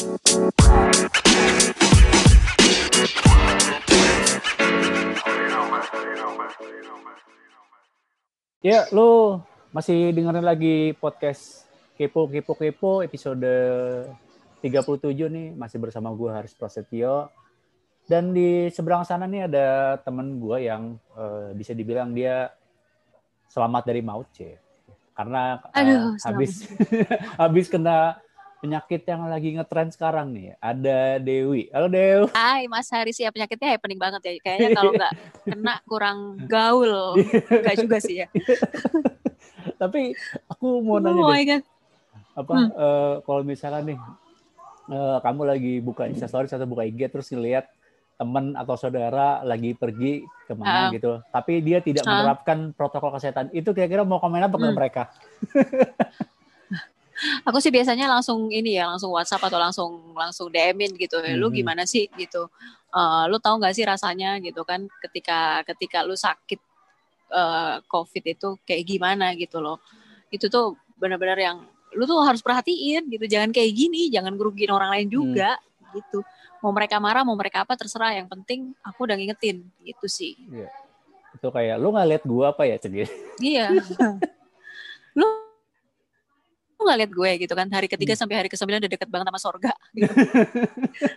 Ya, 0.00 0.08
lu 8.96 9.44
masih 9.68 10.16
dengerin 10.16 10.40
lagi 10.40 10.96
podcast 10.96 11.68
Kepo 12.00 12.32
Kepo 12.32 12.56
Kepo 12.56 13.04
episode 13.04 13.44
37 14.64 15.12
nih 15.28 15.52
masih 15.52 15.76
bersama 15.76 16.08
gue 16.16 16.32
Haris 16.32 16.56
Prasetyo. 16.56 17.28
Dan 18.08 18.32
di 18.32 18.72
seberang 18.72 19.04
sana 19.04 19.28
nih 19.28 19.52
ada 19.52 20.00
temen 20.00 20.40
gue 20.40 20.64
yang 20.64 20.96
uh, 21.12 21.52
bisa 21.52 21.76
dibilang 21.76 22.16
dia 22.16 22.48
selamat 23.52 23.84
dari 23.84 24.00
maut, 24.00 24.32
C. 24.32 24.56
Karena 25.12 25.60
uh, 25.60 25.76
Aduh, 25.76 26.16
habis 26.24 26.64
habis 27.44 27.68
kena 27.68 28.16
penyakit 28.60 29.02
yang 29.02 29.24
lagi 29.24 29.56
ngetren 29.56 29.88
sekarang 29.88 30.30
nih. 30.30 30.52
Ada 30.60 31.16
Dewi. 31.18 31.72
Halo 31.72 31.88
Dew. 31.88 32.20
Hai 32.30 32.68
Mas 32.68 32.92
Haris 32.92 33.16
ya 33.16 33.32
penyakitnya 33.32 33.72
happening 33.74 33.96
banget 33.96 34.20
ya. 34.20 34.32
Kayaknya 34.38 34.68
kalau 34.74 34.92
nggak 34.92 35.12
kena 35.46 35.74
kurang 35.84 36.18
gaul. 36.52 37.16
Enggak 37.48 37.76
juga 37.78 37.96
sih 37.98 38.20
ya. 38.20 38.28
Tapi 39.80 40.12
aku 40.46 40.84
mau 40.84 41.00
nanya 41.00 41.16
oh 41.18 41.26
deh. 41.26 41.34
my 41.34 41.44
God. 41.46 41.62
Apa 42.30 42.52
Hmm. 42.52 42.68
eh, 42.70 43.14
kalau 43.24 43.42
misalnya 43.42 43.80
nih 43.82 43.98
eh, 44.88 45.18
kamu 45.18 45.42
lagi 45.42 45.72
buka 45.80 46.04
Instastory 46.06 46.46
atau 46.46 46.68
buka 46.68 46.84
IG 46.84 47.08
terus 47.08 47.32
ngelihat 47.32 47.64
teman 48.14 48.52
atau 48.52 48.76
saudara 48.76 49.40
lagi 49.40 49.72
pergi 49.72 50.20
ke 50.44 50.52
mana 50.52 50.86
Ah. 50.86 50.92
gitu, 50.92 51.24
tapi 51.26 51.64
dia 51.64 51.80
tidak 51.80 52.04
Ah. 52.04 52.20
menerapkan 52.20 52.76
protokol 52.76 53.16
kesehatan, 53.16 53.48
itu 53.50 53.72
kira-kira 53.72 54.04
mau 54.04 54.20
komen 54.20 54.44
apa 54.44 54.52
ke 54.52 54.60
Hmm. 54.62 54.76
mereka? 54.76 55.02
Aku 57.44 57.60
sih 57.60 57.68
biasanya 57.68 58.08
langsung 58.08 58.48
ini 58.48 58.80
ya, 58.80 58.88
langsung 58.88 59.12
WhatsApp 59.12 59.44
atau 59.44 59.58
langsung 59.60 59.90
langsung 60.16 60.48
DM-in 60.48 60.96
gitu. 60.96 61.20
Eh, 61.20 61.36
Lu 61.36 61.48
Mhm. 61.52 61.56
gimana 61.60 61.82
sih 61.84 62.08
gitu. 62.16 62.48
Eh, 62.90 63.24
lu 63.30 63.36
tahu 63.38 63.60
nggak 63.60 63.74
sih 63.76 63.84
rasanya 63.86 64.40
gitu 64.42 64.64
kan 64.66 64.88
ketika 65.04 65.62
ketika 65.68 66.02
lu 66.02 66.16
sakit 66.16 66.58
eh, 67.30 67.74
COVID 67.86 68.24
itu 68.26 68.48
kayak 68.66 68.82
gimana 68.82 69.30
gitu 69.38 69.62
loh. 69.62 69.78
Itu 70.28 70.50
tuh 70.50 70.74
benar-benar 70.98 71.38
yang 71.38 71.62
lu 71.94 72.02
tuh 72.02 72.18
harus 72.26 72.42
perhatiin 72.42 73.06
gitu. 73.06 73.24
Jangan 73.26 73.54
kayak 73.54 73.70
gini, 73.70 74.10
jangan 74.10 74.34
ngerugiin 74.34 74.70
orang 74.74 74.90
lain 74.98 75.08
juga 75.10 75.54
gitu. 75.94 76.22
Mau 76.60 76.74
mereka 76.74 76.98
marah, 76.98 77.22
mau 77.22 77.38
mereka 77.38 77.62
apa 77.62 77.78
terserah. 77.78 78.18
Yang 78.18 78.34
penting 78.34 78.60
aku 78.82 79.06
udah 79.06 79.14
ngingetin 79.14 79.62
gitu 79.82 80.06
sih. 80.06 80.34
Itu 81.34 81.48
kayak 81.54 81.78
lu 81.78 81.94
nggak 81.94 82.08
lihat 82.10 82.24
gua 82.26 82.50
apa 82.50 82.66
ya, 82.66 82.76
Cegi? 82.82 83.06
Iya. 83.38 83.70
lu 85.18 85.26
lu 85.26 85.49
nggak 86.82 86.98
lihat 87.00 87.12
gue 87.12 87.30
gitu 87.40 87.54
kan 87.54 87.66
hari 87.68 87.86
ketiga 87.86 88.12
Hmm. 88.12 88.20
sampai 88.24 88.36
hari 88.36 88.48
ke 88.48 88.56
sembilan 88.56 88.78
udah 88.80 88.92
deket 88.92 89.08
banget 89.08 89.26
sama 89.28 89.40
sorga. 89.40 89.72
Gitu. 89.96 90.14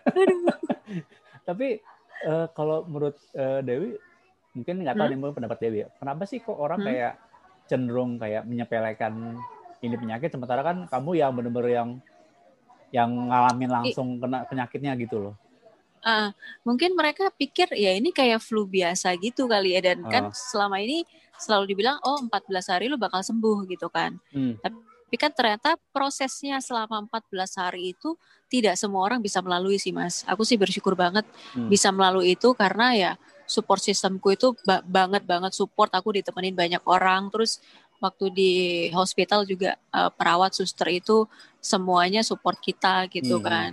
Aduh. 0.08 0.42
Tapi 1.44 1.68
eh, 2.24 2.46
kalau 2.52 2.86
menurut 2.86 3.16
eh, 3.32 3.60
Dewi, 3.62 3.92
mungkin 4.54 4.76
nggak 4.82 4.96
tahu 4.96 5.08
Hmm. 5.08 5.20
nih 5.20 5.34
pendapat 5.34 5.58
Dewi. 5.60 5.78
ya. 5.84 5.88
Kenapa 5.96 6.24
sih 6.24 6.40
kok 6.40 6.56
orang 6.56 6.80
Hmm. 6.80 6.88
kayak 6.88 7.14
cenderung 7.66 8.12
kayak 8.16 8.44
menyepelekan 8.44 9.40
ini 9.80 9.96
penyakit, 9.96 10.32
sementara 10.32 10.64
kan 10.64 10.88
kamu 10.88 11.12
yang 11.18 11.32
bener-bener 11.32 11.72
yang 11.74 11.90
yang 12.90 13.10
ngalamin 13.10 13.68
langsung 13.68 14.16
kena 14.18 14.46
penyakitnya 14.46 14.94
gitu 14.96 15.18
loh. 15.20 15.36
Ah, 16.00 16.36
mungkin 16.62 16.94
mereka 16.94 17.32
pikir 17.32 17.72
ya 17.72 17.92
ini 17.92 18.12
kayak 18.12 18.40
flu 18.40 18.68
biasa 18.68 19.16
gitu 19.18 19.48
kali 19.48 19.74
ya 19.74 19.82
dan 19.82 20.04
kan 20.06 20.24
Ah. 20.30 20.36
selama 20.36 20.78
ini 20.78 21.08
selalu 21.36 21.74
dibilang 21.74 21.98
oh 22.04 22.20
14 22.22 22.68
hari 22.68 22.88
lu 22.88 22.96
bakal 22.96 23.20
sembuh 23.20 23.64
gitu 23.66 23.88
kan. 23.88 24.20
Hmm. 24.30 24.60
Tapi 24.60 24.78
kan 25.16 25.32
ternyata 25.32 25.76
prosesnya 25.92 26.58
selama 26.60 27.06
14 27.08 27.58
hari 27.60 27.94
itu 27.94 28.16
tidak 28.48 28.78
semua 28.78 29.02
orang 29.04 29.20
bisa 29.20 29.42
melalui 29.42 29.78
sih 29.78 29.90
Mas. 29.90 30.22
Aku 30.26 30.46
sih 30.46 30.58
bersyukur 30.58 30.94
banget 30.94 31.26
Hmm. 31.54 31.70
bisa 31.70 31.90
melalui 31.90 32.34
itu 32.34 32.54
karena 32.54 32.94
ya 32.94 33.12
support 33.44 33.82
sistemku 33.82 34.32
itu 34.32 34.56
ba- 34.64 34.82
banget 34.82 35.26
banget 35.26 35.52
support 35.52 35.90
aku 35.92 36.16
ditemenin 36.16 36.54
banyak 36.54 36.84
orang 36.86 37.28
terus 37.28 37.60
waktu 38.00 38.26
di 38.30 38.52
hospital 38.92 39.44
juga 39.44 39.76
eh, 39.76 40.12
perawat 40.14 40.52
suster 40.52 40.88
itu 40.90 41.26
semuanya 41.60 42.22
support 42.22 42.60
kita 42.60 43.08
gitu 43.08 43.40
Hmm. 43.40 43.46
kan 43.46 43.72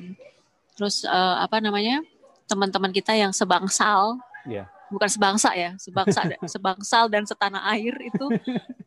terus 0.75 1.05
eh, 1.05 1.37
apa 1.39 1.61
namanya 1.61 2.01
teman-teman 2.47 2.91
kita 2.91 3.15
yang 3.15 3.31
sebangsal 3.31 4.19
Iya. 4.43 4.67
Bukan 4.91 5.07
sebangsa 5.07 5.55
ya 5.55 5.73
sebangsa 5.77 6.21
sebangsal 6.53 7.07
dan 7.07 7.23
setanah 7.23 7.63
air 7.71 7.95
itu 8.03 8.27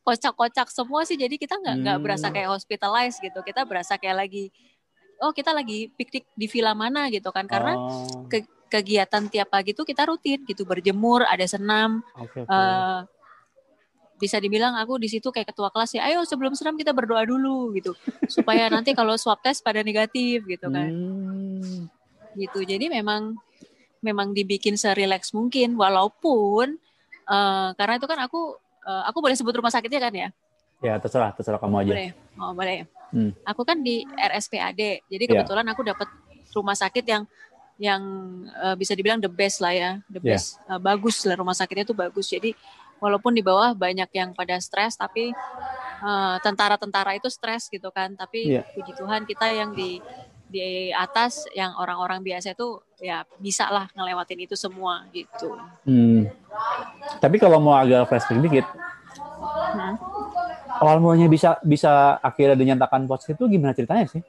kocak-kocak 0.01 0.67
semua 0.67 1.01
sih. 1.01 1.15
Jadi 1.15 1.35
kita 1.37 1.55
nggak 1.55 1.75
nggak 1.79 1.95
Hmm. 1.95 2.03
berasa 2.03 2.27
kayak 2.27 2.49
hospitalized 2.49 3.17
gitu. 3.17 3.39
Kita 3.39 3.63
berasa 3.63 3.95
kayak 3.95 4.17
lagi 4.19 4.51
oh 5.17 5.31
kita 5.31 5.49
lagi 5.49 5.87
piknik 5.89 6.27
di 6.29 6.45
villa 6.45 6.71
mana 6.73 7.07
gitu 7.07 7.29
kan. 7.29 7.45
Karena 7.45 7.73
Oh, 7.73 8.27
ke- 8.27 8.43
kegiatan 8.67 9.23
tiap 9.25 9.47
pagi 9.47 9.71
tuh 9.71 9.83
kita 9.83 10.03
rutin 10.03 10.43
gitu. 10.43 10.63
Berjemur 10.63 11.23
ada 11.23 11.43
senam. 11.43 12.03
Oke, 12.13 12.41
oke. 12.41 12.49
eh, 12.49 12.99
bisa 14.15 14.37
dibilang 14.37 14.71
aku 14.73 14.95
di 14.95 15.07
situ 15.07 15.27
kayak 15.29 15.51
ketua 15.51 15.67
kelas 15.67 15.91
ya 15.93 16.05
ayo 16.05 16.23
sebelum 16.23 16.51
senam 16.53 16.75
kita 16.75 16.91
berdoa 16.91 17.23
dulu 17.23 17.71
gitu. 17.73 17.91
Supaya 18.25 18.67
nanti 18.67 18.91
kalau 18.91 19.15
swab 19.15 19.39
test 19.39 19.59
pada 19.59 19.79
negatif 19.79 20.43
gitu 20.43 20.67
kan. 20.67 20.87
Hmm. 20.87 21.87
gitu. 22.33 22.59
Jadi 22.61 22.89
memang 22.89 23.37
memang 24.03 24.35
dibikin 24.35 24.75
serileks 24.75 25.31
mungkin 25.31 25.79
walaupun 25.79 26.75
eh, 27.25 27.69
karena 27.73 27.95
itu 27.95 28.05
kan 28.05 28.19
aku 28.19 28.59
eh, 28.83 29.03
aku 29.07 29.17
boleh 29.23 29.33
sebut 29.33 29.55
rumah 29.55 29.71
sakitnya 29.71 30.03
kan 30.03 30.13
ya 30.13 30.29
Ya 30.83 30.99
terserah, 30.99 31.31
terserah 31.31 31.55
kamu 31.57 31.79
aja. 31.79 31.87
boleh 31.95 32.09
oh 32.37 32.51
boleh 32.53 32.79
Hmm. 33.13 33.29
aku 33.45 33.61
kan 33.61 33.77
di 33.79 34.03
RSPAD 34.09 35.05
jadi 35.05 35.23
Ya. 35.23 35.29
kebetulan 35.37 35.63
aku 35.69 35.85
dapat 35.85 36.09
rumah 36.51 36.73
sakit 36.73 37.05
yang 37.05 37.23
yang 37.77 38.01
eh, 38.51 38.75
bisa 38.75 38.97
dibilang 38.97 39.21
the 39.21 39.29
best 39.29 39.61
lah 39.61 39.71
ya 39.71 39.91
the 40.11 40.17
Ya. 40.19 40.35
best 40.35 40.59
Eh, 40.67 40.81
bagus 40.81 41.23
lah 41.23 41.37
rumah 41.37 41.55
sakitnya 41.55 41.85
tuh 41.85 41.95
bagus 41.95 42.27
jadi 42.27 42.51
walaupun 42.99 43.31
di 43.31 43.39
bawah 43.39 43.71
banyak 43.71 44.09
yang 44.11 44.33
pada 44.33 44.57
stres 44.59 44.97
tapi 44.97 45.31
tentara-tentara 46.43 47.15
itu 47.15 47.31
stres 47.31 47.71
gitu 47.71 47.87
kan 47.87 48.11
tapi 48.17 48.59
Ya. 48.59 48.67
puji 48.75 48.91
Tuhan 48.91 49.23
kita 49.23 49.47
yang 49.55 49.71
di 49.71 50.03
di 50.53 50.93
atas 50.93 51.49
yang 51.57 51.73
orang-orang 51.81 52.21
biasa 52.21 52.53
itu 52.53 52.77
ya 53.01 53.25
bisa 53.41 53.65
lah 53.73 53.89
ngelewatin 53.97 54.45
itu 54.45 54.53
semua 54.53 55.01
gitu 55.09 55.57
Hmm. 55.89 56.29
Tapi 57.17 57.41
kalau 57.41 57.57
mau 57.57 57.73
agak 57.73 58.05
flashback 58.07 58.39
dikit, 58.45 58.65
Hmm. 59.73 59.97
awal 60.77 61.01
mulanya 61.01 61.25
bisa 61.25 61.57
bisa 61.65 62.21
akhirnya 62.21 62.53
dinyatakan 62.53 63.09
positif 63.09 63.35
itu 63.41 63.57
gimana 63.57 63.73
ceritanya 63.73 64.05
sih? 64.07 64.21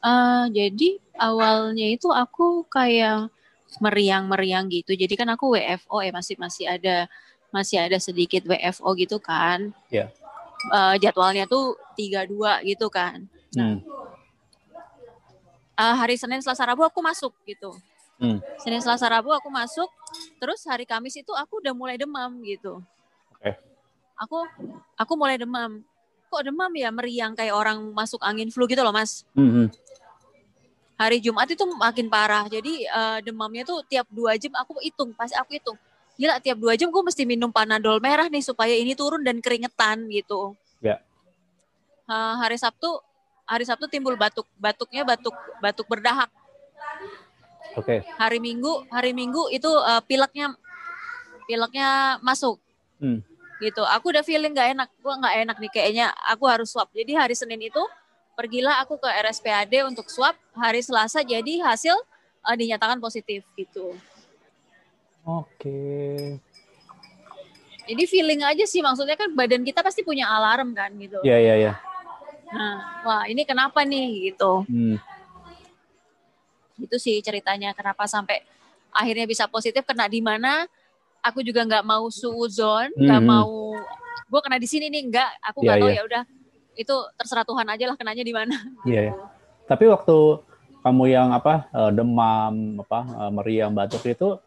Eh, 0.00 0.44
jadi 0.50 0.98
awalnya 1.20 1.86
itu 1.92 2.08
aku 2.10 2.66
kayak 2.66 3.30
meriang-meriang 3.78 4.66
gitu. 4.72 4.96
Jadi 4.98 5.14
kan 5.14 5.30
aku 5.30 5.54
WFO 5.54 6.02
ya 6.02 6.10
masih 6.10 6.34
masih 6.40 6.64
ada 6.66 7.06
masih 7.54 7.78
ada 7.78 8.00
sedikit 8.02 8.42
WFO 8.48 8.96
gitu 8.98 9.22
kan. 9.22 9.70
Iya. 9.92 10.10
Eh, 10.72 10.94
jadwalnya 11.00 11.46
tuh 11.46 11.78
32 11.94 12.64
gitu 12.66 12.90
kan. 12.90 13.28
Hmm. 13.54 13.78
Eh, 15.80 15.94
hari 15.96 16.20
Senin, 16.20 16.44
Selasa, 16.44 16.68
Rabu 16.68 16.84
aku 16.84 17.00
masuk 17.00 17.32
gitu. 17.48 17.72
Hmm. 18.20 18.36
Senin, 18.60 18.84
Selasa, 18.84 19.08
Rabu 19.08 19.32
aku 19.32 19.48
masuk. 19.48 19.88
Terus 20.36 20.60
hari 20.68 20.84
Kamis 20.84 21.16
itu 21.16 21.32
aku 21.32 21.64
udah 21.64 21.72
mulai 21.72 21.96
demam 21.96 22.36
gitu. 22.44 22.84
Oke. 23.32 23.56
Aku 24.20 24.44
aku 25.00 25.12
mulai 25.16 25.40
demam. 25.40 25.80
Kok 26.28 26.42
demam 26.44 26.68
ya 26.76 26.92
meriang 26.92 27.32
kayak 27.32 27.56
orang 27.56 27.80
masuk 27.96 28.20
angin 28.20 28.52
flu 28.52 28.68
gitu 28.68 28.84
loh, 28.84 28.92
Mas. 28.92 29.24
Hmm, 29.32 29.48
hmm. 29.48 29.68
hari 31.00 31.16
Jumat 31.16 31.48
itu 31.48 31.64
makin 31.64 32.12
parah. 32.12 32.44
Jadi 32.44 32.84
eh, 32.84 33.18
demamnya 33.24 33.64
tuh 33.64 33.80
tiap 33.88 34.04
dua 34.12 34.36
jam 34.36 34.52
aku 34.52 34.76
hitung, 34.84 35.16
pasti 35.16 35.32
aku 35.32 35.56
hitung. 35.56 35.80
Gila 36.20 36.36
tiap 36.44 36.60
dua 36.60 36.76
jam 36.76 36.92
gue 36.92 37.00
mesti 37.00 37.24
minum 37.24 37.48
panadol 37.48 38.04
merah 38.04 38.28
nih 38.28 38.44
supaya 38.44 38.76
ini 38.76 38.92
turun 38.92 39.24
dan 39.24 39.40
keringetan 39.40 40.12
gitu. 40.12 40.52
Ya. 40.84 41.00
Eh, 42.04 42.34
hari 42.36 42.60
Sabtu, 42.60 43.00
hari 43.50 43.66
Sabtu 43.66 43.90
timbul 43.90 44.14
batuk, 44.14 44.46
batuknya 44.54 45.02
batuk 45.02 45.34
batuk 45.58 45.86
berdahak. 45.90 46.30
Oke. 47.74 48.06
Hari 48.14 48.38
Minggu, 48.38 48.86
hari 48.86 49.10
Minggu 49.10 49.50
itu 49.50 49.66
eh, 49.66 50.02
pileknya 50.06 50.54
pileknya 51.50 52.22
masuk. 52.22 52.62
Hmm. 53.02 53.26
Gitu. 53.58 53.82
Aku 53.82 54.14
udah 54.14 54.22
feeling 54.22 54.54
gak 54.54 54.72
enak, 54.72 54.88
gue 54.88 55.14
nggak 55.20 55.34
enak 55.44 55.56
nih 55.58 55.70
kayaknya. 55.74 56.06
Aku 56.30 56.46
harus 56.46 56.70
swab. 56.70 56.88
Jadi 56.94 57.12
hari 57.12 57.34
Senin 57.34 57.60
itu 57.60 57.82
pergilah 58.38 58.80
aku 58.80 58.96
ke 58.96 59.10
RSPAD 59.10 59.84
untuk 59.90 60.06
swab. 60.06 60.38
Hari 60.54 60.80
Selasa 60.80 61.26
jadi 61.26 61.60
hasil 61.66 61.98
eh, 62.46 62.56
dinyatakan 62.56 63.02
positif 63.02 63.42
gitu. 63.58 63.98
Oke. 65.26 66.38
Jadi 67.90 68.06
feeling 68.06 68.46
aja 68.46 68.62
sih 68.70 68.78
maksudnya 68.78 69.18
kan 69.18 69.34
badan 69.34 69.66
kita 69.66 69.82
pasti 69.82 70.06
punya 70.06 70.30
alarm 70.30 70.70
kan 70.78 70.94
gitu. 70.94 71.18
Iya 71.26 71.38
iya 71.42 71.54
iya. 71.58 71.74
Nah, 72.50 73.02
wah 73.06 73.22
ini 73.30 73.46
kenapa 73.46 73.86
nih 73.86 74.30
gitu. 74.32 74.66
Hmm. 74.66 74.98
Itu 76.80 76.96
sih 76.98 77.20
ceritanya 77.22 77.76
kenapa 77.76 78.08
sampai 78.10 78.42
akhirnya 78.90 79.26
bisa 79.28 79.46
positif 79.46 79.86
kena 79.86 80.10
di 80.10 80.18
mana. 80.18 80.66
Aku 81.20 81.44
juga 81.44 81.62
nggak 81.68 81.84
mau 81.84 82.08
suuzon, 82.08 82.88
nggak 82.96 83.20
Mhm. 83.20 83.28
mau 83.28 83.76
gue 84.30 84.40
kena 84.40 84.56
di 84.56 84.64
sini 84.64 84.88
nih 84.88 85.02
nggak. 85.12 85.30
Aku 85.52 85.60
Iya, 85.60 85.66
nggak 85.68 85.76
tahu 85.78 85.90
iya. 85.92 85.98
ya 86.00 86.02
udah 86.08 86.22
itu 86.80 86.94
terserah 87.20 87.44
Tuhan 87.44 87.66
aja 87.68 87.84
lah 87.92 87.96
kenanya 88.00 88.24
di 88.24 88.32
mana. 88.32 88.56
Iya. 88.88 89.12
iya. 89.12 89.14
Tapi 89.68 89.84
waktu 89.86 90.16
kamu 90.80 91.04
yang 91.12 91.28
apa 91.36 91.68
uh, 91.76 91.92
demam 91.92 92.80
apa 92.80 93.00
uh, 93.20 93.30
meriang 93.30 93.76
batuk 93.76 94.00
itu 94.08 94.40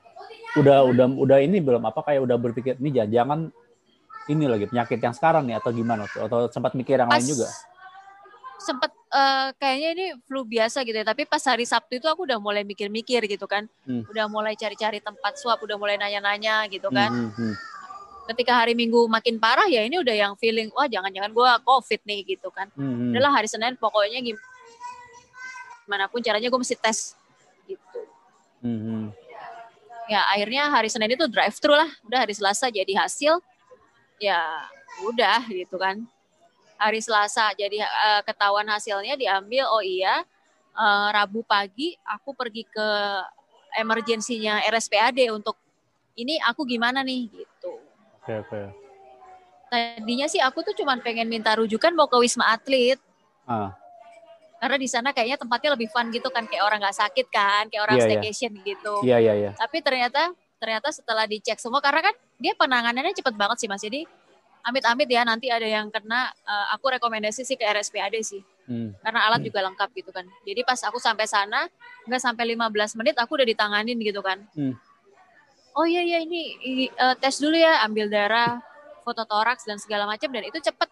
udah 0.58 0.82
udah 0.86 1.06
udah 1.14 1.38
ini 1.46 1.62
belum 1.62 1.86
apa 1.86 2.02
kayak 2.02 2.26
udah 2.26 2.38
berpikir 2.42 2.74
ini 2.82 2.90
jangan-jangan 2.90 3.54
ini 4.34 4.46
lagi 4.50 4.66
penyakit 4.66 4.98
yang 4.98 5.14
sekarang 5.14 5.46
nih 5.46 5.62
atau 5.62 5.70
gimana 5.70 6.10
atau 6.10 6.50
sempat 6.50 6.74
mikir 6.74 6.98
yang 6.98 7.10
Pas 7.10 7.22
lain 7.22 7.38
juga 7.38 7.48
sempet 8.56 8.92
eh, 9.10 9.48
kayaknya 9.56 9.90
ini 9.92 10.06
flu 10.24 10.44
biasa 10.44 10.82
gitu 10.82 10.94
ya 10.94 11.04
tapi 11.04 11.24
pas 11.24 11.42
hari 11.42 11.64
Sabtu 11.64 11.98
itu 11.98 12.06
aku 12.06 12.24
udah 12.24 12.38
mulai 12.38 12.62
mikir-mikir 12.62 13.24
gitu 13.26 13.44
kan 13.44 13.66
Hmm. 13.84 14.06
udah 14.06 14.26
mulai 14.26 14.54
cari-cari 14.54 14.98
tempat 14.98 15.36
swab 15.36 15.60
udah 15.60 15.76
mulai 15.76 15.96
nanya-nanya 15.96 16.66
gitu 16.68 16.88
kan 16.88 17.10
Hmm, 17.10 17.30
hmm, 17.30 17.36
hmm. 17.36 17.56
ketika 18.26 18.56
hari 18.56 18.72
Minggu 18.72 19.04
makin 19.06 19.36
parah 19.36 19.66
ya 19.66 19.82
ini 19.82 19.98
udah 19.98 20.14
yang 20.14 20.34
feeling 20.36 20.72
wah 20.72 20.86
jangan-jangan 20.86 21.30
gua 21.30 21.60
covid 21.60 22.00
nih 22.04 22.24
gitu 22.26 22.48
kan 22.50 22.72
Hmm, 22.72 22.88
hmm. 22.90 23.10
udahlah 23.12 23.34
hari 23.34 23.48
Senin 23.48 23.76
pokoknya 23.76 24.22
gim- 24.22 24.40
gimana 25.84 26.08
pun 26.08 26.20
caranya 26.20 26.48
gue 26.48 26.58
mesti 26.58 26.76
tes 26.76 27.20
gitu 27.66 28.00
Hmm, 28.64 28.80
hmm. 28.80 29.06
ya 30.08 30.24
akhirnya 30.30 30.70
hari 30.70 30.88
Senin 30.88 31.12
itu 31.12 31.28
drive 31.28 31.60
thru 31.60 31.76
lah 31.76 31.92
udah 32.04 32.20
hari 32.24 32.32
Selasa 32.32 32.68
jadi 32.68 32.96
hasil 32.96 33.44
ya 34.18 34.40
udah 35.04 35.44
gitu 35.50 35.76
kan 35.76 36.00
hari 36.84 37.00
Selasa. 37.00 37.56
Jadi 37.56 37.80
eh, 37.80 38.22
ketahuan 38.28 38.68
hasilnya 38.68 39.16
diambil 39.16 39.72
oh 39.72 39.80
iya 39.80 40.22
eh, 40.76 41.08
Rabu 41.16 41.48
pagi 41.48 41.96
aku 42.04 42.36
pergi 42.36 42.68
ke 42.68 42.88
emergensinya 43.80 44.62
RSPAD 44.70 45.34
untuk 45.34 45.58
ini 46.14 46.38
aku 46.44 46.68
gimana 46.68 47.02
nih? 47.02 47.32
Gitu. 47.32 47.74
Oke 48.22 48.34
oke. 48.46 48.62
Tadinya 49.74 50.30
sih 50.30 50.38
aku 50.38 50.62
tuh 50.62 50.78
cuman 50.78 51.02
pengen 51.02 51.26
minta 51.26 51.58
rujukan 51.58 51.90
mau 51.98 52.06
ke 52.06 52.18
Wisma 52.22 52.54
Atlet. 52.54 53.02
Ah. 53.50 53.74
Karena 54.62 54.78
di 54.80 54.88
sana 54.88 55.12
kayaknya 55.12 55.42
tempatnya 55.42 55.76
lebih 55.76 55.90
fun 55.92 56.08
gitu 56.14 56.30
kan 56.30 56.46
kayak 56.48 56.64
orang 56.64 56.80
nggak 56.80 56.96
sakit 56.96 57.28
kan 57.28 57.68
kayak 57.68 57.84
orang 57.84 57.98
Iya, 58.00 58.06
iya. 58.06 58.10
staycation 58.14 58.52
gitu. 58.64 58.94
Iya 59.04 59.18
iya 59.20 59.34
iya. 59.34 59.52
Tapi 59.58 59.82
ternyata 59.84 60.32
ternyata 60.62 60.88
setelah 60.96 61.28
dicek 61.28 61.60
semua 61.60 61.84
karena 61.84 62.00
kan 62.00 62.16
dia 62.40 62.54
penanganannya 62.56 63.12
cepet 63.12 63.36
banget 63.36 63.58
sih 63.60 63.68
mas. 63.68 63.82
Jadi 63.84 64.08
amit-amit 64.64 65.06
ya 65.06 65.22
nanti 65.22 65.48
ada 65.48 65.66
yang 65.66 65.88
kena 65.88 66.32
eh, 66.32 66.66
aku 66.74 66.92
rekomendasi 66.92 67.44
sih 67.44 67.56
ke 67.56 67.64
RSPAD 67.64 68.16
sih 68.22 68.42
Hmm. 68.64 68.96
karena 69.04 69.28
alat 69.28 69.44
Hmm. 69.44 69.48
juga 69.52 69.60
lengkap 69.60 69.90
gitu 69.92 70.10
kan 70.10 70.24
jadi 70.42 70.64
pas 70.64 70.80
aku 70.82 70.96
sampai 70.96 71.28
sana 71.28 71.68
nggak 72.08 72.22
sampai 72.22 72.56
15 72.56 72.96
menit 72.96 73.12
aku 73.14 73.36
udah 73.36 73.44
ditanganin 73.44 74.00
gitu 74.00 74.24
kan 74.24 74.40
Hmm. 74.56 74.72
oh 75.74 75.84
iya 75.84 76.00
iya 76.00 76.20
ini 76.20 76.42
i- 76.64 76.88
eh, 76.90 77.16
tes 77.18 77.36
dulu 77.38 77.54
ya 77.54 77.84
ambil 77.84 78.08
darah 78.08 78.64
foto 79.04 79.28
toraks 79.28 79.68
dan 79.68 79.76
segala 79.76 80.08
macam 80.08 80.32
dan 80.32 80.44
itu 80.44 80.60
cepet 80.60 80.88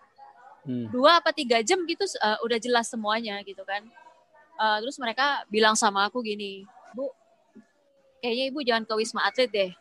Hmm. 0.62 0.91
dua 0.91 1.17
apa 1.17 1.31
tiga 1.31 1.57
jam 1.63 1.79
gitu 1.85 2.03
eh, 2.03 2.38
udah 2.44 2.59
jelas 2.59 2.85
semuanya 2.85 3.39
gitu 3.41 3.63
kan 3.63 3.81
Eh, 4.53 4.77
terus 4.77 5.00
mereka 5.00 5.41
bilang 5.47 5.74
sama 5.74 6.06
aku 6.06 6.21
gini 6.21 6.62
bu 6.91 7.09
kayaknya 8.19 8.45
ibu 8.45 8.59
jangan 8.62 8.85
ke 8.85 8.94
wisma 8.94 9.25
atlet 9.25 9.50
deh 9.50 9.71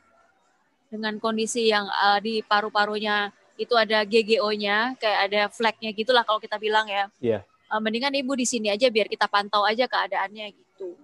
dengan 0.88 1.18
kondisi 1.18 1.68
yang 1.68 1.84
eh, 1.84 2.18
di 2.20 2.34
paru-parunya 2.40 3.28
itu 3.60 3.76
ada 3.76 4.00
GGO-nya 4.08 4.96
kayak 4.96 5.20
ada 5.28 5.40
flagnya 5.52 5.92
gitulah 5.92 6.24
kalau 6.24 6.40
kita 6.40 6.56
bilang 6.56 6.88
ya. 6.88 7.12
Iya. 7.20 7.44
Eh, 7.44 7.80
mendingan 7.84 8.16
ibu 8.16 8.32
di 8.32 8.48
sini 8.48 8.72
aja 8.72 8.88
biar 8.88 9.04
kita 9.04 9.28
pantau 9.28 9.68
aja 9.68 9.84
keadaannya 9.84 10.48
gitu. 10.56 10.96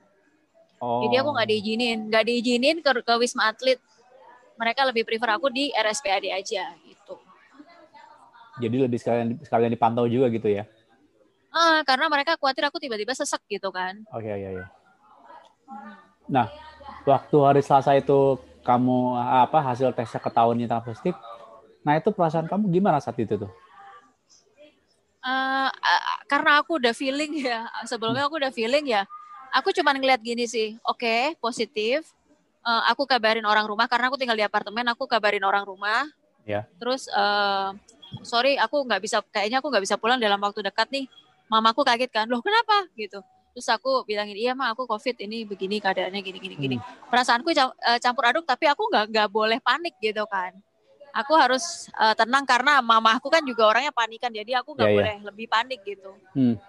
Oh 0.80 1.04
jadi 1.04 1.20
aku 1.20 1.36
nggak 1.36 1.48
diizinin 1.52 1.98
nggak 2.08 2.24
diizinin 2.24 2.76
ke, 2.80 2.90
ke 3.04 3.14
wisma 3.20 3.52
atlet. 3.52 3.76
Mereka 4.56 4.88
lebih 4.88 5.04
prefer 5.04 5.36
aku 5.36 5.52
di 5.52 5.68
RSPAD 5.76 6.32
aja 6.32 6.72
gitu. 6.88 7.14
Jadi 8.56 8.76
lebih 8.88 8.96
sekalian 8.96 9.36
sekalian 9.44 9.68
dipantau 9.76 10.08
juga 10.08 10.32
gitu 10.32 10.48
ya? 10.48 10.64
Ah, 11.52 11.84
karena 11.84 12.08
mereka 12.08 12.40
khawatir 12.40 12.64
aku 12.64 12.80
tiba-tiba 12.80 13.12
sesek 13.12 13.44
gitu 13.52 13.68
kan. 13.68 14.00
Oke 14.16 14.32
iya 14.32 14.48
iya. 14.48 14.66
Nah 16.24 16.48
waktu 17.04 17.36
hari 17.44 17.60
Selasa 17.60 17.92
itu 18.00 18.40
kamu 18.64 19.14
apa 19.20 19.60
hasil 19.60 19.92
tesnya 19.92 20.24
ketahuan 20.24 20.56
positif 20.82 21.14
nah 21.86 21.94
itu 21.94 22.10
perasaan 22.10 22.50
kamu 22.50 22.66
gimana 22.74 22.98
saat 22.98 23.14
itu 23.22 23.38
tuh? 23.38 23.50
Eh, 25.26 25.70
eh, 25.70 26.02
karena 26.26 26.58
aku 26.58 26.82
udah 26.82 26.94
feeling 26.94 27.46
ya 27.46 27.66
sebelumnya 27.86 28.26
aku 28.26 28.42
udah 28.42 28.50
feeling 28.50 28.86
ya 28.90 29.06
aku 29.54 29.70
cuman 29.70 29.98
ngeliat 29.98 30.18
gini 30.22 30.46
sih 30.50 30.74
oke 30.82 31.38
positif 31.38 32.06
Eh, 32.66 32.82
aku 32.90 33.06
kabarin 33.06 33.46
orang 33.46 33.62
rumah 33.62 33.86
karena 33.86 34.10
aku 34.10 34.18
tinggal 34.18 34.34
di 34.34 34.42
apartemen 34.42 34.82
aku 34.90 35.06
kabarin 35.06 35.46
orang 35.46 35.62
rumah. 35.62 36.02
Ya. 36.46 36.66
terus 36.78 37.06
eh, 37.10 37.70
sorry 38.26 38.54
aku 38.58 38.82
nggak 38.86 39.02
bisa 39.02 39.18
kayaknya 39.30 39.58
aku 39.62 39.70
nggak 39.70 39.82
bisa 39.86 39.98
pulang 39.98 40.18
dalam 40.18 40.38
waktu 40.38 40.62
dekat 40.66 40.90
nih 40.94 41.06
mamaku 41.46 41.86
kaget 41.86 42.10
kan 42.10 42.26
loh 42.26 42.42
kenapa? 42.42 42.90
Gitu. 42.98 43.22
Terus 43.54 43.66
aku 43.70 44.02
bilangin 44.02 44.34
iya 44.34 44.50
mah 44.54 44.74
aku 44.74 44.82
covid 44.86 45.14
ini 45.22 45.46
begini 45.46 45.78
keadaannya 45.78 46.22
gini 46.26 46.38
gini 46.42 46.54
gini. 46.58 46.76
Perasaanku 47.06 47.54
cam- 47.54 47.74
campur 48.02 48.26
aduk 48.30 48.42
tapi 48.46 48.66
aku 48.66 48.82
nggak 48.90 49.04
nggak 49.14 49.28
boleh 49.30 49.58
panik 49.62 49.94
gitu 50.02 50.26
kan 50.26 50.54
aku 51.16 51.32
harus 51.32 51.88
eh, 51.96 52.14
tenang 52.14 52.44
karena 52.44 52.84
mamaku 52.84 53.32
kan 53.32 53.40
juga 53.40 53.64
orangnya 53.72 53.90
panikan 53.90 54.28
jadi 54.28 54.60
aku 54.60 54.76
nggak 54.76 54.88
Ya, 54.88 54.92
ya. 54.92 54.96
boleh 55.00 55.16
lebih 55.32 55.46
panik 55.48 55.80
gitu 55.82 56.12
Hmm. 56.36 56.60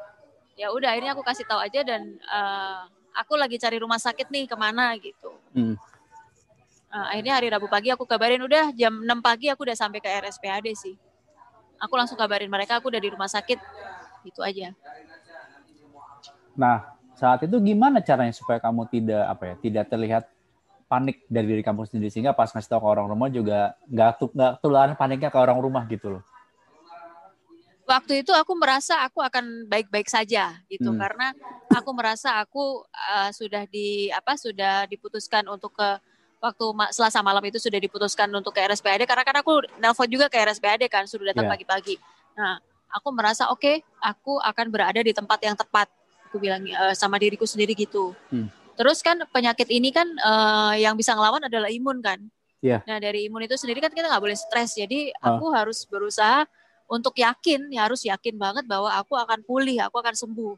ya 0.56 0.72
udah 0.72 0.96
akhirnya 0.96 1.12
aku 1.12 1.22
kasih 1.22 1.44
tahu 1.44 1.60
aja 1.60 1.84
dan 1.84 2.02
eh, 2.16 2.82
aku 3.20 3.36
lagi 3.36 3.60
cari 3.60 3.78
rumah 3.78 4.00
sakit 4.00 4.32
nih 4.32 4.48
ke 4.48 4.56
mana 4.56 4.96
gitu 4.96 5.36
Hmm. 5.52 5.76
Eh, 6.88 7.06
akhirnya 7.12 7.36
hari 7.36 7.52
Rabu 7.52 7.68
pagi 7.68 7.92
aku 7.92 8.08
kabarin 8.08 8.40
udah 8.40 8.72
jam 8.72 8.96
6 9.04 9.20
pagi 9.20 9.52
aku 9.52 9.68
udah 9.68 9.76
sampai 9.76 10.00
ke 10.00 10.08
RSPAD 10.08 10.72
sih 10.72 10.96
aku 11.78 11.94
langsung 12.00 12.16
kabarin 12.16 12.48
mereka 12.48 12.80
aku 12.80 12.88
udah 12.88 13.02
di 13.04 13.12
rumah 13.12 13.28
sakit 13.28 13.60
gitu 14.24 14.40
aja 14.40 14.72
Nah, 16.58 16.82
saat 17.14 17.46
itu 17.46 17.54
gimana 17.62 18.02
caranya 18.02 18.34
supaya 18.34 18.58
kamu 18.58 18.90
tidak 18.90 19.24
apa 19.30 19.44
ya, 19.46 19.56
tidak 19.62 19.86
terlihat 19.86 20.24
panik 20.88 21.28
dari 21.28 21.46
diri 21.46 21.64
kamu 21.64 21.84
sendiri 21.84 22.08
sehingga 22.08 22.32
pas 22.32 22.48
ngasih 22.50 22.72
tahu 22.72 22.82
ke 22.84 22.88
orang 22.88 23.08
rumah 23.12 23.28
juga 23.28 23.76
nggak 23.92 24.32
nggak 24.34 24.52
tularan 24.64 24.96
paniknya 24.96 25.30
ke 25.30 25.38
orang 25.38 25.60
rumah 25.60 25.84
gitu 25.86 26.18
loh. 26.18 26.24
waktu 27.88 28.20
itu 28.20 28.36
aku 28.36 28.52
merasa 28.60 29.00
aku 29.08 29.24
akan 29.24 29.64
baik-baik 29.72 30.12
saja 30.12 30.60
gitu 30.68 30.92
Hmm. 30.92 31.00
karena 31.00 31.32
aku 31.72 31.90
merasa 31.96 32.36
aku 32.36 32.84
uh, 32.84 33.32
sudah 33.32 33.64
di 33.64 34.12
apa 34.12 34.36
sudah 34.36 34.84
diputuskan 34.92 35.48
untuk 35.48 35.72
ke 35.72 35.90
waktu 36.44 36.66
ma- 36.76 36.92
Selasa 36.92 37.24
malam 37.24 37.40
itu 37.48 37.58
sudah 37.58 37.80
diputuskan 37.80 38.28
untuk 38.36 38.52
ke 38.52 38.60
RSPAD 38.60 39.08
karena 39.08 39.24
kan 39.24 39.36
aku 39.40 39.64
nelpon 39.80 40.08
juga 40.12 40.28
ke 40.28 40.36
RSPAD 40.36 40.84
kan 40.92 41.08
suruh 41.08 41.32
datang 41.32 41.48
Iya. 41.48 41.52
pagi-pagi. 41.56 41.96
Nah, 42.36 42.60
aku 42.92 43.10
merasa 43.10 43.50
oke, 43.50 43.82
aku 44.04 44.38
akan 44.44 44.68
berada 44.70 45.00
di 45.02 45.16
tempat 45.16 45.40
yang 45.42 45.56
tepat. 45.58 45.88
Aku 46.30 46.38
bilang 46.38 46.62
uh, 46.68 46.92
sama 46.94 47.16
diriku 47.18 47.48
sendiri 47.48 47.72
gitu. 47.74 48.12
Hmm. 48.30 48.52
Terus 48.78 49.02
kan 49.02 49.18
penyakit 49.34 49.68
ini 49.74 49.90
kan 49.90 50.06
uh, 50.22 50.78
yang 50.78 50.94
bisa 50.94 51.18
ngelawan 51.18 51.42
adalah 51.50 51.68
imun 51.68 51.98
kan. 52.00 52.22
Iya. 52.62 52.86
Nah 52.86 53.02
dari 53.02 53.26
imun 53.26 53.50
itu 53.50 53.58
sendiri 53.58 53.82
kan 53.82 53.90
kita 53.90 54.06
nggak 54.06 54.22
boleh 54.22 54.38
stres. 54.38 54.78
Jadi 54.78 55.10
Ah. 55.18 55.34
aku 55.34 55.50
harus 55.50 55.82
berusaha 55.90 56.46
untuk 56.86 57.18
yakin, 57.18 57.74
ya 57.74 57.90
harus 57.90 58.06
yakin 58.06 58.38
banget 58.38 58.64
bahwa 58.70 58.94
aku 58.94 59.18
akan 59.18 59.44
pulih, 59.44 59.82
aku 59.82 59.98
akan 60.00 60.16
sembuh. 60.16 60.56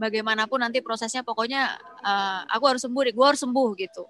Bagaimanapun 0.00 0.58
nanti 0.58 0.82
prosesnya, 0.82 1.22
pokoknya 1.22 1.78
uh, 2.02 2.40
aku 2.50 2.64
harus 2.66 2.82
sembuh, 2.82 3.02
deh, 3.06 3.14
gue 3.14 3.26
harus 3.28 3.38
sembuh 3.38 3.68
gitu. 3.78 4.04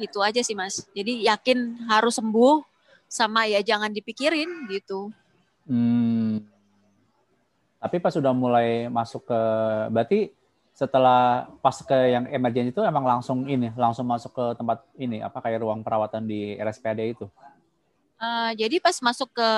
Itu 0.00 0.24
aja 0.24 0.40
sih 0.40 0.56
mas. 0.56 0.88
Jadi 0.96 1.28
yakin 1.28 1.84
harus 1.92 2.16
sembuh, 2.16 2.64
sama 3.04 3.44
ya 3.46 3.60
jangan 3.60 3.92
dipikirin 3.92 4.64
gitu. 4.72 5.12
Hmm. 5.68 6.40
Tapi 7.78 8.00
pas 8.00 8.16
sudah 8.16 8.32
mulai 8.32 8.88
masuk 8.88 9.28
ke 9.28 9.40
berarti 9.92 10.32
setelah 10.74 11.46
pas 11.62 11.78
ke 11.78 11.94
yang 12.10 12.26
emergency 12.34 12.74
itu 12.74 12.82
emang 12.82 13.06
langsung 13.06 13.46
ini 13.46 13.70
langsung 13.78 14.10
masuk 14.10 14.34
ke 14.34 14.44
tempat 14.58 14.82
ini 14.98 15.22
apa 15.22 15.38
kayak 15.38 15.62
ruang 15.62 15.86
perawatan 15.86 16.26
di 16.26 16.58
RSPAD 16.58 16.98
itu. 17.14 17.30
Uh, 18.18 18.50
jadi 18.58 18.82
pas 18.82 18.98
masuk 18.98 19.30
ke 19.30 19.50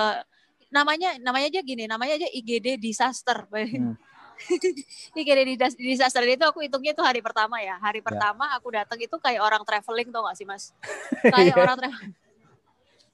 namanya 0.69 1.17
namanya 1.17 1.49
aja 1.49 1.61
gini, 1.65 1.89
namanya 1.89 2.21
aja 2.21 2.29
IGD 2.29 2.77
disaster. 2.77 3.49
Hmm. 3.49 3.97
IGD 5.17 5.57
dis- 5.57 5.81
disaster 5.81 6.21
itu 6.29 6.45
aku 6.45 6.61
hitungnya 6.61 6.93
itu 6.93 7.01
hari 7.01 7.25
pertama 7.25 7.65
ya. 7.65 7.81
Hari 7.81 8.05
pertama 8.05 8.53
aku 8.53 8.77
datang 8.77 9.01
itu 9.01 9.17
kayak 9.17 9.41
orang 9.41 9.65
traveling 9.65 10.13
tuh 10.13 10.21
gak 10.21 10.37
sih 10.37 10.45
mas? 10.45 10.77
Kayak 11.33 11.57
orang 11.57 11.77
traveling. 11.81 12.13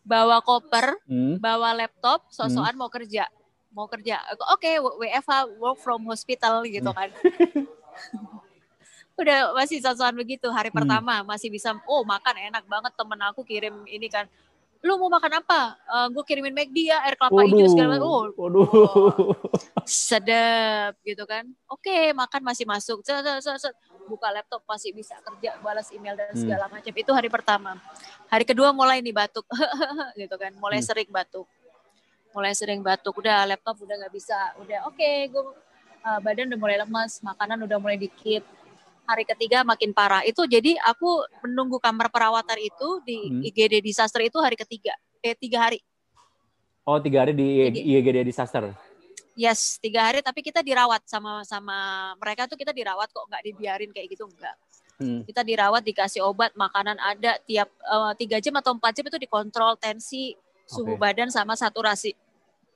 Bawa 0.03 0.43
koper, 0.43 0.99
Hmm. 1.07 1.39
bawa 1.39 1.71
laptop, 1.71 2.27
sosokan 2.35 2.75
mau 2.75 2.91
kerja. 2.91 3.31
Mau 3.71 3.87
kerja. 3.87 4.19
Oke, 4.51 4.83
WFH, 4.83 5.55
work 5.63 5.79
from 5.79 6.03
hospital 6.11 6.67
gitu 6.67 6.91
Hmm. 6.91 6.99
kan. 6.99 7.11
Udah 9.21 9.53
masih 9.53 9.79
sosokan 9.79 10.17
begitu 10.17 10.49
hari 10.49 10.73
Hmm. 10.73 10.79
pertama 10.83 11.21
masih 11.23 11.53
bisa 11.53 11.77
oh 11.85 12.03
makan 12.03 12.35
enak 12.49 12.65
banget 12.65 12.93
temen 12.97 13.21
aku 13.23 13.45
kirim 13.45 13.85
ini 13.87 14.09
kan 14.09 14.25
lu 14.83 14.99
mau 14.99 15.07
makan 15.07 15.39
apa? 15.39 15.79
gue 16.11 16.25
kirimin 16.27 16.51
McD 16.51 16.91
ya, 16.91 16.99
air 17.07 17.15
kelapa 17.15 17.47
hijau 17.47 17.71
segala 17.71 18.03
macam. 18.03 18.03
Oh, 18.03 18.23
waduh. 18.35 18.67
sedap 19.87 20.99
gitu 21.03 21.23
kan. 21.23 21.47
Oke, 21.71 22.11
makan 22.11 22.43
masih 22.43 22.67
masuk. 22.67 22.99
Set, 23.07 23.23
set, 23.39 23.63
set. 23.63 23.75
Buka 24.11 24.35
laptop 24.35 24.67
masih 24.67 24.91
bisa 24.91 25.15
kerja, 25.23 25.55
balas 25.63 25.87
email 25.95 26.19
dan 26.19 26.35
Hmm. 26.35 26.43
segala 26.43 26.67
macam. 26.67 26.91
Itu 26.91 27.15
hari 27.15 27.31
pertama. 27.31 27.79
Hari 28.27 28.43
kedua 28.43 28.75
mulai 28.75 28.99
nih 28.99 29.15
batuk, 29.15 29.47
gitu 30.19 30.35
kan. 30.35 30.51
Mulai 30.59 30.83
Hmm. 30.83 30.89
sering 30.91 31.09
batuk. 31.09 31.47
Mulai 32.35 32.51
sering 32.51 32.83
batuk. 32.83 33.15
Udah 33.15 33.47
laptop 33.47 33.79
udah 33.79 33.95
nggak 34.03 34.11
bisa. 34.11 34.35
Udah 34.59 34.91
oke, 34.91 34.99
gue 35.31 35.43
uh, 36.03 36.21
badan 36.21 36.51
udah 36.53 36.61
mulai 36.61 36.77
lemas, 36.83 37.23
makanan 37.23 37.65
udah 37.65 37.79
mulai 37.79 37.99
dikit. 37.99 38.45
Hari 39.03 39.27
ketiga 39.27 39.67
makin 39.67 39.91
parah. 39.91 40.23
Itu 40.23 40.47
jadi 40.47 40.79
aku 40.79 41.27
menunggu 41.43 41.83
kamar 41.83 42.11
perawatan 42.11 42.59
itu 42.63 42.89
di 43.03 43.19
hmm. 43.19 43.49
IGD 43.51 43.83
disaster 43.83 44.23
itu 44.23 44.39
hari 44.39 44.55
ketiga, 44.55 44.95
eh 45.23 45.35
tiga 45.35 45.71
hari. 45.71 45.83
Oh 46.87 46.99
tiga 46.99 47.27
hari 47.27 47.35
di 47.35 47.67
jadi, 47.71 47.81
IGD 47.99 48.19
disaster. 48.27 48.75
Yes, 49.33 49.81
tiga 49.81 50.07
hari 50.13 50.21
tapi 50.21 50.45
kita 50.45 50.61
dirawat 50.61 51.09
sama 51.09 51.41
sama 51.49 52.13
mereka 52.21 52.45
tuh 52.47 52.59
kita 52.59 52.71
dirawat 52.71 53.09
kok 53.11 53.27
nggak 53.27 53.43
dibiarin 53.49 53.91
kayak 53.91 54.13
gitu 54.13 54.29
enggak. 54.29 54.55
Hmm. 55.03 55.27
Kita 55.27 55.43
dirawat 55.43 55.83
dikasih 55.83 56.23
obat, 56.23 56.55
makanan 56.55 56.95
ada 57.01 57.41
tiap 57.43 57.67
uh, 57.83 58.15
tiga 58.15 58.39
jam 58.39 58.55
atau 58.61 58.77
empat 58.77 58.93
jam 58.95 59.09
itu 59.11 59.19
dikontrol 59.19 59.75
tensi, 59.81 60.39
suhu 60.69 60.95
okay. 60.95 61.01
badan 61.01 61.29
sama 61.33 61.59
saturasi 61.59 62.15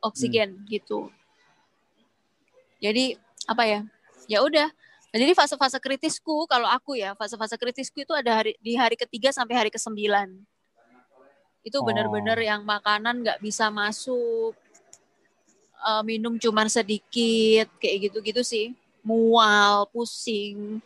oksigen 0.02 0.58
hmm. 0.58 0.66
gitu. 0.70 1.06
Jadi 2.80 3.16
apa 3.48 3.62
ya? 3.64 3.80
Ya 4.26 4.42
udah. 4.42 4.68
Nah, 5.14 5.18
jadi 5.22 5.32
fase-fase 5.32 5.78
kritisku 5.80 6.44
kalau 6.50 6.68
aku 6.68 6.98
ya, 6.98 7.16
fase-fase 7.16 7.56
kritisku 7.56 8.04
itu 8.04 8.12
ada 8.12 8.42
hari 8.42 8.52
di 8.60 8.76
hari 8.76 8.98
ketiga 8.98 9.32
sampai 9.32 9.54
hari 9.56 9.70
ke 9.72 9.80
sembilan. 9.80 10.28
Itu 11.64 11.82
benar-benar 11.82 12.38
oh. 12.38 12.44
yang 12.44 12.60
makanan 12.62 13.24
nggak 13.24 13.38
bisa 13.40 13.72
masuk, 13.72 14.52
uh, 15.82 16.02
minum 16.04 16.36
cuman 16.36 16.68
sedikit, 16.68 17.70
kayak 17.80 18.10
gitu-gitu 18.10 18.42
sih. 18.44 18.66
Mual, 19.06 19.86
pusing, 19.94 20.82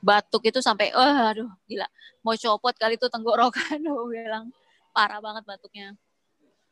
batuk 0.00 0.48
itu 0.48 0.64
sampai, 0.64 0.90
oh, 0.96 1.04
aduh 1.04 1.50
gila, 1.68 1.84
mau 2.24 2.32
copot 2.32 2.72
kali 2.72 2.96
itu 2.96 3.06
tenggorokan, 3.12 3.78
bilang 4.12 4.48
parah 4.96 5.20
banget 5.20 5.44
batuknya. 5.44 5.94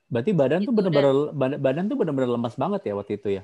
Berarti 0.09 0.33
badan 0.33 0.65
gitu, 0.65 0.73
tuh 0.73 0.75
benar-benar 0.75 1.15
badan 1.61 1.85
tuh 1.87 1.97
benar-benar 2.01 2.31
lemas 2.33 2.57
banget 2.57 2.89
ya 2.89 2.97
waktu 2.97 3.21
itu 3.21 3.29
ya? 3.41 3.43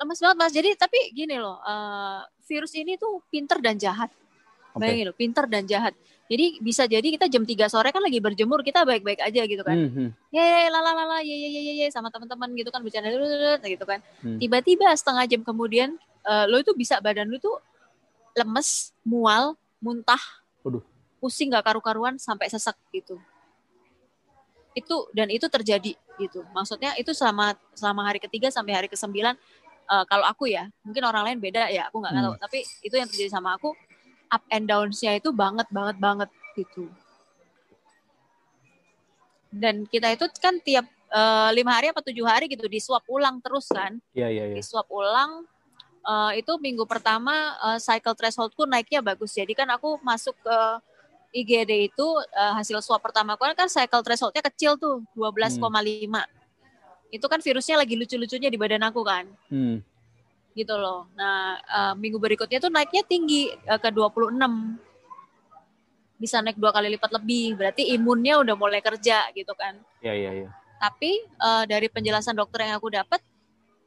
Lemas 0.00 0.18
banget 0.18 0.36
mas. 0.36 0.52
Jadi 0.52 0.70
tapi 0.74 0.98
gini 1.14 1.36
loh, 1.38 1.58
uh, 1.62 2.22
virus 2.46 2.72
ini 2.74 2.98
tuh 2.98 3.22
pinter 3.30 3.58
dan 3.62 3.78
jahat. 3.78 4.10
Okay. 4.74 4.80
Bayangin 4.80 5.04
loh, 5.10 5.16
pinter 5.16 5.44
dan 5.46 5.64
jahat. 5.64 5.94
Jadi 6.24 6.58
bisa 6.64 6.88
jadi 6.88 7.04
kita 7.04 7.28
jam 7.28 7.44
3 7.44 7.68
sore 7.68 7.92
kan 7.92 8.00
lagi 8.00 8.16
berjemur, 8.16 8.64
kita 8.64 8.82
baik-baik 8.82 9.20
aja 9.20 9.44
gitu 9.44 9.60
kan. 9.60 9.76
Mm-hmm. 9.76 10.08
Ye, 10.32 10.46
lala 10.72 10.96
lala, 10.96 11.16
ye 11.20 11.36
ye 11.36 11.48
ye 11.52 11.72
ye 11.84 11.86
sama 11.92 12.08
teman-teman 12.08 12.48
gitu 12.56 12.72
kan 12.72 12.80
bercanda 12.80 13.12
gitu 13.60 13.84
kan. 13.84 14.00
Mm. 14.24 14.40
Tiba-tiba 14.40 14.88
setengah 14.96 15.28
jam 15.28 15.44
kemudian 15.44 16.00
uh, 16.24 16.48
lo 16.48 16.56
itu 16.58 16.72
bisa 16.72 16.96
badan 17.04 17.28
lo 17.28 17.36
tuh 17.36 17.60
lemes, 18.34 18.96
mual, 19.04 19.54
muntah, 19.84 20.18
Waduh. 20.64 20.82
pusing 21.20 21.52
gak 21.52 21.68
karu-karuan 21.68 22.16
sampai 22.16 22.48
sesak 22.48 22.74
gitu 22.90 23.20
itu 24.74 24.96
dan 25.14 25.30
itu 25.30 25.46
terjadi 25.46 25.94
gitu 26.18 26.42
maksudnya 26.50 26.98
itu 26.98 27.14
selama 27.14 27.54
selama 27.78 28.02
hari 28.10 28.18
ketiga 28.18 28.50
sampai 28.50 28.74
hari 28.74 28.88
ke 28.90 28.98
sembilan 28.98 29.38
uh, 29.88 30.04
kalau 30.08 30.24
aku 30.28 30.50
ya 30.50 30.68
mungkin 30.84 31.02
orang 31.04 31.32
lain 31.32 31.38
beda 31.40 31.68
ya 31.72 31.88
aku 31.88 32.00
nggak 32.00 32.14
hmm. 32.14 32.24
tahu 32.24 32.34
tapi 32.40 32.58
itu 32.84 32.94
yang 32.94 33.08
terjadi 33.08 33.30
sama 33.32 33.56
aku 33.56 33.72
up 34.30 34.42
and 34.50 34.66
downs-nya 34.66 35.16
itu 35.16 35.30
banget 35.30 35.68
banget 35.70 35.96
banget 36.00 36.30
gitu 36.56 36.88
dan 39.54 39.86
kita 39.86 40.10
itu 40.10 40.26
kan 40.42 40.58
tiap 40.62 40.86
uh, 41.14 41.50
lima 41.54 41.78
hari 41.78 41.94
apa 41.94 42.02
tujuh 42.02 42.26
hari 42.26 42.50
gitu 42.50 42.66
di 42.66 42.82
swab 42.82 43.04
ulang 43.06 43.38
terus 43.38 43.70
kan 43.70 43.98
iya 44.16 44.26
iya 44.30 44.50
iya 44.50 44.56
di 44.58 44.62
swab 44.64 44.88
ulang 44.90 45.46
uh, 46.02 46.32
itu 46.34 46.52
minggu 46.58 46.82
pertama 46.84 47.54
uh, 47.62 47.78
cycle 47.78 48.16
thresholdku 48.18 48.66
naiknya 48.66 48.98
bagus 49.04 49.30
jadi 49.34 49.50
kan 49.54 49.70
aku 49.70 50.02
masuk 50.02 50.34
ke 50.42 50.58
IGD 51.34 51.90
itu 51.90 52.06
uh, 52.38 52.54
hasil 52.54 52.78
swab 52.78 53.02
pertama 53.02 53.34
kan 53.34 53.58
kan 53.58 53.66
cycle 53.66 54.06
thresholdnya 54.06 54.38
kecil 54.46 54.78
tuh 54.78 55.02
12,5. 55.18 55.58
Hmm. 55.58 56.22
Itu 57.14 57.30
kan 57.30 57.38
virusnya 57.38 57.78
lagi 57.78 57.94
lucu-lucunya 57.94 58.50
di 58.50 58.58
badan 58.58 58.82
aku 58.82 59.06
kan. 59.06 59.30
Hmm. 59.46 59.78
Gitu 60.58 60.74
loh. 60.74 61.06
Nah, 61.14 61.62
uh, 61.62 61.94
minggu 61.94 62.18
berikutnya 62.18 62.58
tuh 62.58 62.74
naiknya 62.74 63.06
tinggi 63.06 63.54
uh, 63.70 63.78
ke 63.78 63.94
26. 63.94 64.34
Bisa 66.18 66.42
naik 66.42 66.58
dua 66.58 66.74
kali 66.74 66.90
lipat 66.98 67.14
lebih. 67.14 67.54
Berarti 67.54 67.94
imunnya 67.94 68.42
udah 68.42 68.54
mulai 68.58 68.82
kerja 68.82 69.30
gitu 69.30 69.54
kan. 69.54 69.78
Iya, 70.02 70.14
iya, 70.18 70.30
iya. 70.42 70.50
Tapi 70.82 71.22
uh, 71.38 71.62
dari 71.70 71.86
penjelasan 71.86 72.34
dokter 72.34 72.66
yang 72.66 72.74
aku 72.82 72.90
dapat 72.90 73.22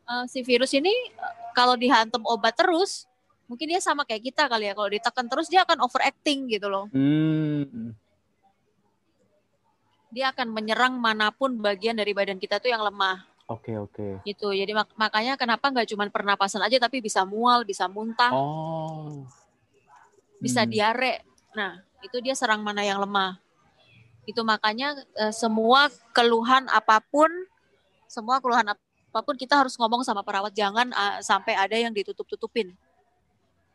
uh, 0.08 0.24
si 0.26 0.40
virus 0.42 0.72
ini 0.72 0.92
uh, 1.20 1.36
kalau 1.52 1.76
dihantam 1.76 2.24
obat 2.24 2.56
terus 2.56 3.06
mungkin 3.48 3.72
dia 3.72 3.80
sama 3.80 4.04
kayak 4.04 4.28
kita 4.32 4.44
kali 4.52 4.68
ya 4.68 4.74
kalau 4.76 4.92
ditekan 4.92 5.28
terus 5.28 5.48
dia 5.48 5.64
akan 5.64 5.80
overacting 5.84 6.52
gitu 6.52 6.68
loh 6.68 6.92
hmm. 6.92 7.96
Dia 10.14 10.32
akan 10.32 10.52
menyerang 10.52 10.96
mana 10.96 11.30
pun 11.34 11.56
bagian 11.60 11.96
dari 12.00 12.16
badan 12.16 12.40
kita 12.40 12.64
tuh 12.64 12.72
yang 12.72 12.84
lemah 12.84 13.28
Oke 13.48 13.72
okay, 13.72 13.76
oke. 13.80 13.96
Okay. 13.96 14.12
Gitu. 14.28 14.48
Jadi 14.52 14.72
mak 14.76 14.92
makanya 15.00 15.40
kenapa 15.40 15.72
nggak 15.72 15.88
cuma 15.96 16.04
pernapasan 16.12 16.60
aja 16.68 16.84
tapi 16.84 17.00
bisa 17.00 17.24
mual, 17.24 17.64
bisa 17.64 17.88
muntah. 17.88 18.36
Oh. 18.36 19.24
Bisa 20.44 20.68
hmm. 20.68 20.72
diare. 20.76 21.24
Nah, 21.56 21.80
itu 22.04 22.20
dia 22.20 22.36
serang 22.36 22.60
mana 22.60 22.84
yang 22.84 23.00
lemah. 23.00 23.40
Itu 24.28 24.44
makanya 24.44 25.00
uh, 25.16 25.32
semua 25.32 25.88
keluhan 26.12 26.68
apa 26.68 27.00
pun, 27.00 27.32
semua 28.12 28.44
keluhan 28.44 28.68
apa 28.68 29.20
pun 29.24 29.40
kita 29.40 29.56
harus 29.56 29.80
ngomong 29.80 30.04
sama 30.04 30.28
perawat 30.28 30.52
jangan 30.52 30.92
uh, 30.92 31.24
sampai 31.24 31.56
ada 31.56 31.80
yang 31.80 31.96
ditutup-tutupin 31.96 32.76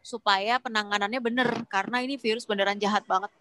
supaya 0.05 0.61
penanganannya 0.61 1.21
bener 1.25 1.49
karena 1.73 2.05
ini 2.05 2.21
virus 2.21 2.45
beneran 2.45 2.77
jahat 2.77 3.09
banget. 3.09 3.33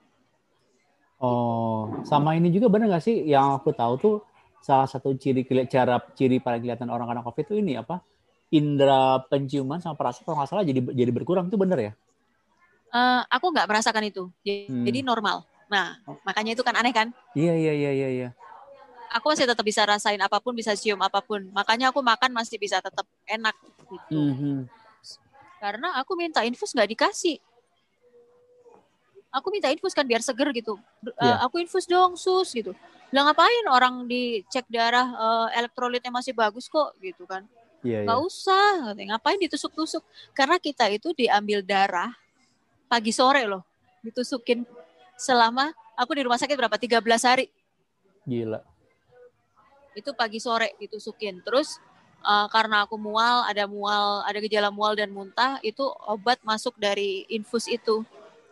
Oh, 1.22 2.02
sama 2.02 2.34
ini 2.34 2.50
juga 2.50 2.66
bener 2.66 2.90
gak 2.90 3.06
sih 3.06 3.30
yang 3.30 3.62
aku 3.62 3.70
tahu 3.78 3.94
tuh 4.02 4.16
salah 4.62 4.90
satu 4.90 5.14
ciri 5.14 5.46
cara 5.70 6.02
ciri 6.18 6.42
paling 6.42 6.66
kelihatan 6.66 6.90
orang 6.90 7.10
kena 7.10 7.22
covid 7.22 7.46
itu 7.46 7.56
ini 7.62 7.78
apa? 7.78 8.02
Indra 8.52 9.22
penciuman 9.30 9.80
sama 9.80 9.96
perasa 9.96 10.26
kalau 10.28 10.42
nggak 10.42 10.50
salah 10.50 10.66
jadi 10.68 10.82
jadi 10.92 11.12
berkurang 11.14 11.48
tuh 11.48 11.62
bener 11.62 11.80
ya? 11.80 11.92
Uh, 12.92 13.24
aku 13.32 13.56
nggak 13.56 13.70
merasakan 13.72 14.04
itu, 14.04 14.28
jadi, 14.44 14.68
hmm. 14.68 14.84
jadi 14.84 15.00
normal. 15.08 15.48
Nah, 15.72 15.96
oh. 16.04 16.20
makanya 16.28 16.60
itu 16.60 16.66
kan 16.66 16.76
aneh 16.76 16.92
kan? 16.92 17.16
Iya 17.32 17.56
iya 17.56 17.72
iya 17.72 17.92
iya. 17.96 18.10
iya. 18.12 18.30
Aku 19.16 19.32
masih 19.32 19.48
tetap 19.48 19.64
bisa 19.64 19.88
rasain 19.88 20.20
apa 20.20 20.44
pun, 20.44 20.52
bisa 20.52 20.76
cium 20.76 21.00
apa 21.00 21.24
pun. 21.24 21.48
Makanya 21.56 21.96
aku 21.96 22.04
makan 22.04 22.36
masih 22.36 22.60
bisa 22.60 22.84
tetap 22.84 23.08
enak. 23.24 23.56
Gitu. 23.88 24.20
Mm 24.20 24.36
-hmm 24.36 24.58
karena 25.62 25.94
aku 26.02 26.18
minta 26.18 26.42
infus 26.42 26.74
nggak 26.74 26.90
dikasih 26.98 27.38
aku 29.32 29.48
minta 29.50 29.72
infus 29.72 29.96
kan 29.96 30.04
biar 30.04 30.20
seger 30.20 30.52
gitu. 30.52 30.76
Yeah. 31.18 31.40
uh, 31.40 31.48
aku 31.48 31.64
infus 31.64 31.88
dong 31.88 32.20
sus 32.20 32.52
gitu. 32.52 32.76
Lah 33.12 33.28
ngapain 33.28 33.66
orang 33.72 34.08
dicek 34.08 34.68
darah 34.68 35.08
uh, 35.16 35.48
elektrolitnya 35.56 36.12
masih 36.12 36.36
bagus 36.36 36.68
kok 36.68 36.96
gitu 37.00 37.24
kan? 37.24 37.48
Yeah, 37.82 38.06
nggak 38.06 38.20
yeah. 38.20 38.28
usah 38.30 38.94
ngapain 38.94 39.40
ditusuk-tusuk? 39.42 40.04
Karena 40.36 40.62
kita 40.62 40.86
itu 40.92 41.16
diambil 41.16 41.64
darah 41.66 42.14
pagi 42.92 43.16
sore 43.16 43.48
loh 43.48 43.64
ditusukin 44.04 44.68
selama 45.16 45.72
aku 45.96 46.12
di 46.18 46.22
rumah 46.28 46.38
sakit 46.38 46.56
berapa? 46.58 46.76
13 46.76 47.02
hari. 47.24 47.46
Gila. 48.28 48.60
Itu 49.96 50.14
pagi 50.14 50.40
sore 50.42 50.76
ditusukin. 50.78 51.42
Terus 51.46 51.78
uh, 52.26 52.48
karena 52.50 52.86
aku 52.86 52.98
mual, 52.98 53.46
ada 53.46 53.66
mual, 53.70 54.26
ada 54.26 54.38
gejala 54.42 54.70
mual 54.74 54.98
dan 54.98 55.14
muntah, 55.14 55.62
itu 55.62 55.84
obat 56.06 56.42
masuk 56.42 56.74
dari 56.78 57.26
infus 57.30 57.70
itu, 57.70 58.06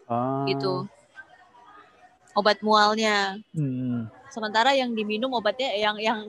ah. 0.10 0.44
gitu. 0.50 0.90
Obat 2.34 2.60
mualnya. 2.66 3.40
Hmm. 3.54 4.10
Sementara 4.30 4.74
yang 4.74 4.94
diminum 4.94 5.34
obatnya 5.34 5.74
yang 5.78 5.98
yang 5.98 6.20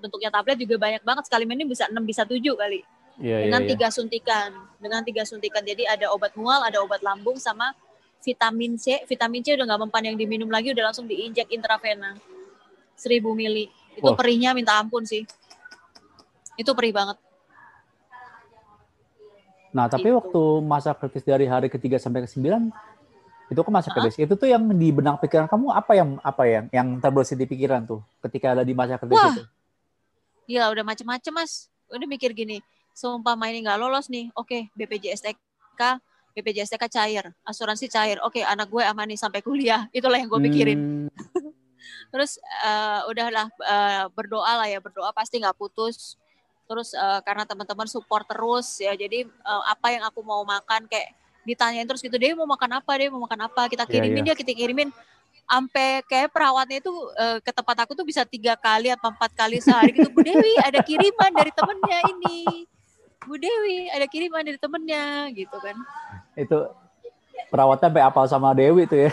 bentuknya 0.00 0.28
tablet 0.28 0.60
juga 0.60 0.76
banyak 0.76 1.02
banget 1.02 1.24
sekali 1.26 1.44
minum 1.48 1.66
bisa 1.66 1.88
6 1.88 1.96
bisa 2.04 2.22
7 2.28 2.36
kali. 2.36 2.80
Yeah, 3.16 3.48
dengan 3.48 3.64
yeah, 3.64 3.70
tiga 3.72 3.88
yeah. 3.88 3.92
suntikan, 3.96 4.50
dengan 4.76 5.00
tiga 5.00 5.24
suntikan. 5.24 5.64
Jadi 5.64 5.88
ada 5.88 6.12
obat 6.12 6.36
mual, 6.36 6.60
ada 6.60 6.84
obat 6.84 7.00
lambung 7.00 7.40
sama 7.40 7.72
vitamin 8.20 8.76
C. 8.76 9.00
Vitamin 9.08 9.40
C 9.40 9.56
udah 9.56 9.64
nggak 9.64 9.80
mempan 9.88 10.12
yang 10.12 10.16
diminum 10.20 10.52
lagi, 10.52 10.76
udah 10.76 10.92
langsung 10.92 11.08
diinjek 11.08 11.48
intravena. 11.48 12.12
1000 12.96 13.24
mili. 13.32 13.72
Itu 13.96 14.12
oh. 14.12 14.16
perihnya 14.16 14.52
minta 14.52 14.76
ampun 14.76 15.08
sih. 15.08 15.24
Itu 16.60 16.76
perih 16.76 16.92
banget. 16.92 17.16
Nah, 19.72 19.88
tapi 19.92 20.08
itu. 20.08 20.16
waktu 20.16 20.42
masa 20.64 20.96
kritis 20.96 21.24
dari 21.24 21.44
hari 21.44 21.68
ketiga 21.68 22.00
sampai 22.00 22.24
ke 22.24 22.28
sembilan 22.32 22.72
itu 23.46 23.60
kan 23.62 23.72
masa 23.72 23.88
kritis. 23.94 24.18
Itu 24.18 24.34
tuh 24.34 24.50
yang 24.50 24.66
di 24.74 24.90
benang 24.90 25.16
pikiran 25.22 25.46
kamu 25.46 25.70
apa 25.70 25.92
yang 25.94 26.18
apa 26.22 26.42
yang 26.46 26.64
yang 26.74 26.88
terbersih 26.98 27.38
di 27.38 27.46
pikiran 27.46 27.86
tuh 27.86 28.02
ketika 28.26 28.58
ada 28.58 28.62
di 28.66 28.74
masa 28.74 28.98
kritis 28.98 29.14
Wah. 29.14 29.34
itu? 29.34 29.44
Gila, 30.46 30.66
udah 30.74 30.84
macem-macem 30.86 31.32
mas. 31.34 31.70
Udah 31.86 32.06
mikir 32.10 32.34
gini, 32.34 32.58
sumpah 32.90 33.38
ini 33.46 33.62
nggak 33.62 33.78
lolos 33.78 34.10
nih, 34.10 34.34
oke 34.34 34.74
BPJS-TK, 34.74 35.82
BPJS-TK 36.34 36.84
cair, 36.90 37.24
asuransi 37.46 37.86
cair, 37.86 38.18
oke 38.26 38.42
anak 38.42 38.66
gue 38.66 38.82
aman 38.82 39.06
nih 39.06 39.18
sampai 39.18 39.38
kuliah, 39.38 39.86
itulah 39.96 40.18
yang 40.18 40.26
gue 40.26 40.40
pikirin. 40.50 40.78
Hmm. 41.06 41.06
Terus 42.12 42.42
uh, 42.66 43.06
udahlah 43.06 43.46
uh, 43.62 44.10
berdoa 44.10 44.58
lah 44.58 44.66
ya, 44.66 44.82
berdoa 44.82 45.14
pasti 45.14 45.38
nggak 45.38 45.54
putus 45.54 46.18
terus 46.66 46.90
uh, 46.98 47.22
karena 47.22 47.46
teman-teman 47.46 47.86
support 47.86 48.26
terus 48.26 48.82
ya 48.82 48.90
jadi 48.98 49.22
uh, 49.46 49.62
apa 49.70 49.94
yang 49.94 50.02
aku 50.02 50.20
mau 50.26 50.42
makan 50.42 50.90
kayak 50.90 51.14
ditanyain 51.46 51.86
terus 51.86 52.02
gitu 52.02 52.18
dia 52.18 52.34
mau 52.34 52.44
makan 52.50 52.82
apa? 52.82 52.92
Dia 52.98 53.08
mau 53.08 53.22
makan 53.22 53.46
apa? 53.46 53.70
Kita 53.70 53.86
iya, 53.86 53.92
kirimin 53.94 54.10
yeah, 54.10 54.26
yeah. 54.26 54.34
dia 54.34 54.42
kita 54.42 54.52
kirimin. 54.52 54.90
Sampai 55.46 56.02
kayak 56.10 56.34
perawatnya 56.34 56.82
itu 56.82 56.90
uh, 56.90 57.38
ke 57.38 57.54
tempat 57.54 57.86
aku 57.86 57.94
tuh 57.94 58.02
bisa 58.02 58.26
tiga 58.26 58.58
kali 58.58 58.90
atau 58.90 59.14
empat 59.14 59.30
kali 59.30 59.62
sehari 59.62 59.94
gitu. 59.94 60.10
Bu 60.10 60.26
Dewi 60.26 60.58
ada 60.58 60.82
kiriman 60.82 61.30
dari 61.30 61.54
temennya 61.54 61.98
ini. 62.10 62.66
Bu 63.22 63.38
Dewi 63.38 63.86
ada 63.94 64.06
kiriman 64.10 64.42
dari 64.42 64.58
temennya 64.58 65.30
gitu 65.30 65.56
kan. 65.62 65.78
Itu 66.34 66.66
perawatnya 67.46 67.86
sampai 67.86 68.02
apal 68.02 68.26
sama 68.26 68.50
Dewi 68.58 68.90
tuh 68.90 69.06
ya. 69.06 69.10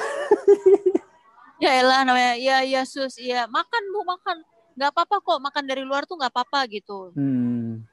ya 1.62 1.72
elah 1.86 2.02
namanya 2.02 2.34
ya 2.42 2.66
ya 2.66 2.82
sus 2.82 3.14
ya 3.22 3.46
makan 3.46 3.84
bu 3.94 4.02
makan. 4.02 4.38
Nggak 4.74 4.90
apa-apa 4.90 5.16
kok 5.22 5.38
makan 5.38 5.64
dari 5.70 5.86
luar 5.86 6.10
tuh 6.10 6.18
nggak 6.18 6.34
apa-apa 6.34 6.66
gitu. 6.74 7.14
Hmm. 7.14 7.86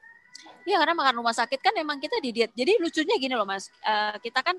Iya 0.67 0.77
karena 0.81 0.95
makan 0.97 1.15
rumah 1.21 1.35
sakit 1.35 1.61
kan 1.61 1.75
emang 1.77 1.99
kita 1.99 2.21
di 2.21 2.31
diet. 2.33 2.53
Jadi 2.53 2.77
lucunya 2.81 3.17
gini 3.17 3.35
loh 3.35 3.49
mas, 3.49 3.73
Eh, 3.85 4.17
kita 4.21 4.45
kan 4.45 4.57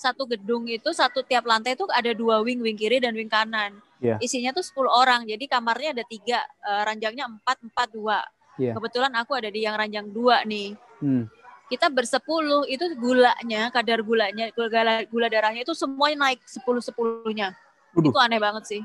satu 0.00 0.24
gedung 0.24 0.64
itu 0.64 0.88
satu 0.96 1.20
tiap 1.20 1.44
lantai 1.44 1.76
itu 1.76 1.84
ada 1.92 2.12
dua 2.16 2.40
wing, 2.40 2.64
wing 2.64 2.76
kiri 2.76 3.00
dan 3.04 3.12
wing 3.12 3.28
kanan. 3.28 3.76
Iya. 4.00 4.16
Isinya 4.16 4.56
tuh 4.56 4.64
10 4.64 4.88
orang, 4.88 5.28
jadi 5.28 5.44
kamarnya 5.44 5.92
ada 5.92 6.04
tiga, 6.08 6.40
eh, 6.40 6.82
ranjangnya 6.88 7.28
empat, 7.28 7.60
empat 7.60 7.88
dua. 7.92 8.24
Iya. 8.56 8.72
Kebetulan 8.76 9.12
aku 9.12 9.36
ada 9.36 9.52
di 9.52 9.60
yang 9.60 9.76
ranjang 9.76 10.08
dua 10.08 10.40
nih. 10.48 10.72
Hmm. 11.04 11.28
Kita 11.68 11.86
bersepuluh 11.92 12.66
itu 12.66 12.82
gulanya, 12.96 13.70
kadar 13.70 14.00
gulanya, 14.02 14.48
gula, 14.56 15.04
gula 15.06 15.26
darahnya 15.30 15.62
itu 15.62 15.76
semuanya 15.76 16.32
naik 16.32 16.40
sepuluh 16.48 16.82
sepuluhnya. 16.82 17.54
Itu 17.94 18.16
aneh 18.16 18.40
banget 18.40 18.64
sih. 18.66 18.82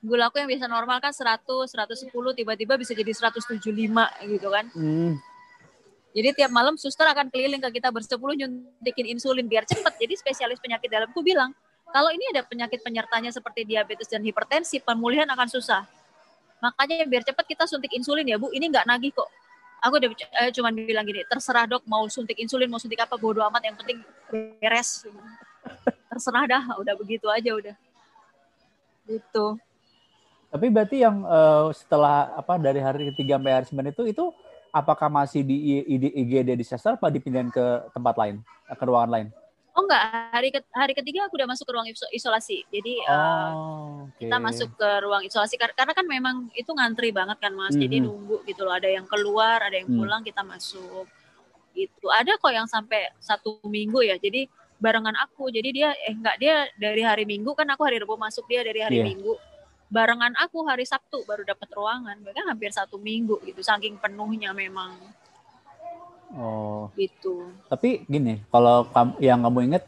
Gula 0.00 0.32
aku 0.32 0.40
yang 0.40 0.48
biasa 0.48 0.64
normal 0.64 0.96
kan 1.04 1.12
100, 1.12 1.44
110, 1.44 2.08
tiba-tiba 2.32 2.80
bisa 2.80 2.96
jadi 2.96 3.12
175 3.12 3.60
gitu 4.32 4.48
kan. 4.48 4.64
Hmm. 4.72 5.20
Jadi 6.10 6.28
tiap 6.42 6.50
malam 6.50 6.74
suster 6.74 7.06
akan 7.06 7.28
keliling 7.30 7.62
ke 7.62 7.78
kita 7.78 7.92
bersepuluh 7.92 8.34
nyuntikin 8.34 9.06
insulin 9.12 9.46
biar 9.46 9.62
cepat. 9.68 9.94
Jadi 10.00 10.16
spesialis 10.18 10.58
penyakit 10.58 10.90
dalamku 10.90 11.20
bilang, 11.22 11.54
kalau 11.92 12.10
ini 12.10 12.24
ada 12.32 12.42
penyakit 12.42 12.80
penyertanya 12.82 13.30
seperti 13.30 13.62
diabetes 13.68 14.10
dan 14.10 14.24
hipertensi, 14.24 14.82
pemulihan 14.82 15.28
akan 15.30 15.46
susah. 15.46 15.86
Makanya 16.64 17.06
biar 17.06 17.22
cepat 17.22 17.44
kita 17.46 17.64
suntik 17.68 17.92
insulin 17.94 18.26
ya 18.26 18.40
Bu, 18.40 18.50
ini 18.56 18.72
nggak 18.72 18.88
nagih 18.88 19.12
kok. 19.14 19.28
Aku 19.80 19.96
udah 19.96 20.10
eh, 20.44 20.50
cuman 20.52 20.72
bilang 20.76 21.04
gini, 21.08 21.24
terserah 21.24 21.64
dok 21.64 21.84
mau 21.88 22.04
suntik 22.08 22.36
insulin, 22.36 22.68
mau 22.68 22.76
suntik 22.76 23.00
apa, 23.00 23.16
bodo 23.16 23.40
amat, 23.48 23.64
yang 23.64 23.76
penting 23.76 24.00
beres. 24.28 25.08
Terserah 26.10 26.44
dah, 26.44 26.62
udah 26.76 26.94
begitu 26.98 27.30
aja 27.32 27.54
udah. 27.54 27.76
Gitu. 29.08 29.46
Tapi 30.50 30.66
berarti 30.66 30.96
yang 30.98 31.22
eh, 31.22 31.66
setelah 31.72 32.34
apa 32.34 32.58
dari 32.58 32.82
hari 32.82 33.14
ketiga 33.14 33.38
sampai 33.38 33.52
hari 33.54 33.66
sembilan 33.66 33.90
itu 33.90 34.02
itu 34.04 34.24
apakah 34.70 35.06
masih 35.06 35.42
di 35.42 35.82
IGD 35.88 36.54
di 36.54 36.62
sesar 36.62 36.94
apa 36.94 37.06
dipindahin 37.06 37.48
ke 37.48 37.64
tempat 37.90 38.14
lain, 38.14 38.42
ke 38.68 38.82
ruangan 38.82 39.10
lain? 39.10 39.26
Oh 39.70 39.86
enggak, 39.86 40.02
hari 40.34 40.50
ke- 40.50 40.66
hari 40.74 40.92
ketiga 40.92 41.30
aku 41.30 41.38
udah 41.38 41.46
masuk 41.46 41.62
ke 41.62 41.72
ruang 41.72 41.86
iso- 41.86 42.10
isolasi. 42.10 42.66
Jadi 42.66 42.98
eh, 42.98 43.50
Oh, 43.54 44.10
oke. 44.10 44.18
kita 44.18 44.36
masuk 44.36 44.74
ke 44.74 44.90
ruang 45.00 45.22
isolasi 45.22 45.54
Kar- 45.54 45.72
karena 45.72 45.94
kan 45.94 46.02
memang 46.04 46.50
itu 46.52 46.66
ngantri 46.68 47.14
banget 47.14 47.38
kan 47.38 47.54
Mas. 47.54 47.78
Jadi 47.78 48.02
Mhm. 48.02 48.04
nunggu 48.04 48.36
gitu 48.42 48.66
loh, 48.66 48.74
ada 48.74 48.90
yang 48.90 49.06
keluar, 49.06 49.62
ada 49.62 49.78
yang 49.78 49.86
Hmm. 49.86 50.02
pulang, 50.02 50.22
kita 50.22 50.42
masuk. 50.42 51.06
Gitu. 51.70 52.06
Ada 52.10 52.34
kok 52.34 52.50
yang 52.50 52.66
sampai 52.66 53.14
satu 53.22 53.62
minggu 53.62 54.02
ya. 54.02 54.18
Jadi 54.18 54.50
barengan 54.82 55.14
aku. 55.14 55.54
Jadi 55.54 55.70
dia 55.70 55.94
eh 56.02 56.10
enggak 56.10 56.34
dia 56.36 56.66
dari 56.74 57.06
hari 57.06 57.22
Minggu 57.22 57.54
kan 57.54 57.68
aku 57.70 57.86
hari 57.86 58.02
Rabu 58.02 58.18
masuk 58.18 58.50
dia 58.50 58.66
dari 58.66 58.82
hari 58.82 58.98
Iya. 58.98 59.06
Minggu. 59.06 59.38
Barengan 59.90 60.32
aku 60.38 60.62
hari 60.64 60.86
Sabtu 60.86 61.26
baru 61.26 61.42
dapat 61.42 61.66
ruangan. 61.74 62.14
Mereka 62.22 62.46
hampir 62.46 62.70
satu 62.70 62.94
minggu 62.96 63.42
gitu. 63.42 63.58
Saking 63.60 63.98
penuhnya 63.98 64.54
memang 64.54 64.94
Oh, 66.30 66.86
gitu. 66.94 67.50
tapi 67.66 68.06
gini, 68.06 68.38
kalau 68.54 68.86
yang 69.18 69.42
kamu 69.42 69.66
ingat 69.66 69.82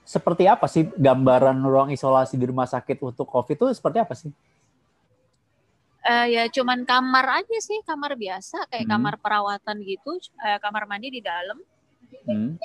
seperti 0.00 0.48
apa 0.48 0.64
sih 0.64 0.88
gambaran 0.96 1.60
ruang 1.60 1.92
isolasi 1.92 2.40
di 2.40 2.48
rumah 2.48 2.64
sakit 2.64 2.96
untuk 3.04 3.28
COVID 3.28 3.60
itu 3.60 3.66
seperti 3.76 3.98
apa 4.00 4.16
sih? 4.16 4.32
Eh 6.02 6.32
ya 6.32 6.48
cuman 6.48 6.88
kamar 6.88 7.44
aja 7.44 7.58
sih, 7.60 7.84
kamar 7.84 8.16
biasa 8.16 8.64
kayak 8.72 8.88
Hmm. 8.88 8.92
kamar 8.96 9.14
perawatan 9.20 9.76
gitu, 9.84 10.16
eh, 10.40 10.56
kamar 10.56 10.88
mandi 10.88 11.12
di 11.12 11.20
dalam. 11.20 11.60
Hmm. 12.24 12.56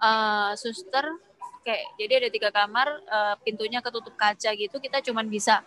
eh, 0.00 0.52
suster 0.56 1.04
kayak 1.60 1.84
jadi 2.00 2.24
ada 2.24 2.28
tiga 2.32 2.48
kamar 2.48 2.88
eh, 3.04 3.34
pintunya 3.44 3.84
ketutup 3.84 4.16
kaca 4.16 4.48
gitu 4.56 4.80
kita 4.80 5.04
cuman 5.04 5.28
bisa 5.28 5.60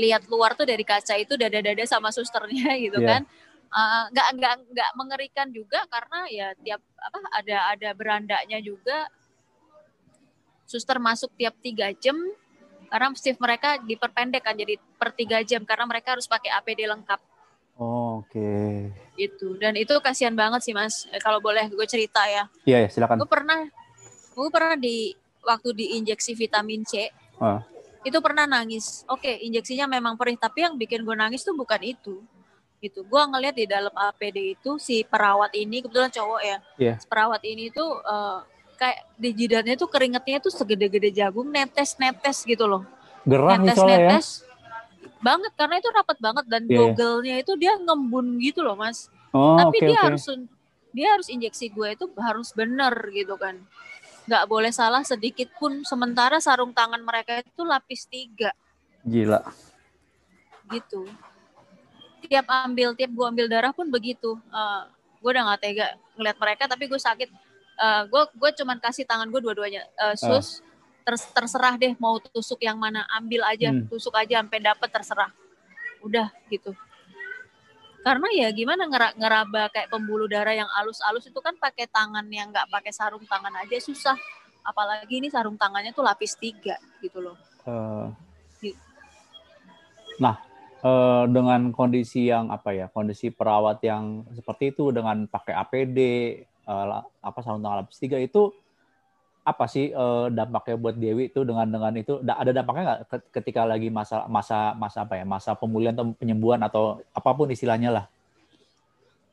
lihat 0.00 0.22
luar 0.26 0.56
tuh 0.56 0.64
dari 0.64 0.80
kaca 0.82 1.14
itu 1.14 1.36
dada-dada 1.36 1.84
sama 1.84 2.08
susternya 2.08 2.72
gitu 2.84 2.98
Iya. 2.98 3.08
kan 3.10 3.22
Eh, 3.70 4.04
nggak 4.10 4.28
nggak 4.34 4.54
nggak 4.74 4.90
mengerikan 4.98 5.46
juga 5.54 5.86
karena 5.86 6.26
ya 6.26 6.50
tiap 6.58 6.82
apa 6.98 7.18
ada 7.30 7.56
ada 7.70 7.88
berandanya 7.94 8.58
juga 8.58 9.06
suster 10.66 10.98
masuk 10.98 11.30
tiap 11.34 11.54
tiga 11.58 11.90
jam 11.94 12.18
karena 12.90 13.14
shift 13.14 13.38
mereka 13.38 13.78
diperpendek 13.78 14.42
kan 14.42 14.54
jadi 14.54 14.74
per 14.98 15.14
tiga 15.14 15.38
jam 15.42 15.62
karena 15.62 15.86
mereka 15.86 16.18
harus 16.18 16.26
pakai 16.26 16.50
APD 16.52 16.82
lengkap 16.84 17.20
Oh, 17.78 18.20
Oke. 18.20 18.90
gitu 19.14 19.54
dan 19.56 19.72
itu 19.72 19.94
kasihan 20.02 20.34
banget 20.34 20.60
sih 20.60 20.74
mas 20.74 21.06
Eh, 21.06 21.16
kalau 21.16 21.38
boleh 21.38 21.64
gue 21.64 21.86
cerita 21.86 22.26
ya 22.26 22.50
Iya, 22.66 22.84
ya, 22.84 22.88
silakan. 22.90 23.22
gue 23.22 23.28
pernah 23.30 23.60
gue 24.30 24.48
pernah 24.50 24.74
di 24.74 25.14
waktu 25.40 25.68
diinjeksi 25.72 26.34
vitamin 26.34 26.82
C 26.82 27.06
Ah. 27.38 27.62
Itu 28.00 28.18
pernah 28.18 28.44
nangis 28.44 29.04
oke 29.06 29.28
injeksinya 29.28 29.84
memang 29.86 30.16
perih 30.16 30.36
tapi 30.36 30.64
yang 30.64 30.74
bikin 30.74 31.02
gue 31.02 31.12
nangis 31.12 31.42
tuh 31.42 31.52
bukan 31.52 31.80
itu 31.80 32.20
gitu 32.80 33.04
gue 33.04 33.22
ngeliat 33.28 33.52
di 33.52 33.68
dalam 33.68 33.92
APD 33.92 34.56
itu 34.56 34.80
si 34.80 35.04
perawat 35.04 35.52
ini 35.52 35.84
kebetulan 35.84 36.08
cowok 36.08 36.40
ya. 36.40 36.56
Si 36.96 37.04
perawat 37.04 37.44
ini 37.44 37.68
tuh 37.68 38.00
eh, 38.00 38.38
kayak 38.74 38.98
di 39.14 39.30
jidatnya 39.36 39.76
tuh 39.76 39.84
keringetnya 39.86 40.40
tuh 40.40 40.48
segede-gede 40.48 41.12
jagung 41.12 41.52
netes-netes 41.52 42.40
gitu 42.42 42.64
loh 42.64 42.88
Gerah 43.28 43.60
nih 43.60 43.76
soalnya 43.76 43.92
ya. 43.92 44.08
netes-netes 44.08 44.26
banget 45.20 45.52
karena 45.52 45.74
itu 45.76 45.88
rapat 45.92 46.16
banget 46.16 46.44
dan 46.48 46.62
Iya, 46.64 46.72
iya. 46.72 46.78
gogelnya 46.80 47.34
itu 47.36 47.52
dia 47.60 47.76
ngembun 47.76 48.40
gitu 48.40 48.64
loh 48.64 48.72
mas 48.74 49.12
Oh, 49.30 49.54
tapi 49.54 49.78
oke 49.78 49.86
dia 49.86 49.94
oke. 49.94 50.06
harus 50.10 50.24
dia 50.90 51.08
harus 51.14 51.28
injeksi 51.28 51.70
gue 51.70 51.88
itu 51.92 52.08
harus 52.18 52.50
bener 52.50 52.90
gitu 53.12 53.36
kan 53.36 53.60
nggak 54.30 54.46
boleh 54.46 54.70
salah 54.70 55.02
sedikit 55.02 55.50
pun. 55.58 55.82
Sementara 55.82 56.38
sarung 56.38 56.70
tangan 56.70 57.02
mereka 57.02 57.42
itu 57.42 57.66
lapis 57.66 58.06
tiga. 58.06 58.54
Gila. 59.02 59.42
gitu. 60.70 61.02
Tiap 62.22 62.46
ambil 62.46 62.94
tiap 62.94 63.10
gue 63.10 63.26
ambil 63.26 63.50
darah 63.50 63.74
pun 63.74 63.90
begitu. 63.90 64.38
Eh, 64.54 64.82
gue 65.18 65.30
udah 65.34 65.50
nggak 65.50 65.60
tega 65.60 65.86
ngeliat 66.14 66.38
mereka 66.38 66.70
tapi 66.70 66.86
gue 66.86 66.94
sakit. 66.94 67.26
Eh, 67.74 68.02
gue 68.06 68.22
gue 68.30 68.50
cuman 68.62 68.78
kasih 68.78 69.02
tangan 69.02 69.26
gue 69.26 69.40
dua-duanya. 69.42 69.82
Eh, 69.98 70.14
sus 70.14 70.62
ters- 71.02 71.26
terserah 71.34 71.74
deh 71.74 71.98
mau 71.98 72.22
tusuk 72.22 72.62
yang 72.62 72.78
mana. 72.78 73.02
Ambil 73.10 73.42
aja 73.42 73.74
Hmm. 73.74 73.90
tusuk 73.90 74.14
aja 74.14 74.38
sampai 74.38 74.62
dapet 74.62 74.88
terserah. 74.88 75.34
Udah 76.06 76.30
gitu 76.46 76.70
karena 78.00 78.28
ya 78.32 78.48
gimana 78.50 78.88
ngera- 78.88 79.12
ngeraba 79.12 79.68
kayak 79.68 79.92
pembuluh 79.92 80.24
darah 80.24 80.56
yang 80.56 80.70
alus-alus 80.80 81.28
itu 81.28 81.36
kan 81.38 81.52
pakai 81.56 81.84
tangan 81.84 82.24
yang 82.32 82.48
nggak 82.48 82.68
pakai 82.72 82.92
sarung 82.92 83.24
tangan 83.28 83.52
aja 83.60 83.76
susah 83.76 84.16
apalagi 84.60 85.20
ini 85.20 85.28
sarung 85.28 85.56
tangannya 85.56 85.92
tuh 85.92 86.04
lapis 86.04 86.36
tiga 86.36 86.76
gitu 87.00 87.20
loh 87.20 87.36
Eh, 87.60 88.06
Gitu. 88.60 88.80
nah, 90.16 90.40
eh, 90.80 91.24
dengan 91.28 91.68
kondisi 91.72 92.28
yang 92.28 92.48
apa 92.48 92.72
ya, 92.72 92.88
kondisi 92.88 93.28
perawat 93.28 93.84
yang 93.84 94.24
seperti 94.32 94.72
itu 94.72 94.88
dengan 94.92 95.28
pakai 95.28 95.52
APD, 95.56 95.98
eh, 96.40 96.84
la- 96.88 97.04
apa 97.20 97.38
sarung 97.40 97.60
tangan 97.60 97.84
lapis 97.84 98.00
tiga 98.00 98.16
itu 98.16 98.48
apa 99.40 99.64
sih 99.64 99.88
eh, 99.88 100.26
dampaknya 100.30 100.76
buat 100.76 100.94
Dewi 100.94 101.32
itu 101.32 101.40
dengan 101.42 101.64
dengan 101.64 101.92
itu 101.96 102.20
Da- 102.20 102.36
ada 102.36 102.52
dampaknya 102.52 102.82
nggak 102.84 103.00
ke- 103.08 103.28
ketika 103.40 103.64
lagi 103.64 103.88
masa 103.88 104.28
masa 104.28 104.76
masa 104.76 105.02
apa 105.02 105.16
ya 105.16 105.24
masa 105.24 105.56
pemulihan 105.56 105.96
atau 105.96 106.12
penyembuhan 106.12 106.60
atau 106.60 107.00
apa 107.10 107.30
pun 107.32 107.48
istilahnya 107.48 107.88
lah? 107.90 108.04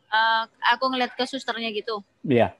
Eh, 0.08 0.44
aku 0.72 0.88
ngeliat 0.88 1.12
ke 1.12 1.28
susternya 1.28 1.68
gitu. 1.76 2.00
Iya. 2.24 2.56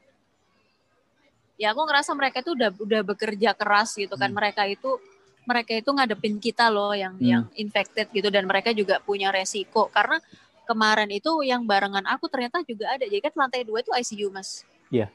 Ya 1.58 1.74
aku 1.74 1.82
ngerasa 1.88 2.14
mereka 2.14 2.44
itu 2.44 2.54
udah 2.54 2.70
udah 2.70 3.02
bekerja 3.02 3.56
keras 3.56 3.96
gitu 3.96 4.14
kan. 4.14 4.30
Hmm. 4.30 4.38
mereka 4.38 4.68
itu 4.68 5.00
mereka 5.48 5.72
itu 5.74 5.90
ngadepin 5.90 6.36
kita 6.38 6.68
loh 6.68 6.92
yang 6.92 7.16
Hmm. 7.16 7.24
yang 7.24 7.44
infected 7.56 8.12
gitu. 8.12 8.28
Dan 8.28 8.46
mereka 8.46 8.76
juga 8.76 9.00
punya 9.00 9.32
resiko. 9.32 9.88
Karena 9.90 10.20
kemarin 10.68 11.08
itu 11.10 11.32
yang 11.42 11.64
barengan 11.64 12.04
aku 12.06 12.28
ternyata 12.28 12.60
juga 12.62 12.92
ada. 12.94 13.08
Jadi 13.08 13.24
kan 13.24 13.34
lantai 13.34 13.64
dua 13.64 13.80
itu 13.80 13.90
ICU 13.90 14.28
mas. 14.30 14.68
Iya. 14.92 15.08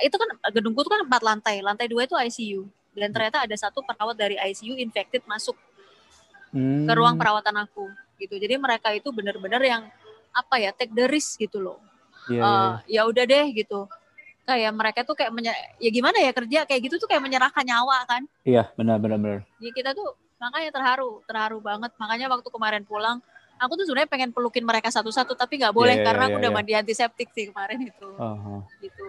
Itu 0.00 0.14
kan 0.14 0.28
gedungku 0.50 0.80
itu 0.80 0.90
kan 0.90 1.02
empat 1.02 1.22
lantai. 1.22 1.56
Lantai 1.60 1.86
dua 1.86 2.04
itu 2.04 2.14
ICU 2.14 2.62
dan 2.92 3.10
ternyata 3.10 3.42
ada 3.42 3.54
satu 3.54 3.80
perawat 3.80 4.14
dari 4.14 4.34
ICU 4.36 4.74
infected 4.76 5.22
masuk 5.24 5.54
Hmm. 6.48 6.88
ke 6.88 6.92
ruang 6.92 7.14
perawatan 7.14 7.52
aku 7.60 7.84
gitu. 8.16 8.34
Jadi 8.34 8.56
mereka 8.56 8.88
itu 8.90 9.12
benar-benar 9.12 9.60
yang 9.60 9.84
apa 10.30 10.54
ya 10.56 10.72
take 10.72 10.90
the 10.90 11.04
risk 11.04 11.36
gitu 11.36 11.60
loh. 11.60 11.76
Iya, 12.26 12.40
iya, 12.40 12.48
Eh, 12.48 12.72
ya 12.88 13.00
udah 13.04 13.24
deh 13.24 13.46
gitu. 13.52 13.84
Kayak 14.42 14.72
mereka 14.72 15.00
tuh 15.04 15.12
kayak 15.12 15.28
menye- 15.28 15.52
ya 15.76 15.90
gimana 15.92 16.16
ya 16.16 16.32
kerja 16.32 16.64
kayak 16.64 16.80
gitu 16.82 16.96
tuh 16.96 17.04
kayak 17.04 17.20
menyerahkan 17.20 17.60
nyawa 17.62 18.00
kan? 18.08 18.24
Iya 18.42 18.64
benar 18.74 18.96
benar 18.96 19.20
benar. 19.20 19.40
Ya 19.60 19.70
kita 19.70 19.92
tuh 19.92 20.08
makanya 20.40 20.72
terharu 20.72 21.20
terharu 21.24 21.60
banget. 21.60 21.92
Makanya 22.00 22.32
waktu 22.32 22.48
kemarin 22.48 22.82
pulang 22.82 23.20
aku 23.60 23.72
tuh 23.76 23.84
sebenarnya 23.84 24.08
pengen 24.08 24.30
pelukin 24.32 24.64
mereka 24.64 24.88
satu-satu 24.88 25.36
tapi 25.36 25.60
nggak 25.60 25.74
boleh 25.74 25.98
Iya, 25.98 26.00
iya, 26.00 26.06
karena 26.08 26.22
aku 26.24 26.32
iya, 26.32 26.40
udah 26.40 26.50
iya. 26.50 26.56
mandi 26.56 26.72
antiseptik 26.80 27.28
sih 27.28 27.52
kemarin 27.52 27.80
itu. 27.84 28.08
Oh, 28.16 28.36
oh. 28.56 28.60
gitu 28.80 29.04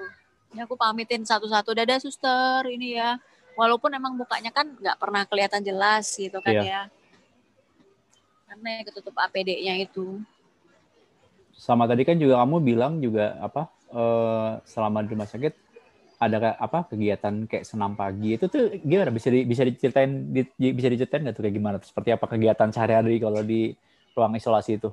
ya 0.53 0.65
aku 0.65 0.75
pamitin 0.75 1.21
satu-satu. 1.25 1.73
Dadah 1.73 1.99
suster. 2.01 2.65
Ini 2.65 2.87
ya. 2.97 3.11
Walaupun 3.59 3.91
emang 3.91 4.15
mukanya 4.15 4.55
kan 4.55 4.71
nggak 4.71 4.97
pernah 4.97 5.27
kelihatan 5.27 5.59
jelas 5.59 6.07
gitu 6.15 6.39
kan 6.39 6.55
Iya. 6.55 6.63
ya. 6.63 6.81
Karena 8.49 8.81
ketutup 8.87 9.13
APD-nya 9.19 9.77
itu. 9.77 10.23
Sama 11.53 11.85
tadi 11.85 12.07
kan 12.07 12.15
juga 12.15 12.39
kamu 12.39 12.57
bilang 12.63 13.03
juga 13.03 13.35
apa 13.43 13.67
uh, 13.91 14.63
selama 14.63 15.03
di 15.03 15.11
rumah 15.11 15.27
sakit 15.27 15.53
ada 16.19 16.55
apa 16.59 16.87
kegiatan 16.87 17.47
kayak 17.47 17.67
senam 17.67 17.99
pagi. 17.99 18.39
Itu 18.39 18.47
tuh 18.47 18.79
gimana? 18.79 19.11
Bisa 19.11 19.27
di, 19.27 19.43
bisa 19.43 19.63
diceritain 19.67 20.31
di, 20.31 20.43
bisa 20.71 20.87
diceritain 20.87 21.23
nggak 21.27 21.35
tuh 21.35 21.43
kayak 21.47 21.55
gimana? 21.55 21.77
Seperti 21.83 22.09
apa 22.15 22.25
kegiatan 22.27 22.71
sehari-hari 22.71 23.19
kalau 23.19 23.43
di 23.43 23.75
ruang 24.15 24.35
isolasi 24.35 24.79
itu 24.79 24.91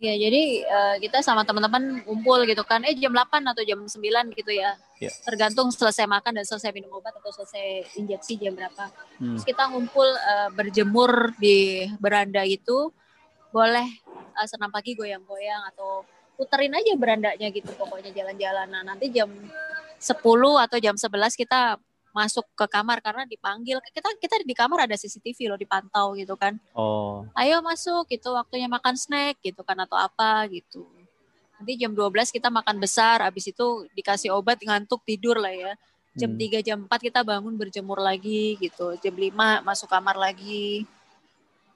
Ya, 0.00 0.16
jadi 0.16 0.64
uh, 0.64 0.96
kita 0.96 1.20
sama 1.20 1.44
teman-teman 1.44 2.00
kumpul 2.08 2.48
gitu 2.48 2.64
kan, 2.64 2.80
eh 2.88 2.96
jam 2.96 3.12
8 3.12 3.44
atau 3.52 3.60
jam 3.60 3.84
9 3.84 4.00
gitu 4.32 4.48
ya. 4.48 4.72
Yeah. 4.96 5.12
Tergantung 5.28 5.68
selesai 5.68 6.08
makan 6.08 6.40
dan 6.40 6.48
selesai 6.48 6.72
minum 6.72 6.88
obat 6.96 7.12
atau 7.20 7.28
selesai 7.28 7.84
injeksi 8.00 8.40
jam 8.40 8.56
berapa. 8.56 8.88
Hmm. 9.20 9.36
Terus 9.36 9.44
kita 9.44 9.68
ngumpul 9.68 10.08
uh, 10.08 10.48
berjemur 10.56 11.36
di 11.36 11.84
beranda 12.00 12.40
itu, 12.48 12.88
boleh 13.52 13.84
uh, 14.40 14.46
senam 14.48 14.72
pagi 14.72 14.96
goyang-goyang 14.96 15.68
atau 15.76 16.08
puterin 16.40 16.72
aja 16.72 16.96
berandanya 16.96 17.52
gitu 17.52 17.68
pokoknya 17.76 18.16
jalan-jalan. 18.16 18.72
Nah, 18.72 18.80
nanti 18.80 19.12
jam 19.12 19.28
10 20.00 20.16
atau 20.64 20.78
jam 20.80 20.96
11 20.96 21.12
kita 21.36 21.76
masuk 22.10 22.46
ke 22.54 22.66
kamar 22.66 22.98
karena 23.02 23.26
dipanggil. 23.26 23.78
Kita 23.94 24.08
kita 24.18 24.34
di 24.42 24.54
kamar 24.54 24.86
ada 24.86 24.96
CCTV 24.98 25.50
loh 25.50 25.58
dipantau 25.58 26.14
gitu 26.18 26.34
kan. 26.34 26.58
Oh. 26.74 27.26
Ayo 27.38 27.62
masuk 27.62 28.10
gitu 28.10 28.34
waktunya 28.34 28.66
makan 28.66 28.98
snack 28.98 29.38
gitu 29.42 29.62
kan 29.62 29.78
atau 29.78 29.96
apa 29.98 30.46
gitu. 30.50 30.86
Nanti 31.60 31.76
jam 31.76 31.92
12 31.92 32.32
kita 32.32 32.48
makan 32.48 32.80
besar 32.80 33.20
habis 33.20 33.52
itu 33.52 33.84
dikasih 33.92 34.32
obat 34.32 34.58
ngantuk 34.64 35.04
tidur 35.04 35.38
lah 35.38 35.52
ya. 35.52 35.72
Jam 36.18 36.34
hmm. 36.34 36.62
3 36.62 36.66
jam 36.66 36.78
4 36.88 37.06
kita 37.06 37.20
bangun 37.22 37.54
berjemur 37.54 38.00
lagi 38.02 38.58
gitu. 38.58 38.98
Jam 38.98 39.14
5 39.14 39.62
masuk 39.62 39.86
kamar 39.86 40.18
lagi. 40.18 40.88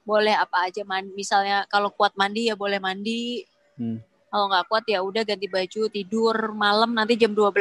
Boleh 0.03 0.35
apa 0.35 0.69
aja 0.69 0.85
mandi 0.85 1.13
misalnya 1.15 1.63
kalau 1.71 1.89
kuat 1.89 2.13
mandi 2.19 2.51
ya 2.51 2.55
boleh 2.57 2.77
mandi. 2.81 3.45
Hmm. 3.75 3.99
kalau 4.31 4.47
nggak 4.47 4.67
kuat 4.71 4.83
ya 4.87 4.99
udah 5.03 5.23
ganti 5.23 5.47
baju 5.47 5.81
tidur 5.87 6.35
malam. 6.51 6.91
Nanti 6.91 7.15
jam 7.15 7.31
12 7.31 7.55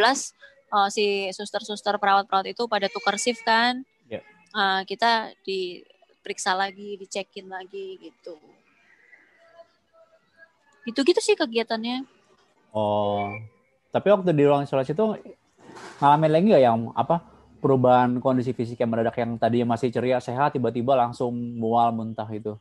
uh, 0.74 0.88
si 0.90 1.30
suster-suster 1.30 1.94
perawat-perawat 2.02 2.50
itu 2.50 2.66
pada 2.66 2.90
tukar 2.90 3.14
shift 3.14 3.46
kan. 3.46 3.86
Yeah. 4.10 4.26
Ya. 4.26 4.50
Uh, 4.54 4.80
kita 4.82 5.34
diperiksa 5.46 6.58
lagi, 6.58 6.98
dicekin 6.98 7.46
lagi 7.46 8.02
gitu. 8.02 8.34
Gitu-gitu 10.84 11.20
sih 11.22 11.38
kegiatannya. 11.38 12.04
Oh, 12.74 13.30
tapi 13.94 14.10
waktu 14.10 14.34
di 14.34 14.44
ruang 14.44 14.66
isolasi 14.66 14.92
itu 14.92 15.14
ngalamin 16.02 16.30
lagi 16.34 16.44
nggak 16.50 16.64
yang 16.66 16.90
apa 16.98 17.22
perubahan 17.62 18.18
kondisi 18.18 18.50
fisik 18.50 18.82
yang 18.82 18.90
mendadak 18.90 19.14
yang 19.16 19.38
tadinya 19.38 19.78
masih 19.78 19.88
ceria 19.94 20.18
sehat 20.18 20.58
tiba-tiba 20.58 20.98
langsung 20.98 21.32
mual 21.32 21.94
muntah 21.94 22.26
itu? 22.34 22.58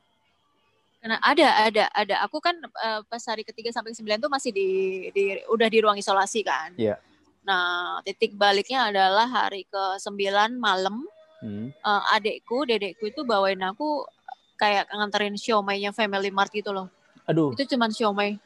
Karena 1.03 1.19
ada 1.19 1.67
ada 1.67 1.83
ada 1.91 2.15
aku 2.23 2.39
kan 2.39 2.55
uh, 2.63 3.03
pas 3.03 3.19
hari 3.27 3.43
ketiga 3.43 3.75
sampai 3.75 3.91
sembilan 3.91 4.23
tuh 4.23 4.31
masih 4.31 4.55
di, 4.55 4.69
di 5.11 5.35
udah 5.51 5.67
di 5.67 5.77
ruang 5.83 5.99
isolasi 5.99 6.45
kan. 6.47 6.77
Iya. 6.79 6.95
Yeah 6.95 6.99
Nah, 7.43 7.99
titik 8.07 8.39
baliknya 8.39 8.87
adalah 8.87 9.27
hari 9.27 9.67
ke-9 9.67 10.55
malam. 10.55 11.03
Hmm. 11.43 11.75
Uh, 11.83 12.03
adekku, 12.15 12.63
dedekku 12.63 13.11
itu 13.11 13.27
bawain 13.27 13.59
aku 13.59 14.07
kayak 14.55 14.87
nganterin 14.95 15.35
siomay 15.35 15.83
Family 15.91 16.31
Mart 16.31 16.51
gitu 16.55 16.71
loh. 16.71 16.87
Aduh. 17.27 17.51
Itu 17.51 17.75
cuman 17.75 17.91
siomay. 17.91 18.39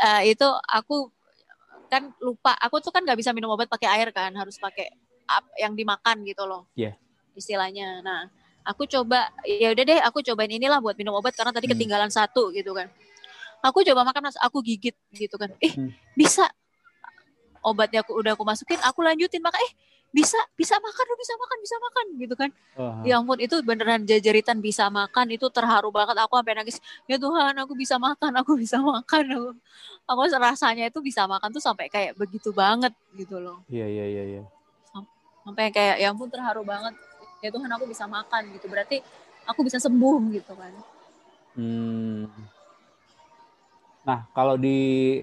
uh, 0.00 0.22
itu 0.32 0.48
aku 0.64 1.12
kan 1.92 2.08
lupa, 2.24 2.56
aku 2.56 2.80
tuh 2.80 2.88
kan 2.88 3.04
nggak 3.04 3.20
bisa 3.20 3.36
minum 3.36 3.52
obat 3.52 3.68
pakai 3.68 4.00
air 4.00 4.08
kan, 4.16 4.32
harus 4.32 4.56
pakai 4.56 4.88
yang 5.60 5.76
dimakan 5.76 6.24
gitu 6.24 6.48
loh. 6.48 6.64
Iya. 6.72 6.96
Yeah. 6.96 7.36
Istilahnya. 7.36 8.00
Nah, 8.00 8.32
aku 8.64 8.88
coba 8.88 9.28
ya 9.44 9.76
udah 9.76 9.84
deh 9.84 10.00
aku 10.00 10.24
cobain 10.24 10.48
inilah 10.48 10.80
buat 10.80 10.96
minum 10.96 11.12
obat 11.20 11.36
karena 11.36 11.52
tadi 11.52 11.68
hmm. 11.68 11.76
ketinggalan 11.76 12.08
satu 12.08 12.48
gitu 12.56 12.72
kan. 12.72 12.88
Aku 13.64 13.80
coba 13.80 14.04
makan 14.08 14.32
aku 14.40 14.64
gigit 14.64 14.96
gitu 15.12 15.36
kan. 15.36 15.52
Eh, 15.60 15.72
hmm. 15.72 15.92
bisa 16.16 16.48
obatnya 17.64 18.04
aku 18.04 18.12
udah 18.14 18.36
aku 18.36 18.44
masukin 18.44 18.78
aku 18.84 19.00
lanjutin. 19.00 19.40
Maka 19.40 19.56
eh 19.58 19.72
bisa 20.14 20.38
bisa 20.54 20.78
makan 20.78 21.06
bisa 21.18 21.34
makan 21.34 21.58
bisa 21.58 21.76
makan 21.82 22.04
gitu 22.22 22.34
kan. 22.38 22.50
Uh-huh. 22.78 23.02
ya 23.02 23.18
ampun 23.18 23.34
itu 23.42 23.58
beneran 23.66 24.06
jajaritan 24.06 24.62
bisa 24.62 24.86
makan 24.86 25.26
itu 25.34 25.50
terharu 25.50 25.90
banget. 25.90 26.14
Aku 26.22 26.38
sampai 26.38 26.54
nangis 26.54 26.78
ya 27.10 27.18
Tuhan 27.18 27.58
aku 27.58 27.74
bisa 27.74 27.98
makan 27.98 28.32
aku 28.38 28.54
bisa 28.54 28.78
makan. 28.78 29.24
Aku 29.34 29.48
aku 30.06 30.20
rasanya 30.38 30.86
itu 30.86 31.02
bisa 31.02 31.26
makan 31.26 31.50
tuh 31.50 31.64
sampai 31.64 31.90
kayak 31.90 32.14
begitu 32.14 32.54
banget 32.54 32.94
gitu 33.18 33.42
loh. 33.42 33.64
Iya 33.66 33.90
iya 33.90 34.04
iya 34.06 34.24
iya. 34.38 34.42
Sampai 35.44 35.74
kayak 35.74 35.98
ya 35.98 36.14
ampun 36.14 36.30
terharu 36.30 36.62
banget. 36.62 36.94
Ya 37.42 37.50
Tuhan 37.50 37.68
aku 37.68 37.84
bisa 37.90 38.06
makan 38.06 38.54
gitu. 38.54 38.70
Berarti 38.70 39.02
aku 39.48 39.60
bisa 39.66 39.82
sembuh 39.82 40.16
gitu 40.30 40.54
kan. 40.54 40.72
Hmm. 41.54 42.26
nah 44.04 44.26
kalau 44.34 44.58
di 44.58 45.22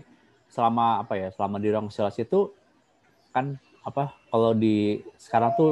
selama 0.51 0.99
apa 0.99 1.13
ya 1.15 1.27
selama 1.31 1.57
di 1.57 1.67
ruang 1.71 1.87
isolasi 1.87 2.27
itu 2.27 2.51
kan 3.31 3.55
apa 3.87 4.11
kalau 4.27 4.51
di 4.51 4.99
sekarang 5.15 5.55
tuh 5.55 5.71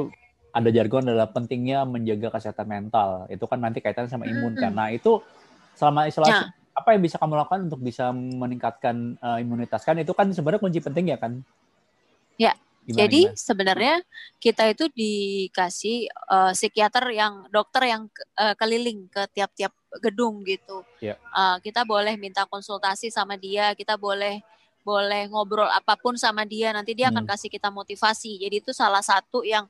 ada 0.50 0.72
jargon 0.72 1.06
adalah 1.06 1.30
pentingnya 1.30 1.86
menjaga 1.86 2.34
kesehatan 2.34 2.66
mental 2.66 3.28
itu 3.30 3.44
kan 3.46 3.60
nanti 3.60 3.78
kaitan 3.78 4.10
sama 4.10 4.26
imun 4.26 4.56
hmm. 4.56 4.62
karena 4.64 4.90
itu 4.90 5.20
selama 5.76 6.08
isolasi 6.10 6.32
ya. 6.32 6.50
apa 6.74 6.88
yang 6.96 7.02
bisa 7.04 7.20
kamu 7.20 7.38
lakukan 7.38 7.70
untuk 7.70 7.80
bisa 7.84 8.10
meningkatkan 8.10 9.14
uh, 9.20 9.38
imunitas 9.38 9.84
kan 9.84 9.94
itu 10.00 10.10
kan 10.16 10.32
sebenarnya 10.32 10.64
kunci 10.64 10.80
penting 10.82 11.12
ya 11.12 11.18
kan 11.20 11.44
ya 12.40 12.56
Gimana, 12.80 13.06
Jadi 13.06 13.20
gimana? 13.28 13.36
sebenarnya 13.36 13.94
kita 14.40 14.64
itu 14.72 14.84
dikasih 14.90 16.08
uh, 16.32 16.52
psikiater 16.56 17.12
yang 17.12 17.44
dokter 17.52 17.86
yang 17.86 18.08
uh, 18.40 18.56
keliling 18.56 19.04
ke 19.12 19.28
tiap-tiap 19.36 19.70
gedung 20.00 20.40
gitu. 20.42 20.80
Yeah. 20.98 21.20
Uh, 21.30 21.60
kita 21.60 21.84
boleh 21.84 22.16
minta 22.16 22.48
konsultasi 22.48 23.12
sama 23.12 23.36
dia, 23.36 23.76
kita 23.76 24.00
boleh 24.00 24.40
boleh 24.80 25.28
ngobrol 25.28 25.68
apa 25.68 25.96
pun 26.00 26.16
sama 26.16 26.48
dia 26.48 26.72
nanti 26.72 26.96
dia 26.96 27.08
hmm. 27.08 27.16
akan 27.16 27.24
kasih 27.28 27.52
kita 27.52 27.68
motivasi 27.68 28.40
jadi 28.40 28.64
itu 28.64 28.72
salah 28.72 29.04
satu 29.04 29.44
yang 29.44 29.68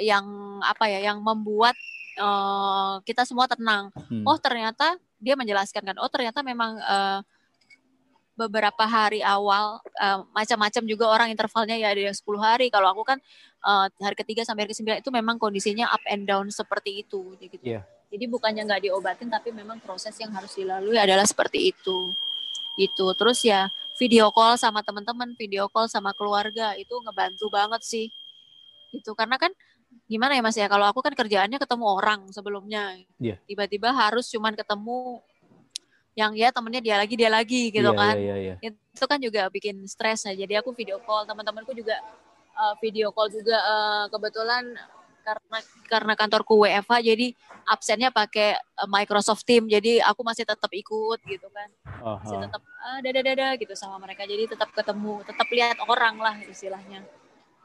yang 0.00 0.24
apa 0.64 0.88
ya 0.88 1.12
yang 1.12 1.20
membuat 1.20 1.76
uh, 2.20 3.00
kita 3.04 3.24
semua 3.24 3.48
tenang 3.48 3.92
hmm. 4.08 4.24
oh 4.24 4.36
ternyata 4.36 4.96
dia 5.20 5.36
menjelaskan 5.36 5.92
kan 5.92 5.96
oh 6.00 6.10
ternyata 6.12 6.44
memang 6.44 6.76
uh, 6.80 7.20
beberapa 8.32 8.84
hari 8.88 9.20
awal 9.20 9.78
uh, 10.00 10.24
macam-macam 10.32 10.82
juga 10.88 11.04
orang 11.08 11.28
intervalnya 11.30 11.76
ya 11.76 11.92
ada 11.92 12.10
yang 12.10 12.16
10 12.16 12.24
hari 12.40 12.72
kalau 12.72 12.88
aku 12.88 13.04
kan 13.04 13.18
uh, 13.62 13.86
hari 14.00 14.16
ketiga 14.16 14.42
sampai 14.42 14.64
hari 14.66 14.72
ke-9 14.72 15.04
itu 15.04 15.10
memang 15.12 15.36
kondisinya 15.36 15.92
up 15.92 16.00
and 16.08 16.24
down 16.24 16.48
seperti 16.48 17.04
itu 17.04 17.36
gitu. 17.38 17.60
Yeah. 17.60 17.84
Jadi 18.12 18.28
bukannya 18.28 18.64
nggak 18.68 18.82
diobatin 18.88 19.28
tapi 19.28 19.52
memang 19.52 19.80
proses 19.80 20.16
yang 20.20 20.32
harus 20.32 20.52
dilalui 20.56 20.96
adalah 20.96 21.24
seperti 21.24 21.72
itu. 21.72 22.12
Itu. 22.76 23.12
Terus 23.16 23.44
ya 23.44 23.68
video 24.00 24.32
call 24.32 24.56
sama 24.56 24.80
teman-teman, 24.80 25.36
video 25.36 25.68
call 25.68 25.88
sama 25.88 26.16
keluarga 26.16 26.76
itu 26.76 26.92
ngebantu 27.04 27.46
banget 27.52 27.82
sih. 27.84 28.06
Itu 28.92 29.12
karena 29.16 29.36
kan 29.36 29.52
gimana 30.08 30.32
ya 30.36 30.42
Mas 30.44 30.56
ya 30.56 30.68
kalau 30.68 30.88
aku 30.88 31.04
kan 31.04 31.12
kerjaannya 31.12 31.60
ketemu 31.60 31.84
orang 31.84 32.20
sebelumnya. 32.32 32.96
Yeah. 33.20 33.40
Tiba-tiba 33.44 33.92
harus 33.92 34.28
cuman 34.32 34.56
ketemu 34.56 35.20
yang 36.12 36.36
ya 36.36 36.52
temennya 36.52 36.84
dia 36.84 36.96
lagi 37.00 37.14
dia 37.16 37.30
lagi 37.32 37.72
gitu 37.72 37.88
yeah, 37.92 38.00
kan. 38.00 38.14
Yeah, 38.16 38.38
yeah, 38.40 38.56
yeah. 38.60 38.72
Itu 38.92 39.04
kan 39.08 39.18
juga 39.20 39.48
bikin 39.48 39.84
stres 39.88 40.28
ya. 40.28 40.36
Jadi 40.36 40.56
aku 40.60 40.76
video 40.76 41.00
call 41.04 41.24
teman-temanku 41.24 41.72
juga 41.72 41.96
uh, 42.56 42.74
video 42.80 43.12
call 43.12 43.32
juga 43.32 43.56
uh, 43.56 44.04
kebetulan 44.12 44.76
karena 45.22 45.58
karena 45.86 46.12
kantorku 46.18 46.66
WFH 46.66 46.92
jadi 47.00 47.26
absennya 47.64 48.10
pakai 48.10 48.58
uh, 48.58 48.88
Microsoft 48.90 49.46
Team 49.46 49.70
jadi 49.70 50.02
aku 50.02 50.20
masih 50.26 50.42
tetap 50.42 50.68
ikut 50.68 51.18
gitu 51.24 51.46
kan. 51.48 51.68
Uh-huh. 52.02 52.18
masih 52.20 52.38
tetap 52.42 52.62
ah, 52.82 52.98
dada 53.00 53.20
dada 53.22 53.48
gitu 53.56 53.74
sama 53.78 53.96
mereka. 54.02 54.26
Jadi 54.26 54.50
tetap 54.50 54.68
ketemu 54.74 55.22
tetap 55.24 55.46
lihat 55.48 55.78
orang 55.86 56.18
lah 56.18 56.36
istilahnya. 56.44 57.06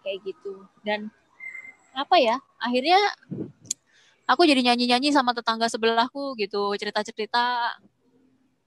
Kayak 0.06 0.18
gitu. 0.32 0.64
Dan 0.86 1.10
apa 1.98 2.16
ya 2.22 2.38
akhirnya 2.62 3.02
aku 4.30 4.46
jadi 4.46 4.62
nyanyi 4.62 4.86
nyanyi 4.94 5.10
sama 5.12 5.34
tetangga 5.34 5.68
sebelahku 5.68 6.38
gitu. 6.38 6.72
Cerita 6.78 7.02
cerita 7.04 7.74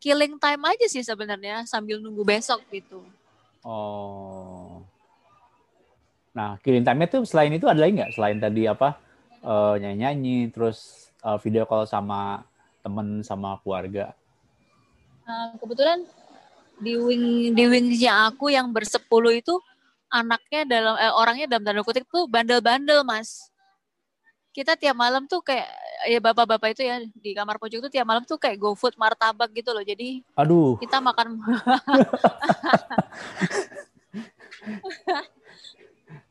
killing 0.02 0.36
time 0.36 0.62
aja 0.66 0.86
sih 0.90 1.06
sebenarnya 1.06 1.64
sambil 1.64 2.02
nunggu 2.02 2.26
besok 2.26 2.60
gitu. 2.74 3.06
Oh 3.64 4.82
Nah, 6.30 6.62
killing 6.62 6.86
time 6.86 7.06
itu 7.06 7.26
selain 7.26 7.50
itu 7.50 7.66
ada 7.66 7.82
lagi 7.82 7.98
nggak? 7.98 8.14
Selain 8.14 8.38
tadi 8.38 8.62
apa 8.70 8.94
uh, 9.42 9.74
nyanyi-nyanyi, 9.78 10.54
terus 10.54 11.10
uh, 11.26 11.38
video 11.42 11.66
call 11.66 11.90
sama 11.90 12.46
temen 12.86 13.26
sama 13.26 13.58
keluarga? 13.60 14.14
Uh, 15.26 15.50
kebetulan 15.58 16.06
di 16.80 16.96
wing 16.96 17.52
di 17.52 17.64
wingnya 17.68 18.32
aku 18.32 18.48
yang 18.48 18.72
bersepuluh 18.72 19.36
itu 19.36 19.52
anaknya 20.08 20.64
dalam 20.64 20.94
eh, 20.96 21.12
orangnya 21.12 21.46
dalam 21.46 21.62
tanda 21.66 21.84
kutip 21.84 22.06
tuh 22.08 22.30
bandel-bandel 22.30 23.02
mas. 23.02 23.50
Kita 24.50 24.74
tiap 24.74 24.98
malam 24.98 25.30
tuh 25.30 25.46
kayak 25.46 25.66
ya 26.10 26.18
bapak-bapak 26.18 26.74
itu 26.74 26.82
ya 26.82 26.98
di 27.14 27.30
kamar 27.36 27.62
pojok 27.62 27.86
tuh 27.86 27.92
tiap 27.92 28.02
malam 28.02 28.26
tuh 28.26 28.34
kayak 28.34 28.58
go 28.58 28.74
food 28.74 28.98
martabak 28.98 29.50
gitu 29.54 29.70
loh. 29.70 29.82
Jadi 29.82 30.26
aduh 30.34 30.74
kita 30.78 30.98
makan 30.98 31.36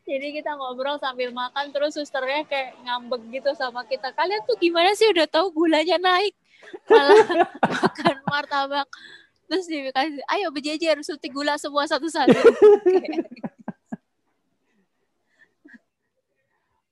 jadi 0.09 0.41
kita 0.41 0.57
ngobrol 0.57 0.97
sambil 0.97 1.29
makan 1.29 1.69
terus 1.69 1.93
susternya 1.93 2.41
kayak 2.49 2.73
ngambek 2.81 3.21
gitu 3.29 3.53
sama 3.53 3.85
kita. 3.85 4.09
Kalian 4.17 4.41
tuh 4.49 4.57
gimana 4.57 4.89
sih? 4.97 5.05
Udah 5.13 5.29
tahu 5.29 5.53
gulanya 5.53 6.01
naik 6.01 6.33
malah 6.89 7.45
makan 7.85 8.15
martabak. 8.25 8.89
Terus 9.45 9.65
dikasih 9.69 10.21
ayo 10.33 10.49
berjejer 10.49 10.97
suntik 11.05 11.29
gula 11.29 11.61
semua 11.61 11.85
satu-satu. 11.85 12.33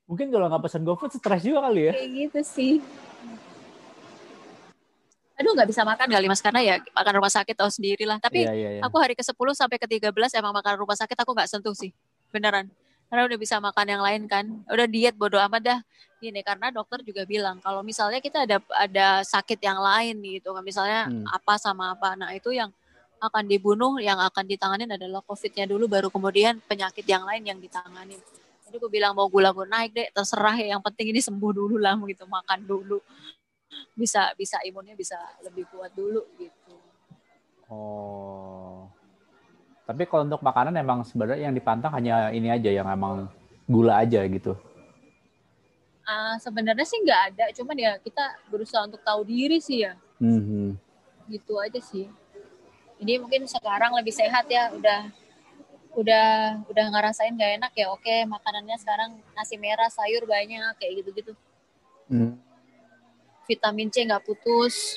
Mungkin 0.08 0.32
kalau 0.32 0.48
nggak 0.48 0.64
pesan 0.70 0.86
GoFood 0.88 1.12
stres 1.18 1.44
juga 1.44 1.68
kali 1.68 1.92
ya. 1.92 1.94
kayak 1.98 2.10
gitu 2.14 2.40
sih. 2.46 2.74
Aduh 5.38 5.54
nggak 5.54 5.70
bisa 5.70 5.86
makan 5.86 6.10
kali 6.10 6.26
mas 6.26 6.42
karena 6.42 6.62
ya 6.66 6.76
makan 6.98 7.14
rumah 7.22 7.30
sakit 7.30 7.54
tahu 7.54 7.70
sendiri 7.70 8.10
lah 8.10 8.18
tapi 8.18 8.42
Iya, 8.42 8.58
iya, 8.58 8.70
iya. 8.78 8.82
aku 8.82 8.98
hari 8.98 9.14
ke 9.14 9.22
10 9.22 9.38
sampai 9.54 9.78
ke 9.78 9.86
13 9.86 10.10
emang 10.42 10.50
makan 10.50 10.82
rumah 10.82 10.98
sakit 10.98 11.14
aku 11.14 11.34
nggak 11.38 11.46
sentuh 11.50 11.78
sih. 11.78 11.94
Beneran 12.34 12.74
karena 13.08 13.24
udah 13.28 13.38
bisa 13.40 13.56
makan 13.60 13.88
yang 13.88 14.04
lain 14.04 14.22
kan. 14.28 14.46
Udah 14.68 14.88
diet 14.88 15.16
bodo 15.16 15.40
amat 15.40 15.62
dah. 15.64 15.80
Gini 16.18 16.42
karena 16.42 16.74
dokter 16.74 17.06
juga 17.06 17.24
bilang 17.30 17.62
kalau 17.62 17.86
misalnya 17.86 18.18
kita 18.18 18.44
ada 18.50 18.58
ada 18.74 19.08
sakit 19.22 19.62
yang 19.62 19.78
lain 19.78 20.18
gitu 20.26 20.50
kan 20.52 20.66
misalnya 20.66 21.06
Hmm. 21.08 21.26
apa 21.30 21.56
sama 21.62 21.94
apa. 21.94 22.18
Nah 22.18 22.34
itu 22.34 22.50
yang 22.52 22.74
akan 23.18 23.50
dibunuh 23.50 23.98
yang 23.98 24.18
akan 24.22 24.46
ditanganin 24.46 24.90
adalah 24.94 25.26
covidnya 25.26 25.66
dulu 25.66 25.90
baru 25.90 26.14
kemudian 26.14 26.62
penyakit 26.70 27.02
yang 27.10 27.26
lain 27.26 27.42
yang 27.50 27.58
ditanganin 27.58 28.22
jadi 28.68 28.84
aku 28.84 28.92
bilang 28.92 29.16
mau 29.16 29.32
gula 29.32 29.56
gue 29.56 29.64
naik 29.64 29.96
deh 29.96 30.08
terserah 30.12 30.52
ya 30.60 30.76
yang 30.76 30.84
penting 30.84 31.16
ini 31.16 31.24
sembuh 31.24 31.52
dulu 31.56 31.80
lah 31.80 31.96
gitu 32.12 32.28
makan 32.28 32.68
dulu. 32.68 33.00
Bisa 33.96 34.36
bisa 34.36 34.60
imunnya 34.68 34.94
bisa 34.94 35.16
lebih 35.40 35.64
kuat 35.72 35.96
dulu 35.96 36.20
gitu. 36.36 36.76
Oh. 37.72 38.92
Tapi 39.88 40.04
kalau 40.04 40.28
untuk 40.28 40.44
makanan 40.44 40.76
emang 40.76 41.00
sebenarnya 41.02 41.48
yang 41.48 41.56
dipantang 41.56 41.96
hanya 41.96 42.28
ini 42.30 42.52
aja 42.52 42.68
yang 42.68 42.86
emang 42.86 43.32
gula 43.64 44.04
aja 44.04 44.20
gitu. 44.28 44.52
Ah, 46.04 46.36
sebenarnya 46.40 46.84
sih 46.84 47.00
nggak 47.04 47.22
ada 47.32 47.46
cuman 47.52 47.76
ya 47.76 47.92
kita 48.00 48.24
berusaha 48.48 48.80
untuk 48.84 49.04
tahu 49.04 49.28
diri 49.28 49.60
sih 49.60 49.84
ya 49.84 49.92
Mhm. 50.24 50.80
gitu 51.28 51.60
aja 51.60 51.76
sih 51.84 52.08
jadi 52.96 53.20
mungkin 53.20 53.44
sekarang 53.44 53.92
lebih 53.92 54.16
sehat 54.16 54.48
ya 54.48 54.72
udah 54.72 55.12
udah 56.00 56.28
udah 56.64 56.86
ngerasain 56.88 57.36
gak 57.36 57.60
enak 57.60 57.74
ya 57.76 57.92
oke 57.92 58.16
makanannya 58.24 58.80
sekarang 58.80 59.20
nasi 59.36 59.60
merah 59.60 59.92
sayur 59.92 60.24
banyak 60.24 60.80
kayak 60.80 61.04
gitu 61.04 61.10
gitu 61.12 61.32
Hmm. 62.08 62.40
vitamin 63.44 63.92
C 63.92 64.08
nggak 64.08 64.24
putus 64.24 64.96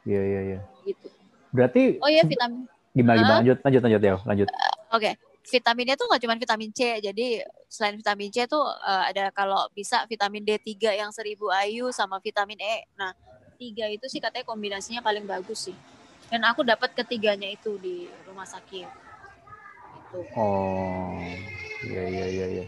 Iya 0.00 0.20
iya 0.20 0.40
iya. 0.48 0.60
gitu 0.82 1.12
Berarti 1.52 2.00
oh 2.00 2.08
iya 2.08 2.24
vitamin 2.24 2.64
gimana 2.94 3.18
gimana 3.18 3.34
lanjut 3.42 3.58
lanjut 3.66 3.82
lanjut 3.82 4.02
ya 4.02 4.14
lanjut. 4.22 4.48
oke 4.94 5.10
vitaminnya 5.44 5.94
tuh 5.98 6.06
nggak 6.08 6.22
cuma 6.24 6.34
vitamin 6.40 6.70
C 6.72 6.80
jadi 7.04 7.26
selain 7.68 7.98
vitamin 7.98 8.30
C 8.32 8.48
tuh 8.48 8.64
eh, 8.64 9.02
ada 9.12 9.28
kalau 9.34 9.66
bisa 9.74 10.06
vitamin 10.08 10.46
D3 10.46 10.94
yang 10.96 11.10
1000 11.10 11.36
IU 11.68 11.90
sama 11.90 12.22
vitamin 12.22 12.56
E 12.62 12.86
nah 12.96 13.12
tiga 13.58 13.90
itu 13.90 14.06
sih 14.08 14.22
katanya 14.22 14.46
kombinasinya 14.46 15.04
paling 15.04 15.26
bagus 15.26 15.68
sih 15.68 15.76
dan 16.32 16.40
aku 16.48 16.64
dapat 16.64 16.96
ketiganya 16.96 17.50
itu 17.50 17.76
di 17.82 18.08
rumah 18.24 18.48
sakit 18.48 19.04
gitu. 20.14 20.38
Oh. 20.38 21.18
Iya 21.84 22.02
iya 22.08 22.26
iya 22.30 22.46
iya. 22.60 22.66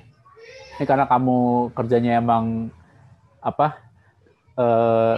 Ini 0.76 0.84
karena 0.84 1.06
kamu 1.08 1.70
kerjanya 1.72 2.18
emang 2.18 2.68
apa? 3.40 3.86
eh 4.56 5.16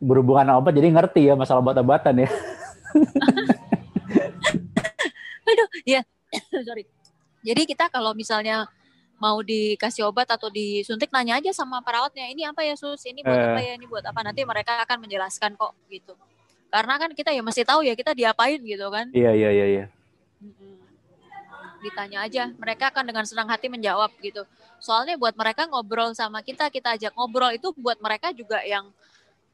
berhubungan 0.00 0.48
sama 0.48 0.60
obat 0.64 0.72
jadi 0.72 0.88
ngerti 0.88 1.28
ya 1.28 1.34
masalah 1.36 1.60
obat-obatan 1.60 2.24
ya. 2.24 2.28
Aduh, 5.58 5.68
ya. 5.82 6.02
Sorry. 6.66 6.86
Jadi 7.42 7.62
kita 7.66 7.90
kalau 7.90 8.14
misalnya 8.14 8.70
mau 9.18 9.42
dikasih 9.42 10.06
obat 10.06 10.30
atau 10.30 10.46
disuntik 10.46 11.10
nanya 11.10 11.42
aja 11.42 11.50
sama 11.50 11.82
perawatnya, 11.82 12.30
ini 12.30 12.46
apa 12.46 12.62
ya 12.62 12.78
sus, 12.78 13.02
ini 13.02 13.26
buat 13.26 13.34
Eh. 13.34 13.46
apa 13.50 13.60
ya, 13.62 13.72
ini 13.74 13.86
buat 13.90 14.04
apa. 14.06 14.20
Nanti 14.22 14.46
mereka 14.46 14.78
akan 14.86 15.02
menjelaskan 15.02 15.58
kok 15.58 15.74
gitu. 15.90 16.14
Karena 16.70 16.94
kan 17.00 17.10
kita 17.16 17.34
ya 17.34 17.42
mesti 17.42 17.66
tahu 17.66 17.82
ya 17.82 17.98
kita 17.98 18.14
diapain 18.14 18.60
gitu 18.62 18.86
kan. 18.92 19.10
Iya 19.10 19.34
iya 19.34 19.50
iya 19.50 19.66
iya. 19.66 19.84
Ditanya 21.78 22.26
aja, 22.26 22.50
mereka 22.58 22.90
akan 22.90 23.06
dengan 23.06 23.24
senang 23.26 23.46
hati 23.50 23.70
menjawab 23.70 24.10
gitu. 24.18 24.42
Soalnya 24.78 25.14
buat 25.18 25.34
mereka 25.34 25.66
ngobrol 25.66 26.10
sama 26.14 26.42
kita, 26.42 26.70
kita 26.70 26.94
ajak 26.98 27.14
ngobrol 27.14 27.50
itu 27.54 27.70
buat 27.78 27.98
mereka 27.98 28.30
juga 28.34 28.62
yang 28.66 28.90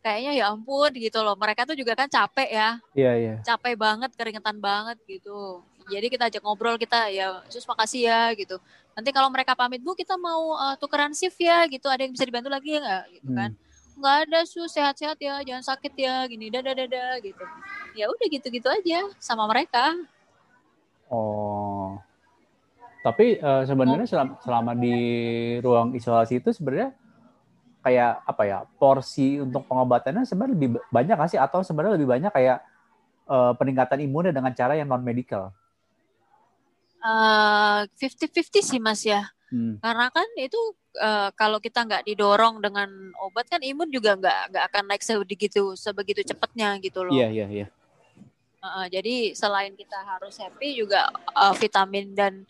kayaknya 0.05 0.33
ya 0.37 0.45
ampun 0.53 0.93
gitu 0.93 1.25
loh. 1.25 1.33
Mereka 1.41 1.65
tuh 1.65 1.73
juga 1.73 1.97
kan 1.97 2.13
capek 2.13 2.49
ya 2.53 2.69
Iya 2.93 3.13
iya. 3.17 3.35
capek 3.41 3.73
banget, 3.81 4.13
keringetan 4.13 4.61
banget 4.61 5.01
gitu. 5.09 5.65
Jadi 5.89 6.07
kita 6.13 6.29
ajak 6.29 6.45
ngobrol 6.45 6.77
kita 6.77 7.09
ya, 7.09 7.41
sus 7.49 7.65
makasih 7.65 8.09
ya 8.09 8.21
gitu. 8.37 8.61
Nanti 8.93 9.11
kalau 9.11 9.33
mereka 9.33 9.57
pamit 9.57 9.81
bu 9.81 9.97
kita 9.97 10.21
mau 10.21 10.53
uh, 10.57 10.77
tukeran 10.77 11.17
shift 11.17 11.41
ya 11.41 11.65
gitu. 11.69 11.89
Ada 11.89 12.05
yang 12.05 12.13
bisa 12.13 12.29
dibantu 12.29 12.53
lagi 12.53 12.77
ya 12.77 12.81
nggak 12.85 13.05
gitu 13.17 13.31
kan? 13.33 13.51
Nggak 13.95 14.17
ada 14.29 14.41
sus 14.45 14.71
sehat-sehat 14.77 15.17
ya, 15.21 15.41
jangan 15.41 15.65
sakit 15.65 15.93
ya 15.97 16.25
gini 16.29 16.53
dadah 16.53 16.73
dadah 16.77 17.13
gitu. 17.25 17.45
Ya 17.97 18.13
udah 18.13 18.27
gitu-gitu 18.29 18.69
aja 18.69 19.09
sama 19.17 19.49
mereka. 19.49 19.97
Oh. 21.09 21.97
Tapi 23.05 23.37
eh, 23.37 23.63
sebenarnya 23.69 24.09
selama, 24.09 24.33
selama 24.41 24.73
di 24.73 24.97
ruang 25.61 25.93
isolasi 25.93 26.41
itu 26.41 26.49
sebenarnya 26.57 26.97
kayak 27.85 28.25
apa 28.25 28.43
ya 28.49 28.59
porsi 28.81 29.37
untuk 29.37 29.69
pengobatannya 29.69 30.25
sebenarnya 30.25 30.55
lebih 30.57 30.69
ba- 30.81 30.87
banyak 30.89 31.15
nggak 31.21 31.31
sih 31.37 31.41
atau 31.41 31.61
sebenarnya 31.61 32.01
lebih 32.01 32.09
banyak 32.09 32.33
kayak 32.33 32.65
eh, 33.29 33.53
peningkatan 33.61 34.01
imunnya 34.01 34.33
dengan 34.33 34.57
cara 34.57 34.73
yang 34.73 34.89
non 34.89 35.05
medikal? 35.05 35.53
Uh, 37.05 37.85
50-50 38.01 38.65
sih 38.65 38.81
mas 38.81 39.05
ya. 39.05 39.29
Hmm. 39.53 39.77
Karena 39.85 40.09
kan 40.09 40.25
itu 40.41 40.57
uh, 40.97 41.29
kalau 41.37 41.61
kita 41.61 41.85
nggak 41.85 42.09
didorong 42.09 42.65
dengan 42.65 42.89
obat 43.21 43.45
kan 43.45 43.61
imun 43.61 43.93
juga 43.93 44.17
nggak 44.17 44.41
nggak 44.51 44.65
akan 44.73 44.85
naik 44.89 45.05
sebegitu 45.05 45.77
sebegitu 45.77 46.25
cepatnya 46.25 46.81
gitu 46.81 47.05
loh. 47.05 47.13
Iya 47.13 47.29
iya 47.29 47.47
iya. 47.53 47.67
Uh, 48.65 48.89
jadi 48.89 49.37
selain 49.37 49.77
kita 49.77 50.01
harus 50.01 50.41
happy 50.41 50.81
juga 50.81 51.13
uh, 51.37 51.53
vitamin 51.53 52.17
dan 52.17 52.49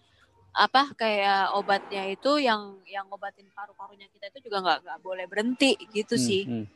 apa 0.55 0.95
kayak 0.95 1.51
obatnya 1.59 2.07
itu 2.15 2.39
yang 2.39 2.79
yang 2.87 3.11
ngobatin 3.11 3.51
paru-parunya 3.51 4.07
kita 4.07 4.31
itu 4.31 4.47
juga 4.47 4.63
nggak 4.63 4.79
nggak 4.87 4.99
boleh 5.03 5.27
berhenti 5.27 5.75
gitu 5.91 6.15
Hmm, 6.15 6.23
sih. 6.23 6.43
hmm. 6.47 6.67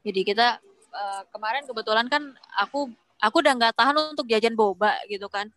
Jadi 0.00 0.20
kita 0.24 0.56
uh, 0.88 1.22
kemarin 1.28 1.68
kebetulan 1.68 2.08
kan 2.08 2.32
aku 2.56 2.88
aku 3.20 3.36
udah 3.44 3.52
nggak 3.60 3.76
tahan 3.76 4.16
untuk 4.16 4.24
jajan 4.24 4.56
boba 4.56 4.96
gitu 5.04 5.28
kan. 5.28 5.52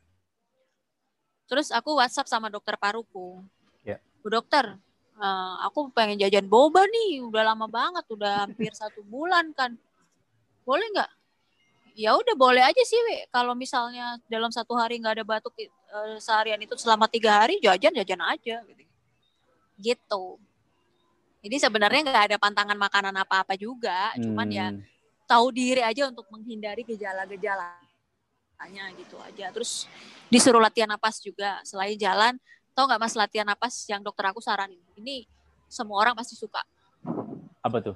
Terus 1.48 1.72
aku 1.72 1.96
WhatsApp 1.96 2.28
sama 2.28 2.52
dokter 2.52 2.76
paruku. 2.76 3.40
Ya. 3.88 4.00
Bu 4.20 4.28
dokter, 4.28 4.76
uh, 5.16 5.56
aku 5.64 5.88
pengen 5.96 6.20
jajan 6.20 6.48
boba 6.48 6.84
nih, 6.84 7.24
udah 7.24 7.56
lama 7.56 7.68
banget, 7.72 8.04
udah 8.12 8.44
hampir 8.44 8.76
satu 8.76 9.00
bulan 9.08 9.56
kan. 9.56 9.76
Boleh 10.68 10.84
nggak? 10.92 11.12
Ya 11.94 12.18
udah 12.18 12.34
boleh 12.34 12.66
aja 12.66 12.82
sih, 12.82 12.98
We. 12.98 13.30
Kalau 13.30 13.54
misalnya 13.54 14.18
dalam 14.26 14.50
satu 14.50 14.74
hari 14.74 14.98
nggak 14.98 15.22
ada 15.22 15.26
batuk 15.26 15.54
eh, 15.58 15.70
seharian 16.18 16.58
itu 16.58 16.74
selama 16.74 17.06
tiga 17.06 17.46
hari 17.46 17.62
jajan 17.62 17.94
jajan 17.94 18.22
aja, 18.26 18.66
gitu. 18.66 18.84
Gitu. 19.78 20.26
Jadi 21.44 21.56
sebenarnya 21.60 22.02
nggak 22.08 22.26
ada 22.34 22.38
pantangan 22.42 22.78
makanan 22.80 23.14
apa-apa 23.20 23.54
juga, 23.60 24.16
cuman 24.18 24.48
ya 24.50 24.68
Hmm. 24.72 24.82
tahu 25.28 25.52
diri 25.54 25.84
aja 25.84 26.08
untuk 26.10 26.26
menghindari 26.32 26.82
gejala-gejalanya 26.88 28.86
gitu 28.98 29.20
aja. 29.22 29.52
Terus 29.54 29.86
disuruh 30.32 30.64
latihan 30.64 30.90
napas 30.90 31.22
juga 31.22 31.62
selain 31.62 32.00
jalan. 32.00 32.40
Tahu 32.74 32.90
nggak 32.90 33.02
mas 33.06 33.14
latihan 33.14 33.46
napas 33.46 33.86
yang 33.86 34.02
dokter 34.02 34.26
aku 34.34 34.42
saranin? 34.42 34.82
Ini 34.98 35.28
semua 35.70 36.02
orang 36.02 36.18
pasti 36.18 36.34
suka 36.34 36.64
apa 37.62 37.78
tuh? 37.86 37.96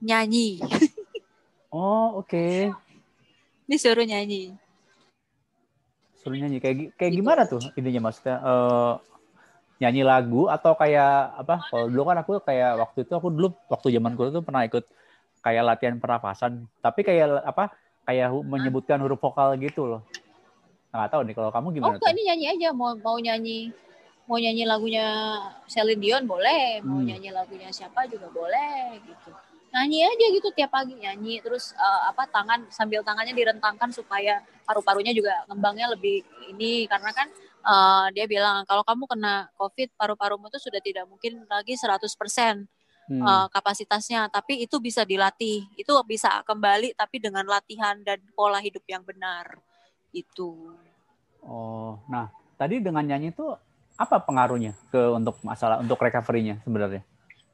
nyanyi. 0.00 0.58
Oh 1.70 2.18
oke. 2.18 2.72
Disuruh 3.70 4.02
nyanyi. 4.02 4.50
Suruh 6.18 6.34
nyanyi 6.34 6.58
kayak 6.58 6.98
kayak 6.98 7.10
Gitu. 7.14 7.18
gimana 7.22 7.42
tuh 7.46 7.62
intinya 7.78 8.10
maksudnya 8.10 8.36
eh, 8.42 8.92
nyanyi 9.80 10.02
lagu 10.02 10.50
atau 10.50 10.74
kayak 10.74 11.38
apa? 11.46 11.62
Kalau 11.70 11.86
dulu 11.86 12.02
kan 12.10 12.18
aku 12.20 12.32
kayak 12.42 12.76
waktu 12.82 12.98
itu 13.06 13.12
aku 13.14 13.28
dulu 13.30 13.48
waktu 13.70 13.94
zaman 13.94 14.12
kuliah 14.18 14.34
tuh 14.34 14.44
pernah 14.44 14.66
ikut 14.66 14.84
kayak 15.40 15.62
latihan 15.64 15.96
pernapasan, 16.02 16.66
tapi 16.84 17.00
kayak 17.06 17.46
apa? 17.46 17.70
Kayak 18.04 18.34
menyebutkan 18.42 18.98
huruf 19.00 19.22
vokal 19.22 19.54
gitu 19.62 19.86
loh. 19.86 20.02
Nggak 20.90 21.08
tahu 21.14 21.22
nih 21.22 21.34
kalau 21.38 21.50
kamu 21.54 21.66
Oh 21.70 21.74
gimana 21.78 21.94
enggak, 21.96 22.10
tuh? 22.10 22.14
ini 22.18 22.22
nyanyi 22.26 22.46
aja. 22.58 22.68
Mau 22.74 22.92
mau 22.98 23.16
nyanyi 23.16 23.70
mau 24.28 24.36
nyanyi 24.36 24.62
lagunya 24.66 25.06
Celine 25.70 26.02
Dion 26.02 26.24
boleh, 26.26 26.82
mau 26.84 26.98
Hmm. 27.00 27.06
nyanyi 27.06 27.30
lagunya 27.32 27.70
siapa 27.72 28.04
juga 28.10 28.26
boleh 28.34 28.98
gitu. 29.06 29.30
Nyanyi 29.70 30.02
aja 30.02 30.26
gitu 30.34 30.48
tiap 30.50 30.74
pagi 30.74 30.98
nyanyi 30.98 31.38
terus 31.38 31.70
eh, 31.78 32.00
apa 32.10 32.26
tangan 32.26 32.66
sambil 32.74 33.06
tangannya 33.06 33.34
direntangkan 33.34 33.94
supaya 33.94 34.42
paru-parunya 34.66 35.14
juga 35.14 35.46
ngembangnya 35.46 35.94
lebih 35.94 36.26
ini 36.50 36.90
karena 36.90 37.14
kan 37.14 37.30
eh, 37.64 38.06
dia 38.18 38.26
bilang 38.26 38.66
kalau 38.66 38.82
kamu 38.82 39.06
kena 39.06 39.46
COVID 39.54 39.94
paru-parumu 39.94 40.50
itu 40.50 40.58
sudah 40.58 40.82
tidak 40.82 41.06
mungkin 41.06 41.46
lagi 41.46 41.78
100% 41.78 42.66
Hmm. 43.10 43.26
eh, 43.26 43.46
kapasitasnya 43.50 44.30
tapi 44.30 44.62
itu 44.62 44.78
bisa 44.78 45.02
dilatih. 45.02 45.66
Itu 45.74 45.98
bisa 46.06 46.46
kembali 46.46 46.94
tapi 46.94 47.18
dengan 47.18 47.42
latihan 47.42 47.98
dan 48.06 48.22
pola 48.38 48.62
hidup 48.62 48.86
yang 48.86 49.02
benar. 49.02 49.58
Itu. 50.14 50.78
Oh, 51.42 51.98
nah 52.06 52.30
tadi 52.54 52.78
dengan 52.78 53.02
nyanyi 53.02 53.34
itu 53.34 53.50
apa 53.98 54.22
pengaruhnya 54.22 54.78
ke 54.94 55.10
untuk 55.10 55.42
masalah 55.42 55.82
untuk 55.82 55.98
recovery-nya 55.98 56.62
sebenarnya? 56.62 57.02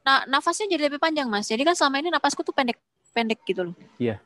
Nah, 0.07 0.23
nafasnya 0.23 0.71
jadi 0.71 0.87
lebih 0.87 1.03
panjang, 1.03 1.27
Mas. 1.27 1.51
Jadi 1.51 1.67
kan 1.67 1.75
selama 1.75 1.99
ini 1.99 2.07
napasku 2.07 2.39
tuh 2.39 2.55
pendek-pendek 2.55 3.43
gitu 3.43 3.67
loh. 3.67 3.75
Iya. 3.99 4.23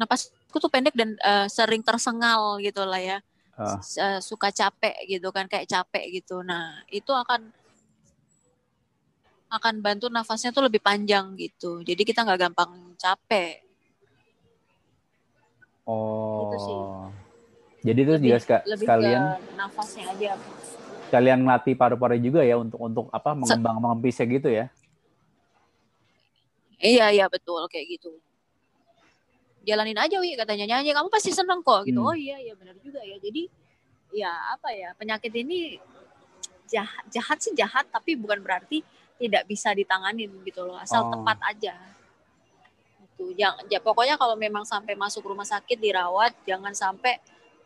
Napas 0.00 0.32
aku 0.48 0.58
tuh 0.58 0.72
pendek 0.72 0.96
dan 0.96 1.14
uh, 1.20 1.46
sering 1.46 1.84
tersengal 1.84 2.58
gitu 2.58 2.82
lah 2.82 2.98
ya 2.98 3.18
uh, 3.54 4.18
suka 4.18 4.50
capek 4.50 4.98
gitu 5.06 5.30
kan 5.30 5.46
kayak 5.46 5.70
capek 5.70 6.10
gitu 6.10 6.42
nah 6.42 6.82
itu 6.90 7.14
akan 7.14 7.54
akan 9.50 9.74
bantu 9.78 10.10
nafasnya 10.10 10.50
tuh 10.50 10.66
lebih 10.66 10.82
panjang 10.82 11.38
gitu 11.38 11.86
jadi 11.86 12.02
kita 12.02 12.26
nggak 12.26 12.50
gampang 12.50 12.98
capek 12.98 13.62
Oh. 15.90 16.46
Gitu 16.46 16.56
sih. 16.62 16.78
Jadi 17.80 18.00
itu 18.04 18.12
juga 18.22 18.38
sekalian 18.76 19.40
ke 19.40 19.52
nafasnya 19.56 20.04
aja 20.12 20.30
sekalian 21.10 21.42
ngelatih 21.42 21.74
paru-paru 21.74 22.16
juga 22.22 22.46
ya 22.46 22.54
untuk 22.54 22.78
untuk 22.78 23.06
apa 23.10 23.34
mengembang 23.34 23.82
mengempisnya 23.82 24.26
gitu 24.30 24.48
ya. 24.48 24.70
iya 26.78 27.10
iya 27.10 27.26
betul 27.26 27.60
kayak 27.66 27.98
gitu 27.98 28.14
jalanin 29.60 29.98
aja 30.00 30.16
wi 30.16 30.32
katanya 30.32 30.64
nyanyi 30.78 30.96
kamu 30.96 31.12
pasti 31.12 31.34
seneng 31.34 31.60
kok 31.60 31.84
gitu 31.84 32.00
Hmm. 32.00 32.08
oh 32.08 32.16
iya 32.16 32.40
iya 32.40 32.56
benar 32.56 32.78
juga 32.80 33.04
ya 33.04 33.20
jadi 33.20 33.42
ya 34.10 34.32
apa 34.56 34.72
ya 34.72 34.96
penyakit 34.96 35.28
ini 35.36 35.76
jahat 36.66 37.04
jahat 37.12 37.38
sih 37.42 37.52
jahat 37.52 37.84
tapi 37.92 38.16
bukan 38.16 38.40
berarti 38.40 38.80
tidak 39.20 39.44
bisa 39.44 39.76
ditanganin 39.76 40.32
gitu 40.48 40.64
loh 40.64 40.80
asal 40.80 41.04
Oh. 41.04 41.12
tepat 41.12 41.36
aja 41.44 41.74
itu 43.04 43.36
jangan 43.36 43.60
ya 43.68 43.76
pokoknya 43.84 44.16
kalau 44.16 44.32
memang 44.32 44.64
sampai 44.64 44.96
masuk 44.96 45.20
rumah 45.28 45.44
sakit 45.44 45.76
dirawat 45.76 46.32
jangan 46.48 46.72
sampai 46.72 47.20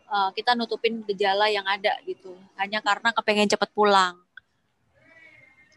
uh, 0.08 0.30
kita 0.32 0.56
nutupin 0.56 1.04
gejala 1.06 1.48
yang 1.48 1.64
ada 1.64 1.96
gitu. 2.04 2.34
Hanya 2.58 2.80
karena 2.80 3.10
kepengen 3.12 3.48
cepet 3.50 3.70
pulang. 3.72 4.18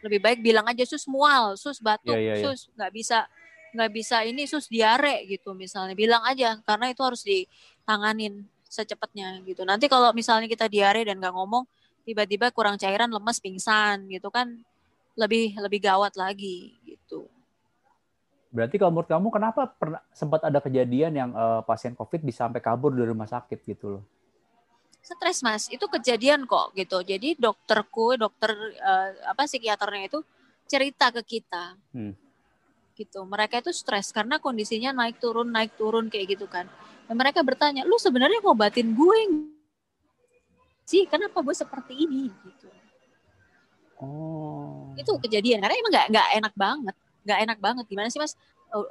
Lebih 0.05 0.19
baik 0.21 0.39
bilang 0.45 0.65
aja 0.69 0.85
sus 0.85 1.09
mual 1.09 1.57
sus 1.57 1.81
batuk 1.81 2.13
Iya, 2.13 2.21
iya, 2.21 2.33
iya. 2.39 2.43
sus 2.45 2.69
nggak 2.77 2.91
bisa 2.93 3.25
nggak 3.73 3.91
bisa 3.91 4.23
ini 4.23 4.43
sus 4.45 4.69
diare 4.69 5.25
gitu 5.25 5.51
misalnya. 5.57 5.97
Bilang 5.97 6.23
aja 6.23 6.57
karena 6.63 6.91
itu 6.93 7.01
harus 7.03 7.21
ditanganin 7.25 8.45
secepatnya 8.67 9.41
gitu. 9.43 9.63
Nanti 9.63 9.87
kalau 9.89 10.11
misalnya 10.13 10.45
kita 10.45 10.67
diare 10.67 11.03
dan 11.07 11.17
nggak 11.17 11.33
ngomong 11.33 11.65
tiba-tiba 12.07 12.51
kurang 12.55 12.79
cairan 12.79 13.11
lemes 13.11 13.43
pingsan 13.43 14.07
gitu 14.07 14.31
kan 14.31 14.47
lebih 15.17 15.57
lebih 15.59 15.79
gawat 15.83 16.15
lagi 16.15 16.77
gitu. 16.85 17.27
Berarti 18.53 18.79
kalau 18.79 18.95
menurut 18.95 19.09
kamu 19.11 19.27
kenapa 19.27 19.67
pernah 19.75 19.99
sempat 20.15 20.45
ada 20.45 20.63
kejadian 20.63 21.11
yang 21.11 21.29
eh, 21.35 21.61
pasien 21.67 21.97
COVID 21.97 22.23
bisa 22.23 22.47
sampai 22.47 22.63
kabur 22.63 22.95
dari 22.95 23.11
rumah 23.11 23.27
sakit 23.27 23.59
gitu 23.67 23.99
loh? 23.99 24.03
Stres 25.08 25.39
mas. 25.39 25.72
Itu 25.72 25.88
kejadian 25.88 26.43
kok 26.43 26.76
gitu. 26.76 27.00
Jadi 27.00 27.39
dokterku 27.39 28.20
dokter 28.20 28.52
eh, 28.76 29.10
apa 29.24 29.48
psikiaternya 29.48 30.12
itu 30.12 30.20
cerita 30.67 31.10
ke 31.15 31.24
kita. 31.24 31.80
Hmm. 31.96 32.13
gitu. 32.98 33.22
Mereka 33.30 33.62
itu 33.62 33.70
stres 33.70 34.10
karena 34.10 34.41
kondisinya 34.41 34.89
naik 34.89 35.22
turun 35.22 35.54
naik 35.54 35.78
turun 35.78 36.10
kayak 36.10 36.34
gitu 36.34 36.50
kan. 36.50 36.65
Dan 37.06 37.15
mereka 37.15 37.46
bertanya 37.46 37.86
lu 37.86 37.93
sebenarnya 38.02 38.41
ngobatin 38.41 38.98
gue 38.98 39.20
sih 40.82 41.06
kenapa 41.06 41.46
gue 41.46 41.54
seperti 41.54 41.93
ini? 41.93 42.34
Gitu. 42.41 42.67
Oh. 44.02 44.93
itu 44.98 45.10
kejadian. 45.22 45.62
Karena 45.62 45.78
emang 45.78 45.93
nggak 45.93 46.08
nggak 46.10 46.28
enak 46.41 46.54
banget. 46.58 46.96
Nggak 47.22 47.39
enak 47.46 47.58
banget. 47.62 47.86
Gimana 47.86 48.10
sih 48.10 48.17
mas? 48.17 48.34
Oh, 48.74 48.89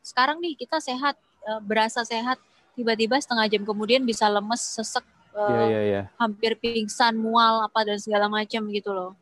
sekarang 0.00 0.40
nih 0.40 0.56
kita 0.56 0.80
sehat 0.80 1.20
eh, 1.44 1.60
berasa 1.60 2.08
sehat. 2.08 2.40
Tiba-tiba 2.72 3.20
setengah 3.20 3.52
jam 3.52 3.68
kemudian 3.68 4.00
bisa 4.00 4.32
lemes 4.32 4.64
sesek 4.64 5.04
eh, 5.32 5.48
Iya 5.50 5.62
iya 5.66 5.80
iya. 5.82 6.02
hampir 6.20 6.56
pingsan 6.60 7.16
mual 7.16 7.64
apa 7.64 7.84
dan 7.88 7.98
segala 7.98 8.28
macam 8.28 8.68
gitu 8.68 8.90
loh. 8.92 9.12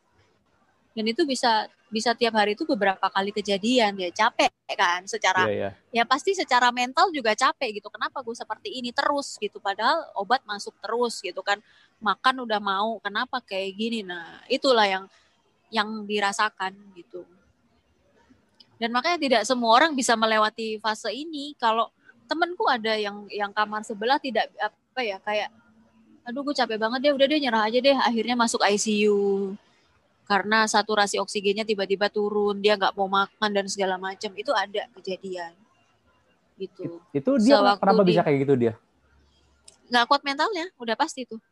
Dan 0.94 1.06
itu 1.06 1.22
bisa 1.22 1.70
bisa 1.90 2.14
tiap 2.14 2.38
hari 2.38 2.54
itu 2.54 2.62
beberapa 2.62 3.10
kali 3.10 3.34
kejadian 3.34 3.98
ya 3.98 4.10
capek 4.14 4.50
kan 4.78 5.02
secara 5.10 5.50
Iya 5.50 5.54
iya. 5.54 5.70
ya 5.90 6.02
pasti 6.06 6.38
secara 6.38 6.70
mental 6.70 7.10
juga 7.10 7.34
capek 7.34 7.82
gitu. 7.82 7.90
Kenapa 7.90 8.22
gue 8.22 8.34
seperti 8.34 8.70
ini 8.78 8.94
terus 8.94 9.34
gitu? 9.42 9.58
Padahal 9.58 10.06
obat 10.14 10.42
masuk 10.46 10.74
terus 10.78 11.18
gitu 11.18 11.42
kan. 11.42 11.58
Makan 11.98 12.46
udah 12.46 12.62
mau 12.62 13.02
kenapa 13.02 13.42
kayak 13.42 13.74
gini? 13.74 14.06
Nah 14.06 14.42
itulah 14.46 14.86
yang 14.86 15.04
yang 15.70 16.06
dirasakan 16.06 16.74
gitu. 16.94 17.26
Dan 18.80 18.96
makanya 18.96 19.18
tidak 19.20 19.42
semua 19.44 19.76
orang 19.76 19.92
bisa 19.92 20.16
melewati 20.16 20.80
fase 20.80 21.12
ini. 21.12 21.52
Kalau 21.60 21.92
temenku 22.30 22.64
ada 22.70 22.94
yang 22.94 23.26
yang 23.28 23.50
kamar 23.50 23.82
sebelah 23.82 24.16
tidak 24.22 24.48
apa 24.56 25.00
ya 25.02 25.18
kayak 25.20 25.50
aduh 26.30 26.42
gue 26.42 26.54
capek 26.54 26.78
banget 26.78 26.98
deh. 27.02 27.12
Udah 27.12 27.26
deh 27.26 27.38
nyerah 27.38 27.62
aja 27.66 27.78
deh. 27.78 27.96
Akhirnya 27.98 28.34
masuk 28.34 28.62
ICU 28.62 29.52
karena 30.24 30.62
saturasi 30.64 31.18
oksigennya 31.18 31.66
tiba-tiba 31.66 32.06
turun. 32.06 32.58
Dia 32.58 32.78
nggak 32.78 32.94
mau 32.94 33.10
makan 33.10 33.50
dan 33.50 33.66
segala 33.66 33.98
macam. 33.98 34.30
Itu 34.32 34.54
ada 34.54 34.86
kejadian. 34.94 35.52
Gitu. 36.54 37.02
Itu 37.10 37.30
dia 37.36 37.58
Sewaktu 37.58 37.80
kenapa 37.80 38.02
di- 38.02 38.08
bisa 38.08 38.22
kayak 38.22 38.38
gitu 38.40 38.54
dia? 38.54 38.74
nggak 39.90 40.06
kuat 40.06 40.22
mentalnya. 40.22 40.70
Udah 40.78 40.94
pasti 40.94 41.26
tuh 41.26 41.42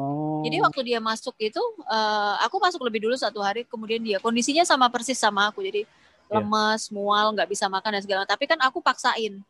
Oh. 0.00 0.40
jadi 0.40 0.64
waktu 0.64 0.80
dia 0.80 0.96
masuk 0.96 1.36
itu 1.36 1.60
eh, 1.84 2.34
aku 2.40 2.56
masuk 2.56 2.80
lebih 2.80 3.04
dulu 3.04 3.12
satu 3.14 3.44
hari. 3.44 3.68
Kemudian 3.68 4.00
dia 4.00 4.16
kondisinya 4.16 4.64
sama 4.64 4.88
persis 4.88 5.20
sama 5.20 5.52
aku. 5.52 5.60
Jadi 5.60 5.84
Iya. 5.84 6.40
lemes 6.40 6.88
mual 6.88 7.36
nggak 7.36 7.44
bisa 7.44 7.68
makan 7.68 7.98
dan 7.98 8.02
segala 8.06 8.22
tapi 8.24 8.48
kan 8.48 8.56
aku 8.64 8.80
paksain. 8.80 9.44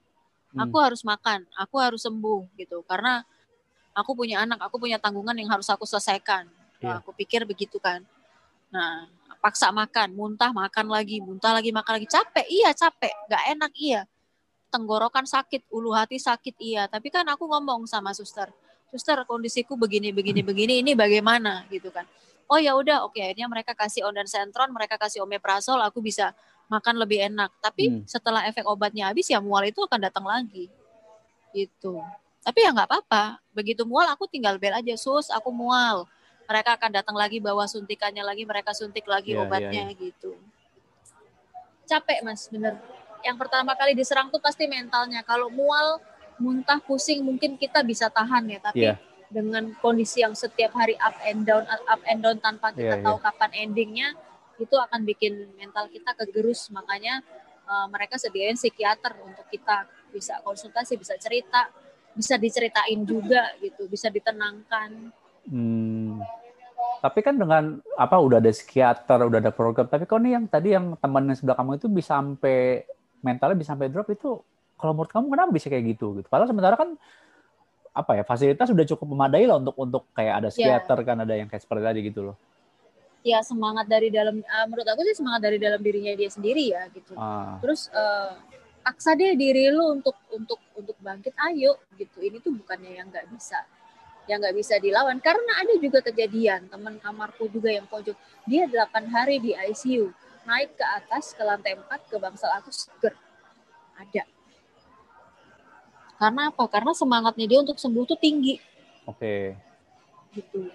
Hmm. 0.50 0.66
aku 0.66 0.82
harus 0.82 1.06
makan. 1.06 1.46
Aku 1.54 1.78
harus 1.78 2.02
sembuh 2.02 2.42
gitu. 2.58 2.82
Karena 2.82 3.22
aku 4.00 4.16
punya 4.16 4.42
anak 4.42 4.58
aku 4.58 4.80
punya 4.80 4.96
tanggungan 4.96 5.36
yang 5.36 5.52
harus 5.52 5.68
aku 5.68 5.84
selesaikan. 5.84 6.48
Nah, 6.80 6.80
Iya. 6.80 6.92
aku 7.04 7.12
pikir 7.12 7.44
begitu 7.44 7.76
kan. 7.76 8.00
Nah 8.72 9.04
paksa 9.40 9.68
makan 9.72 10.12
muntah 10.16 10.52
makan 10.52 10.88
lagi 10.88 11.20
muntah 11.20 11.52
lagi 11.52 11.70
makan 11.70 12.00
lagi. 12.00 12.08
Capek 12.08 12.46
iya 12.48 12.72
capek. 12.72 13.12
Nggak 13.28 13.44
enak 13.56 13.72
iya. 13.76 14.00
Tenggorokan 14.70 15.26
sakit 15.26 15.66
ulu 15.68 15.92
hati 15.92 16.16
sakit 16.16 16.56
iya. 16.58 16.88
Tapi 16.88 17.10
kan 17.12 17.26
aku 17.28 17.44
ngomong 17.44 17.84
sama 17.84 18.16
suster 18.16 18.48
suster 18.90 19.22
kondisiku 19.28 19.78
begini 19.78 20.10
begini 20.10 20.42
begini 20.42 20.82
ini 20.82 20.92
bagaimana? 20.96 21.62
Gitu 21.68 21.92
kan. 21.92 22.06
Oh 22.50 22.58
ya 22.58 22.74
udah. 22.74 23.06
Oke 23.06 23.22
akhirnya 23.22 23.46
mereka 23.46 23.76
kasih 23.76 24.02
ondansetron 24.06 24.70
mereka 24.72 24.98
kasih 24.98 25.22
omeprazol 25.22 25.78
aku 25.82 26.00
bisa 26.02 26.32
makan 26.70 26.96
lebih 26.98 27.26
enak. 27.26 27.50
Tapi 27.58 27.84
Hmm. 27.90 28.02
setelah 28.06 28.46
efek 28.46 28.62
obatnya 28.64 29.10
habis 29.10 29.26
ya 29.26 29.38
mual 29.42 29.66
itu 29.66 29.82
akan 29.82 30.00
datang 30.00 30.22
lagi. 30.26 30.70
Gitu 31.50 31.98
tapi 32.40 32.64
ya 32.64 32.72
nggak 32.72 32.88
apa-apa. 32.88 33.24
Begitu 33.52 33.84
mual 33.84 34.08
aku 34.08 34.24
tinggal 34.24 34.56
bel 34.56 34.72
aja. 34.72 34.96
Sus 34.96 35.28
aku 35.28 35.52
mual. 35.52 36.08
Mereka 36.48 36.80
akan 36.80 36.90
datang 36.90 37.14
lagi 37.14 37.38
bawa 37.38 37.68
suntikannya 37.68 38.24
lagi 38.26 38.42
mereka 38.42 38.74
suntik 38.74 39.06
lagi 39.06 39.36
Iya, 39.36 39.44
obatnya 39.46 39.86
gitu. 39.94 40.34
Capek 41.86 42.24
mas 42.26 42.48
bener. 42.50 42.80
Yang 43.20 43.36
pertama 43.36 43.76
kali 43.76 43.92
diserang 43.92 44.32
tuh 44.32 44.40
pasti 44.40 44.64
mentalnya. 44.66 45.20
Kalau 45.22 45.52
mual 45.52 46.00
muntah 46.40 46.80
pusing 46.80 47.20
mungkin 47.22 47.60
kita 47.60 47.84
bisa 47.84 48.08
tahan 48.08 48.48
ya. 48.50 48.58
Tapi 48.58 48.82
Iya. 48.88 48.94
dengan 49.30 49.70
kondisi 49.78 50.24
yang 50.26 50.34
setiap 50.34 50.74
hari 50.74 50.98
up 50.98 51.14
and 51.22 51.46
down 51.46 51.62
up 51.86 52.02
and 52.08 52.18
down 52.24 52.40
tanpa 52.40 52.74
kita 52.74 52.98
Iya, 52.98 53.04
tahu 53.04 53.16
kapan 53.22 53.50
endingnya 53.68 54.08
itu 54.58 54.74
akan 54.74 55.06
bikin 55.06 55.54
mental 55.54 55.86
kita 55.92 56.16
kegerus. 56.16 56.72
Makanya 56.72 57.20
eh, 57.70 57.86
mereka 57.92 58.16
sediain 58.18 58.56
psikiater 58.58 59.14
untuk 59.22 59.46
kita. 59.52 59.86
Bisa 60.10 60.42
konsultasi 60.42 60.98
bisa 60.98 61.14
cerita 61.14 61.70
bisa 62.12 62.34
diceritain 62.36 63.00
juga 63.02 63.54
gitu 63.58 63.86
bisa 63.86 64.10
ditenangkan 64.10 65.12
Hmm. 65.48 66.20
Tapi 67.00 67.24
kan 67.24 67.32
dengan 67.32 67.80
apa 67.96 68.20
udah 68.20 68.38
ada 68.44 68.52
psikiater, 68.52 69.24
udah 69.24 69.40
ada 69.40 69.48
program. 69.50 69.88
Tapi 69.88 70.04
kok 70.04 70.20
nih 70.20 70.36
yang 70.36 70.44
tadi 70.46 70.76
yang 70.76 70.94
teman 71.00 71.24
yang 71.26 71.34
sebelah 71.34 71.56
kamu 71.56 71.80
itu 71.80 71.88
bisa 71.88 72.20
sampai 72.20 72.84
mentalnya 73.24 73.56
bisa 73.56 73.72
sampai 73.72 73.88
drop 73.88 74.12
itu 74.12 74.36
kalau 74.76 74.92
menurut 74.92 75.08
kamu 75.08 75.26
kenapa 75.32 75.50
bisa 75.50 75.72
kayak 75.72 75.96
gitu 75.96 76.20
gitu? 76.20 76.28
Padahal 76.28 76.52
sementara 76.52 76.76
kan 76.76 76.92
apa 77.90 78.20
ya 78.20 78.22
fasilitas 78.22 78.68
sudah 78.68 78.86
cukup 78.86 79.06
memadai 79.16 79.48
lah 79.48 79.58
untuk 79.58 79.74
untuk 79.80 80.02
kayak 80.14 80.44
ada 80.44 80.48
psikiater 80.52 80.98
kan 81.02 81.16
ada 81.24 81.34
yang 81.34 81.48
kayak 81.50 81.64
seperti 81.64 81.82
tadi 81.82 82.00
gitu 82.06 82.20
loh. 82.30 82.36
ya 83.20 83.44
semangat 83.44 83.84
dari 83.84 84.08
dalam 84.08 84.40
eh, 84.40 84.64
menurut 84.64 84.88
aku 84.88 85.04
sih 85.04 85.12
semangat 85.12 85.44
dari 85.44 85.60
dalam 85.60 85.76
dirinya 85.84 86.14
dia 86.16 86.30
sendiri 86.32 86.72
ya 86.72 86.88
gitu 86.88 87.12
Ah, 87.20 87.60
terus 87.60 87.92
eh, 87.92 88.32
paksa 88.80 89.14
deh 89.14 89.36
diri 89.36 89.68
lu 89.70 90.00
untuk 90.00 90.16
untuk 90.32 90.60
untuk 90.76 90.96
bangkit 91.00 91.36
ayo 91.52 91.76
gitu. 91.96 92.20
Ini 92.20 92.40
tuh 92.40 92.56
bukannya 92.56 92.96
yang 92.96 93.08
nggak 93.08 93.28
bisa 93.32 93.60
yang 94.28 94.40
nggak 94.40 94.56
bisa 94.56 94.78
dilawan. 94.80 95.18
Karena 95.20 95.60
ada 95.60 95.74
juga 95.76 96.00
kejadian 96.04 96.68
teman 96.68 96.96
kamarku 96.98 97.48
juga 97.48 97.70
yang 97.72 97.86
pojok. 97.88 98.16
Dia 98.48 98.66
8 98.66 99.10
hari 99.10 99.40
di 99.40 99.52
ICU 99.56 100.12
naik 100.48 100.74
ke 100.74 100.84
atas 100.84 101.36
ke 101.36 101.42
lantai 101.44 101.76
4 101.76 102.10
ke 102.10 102.16
bangsal 102.16 102.50
aku 102.56 102.72
seger. 102.72 103.14
Ada. 103.96 104.24
Karena 106.20 106.52
apa? 106.52 106.64
Karena 106.68 106.92
semangatnya 106.92 107.46
dia 107.48 107.60
untuk 107.60 107.80
sembuh 107.80 108.04
tuh 108.04 108.18
tinggi. 108.20 108.60
Oke. 109.08 109.56
gitu 110.30 110.70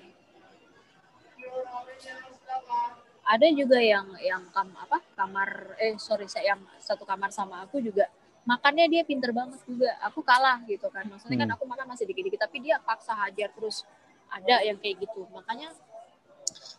ada 3.26 3.48
juga 3.50 3.82
yang 3.82 4.06
yang 4.22 4.44
kam 4.54 4.70
apa 4.78 5.02
kamar 5.18 5.74
eh 5.82 5.98
sorry 5.98 6.30
saya 6.30 6.54
yang 6.54 6.62
satu 6.78 7.04
kamar 7.10 7.34
sama 7.34 7.66
aku 7.66 7.82
juga 7.82 8.06
makannya 8.46 8.86
dia 8.86 9.02
pinter 9.02 9.34
banget 9.34 9.58
juga 9.66 9.90
aku 10.06 10.22
kalah 10.22 10.62
gitu 10.70 10.86
kan 10.94 11.10
maksudnya 11.10 11.38
kan 11.42 11.50
Hmm. 11.50 11.58
aku 11.58 11.64
makan 11.66 11.90
masih 11.90 12.06
dikit-dikit 12.06 12.46
tapi 12.46 12.62
dia 12.62 12.78
paksa 12.78 13.18
hajar 13.18 13.50
terus 13.58 13.82
ada 14.30 14.62
yang 14.62 14.78
kayak 14.78 15.02
gitu 15.02 15.26
makanya 15.34 15.74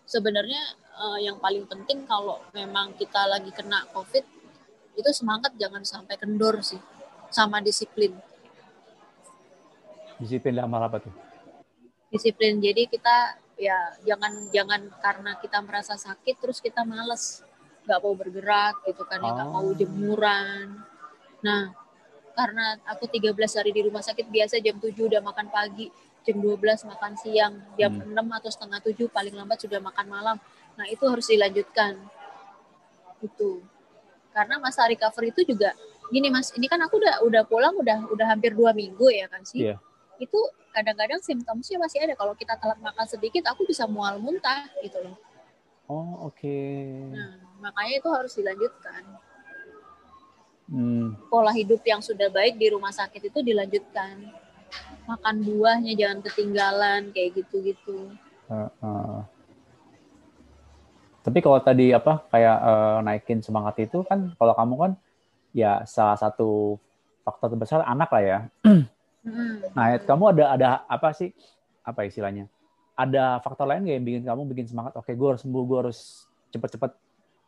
sebenarnya 0.06 0.62
eh, 1.02 1.18
yang 1.26 1.36
paling 1.42 1.66
penting 1.66 2.06
kalau 2.06 2.38
memang 2.54 2.94
kita 2.94 3.26
lagi 3.26 3.50
kena 3.50 3.82
covid 3.90 4.22
itu 4.96 5.10
semangat 5.10 5.50
jangan 5.58 5.82
sampai 5.82 6.14
kendor 6.14 6.62
sih 6.62 6.78
sama 7.34 7.58
disiplin 7.58 8.14
Disiplin 10.16 10.56
dalam 10.56 10.72
hal 10.72 10.88
apa 10.88 11.04
tuh? 11.04 11.12
Disiplin. 12.08 12.56
Jadi 12.56 12.88
kita 12.88 13.36
ya 13.56 13.76
jangan 14.04 14.52
jangan 14.52 14.80
karena 15.00 15.32
kita 15.40 15.58
merasa 15.64 15.96
sakit 15.96 16.36
terus 16.36 16.60
kita 16.60 16.84
males 16.84 17.40
nggak 17.88 18.00
mau 18.04 18.12
bergerak 18.12 18.84
gitu 18.84 19.02
kan 19.08 19.18
ya 19.22 19.30
nggak 19.32 19.48
Oh. 19.48 19.52
mau 19.54 19.68
jemuran. 19.72 20.66
Nah, 21.40 21.70
karena 22.34 22.76
aku 22.84 23.08
13 23.08 23.56
hari 23.56 23.70
di 23.72 23.80
rumah 23.86 24.02
sakit 24.02 24.26
biasa 24.28 24.60
jam 24.60 24.76
7 24.76 25.06
udah 25.08 25.22
makan 25.22 25.48
pagi, 25.48 25.88
jam 26.26 26.36
12 26.36 26.84
makan 26.84 27.12
siang, 27.16 27.54
jam 27.78 27.96
Hmm. 27.96 28.12
6 28.12 28.26
atau 28.28 28.50
setengah 28.50 28.82
7 28.82 29.06
paling 29.08 29.32
lambat 29.32 29.62
sudah 29.62 29.78
makan 29.80 30.06
malam. 30.10 30.36
Nah, 30.76 30.84
itu 30.90 31.06
harus 31.06 31.24
dilanjutkan. 31.24 31.96
Itu. 33.22 33.62
Karena 34.34 34.60
masa 34.60 34.84
recovery 34.84 35.32
itu 35.32 35.48
juga 35.48 35.72
gini 36.12 36.28
Mas, 36.28 36.52
ini 36.52 36.68
kan 36.68 36.78
aku 36.82 37.00
udah 37.00 37.24
udah 37.24 37.42
pulang 37.48 37.72
udah 37.78 38.10
udah 38.12 38.26
hampir 38.28 38.52
dua 38.52 38.76
minggu 38.76 39.08
ya 39.08 39.26
kan 39.32 39.42
sih. 39.42 39.70
Iya. 39.70 39.80
Itu 40.16 40.38
kadang-kadang 40.72 41.20
simptomnya 41.24 41.76
masih 41.80 41.98
ada. 42.04 42.14
Kalau 42.16 42.34
kita 42.36 42.56
telat 42.60 42.78
makan 42.80 43.06
sedikit, 43.08 43.48
aku 43.48 43.64
bisa 43.64 43.88
mual 43.88 44.20
muntah 44.20 44.68
gitu 44.84 45.00
loh. 45.00 45.16
Oh, 45.86 46.28
oke. 46.30 46.58
Nah, 47.14 47.38
makanya 47.62 47.94
itu 48.02 48.08
harus 48.10 48.32
dilanjutkan. 48.34 49.02
Hmm. 50.66 51.14
Pola 51.30 51.54
hidup 51.54 51.78
yang 51.86 52.02
sudah 52.02 52.26
baik 52.26 52.58
di 52.58 52.74
rumah 52.74 52.90
sakit 52.90 53.30
itu 53.30 53.38
dilanjutkan. 53.38 54.18
Makan 55.06 55.36
buahnya 55.46 55.94
jangan 55.94 56.18
ketinggalan 56.26 57.14
kayak 57.14 57.38
gitu-gitu. 57.38 58.10
Uh, 58.50 58.66
uh. 58.82 59.22
Tapi 61.22 61.38
kalau 61.42 61.58
tadi 61.58 61.90
apa 61.90 62.22
kayak 62.30 62.58
eh, 62.62 62.98
naikin 63.02 63.42
semangat 63.42 63.82
itu 63.82 64.06
kan 64.06 64.30
kalau 64.38 64.54
kamu 64.54 64.74
kan 64.78 64.92
ya 65.50 65.82
salah 65.82 66.14
satu 66.14 66.78
faktor 67.26 67.54
terbesar 67.54 67.82
anak 67.82 68.10
lah 68.14 68.22
ya. 68.22 68.38
Hmm. 69.26 69.58
Nah, 69.74 69.98
kamu 69.98 70.24
ada 70.38 70.44
ada 70.54 70.68
apa 70.86 71.10
sih 71.10 71.34
apa 71.82 72.06
istilahnya? 72.06 72.46
Ada 72.94 73.42
faktor 73.42 73.66
lain 73.66 73.82
nggak 73.82 73.96
yang 73.98 74.06
bikin 74.06 74.22
kamu 74.22 74.42
bikin 74.54 74.66
semangat? 74.70 74.94
Oke, 74.94 75.12
gue 75.18 75.28
harus 75.34 75.42
sembuh, 75.42 75.62
gue 75.66 75.78
harus 75.82 75.98
cepet-cepet 76.54 76.92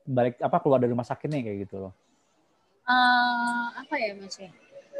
balik 0.08 0.34
apa 0.42 0.56
keluar 0.58 0.82
dari 0.82 0.90
rumah 0.90 1.06
sakit 1.06 1.28
nih 1.30 1.42
kayak 1.46 1.58
gitu 1.68 1.76
loh. 1.88 1.92
Eh, 2.88 3.64
apa 3.78 3.94
ya 4.00 4.16
mas 4.16 4.36
ya? 4.40 4.50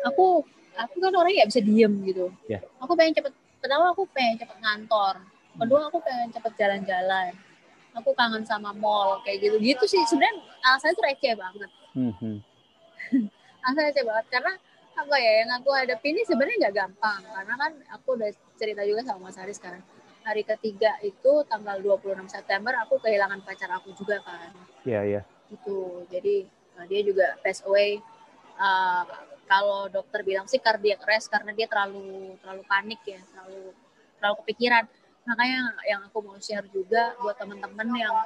Aku 0.06 0.44
aku 0.78 0.94
kan 1.02 1.12
orangnya 1.16 1.42
nggak 1.42 1.50
bisa 1.50 1.62
diem 1.64 1.92
gitu. 2.06 2.26
Ya. 2.46 2.62
Aku 2.84 2.94
pengen 2.94 3.18
cepet. 3.18 3.34
Pertama 3.58 3.90
aku 3.90 4.06
pengen 4.14 4.38
cepet 4.38 4.56
ngantor. 4.62 5.18
Kedua 5.58 5.90
aku 5.90 5.98
pengen 6.04 6.30
cepet 6.30 6.52
jalan-jalan. 6.54 7.34
Aku 7.98 8.14
kangen 8.14 8.46
sama 8.46 8.70
mall 8.76 9.18
kayak 9.26 9.42
gitu. 9.42 9.56
Gitu 9.58 9.84
sih 9.90 9.98
sebenarnya 10.06 10.38
alasannya 10.62 10.94
tuh 10.94 11.04
receh 11.08 11.34
banget. 11.34 11.70
Hmm, 11.96 12.14
hmm. 12.22 12.38
Alasannya 13.66 13.90
receh 13.90 14.04
banget 14.06 14.26
karena 14.30 14.52
apa 14.98 15.14
ya 15.22 15.32
yang 15.46 15.50
aku 15.54 15.70
hadapi 15.70 16.06
ini 16.10 16.22
sebenarnya 16.26 16.56
nggak 16.66 16.76
gampang. 16.76 17.22
Karena 17.22 17.54
kan 17.54 17.72
aku 17.94 18.08
udah 18.18 18.30
cerita 18.58 18.82
juga 18.82 19.00
sama 19.06 19.30
Mas 19.30 19.38
Haris 19.38 19.56
sekarang. 19.62 19.82
Hari 20.26 20.42
ketiga 20.44 20.98
itu 21.00 21.32
tanggal 21.46 21.78
26 21.80 22.26
September 22.28 22.74
aku 22.82 22.98
kehilangan 23.00 23.40
pacar 23.46 23.70
aku 23.78 23.94
juga 23.94 24.20
kan. 24.20 24.50
Iya, 24.82 25.02
iya. 25.06 25.22
itu 25.48 26.04
jadi 26.12 26.44
uh, 26.76 26.84
dia 26.84 27.00
juga 27.06 27.26
pass 27.40 27.64
away. 27.64 28.02
Uh, 28.58 29.06
kalau 29.48 29.88
dokter 29.88 30.20
bilang 30.20 30.44
sih 30.44 30.60
cardiac 30.60 31.00
arrest 31.08 31.32
karena 31.32 31.56
dia 31.56 31.64
terlalu 31.64 32.36
terlalu 32.44 32.62
panik 32.68 33.00
ya 33.06 33.22
terlalu 33.32 33.72
terlalu 34.20 34.36
kepikiran. 34.44 34.84
Makanya 35.24 35.60
yang 35.88 36.00
aku 36.04 36.18
mau 36.20 36.36
share 36.36 36.68
juga 36.68 37.16
buat 37.22 37.38
teman-teman 37.40 37.88
yang 37.96 38.16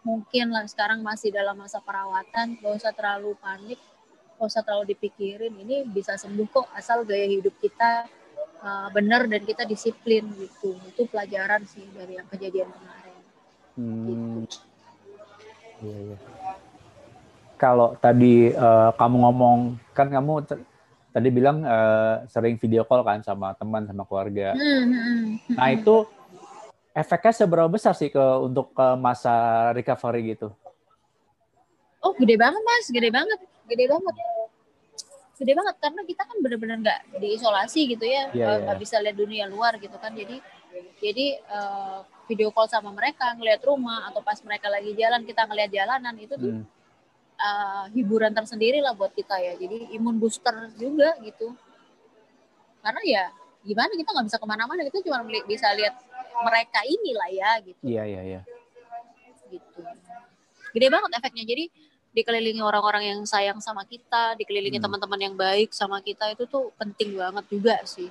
mungkin 0.00 0.48
lah 0.48 0.64
sekarang 0.64 1.04
masih 1.04 1.28
dalam 1.28 1.56
masa 1.60 1.76
perawatan 1.84 2.56
gak 2.56 2.72
usah 2.72 2.92
terlalu 2.96 3.36
panik 3.36 3.76
gak 4.40 4.48
usah 4.48 4.64
terlalu 4.64 4.96
dipikirin 4.96 5.52
ini 5.52 5.84
bisa 5.84 6.16
sembuh 6.16 6.48
kok 6.48 6.66
asal 6.72 7.04
gaya 7.04 7.28
hidup 7.28 7.52
kita 7.60 8.08
uh, 8.64 8.88
benar 8.88 9.28
dan 9.28 9.44
kita 9.44 9.68
disiplin 9.68 10.24
gitu 10.40 10.80
itu 10.88 11.04
pelajaran 11.04 11.60
sih 11.68 11.84
dari 11.92 12.16
yang 12.16 12.24
kejadian 12.32 12.72
kemarin 12.72 13.20
Hmm. 13.80 14.44
Iya, 15.80 15.98
iya. 16.12 16.16
Kalau 17.60 17.96
tadi 18.00 18.52
eh, 18.52 18.90
kamu 18.96 19.16
ngomong 19.20 19.58
kan 19.92 20.08
kamu 20.08 20.48
tadi 21.12 21.28
bilang 21.28 21.64
eh, 21.64 22.24
sering 22.28 22.56
video 22.56 22.84
call 22.84 23.04
kan 23.04 23.20
sama 23.24 23.56
teman 23.56 23.88
sama 23.88 24.04
keluarga. 24.04 24.56
Hmm, 24.56 24.84
hmm, 24.84 25.18
hmm. 25.48 25.56
Nah 25.56 25.68
itu 25.72 26.08
efeknya 26.92 27.32
seberapa 27.32 27.68
besar 27.68 27.96
sih 27.96 28.12
ke 28.12 28.24
untuk 28.40 28.76
ke 28.76 28.86
masa 28.96 29.70
recovery 29.72 30.36
gitu? 30.36 30.52
Oh, 32.00 32.12
gede 32.16 32.36
banget, 32.36 32.62
Mas. 32.64 32.86
Gede 32.88 33.10
banget. 33.10 33.38
Gede 33.68 33.84
banget. 33.86 34.14
Gede 35.36 35.52
banget 35.56 35.74
karena 35.80 36.00
kita 36.04 36.22
kan 36.24 36.36
benar-benar 36.44 36.76
nggak 36.80 37.00
diisolasi 37.16 37.80
gitu 37.88 38.04
ya. 38.04 38.28
Iya, 38.30 38.44
Eh, 38.44 38.48
iya. 38.52 38.56
nggak 38.68 38.78
bisa 38.78 38.96
lihat 39.00 39.16
dunia 39.16 39.44
luar 39.48 39.76
gitu 39.76 39.96
kan. 39.96 40.12
Jadi 40.12 40.36
jadi 41.00 41.26
eh, 41.40 41.98
video 42.28 42.52
call 42.52 42.68
sama 42.68 42.92
mereka, 42.92 43.32
ngelihat 43.34 43.64
rumah 43.64 44.06
atau 44.06 44.20
pas 44.20 44.36
mereka 44.44 44.68
lagi 44.68 44.92
jalan 44.92 45.24
kita 45.24 45.48
ngelihat 45.48 45.70
jalanan 45.72 46.14
itu 46.16 46.34
tuh 46.36 46.52
Hmm. 46.52 46.64
eh, 47.40 47.84
hiburan 47.96 48.36
tersendiri 48.36 48.84
lah 48.84 48.92
buat 48.92 49.16
kita 49.16 49.40
ya. 49.40 49.56
Jadi 49.56 49.96
imun 49.96 50.20
booster 50.20 50.52
juga 50.76 51.16
gitu. 51.24 51.56
Karena 52.80 53.00
ya 53.00 53.24
gimana 53.60 53.92
kita 53.92 54.08
nggak 54.12 54.26
bisa 54.28 54.36
ke 54.36 54.46
mana-mana 54.48 54.80
kita 54.84 55.00
cuma 55.04 55.20
bisa 55.44 55.68
lihat 55.72 55.96
mereka 56.44 56.80
inilah 56.84 57.28
ya 57.28 57.50
gitu. 57.64 57.80
Iya 57.80 58.02
iya 58.04 58.20
iya. 58.26 58.40
gitu. 59.48 59.80
Gede 60.70 60.86
banget 60.86 61.10
efeknya. 61.16 61.44
Jadi 61.48 61.64
dikelilingi 62.10 62.58
orang-orang 62.58 63.14
yang 63.14 63.20
sayang 63.22 63.62
sama 63.62 63.86
kita, 63.86 64.34
dikelilingi 64.34 64.82
Hmm. 64.82 64.90
teman-teman 64.90 65.20
yang 65.20 65.34
baik 65.38 65.70
sama 65.70 66.02
kita 66.02 66.34
itu 66.34 66.42
tuh 66.50 66.74
penting 66.74 67.14
banget 67.14 67.46
juga 67.46 67.78
sih. 67.86 68.10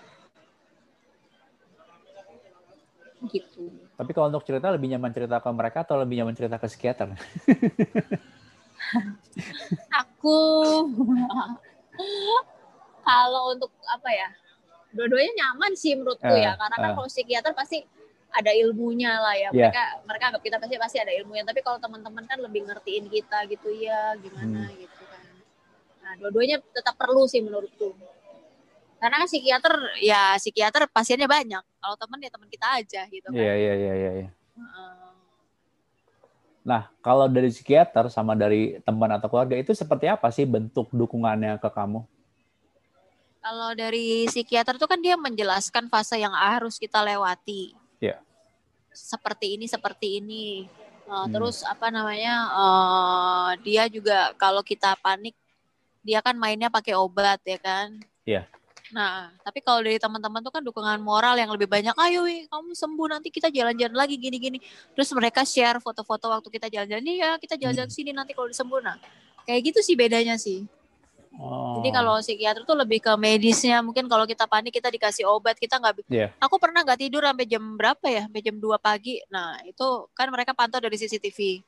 Gitu. 3.28 3.68
Tapi 4.00 4.12
kalau 4.16 4.32
untuk 4.32 4.48
cerita 4.48 4.72
lebih 4.72 4.96
nyaman 4.96 5.12
cerita 5.12 5.44
ke 5.44 5.50
mereka 5.52 5.84
atau 5.84 6.00
lebih 6.00 6.24
nyaman 6.24 6.36
cerita 6.40 6.56
ke 6.56 6.72
psikiater? 6.72 7.12
Aku 10.00 10.40
kalau 13.08 13.52
untuk 13.52 13.72
apa 13.92 14.10
ya? 14.16 14.32
Dua-duanya 14.96 15.36
nyaman 15.36 15.76
sih 15.76 16.00
menurutku 16.00 16.32
Eh, 16.32 16.48
ya, 16.48 16.56
karena 16.56 16.76
kan 16.80 16.90
eh. 16.90 16.96
kalau 16.96 17.10
psikiater 17.12 17.52
pasti 17.52 17.84
ada 18.30 18.52
ilmunya 18.54 19.18
lah 19.18 19.36
ya. 19.36 19.50
Iya. 19.50 19.70
Mereka 19.70 19.84
mereka 20.06 20.24
anggap 20.34 20.44
kita 20.46 20.58
pasti 20.62 20.76
pasti 20.78 20.98
ada 21.02 21.14
ilmunya. 21.14 21.44
Tapi 21.44 21.60
kalau 21.66 21.82
teman-teman 21.82 22.24
kan 22.30 22.38
lebih 22.38 22.66
ngertiin 22.70 23.10
kita 23.10 23.50
gitu 23.50 23.70
ya, 23.74 24.14
gimana 24.22 24.70
Hmm. 24.70 24.78
gitu 24.78 25.04
kan. 25.10 25.24
Nah, 26.06 26.14
dua-duanya 26.22 26.62
tetap 26.62 26.96
perlu 26.96 27.26
sih 27.26 27.42
menurutku. 27.42 27.94
Karena 29.00 29.24
kan 29.24 29.28
psikiater 29.32 29.74
ya 30.04 30.36
psikiater 30.36 30.84
pasiennya 30.92 31.26
banyak. 31.26 31.64
Kalau 31.64 31.96
teman 31.96 32.20
ya 32.20 32.30
teman 32.30 32.50
kita 32.52 32.68
aja 32.84 33.02
gitu 33.08 33.28
kan. 33.32 33.40
Iya 33.40 33.54
iya 33.56 33.74
iya 33.74 33.94
iya. 33.96 34.12
iya. 34.26 34.30
Nah 36.68 36.92
kalau 37.00 37.32
dari 37.32 37.48
psikiater 37.48 38.12
sama 38.12 38.36
dari 38.36 38.78
teman 38.84 39.08
atau 39.16 39.32
keluarga 39.32 39.56
itu 39.56 39.72
seperti 39.72 40.12
apa 40.12 40.28
sih 40.30 40.44
bentuk 40.44 40.92
dukungannya 40.92 41.56
ke 41.64 41.70
kamu? 41.72 42.04
Kalau 43.40 43.72
dari 43.72 44.28
psikiater 44.28 44.76
itu 44.76 44.84
kan 44.84 45.00
dia 45.00 45.16
menjelaskan 45.16 45.88
fase 45.88 46.20
yang 46.20 46.36
harus 46.36 46.76
kita 46.76 47.00
lewati. 47.00 47.79
Seperti 48.94 49.58
ini, 49.58 49.66
seperti 49.70 50.08
ini. 50.22 50.46
Uh, 51.10 51.26
Hmm. 51.26 51.34
Terus 51.34 51.66
apa 51.66 51.90
namanya? 51.90 52.54
uh, 52.54 53.50
dia 53.66 53.90
juga 53.90 54.34
kalau 54.38 54.62
kita 54.62 54.94
panik, 55.02 55.34
dia 56.06 56.22
kan 56.22 56.38
mainnya 56.38 56.70
pakai 56.70 56.94
obat 56.94 57.42
ya 57.42 57.58
kan. 57.58 57.98
Iya. 58.26 58.46
Nah, 58.90 59.30
tapi 59.46 59.62
kalau 59.62 59.86
dari 59.86 60.02
teman-teman 60.02 60.42
tuh 60.42 60.50
kan 60.50 60.66
dukungan 60.66 60.98
moral 61.02 61.38
yang 61.38 61.50
lebih 61.54 61.70
banyak. 61.70 61.94
Ayo, 61.94 62.26
Wi, 62.26 62.50
kamu 62.50 62.74
sembuh 62.74 63.08
nanti 63.10 63.30
kita 63.30 63.54
jalan-jalan 63.54 63.94
lagi 63.94 64.18
gini-gini. 64.18 64.58
Terus 64.98 65.10
mereka 65.14 65.46
share 65.46 65.78
foto-foto 65.78 66.26
waktu 66.30 66.50
kita 66.50 66.74
jalan-jalan. 66.74 67.06
Iya, 67.06 67.30
kita 67.38 67.54
jalan-jalan 67.58 67.90
Hmm. 67.90 67.98
sini 68.02 68.12
nanti 68.14 68.34
kalau 68.34 68.50
disembuh. 68.50 68.82
Nah, 68.82 68.98
kayak 69.46 69.62
gitu 69.74 69.80
sih 69.86 69.94
bedanya 69.94 70.38
sih. 70.42 70.66
Oh. 71.38 71.78
Jadi 71.80 71.90
kalau 71.94 72.18
psikiater 72.18 72.66
tuh 72.66 72.74
lebih 72.74 73.06
ke 73.06 73.14
medisnya. 73.14 73.86
Mungkin 73.86 74.10
kalau 74.10 74.26
kita 74.26 74.50
panik 74.50 74.74
kita 74.74 74.90
dikasih 74.90 75.30
obat, 75.30 75.62
kita 75.62 75.78
nggak. 75.78 76.10
Iya. 76.10 76.34
Aku 76.42 76.58
pernah 76.58 76.82
nggak 76.82 77.00
tidur 77.00 77.22
sampai 77.22 77.46
jam 77.46 77.62
berapa 77.78 78.06
ya? 78.10 78.26
Sampai 78.26 78.42
jam 78.42 78.58
2 78.58 78.82
pagi. 78.82 79.22
Nah 79.30 79.62
itu 79.64 80.10
kan 80.18 80.28
mereka 80.34 80.58
pantau 80.58 80.82
dari 80.82 80.98
CCTV. 80.98 81.62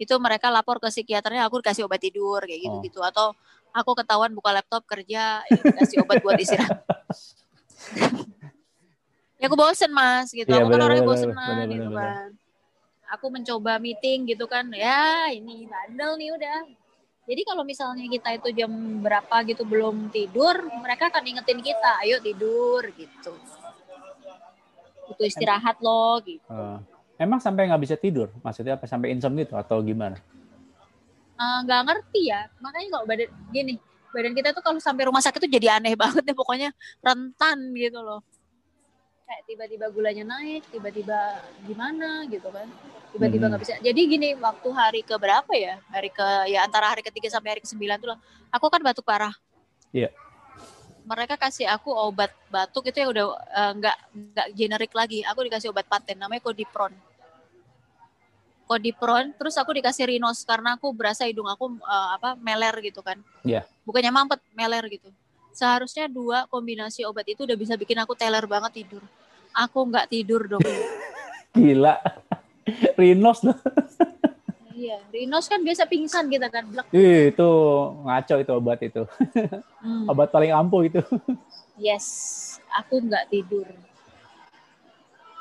Itu 0.00 0.16
mereka 0.16 0.48
lapor 0.48 0.80
ke 0.80 0.88
psikiaternya, 0.88 1.44
aku 1.44 1.60
dikasih 1.60 1.84
obat 1.84 2.00
tidur 2.00 2.40
kayak 2.44 2.60
Oh. 2.60 2.80
gitu-gitu. 2.80 3.04
Atau 3.04 3.36
aku 3.70 3.90
ketahuan 4.00 4.32
buka 4.32 4.50
laptop 4.50 4.82
kerja, 4.88 5.44
ya 5.44 5.60
dikasih 5.60 6.04
obat 6.04 6.24
buat 6.24 6.40
istirahat. 6.40 6.80
ya 9.40 9.44
aku 9.48 9.56
bosen 9.60 9.92
mas, 9.92 10.32
gitu. 10.32 10.48
Iya, 10.48 10.64
aku 10.64 10.72
kan 10.72 10.80
orangnya 10.80 11.04
benar, 11.04 11.16
bosenan 11.16 11.36
benar, 11.36 11.68
gitu 11.68 11.88
kan. 11.92 12.28
Aku 13.12 13.26
mencoba 13.28 13.72
meeting 13.76 14.24
gitu 14.24 14.48
kan, 14.48 14.64
ya 14.72 15.28
ini 15.32 15.68
bandel 15.68 16.16
nih 16.16 16.28
udah. 16.32 16.58
Jadi 17.30 17.46
kalau 17.46 17.62
misalnya 17.62 18.10
kita 18.10 18.42
itu 18.42 18.48
jam 18.58 18.72
berapa 18.98 19.36
gitu 19.46 19.62
belum 19.62 20.10
tidur, 20.10 20.66
mereka 20.82 21.14
akan 21.14 21.22
ingetin 21.30 21.62
kita, 21.62 22.02
ayo 22.02 22.18
tidur 22.18 22.82
gitu. 22.98 23.30
Butuh 25.06 25.26
istirahat 25.30 25.78
loh 25.78 26.18
gitu. 26.26 26.42
Eh, 26.50 26.78
emang 27.22 27.38
sampai 27.38 27.70
nggak 27.70 27.82
bisa 27.86 27.94
tidur? 27.94 28.34
Maksudnya 28.42 28.74
apa? 28.74 28.90
Sampai 28.90 29.14
insomnia 29.14 29.46
gitu 29.46 29.54
atau 29.54 29.78
gimana? 29.78 30.18
Eh, 31.38 31.58
nggak 31.62 31.80
ngerti 31.86 32.34
ya, 32.34 32.50
makanya 32.58 32.98
kalau 32.98 33.06
badan 33.06 33.30
gini, 33.54 33.78
badan 34.10 34.34
kita 34.34 34.50
tuh 34.50 34.62
kalau 34.66 34.82
sampai 34.82 35.06
rumah 35.06 35.22
sakit 35.22 35.38
tuh 35.46 35.52
jadi 35.54 35.78
aneh 35.78 35.94
banget 36.02 36.26
deh 36.26 36.34
pokoknya 36.34 36.74
rentan 36.98 37.58
gitu 37.78 38.02
loh. 38.02 38.26
Kayak 39.30 39.46
tiba-tiba 39.46 39.86
gulanya 39.94 40.26
naik 40.26 40.66
tiba-tiba 40.74 41.38
gimana 41.62 42.26
gitu 42.26 42.50
kan. 42.50 42.66
Tiba-tiba 43.14 43.46
nggak 43.46 43.62
bisa. 43.62 43.74
Jadi 43.78 44.00
gini 44.10 44.28
waktu 44.34 44.68
hari 44.74 45.00
ke 45.06 45.14
berapa 45.14 45.54
ya? 45.54 45.78
Hari 45.86 46.10
ke 46.10 46.28
ya 46.50 46.66
antara 46.66 46.90
hari 46.90 47.06
ketiga 47.06 47.30
sampai 47.30 47.54
hari 47.54 47.60
ke 47.62 47.70
sembilan 47.70 48.02
tuh 48.02 48.10
lah. 48.10 48.18
Aku 48.50 48.66
kan 48.66 48.82
batuk 48.82 49.06
parah. 49.06 49.30
Iya. 49.94 50.10
mereka 51.00 51.34
kasih 51.34 51.66
aku 51.66 51.90
obat 51.90 52.30
batuk 52.52 52.86
itu 52.86 53.02
yang 53.02 53.10
udah 53.10 53.26
eh, 53.34 53.72
nggak 53.78 53.96
nggak 54.34 54.48
generik 54.58 54.92
lagi. 54.94 55.22
Aku 55.26 55.46
dikasih 55.46 55.70
obat 55.70 55.86
paten 55.86 56.18
namanya 56.18 56.42
kodipron 56.42 56.90
kodipron 58.70 59.34
terus 59.34 59.58
aku 59.58 59.74
dikasih 59.74 60.06
rinos 60.06 60.46
karena 60.46 60.78
aku 60.78 60.94
berasa 60.94 61.26
hidung 61.26 61.50
aku 61.50 61.74
eh, 61.82 62.08
apa 62.14 62.38
meler 62.38 62.74
gitu 62.82 63.02
kan. 63.02 63.18
Iya. 63.46 63.62
bukannya 63.82 64.10
mampet 64.10 64.42
meler 64.54 64.86
gitu. 64.90 65.10
Seharusnya 65.50 66.06
dua 66.06 66.46
kombinasi 66.46 67.02
obat 67.02 67.26
itu 67.26 67.42
udah 67.42 67.58
bisa 67.58 67.74
bikin 67.74 67.98
aku 67.98 68.14
teler 68.14 68.46
banget 68.46 68.84
tidur 68.84 69.02
aku 69.60 69.78
nggak 69.86 70.08
tidur 70.08 70.42
dong 70.46 70.64
Gila. 71.50 71.98
Rinos 72.94 73.42
loh. 73.42 73.58
iya 74.72 74.96
rinos 75.10 75.44
kan 75.44 75.60
biasa 75.60 75.84
pingsan 75.84 76.26
kita 76.26 76.46
kan 76.46 76.64
Blek. 76.64 76.86
Ih, 76.90 77.28
itu 77.28 77.48
ngaco 78.00 78.34
itu 78.38 78.52
obat 78.54 78.80
itu. 78.80 79.02
Hmm. 79.78 80.06
Obat 80.06 80.30
paling 80.30 80.50
ampuh 80.50 80.82
itu. 80.82 81.02
yes 81.76 82.06
aku 82.70 83.00
nggak 83.00 83.28
tidur 83.28 83.66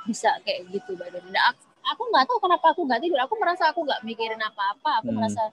bisa 0.01 0.33
kayak 0.41 0.65
gitu 0.69 0.95
badan 0.95 1.21
nah, 1.29 1.53
aku, 1.53 1.61
aku 1.85 2.01
nggak 2.09 2.25
tahu 2.25 2.37
kenapa 2.41 2.65
aku 2.71 2.81
nggak 2.83 2.99
tidur 2.99 3.19
aku 3.19 3.33
merasa 3.37 3.63
aku 3.69 3.83
nggak 3.83 4.01
mikirin 4.01 4.41
apa-apa 4.41 5.03
aku 5.03 5.09
Hmm. 5.09 5.17
merasa 5.19 5.43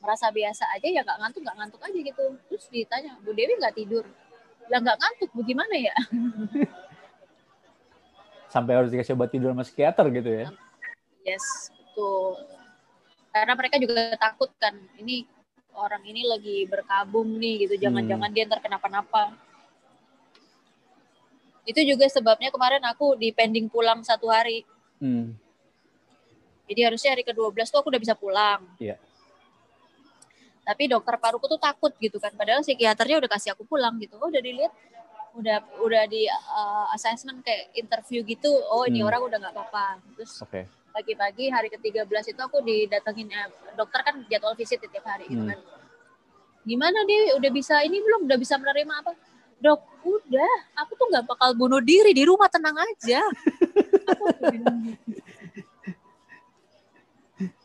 merasa 0.00 0.26
biasa 0.28 0.64
aja 0.72 0.88
ya 0.88 1.00
nggak 1.00 1.18
ngantuk 1.20 1.40
nggak 1.44 1.56
ngantuk 1.56 1.80
aja 1.80 1.98
gitu 2.00 2.24
terus 2.48 2.66
ditanya 2.68 3.14
Bu 3.20 3.30
Dewi 3.30 3.54
nggak 3.54 3.76
tidur 3.76 4.02
lah 4.66 4.80
nggak 4.80 4.98
ngantuk 4.98 5.30
bagaimana 5.30 5.74
ya 5.76 5.94
Sampai 8.50 8.74
harus 8.74 8.90
dikasih 8.90 9.14
obat 9.14 9.30
tidur 9.30 9.54
sama 9.54 9.62
psikiater 9.62 10.06
gitu 10.10 10.30
ya. 10.30 10.48
yes 11.22 11.70
betul 11.70 12.34
karena 13.30 13.52
mereka 13.54 13.76
juga 13.78 14.16
takut 14.18 14.50
kan 14.58 14.72
ini 14.98 15.28
orang 15.76 16.02
ini 16.02 16.26
lagi 16.26 16.64
berkabung 16.66 17.38
nih 17.38 17.68
gitu 17.68 17.76
jangan-jangan 17.76 18.32
dia 18.32 18.48
ntar 18.48 18.58
kenapa-napa 18.58 19.36
itu 21.68 21.94
juga 21.94 22.08
sebabnya 22.08 22.48
kemarin 22.50 22.82
aku 22.88 23.14
di 23.20 23.30
pending 23.30 23.68
pulang 23.68 24.00
satu 24.02 24.32
hari 24.32 24.64
Hmm. 25.00 25.32
Jadi 26.70 26.80
harusnya 26.86 27.10
hari 27.16 27.24
ke-12 27.26 27.66
tuh 27.72 27.80
aku 27.82 27.88
udah 27.90 27.98
bisa 27.98 28.14
pulang. 28.14 28.62
Iya. 28.78 29.00
Tapi 30.62 30.86
dokter 30.86 31.18
paruku 31.18 31.50
tuh 31.50 31.58
takut 31.58 31.90
gitu 31.98 32.22
kan. 32.22 32.30
Padahal 32.36 32.62
psikiaternya 32.62 33.18
udah 33.18 33.30
kasih 33.32 33.56
aku 33.58 33.66
pulang 33.66 33.98
gitu. 33.98 34.14
Oh, 34.20 34.30
udah 34.30 34.38
dilihat 34.38 34.70
udah 35.36 35.62
udah 35.82 36.02
di 36.10 36.26
uh, 36.26 36.86
assessment 36.94 37.42
kayak 37.46 37.70
interview 37.74 38.22
gitu. 38.26 38.50
Oh, 38.70 38.86
ini 38.86 39.00
Hmm. 39.02 39.08
orang 39.08 39.22
udah 39.30 39.38
nggak 39.38 39.54
apa-apa. 39.54 39.86
Terus 40.18 40.32
Oke. 40.42 40.66
pagi-pagi 40.90 41.46
hari 41.54 41.70
ke-13 41.70 42.34
itu 42.34 42.40
aku 42.42 42.58
didatengin 42.66 43.30
eh, 43.30 43.46
dokter 43.78 44.00
kan 44.02 44.14
jadwal 44.26 44.58
visit 44.58 44.82
tiap 44.82 45.06
hari 45.06 45.30
gitu 45.30 45.38
Hmm. 45.38 45.54
kan. 45.54 45.60
Gimana 46.66 46.98
dia 47.06 47.34
udah 47.38 47.50
bisa 47.54 47.80
ini 47.86 48.02
belum? 48.02 48.26
Udah 48.26 48.38
bisa 48.38 48.58
menerima 48.58 48.94
apa? 49.00 49.12
Dok, 49.60 49.80
udah. 50.04 50.54
Aku 50.84 50.96
tuh 50.96 51.06
nggak 51.12 51.24
bakal 51.28 51.52
bunuh 51.52 51.80
diri 51.84 52.16
di 52.16 52.24
rumah 52.24 52.48
tenang 52.48 52.76
aja. 52.76 53.20
aku, 54.50 54.66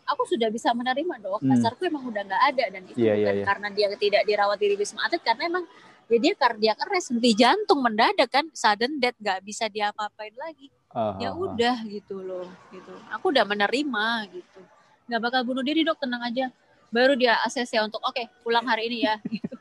aku 0.06 0.24
sudah 0.30 0.48
bisa 0.54 0.72
menerima 0.72 1.16
dok. 1.24 1.42
Hmm. 1.42 1.60
Emang 1.82 2.04
udah 2.08 2.24
nggak 2.24 2.44
ada 2.54 2.64
dan 2.72 2.82
itu 2.88 2.98
iya, 3.00 3.14
bukan 3.16 3.36
iya. 3.42 3.46
karena 3.46 3.68
dia 3.74 3.88
tidak 3.98 4.24
dirawat 4.28 4.58
di 4.62 4.76
wisma 4.78 5.02
atlet 5.08 5.24
karena 5.26 5.44
emang 5.50 5.66
ya 6.06 6.18
dia 6.22 6.34
kardiak 6.38 6.78
arrest, 6.86 7.10
henti 7.10 7.32
jantung 7.34 7.82
mendadak 7.82 8.30
kan, 8.30 8.46
sudden 8.54 9.02
death 9.02 9.18
nggak 9.18 9.42
bisa 9.42 9.66
diapa-apain 9.70 10.34
lagi 10.38 10.70
Ah, 10.96 11.20
ya 11.20 11.28
ah, 11.28 11.36
ah. 11.36 11.44
udah 11.44 11.76
gitu 11.92 12.24
loh 12.24 12.48
gitu 12.72 12.96
aku 13.12 13.36
udah 13.36 13.44
menerima 13.44 14.06
gitu 14.32 14.64
nggak 15.12 15.22
bakal 15.22 15.42
bunuh 15.44 15.60
diri 15.60 15.84
dok 15.84 16.00
tenang 16.00 16.24
aja 16.24 16.48
baru 16.88 17.20
dia 17.20 17.36
akses 17.44 17.68
ya 17.68 17.84
untuk 17.84 18.00
oke 18.00 18.24
pulang 18.48 18.64
hari 18.64 18.88
ini 18.88 19.04
ya 19.04 19.20
gitu. 19.28 19.56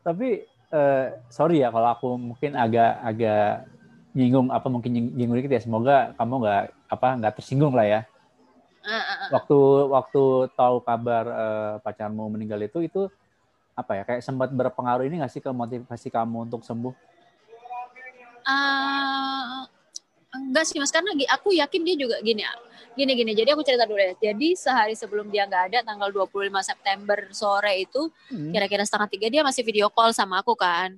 Tapi 0.00 0.46
eh, 0.70 1.06
sorry 1.28 1.60
ya 1.60 1.68
kalau 1.74 1.88
aku 1.90 2.08
mungkin 2.14 2.54
agak 2.54 3.02
agak 3.02 3.66
nyinggung 4.16 4.48
apa 4.54 4.66
mungkin 4.70 4.90
nying- 4.94 5.14
nyinggung 5.18 5.36
dikit 5.42 5.52
ya. 5.58 5.62
Semoga 5.66 6.14
kamu 6.16 6.46
nggak 6.46 6.62
apa 6.88 7.08
nggak 7.20 7.34
tersinggung 7.36 7.74
lah 7.74 7.84
ya. 7.84 8.00
Waktu 9.34 9.58
waktu 9.90 10.22
tahu 10.54 10.76
kabar 10.86 11.24
eh, 11.26 11.74
pacarmu 11.82 12.30
meninggal 12.30 12.62
itu 12.62 12.86
itu 12.86 13.10
apa 13.76 13.92
ya 13.92 14.02
kayak 14.08 14.24
sempat 14.24 14.48
berpengaruh 14.48 15.04
ini 15.04 15.20
nggak 15.20 15.28
sih 15.28 15.44
ke 15.44 15.52
motivasi 15.52 16.08
kamu 16.08 16.48
untuk 16.48 16.64
sembuh? 16.64 16.96
Ah, 18.40 19.68
enggak 20.32 20.64
sih 20.64 20.80
mas 20.80 20.88
karena 20.88 21.12
aku 21.28 21.52
yakin 21.52 21.82
dia 21.84 21.96
juga 21.98 22.16
gini 22.24 22.40
gini 22.96 23.12
gini 23.12 23.32
jadi 23.36 23.52
aku 23.52 23.60
cerita 23.60 23.84
dulu 23.84 24.00
ya 24.00 24.16
jadi 24.16 24.48
sehari 24.56 24.96
sebelum 24.96 25.28
dia 25.28 25.44
nggak 25.44 25.64
ada 25.74 25.78
tanggal 25.84 26.08
25 26.08 26.64
September 26.64 27.18
sore 27.36 27.84
itu 27.84 28.08
Hmm. 28.32 28.54
kira-kira 28.54 28.86
setengah 28.86 29.10
tiga 29.12 29.26
dia 29.28 29.42
masih 29.44 29.60
video 29.60 29.92
call 29.92 30.16
sama 30.16 30.40
aku 30.40 30.56
kan 30.56 30.96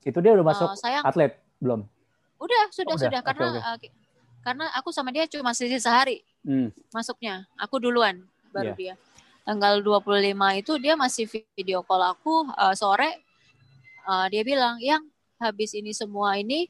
Itu 0.00 0.20
dia 0.24 0.32
udah 0.32 0.46
masuk 0.46 0.68
Eh, 0.72 0.78
sayang 0.80 1.04
atlet 1.04 1.32
belum? 1.60 1.84
udah 2.40 2.62
sudah 2.72 2.94
Oh, 2.94 2.96
udah. 2.96 3.08
sudah 3.10 3.20
Oke, 3.20 3.28
karena 3.28 3.46
eh, 3.52 3.76
ki- 3.82 3.94
karena 4.40 4.64
aku 4.76 4.88
sama 4.92 5.10
dia 5.12 5.24
cuma 5.28 5.52
sisi 5.52 5.76
sehari 5.76 6.24
Hmm. 6.44 6.68
masuknya. 6.92 7.48
Aku 7.56 7.80
duluan 7.80 8.20
baru 8.52 8.72
Iya. 8.72 8.76
dia. 8.76 8.94
Tanggal 9.44 9.84
25 9.84 10.32
itu 10.56 10.72
dia 10.80 10.96
masih 10.96 11.28
video 11.28 11.84
call 11.84 12.00
aku 12.00 12.48
eh, 12.48 12.74
sore. 12.74 13.20
Eh, 14.04 14.26
dia 14.32 14.42
bilang, 14.44 14.80
"Yang 14.80 15.04
habis 15.36 15.70
ini 15.76 15.92
semua 15.92 16.40
ini 16.40 16.64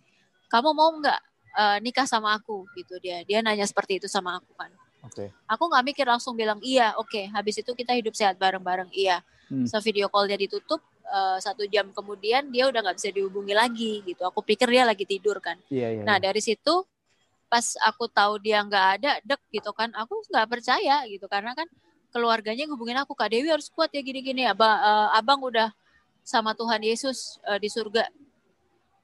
kamu 0.51 0.75
mau 0.75 0.91
nggak 0.99 1.21
eh, 1.55 1.79
nikah 1.87 2.07
sama 2.07 2.35
aku?" 2.35 2.67
gitu 2.75 2.99
dia. 2.99 3.23
Dia 3.23 3.47
nanya 3.47 3.63
seperti 3.63 4.03
itu 4.03 4.11
sama 4.11 4.43
aku 4.43 4.51
kan. 4.59 4.75
Oke. 5.07 5.31
Aku 5.47 5.71
nggak 5.71 5.85
mikir 5.95 6.07
langsung 6.07 6.35
bilang, 6.35 6.59
"Iya, 6.67 6.99
oke." 6.99 7.31
Habis 7.31 7.63
itu 7.63 7.71
kita 7.79 7.95
hidup 7.95 8.19
sehat 8.19 8.35
bareng-bareng. 8.43 8.91
Iya. 8.91 9.23
Hmm. 9.47 9.71
So 9.71 9.79
video 9.79 10.11
call-nya 10.11 10.35
ditutup 10.35 10.83
eh, 11.07 11.39
satu 11.39 11.63
jam 11.71 11.95
kemudian 11.95 12.51
dia 12.51 12.67
udah 12.67 12.83
nggak 12.83 12.97
bisa 12.99 13.15
dihubungi 13.15 13.55
lagi 13.55 14.03
gitu. 14.03 14.27
Aku 14.27 14.43
pikir 14.43 14.67
dia 14.67 14.83
lagi 14.83 15.07
tidur 15.07 15.39
kan. 15.39 15.55
Iya 15.71 15.95
iya. 15.95 16.03
Nah 16.03 16.19
iya. 16.19 16.27
dari 16.27 16.43
situ 16.43 16.83
pas 17.55 17.79
aku 17.87 18.11
tahu 18.11 18.43
dia 18.43 18.59
nggak 18.67 18.87
ada 18.99 19.13
dek 19.23 19.39
gitu 19.55 19.71
kan 19.71 19.87
aku 19.95 20.27
nggak 20.27 20.49
percaya 20.51 21.07
gitu 21.07 21.31
karena 21.31 21.55
kan 21.55 21.71
keluarganya 22.15 22.71
ngehubungin 22.71 22.95
aku 22.97 23.19
kak 23.19 23.35
Dewi 23.35 23.51
harus 23.51 23.67
kuat 23.67 23.91
ya 23.91 23.99
gini-gini 23.99 24.47
abang 24.47 24.71
abang 25.11 25.43
udah 25.43 25.75
sama 26.23 26.55
Tuhan 26.55 26.79
Yesus 26.81 27.43
eh, 27.43 27.59
di 27.59 27.67
surga 27.67 28.07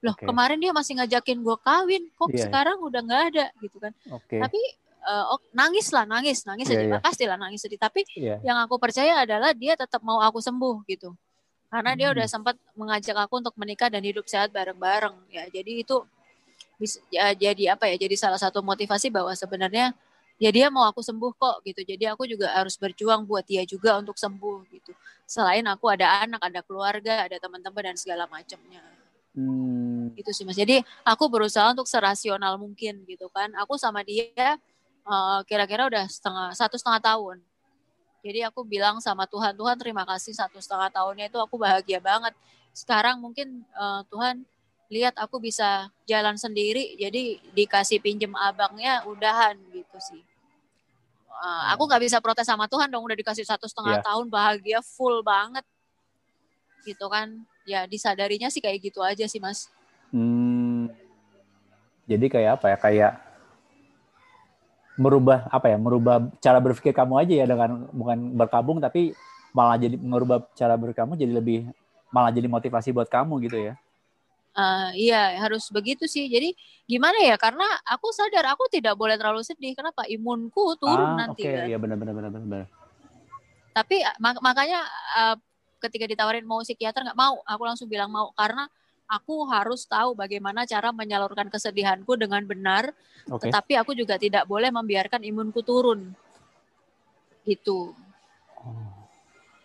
loh 0.00 0.14
Oke. 0.14 0.24
kemarin 0.24 0.56
dia 0.56 0.70
masih 0.70 0.94
ngajakin 0.96 1.42
gue 1.42 1.56
kawin 1.60 2.02
kok 2.14 2.30
Iya. 2.30 2.46
sekarang 2.46 2.78
udah 2.80 3.00
nggak 3.02 3.22
ada 3.34 3.46
gitu 3.58 3.76
kan 3.76 3.92
Oke. 4.08 4.38
tapi 4.38 4.60
eh, 5.02 5.24
oh, 5.28 5.42
nangis 5.50 5.90
lah 5.90 6.06
nangis 6.06 6.46
nangis 6.46 6.70
Iya, 6.70 6.78
sedih 6.78 6.88
iya. 6.88 6.98
pasti 7.02 7.24
lah 7.26 7.36
nangis 7.36 7.60
sedih 7.60 7.76
tapi 7.76 8.06
Iya. 8.14 8.38
yang 8.40 8.56
aku 8.62 8.78
percaya 8.78 9.26
adalah 9.26 9.50
dia 9.52 9.74
tetap 9.74 10.00
mau 10.00 10.22
aku 10.22 10.38
sembuh 10.38 10.86
gitu 10.86 11.12
karena 11.68 11.92
dia 11.92 12.08
Hmm. 12.08 12.14
udah 12.16 12.26
sempat 12.26 12.54
mengajak 12.72 13.14
aku 13.18 13.34
untuk 13.42 13.54
menikah 13.58 13.90
dan 13.90 14.00
hidup 14.00 14.24
sehat 14.24 14.48
bareng-bareng 14.48 15.18
ya 15.28 15.44
jadi 15.50 15.82
itu 15.82 16.00
bis- 16.80 17.02
ya, 17.12 17.34
jadi 17.36 17.76
apa 17.76 17.84
ya 17.90 18.00
jadi 18.00 18.16
salah 18.16 18.40
satu 18.40 18.64
motivasi 18.64 19.12
bahwa 19.12 19.34
sebenarnya 19.36 19.92
ya 20.40 20.48
dia 20.48 20.72
mau 20.72 20.88
aku 20.88 21.04
sembuh 21.04 21.36
kok 21.36 21.56
gitu. 21.68 21.84
Jadi 21.84 22.08
aku 22.08 22.24
juga 22.24 22.48
harus 22.56 22.80
berjuang 22.80 23.28
buat 23.28 23.44
dia 23.44 23.62
juga 23.68 24.00
untuk 24.00 24.16
sembuh 24.16 24.64
gitu. 24.72 24.96
Selain 25.28 25.62
aku 25.68 25.92
ada 25.92 26.24
anak 26.24 26.40
ada 26.40 26.60
keluarga 26.64 27.28
ada 27.28 27.36
teman-teman 27.36 27.92
dan 27.92 27.96
segala 28.00 28.24
macamnya. 28.24 28.80
Hmm. 29.30 30.10
gitu 30.18 30.34
sih 30.34 30.42
mas. 30.42 30.58
Jadi 30.58 30.82
aku 31.06 31.30
berusaha 31.30 31.70
untuk 31.70 31.86
serasional 31.86 32.58
mungkin 32.58 33.04
gitu 33.06 33.30
kan. 33.30 33.52
Aku 33.62 33.78
sama 33.78 34.02
dia 34.02 34.58
eh, 35.04 35.40
kira-kira 35.46 35.86
udah 35.86 36.08
setengah 36.08 36.56
satu 36.56 36.80
setengah 36.80 37.04
tahun. 37.04 37.38
Jadi 38.24 38.42
aku 38.42 38.66
bilang 38.66 38.98
sama 38.98 39.28
Tuhan 39.30 39.54
Tuhan 39.54 39.76
terima 39.78 40.02
kasih 40.08 40.34
satu 40.34 40.58
setengah 40.58 40.90
tahunnya 40.90 41.30
itu 41.30 41.38
aku 41.38 41.60
bahagia 41.60 42.02
banget. 42.02 42.34
Sekarang 42.74 43.22
mungkin 43.22 43.62
eh, 43.70 44.02
Tuhan 44.10 44.42
lihat 44.90 45.14
aku 45.14 45.38
bisa 45.38 45.86
jalan 46.02 46.34
sendiri 46.34 46.98
jadi 46.98 47.38
dikasih 47.54 48.02
pinjem 48.02 48.34
abangnya 48.34 49.06
udahan 49.06 49.54
gitu 49.70 49.98
sih 50.02 50.18
Eh, 51.40 51.64
aku 51.72 51.88
nggak 51.88 52.02
bisa 52.04 52.20
protes 52.20 52.44
sama 52.44 52.68
Tuhan 52.68 52.92
dong 52.92 53.00
udah 53.00 53.16
dikasih 53.16 53.48
satu 53.48 53.64
setengah 53.64 53.96
Iya. 53.96 54.04
tahun 54.04 54.28
bahagia 54.28 54.78
full 54.84 55.24
banget 55.24 55.64
gitu 56.84 57.08
kan 57.08 57.32
ya 57.64 57.88
disadarinya 57.88 58.52
sih 58.52 58.60
kayak 58.60 58.92
gitu 58.92 59.00
aja 59.00 59.24
sih 59.24 59.40
mas 59.40 59.68
Hmm. 60.10 60.90
Jadi 62.10 62.26
kayak 62.26 62.58
apa 62.58 62.66
ya? 62.74 62.76
Kayak 62.82 63.12
merubah 64.98 65.46
apa 65.46 65.70
ya? 65.70 65.78
Merubah 65.78 66.26
cara 66.42 66.58
berpikir 66.58 66.90
kamu 66.90 67.14
aja 67.22 67.34
ya 67.38 67.46
dengan 67.46 67.86
bukan 67.94 68.34
berkabung 68.34 68.82
tapi 68.82 69.14
malah 69.54 69.78
jadi 69.78 69.94
merubah 69.94 70.42
cara 70.58 70.74
berpikir 70.74 71.06
kamu 71.06 71.14
jadi 71.14 71.32
lebih 71.38 71.58
malah 72.10 72.34
jadi 72.34 72.50
motivasi 72.50 72.90
buat 72.90 73.06
kamu 73.06 73.38
gitu 73.46 73.70
ya. 73.70 73.78
Eh, 74.50 74.90
iya 75.06 75.38
harus 75.38 75.70
begitu 75.70 76.10
sih 76.10 76.26
jadi 76.26 76.50
gimana 76.82 77.22
ya 77.22 77.38
karena 77.38 77.62
aku 77.86 78.10
sadar 78.10 78.50
aku 78.50 78.66
tidak 78.66 78.98
boleh 78.98 79.14
terlalu 79.14 79.46
sedih 79.46 79.78
kenapa 79.78 80.02
imunku 80.10 80.74
turun 80.74 81.14
ah, 81.14 81.22
nanti 81.22 81.46
oke, 81.46 81.54
kan 81.54 81.70
iya 81.70 81.78
benar 81.78 81.94
benar 81.94 82.14
benar 82.18 82.30
benar. 82.34 82.46
benar. 82.50 82.66
tapi 83.70 84.02
mak- 84.18 84.42
makanya 84.42 84.82
eh, 85.22 85.36
ketika 85.86 86.02
ditawarin 86.10 86.42
mau 86.42 86.66
psikiater 86.66 87.06
nggak 87.06 87.14
mau 87.14 87.38
aku 87.46 87.62
langsung 87.62 87.86
bilang 87.86 88.10
mau 88.10 88.34
karena 88.34 88.66
aku 89.06 89.46
harus 89.50 89.86
tahu 89.86 90.18
bagaimana 90.18 90.66
cara 90.66 90.90
menyalurkan 90.94 91.50
kesedihanku 91.50 92.14
dengan 92.14 92.46
benar, 92.46 92.94
Oke. 93.26 93.50
tetapi 93.50 93.74
aku 93.74 93.94
juga 93.94 94.14
tidak 94.18 94.46
boleh 94.46 94.70
membiarkan 94.70 95.26
imunku 95.26 95.66
turun. 95.66 96.14
Gitu. 97.42 97.90
Oh. 98.62 98.90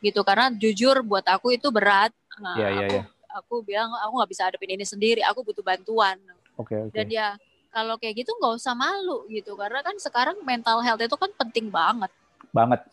Gitu 0.01 0.17
karena 0.25 0.49
jujur 0.49 1.05
buat 1.05 1.25
aku 1.29 1.53
itu 1.53 1.69
berat. 1.69 2.09
Nah, 2.41 2.57
Iya, 2.57 2.67
iya, 2.73 2.85
aku, 2.89 2.97
iya. 2.97 3.14
Aku 3.35 3.59
bilang 3.67 3.91
aku 3.99 4.11
nggak 4.15 4.31
bisa 4.31 4.47
hadapin 4.47 4.71
ini 4.71 4.87
sendiri, 4.87 5.19
aku 5.27 5.43
butuh 5.43 5.61
bantuan. 5.61 6.15
Oke, 6.55 6.79
oke. 6.87 6.95
Dan 6.95 7.11
ya 7.11 7.35
kalau 7.75 7.99
kayak 7.99 8.23
gitu 8.23 8.31
nggak 8.39 8.55
usah 8.55 8.71
malu 8.71 9.27
gitu 9.27 9.59
karena 9.59 9.83
kan 9.83 9.99
sekarang 9.99 10.39
mental 10.47 10.79
health 10.79 11.03
itu 11.03 11.17
kan 11.19 11.27
penting 11.35 11.67
banget. 11.67 12.07
Banget. 12.55 12.87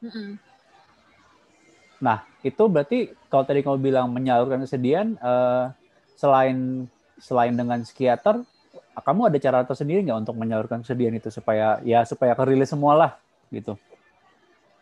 Mm-mm. 0.00 0.40
Nah, 2.00 2.24
itu 2.40 2.62
berarti 2.68 3.12
kalau 3.28 3.44
tadi 3.44 3.60
kamu 3.60 3.80
bilang 3.80 4.08
menyalurkan 4.12 4.64
kesedihan, 4.64 5.16
eh, 5.20 5.64
selain 6.16 6.88
selain 7.20 7.54
dengan 7.56 7.84
psikiater, 7.84 8.40
kamu 9.04 9.32
ada 9.32 9.38
cara 9.40 9.58
tersendiri 9.64 10.00
nggak 10.04 10.28
untuk 10.28 10.36
menyalurkan 10.36 10.80
kesedihan 10.80 11.14
itu 11.16 11.28
supaya 11.28 11.80
ya 11.84 12.04
supaya 12.08 12.32
kerilis 12.32 12.72
semua 12.72 12.96
lah 12.96 13.12
gitu. 13.52 13.76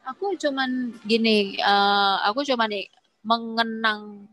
Aku 0.02 0.34
cuman 0.34 0.94
gini, 1.06 1.58
eh, 1.58 2.16
aku 2.26 2.42
cuman 2.42 2.70
nih 2.70 2.86
mengenang 3.22 4.26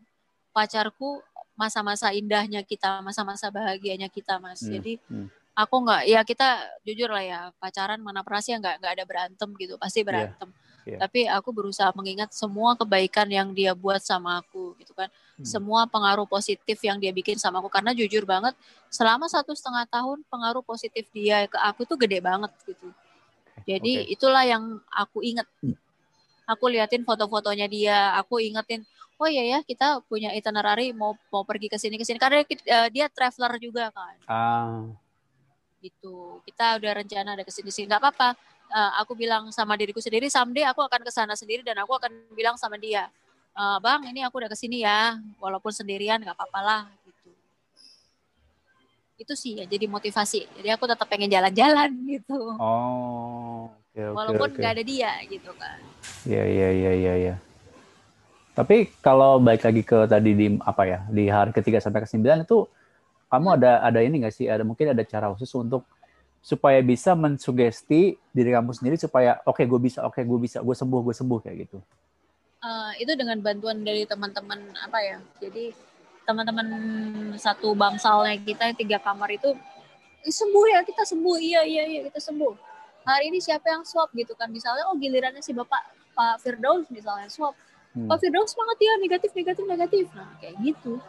pacarku 0.52 1.22
masa-masa 1.60 2.16
indahnya 2.16 2.64
kita, 2.64 3.04
masa-masa 3.04 3.52
bahagianya 3.52 4.08
kita, 4.08 4.40
Mas. 4.40 4.64
Hmm, 4.64 4.80
Jadi 4.80 4.96
hmm. 5.12 5.28
aku 5.52 5.76
nggak, 5.84 6.02
ya 6.08 6.24
kita 6.24 6.48
jujur 6.88 7.12
lah 7.12 7.24
ya, 7.24 7.40
pacaran 7.60 8.00
mana 8.00 8.24
pernah 8.24 8.40
sih 8.40 8.56
nggak 8.56 8.80
nggak 8.80 8.94
ada 8.96 9.04
berantem 9.04 9.50
gitu, 9.60 9.76
pasti 9.76 10.00
berantem. 10.08 10.48
iya. 10.88 10.98
Tapi 11.04 11.28
aku 11.28 11.52
berusaha 11.52 11.92
mengingat 11.92 12.32
semua 12.32 12.80
kebaikan 12.80 13.28
yang 13.28 13.52
dia 13.52 13.76
buat 13.76 14.00
sama 14.00 14.40
aku 14.40 14.74
gitu 14.80 14.96
kan, 14.96 15.12
Hmm. 15.40 15.48
semua 15.48 15.88
pengaruh 15.88 16.28
positif 16.28 16.80
yang 16.84 17.00
dia 17.00 17.12
bikin 17.16 17.40
sama 17.40 17.60
aku. 17.64 17.72
Karena 17.72 17.96
jujur 17.96 18.24
banget, 18.28 18.56
selama 18.92 19.28
satu 19.28 19.56
setengah 19.56 19.88
tahun 19.88 20.24
pengaruh 20.28 20.64
positif 20.64 21.08
dia 21.16 21.48
ke 21.48 21.56
aku 21.60 21.88
tuh 21.88 21.96
gede 22.00 22.20
banget 22.20 22.52
gitu. 22.68 22.92
Jadi 23.68 24.08
Oke. 24.08 24.16
itulah 24.16 24.44
yang 24.48 24.80
aku 24.92 25.24
inget. 25.24 25.48
Hmm. 25.60 25.76
Aku 26.50 26.66
liatin 26.66 27.06
foto-fotonya 27.06 27.70
dia, 27.70 28.18
aku 28.18 28.42
ingetin, 28.42 28.82
oh 29.22 29.30
iya 29.30 29.44
ya 29.46 29.60
kita 29.62 30.02
punya 30.10 30.34
itinerary 30.34 30.96
mau 30.96 31.14
mau 31.30 31.46
pergi 31.46 31.68
ke 31.70 31.78
sini 31.78 32.00
ke 32.00 32.06
sini 32.08 32.18
karena 32.18 32.42
eh, 32.42 32.88
dia 32.90 33.06
traveler 33.12 33.54
juga 33.62 33.94
kan, 33.94 34.16
Ah, 34.26 34.82
gitu. 35.84 36.42
Kita 36.48 36.80
udah 36.80 36.92
rencana 37.04 37.30
ada 37.38 37.44
ke 37.46 37.52
sini 37.54 37.70
sini, 37.70 37.86
nggak 37.86 38.02
apa-apa. 38.02 38.30
Eh, 38.70 38.92
aku 39.02 39.14
bilang 39.18 39.50
sama 39.54 39.74
diriku 39.78 40.02
sendiri, 40.02 40.26
someday 40.30 40.66
aku 40.66 40.82
akan 40.86 41.02
ke 41.06 41.12
sana 41.14 41.34
sendiri 41.38 41.62
dan 41.66 41.78
aku 41.82 41.94
akan 41.98 42.12
bilang 42.34 42.56
sama 42.58 42.78
dia, 42.82 43.10
"Eh, 43.54 43.78
bang 43.84 44.02
ini 44.10 44.22
aku 44.26 44.42
udah 44.42 44.50
ke 44.52 44.58
sini 44.58 44.82
ya, 44.86 45.18
walaupun 45.38 45.70
sendirian 45.74 46.18
nggak 46.22 46.34
apa-apa 46.38 46.60
lah, 46.66 46.82
gitu. 47.06 47.30
Itu 49.20 49.34
sih 49.36 49.60
ya 49.60 49.66
jadi 49.68 49.86
motivasi. 49.86 50.48
Jadi 50.64 50.70
aku 50.72 50.88
tetap 50.88 51.06
pengen 51.12 51.28
jalan-jalan 51.30 51.90
gitu, 52.18 52.56
oh, 52.56 53.68
oke 53.96 54.14
walaupun 54.14 54.50
nggak 54.56 54.74
ada 54.78 54.84
dia 54.86 55.12
gitu 55.26 55.52
kan. 55.58 55.80
Iya 56.28 56.44
iya 56.46 56.70
iya 56.72 56.92
iya. 56.94 57.14
iya. 57.18 57.36
Tapi 58.54 58.92
kalau 59.00 59.40
balik 59.40 59.64
lagi 59.64 59.82
ke 59.88 60.04
tadi 60.04 60.36
di 60.36 60.48
apa 60.60 60.84
ya 60.84 61.00
di 61.08 61.32
hari 61.32 61.56
ketiga 61.56 61.80
sampai 61.80 62.04
ke 62.04 62.10
sembilan 62.12 62.44
itu 62.44 62.68
kamu 63.32 63.48
ada 63.62 63.80
ada 63.86 64.00
ini 64.04 64.20
nggak 64.26 64.36
sih 64.36 64.52
ada 64.52 64.68
mungkin 64.68 64.92
ada 64.92 65.04
cara 65.08 65.32
khusus 65.32 65.48
untuk 65.56 65.88
supaya 66.44 66.80
bisa 66.84 67.16
mensugesti 67.16 68.16
diri 68.36 68.50
kamu 68.52 68.72
sendiri 68.76 68.96
supaya 69.00 69.40
oke 69.48 69.60
gue 69.64 69.80
bisa 69.80 70.04
oke 70.04 70.20
gue 70.20 70.40
bisa 70.40 70.60
gue 70.60 70.76
sembuh 70.76 71.02
gue 71.08 71.16
sembuh 71.16 71.40
kayak 71.40 71.58
gitu. 71.68 71.78
Eh, 72.60 72.92
itu 73.08 73.12
dengan 73.16 73.40
bantuan 73.40 73.80
dari 73.88 74.04
teman-teman 74.04 74.60
apa 74.84 75.00
ya 75.00 75.18
jadi 75.40 75.72
teman-teman 76.28 76.68
satu 77.40 77.72
bangsalnya 77.72 78.36
kita 78.44 78.76
tiga 78.76 79.00
kamar 79.00 79.32
itu 79.32 79.56
"Ih, 80.28 80.36
sembuh 80.36 80.66
ya 80.68 80.84
kita 80.84 81.08
sembuh 81.08 81.40
iya 81.40 81.64
iya 81.64 81.84
iya 81.88 82.02
kita 82.12 82.20
sembuh 82.20 82.69
hari 83.10 83.26
ini 83.28 83.40
siapa 83.40 83.66
yang 83.68 83.82
swab 83.82 84.14
gitu 84.14 84.34
kan 84.34 84.48
misalnya 84.48 84.86
oh 84.86 84.96
gilirannya 84.96 85.42
si 85.42 85.50
bapak 85.52 85.82
Pak 86.12 86.36
Firdaus 86.40 86.86
misalnya 86.90 87.26
swab 87.28 87.58
Hmm. 87.90 88.06
Pak 88.06 88.22
Firdaus 88.22 88.54
semangat 88.54 88.78
ya 88.78 88.94
negatif 88.98 89.34
negatif 89.34 89.66
negatif 89.66 90.06
nah 90.14 90.30
kayak 90.38 90.62
gitu 90.62 91.02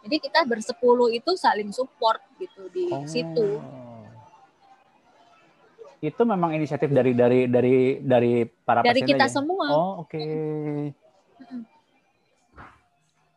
jadi 0.00 0.16
kita 0.18 0.40
bersepuluh 0.42 1.12
itu 1.12 1.36
saling 1.36 1.68
support 1.68 2.16
gitu 2.38 2.64
di 2.70 2.88
Oh. 2.88 3.04
situ 3.04 3.60
Itu 6.00 6.22
memang 6.22 6.52
inisiatif 6.52 6.88
dari 6.88 7.12
dari 7.12 7.44
dari 7.44 7.76
dari 7.98 8.32
para 8.44 8.80
dari 8.80 9.00
pasien 9.00 9.08
kita 9.10 9.24
aja? 9.24 9.34
semua 9.34 9.66
Oh 9.68 9.92
oke. 10.00 10.20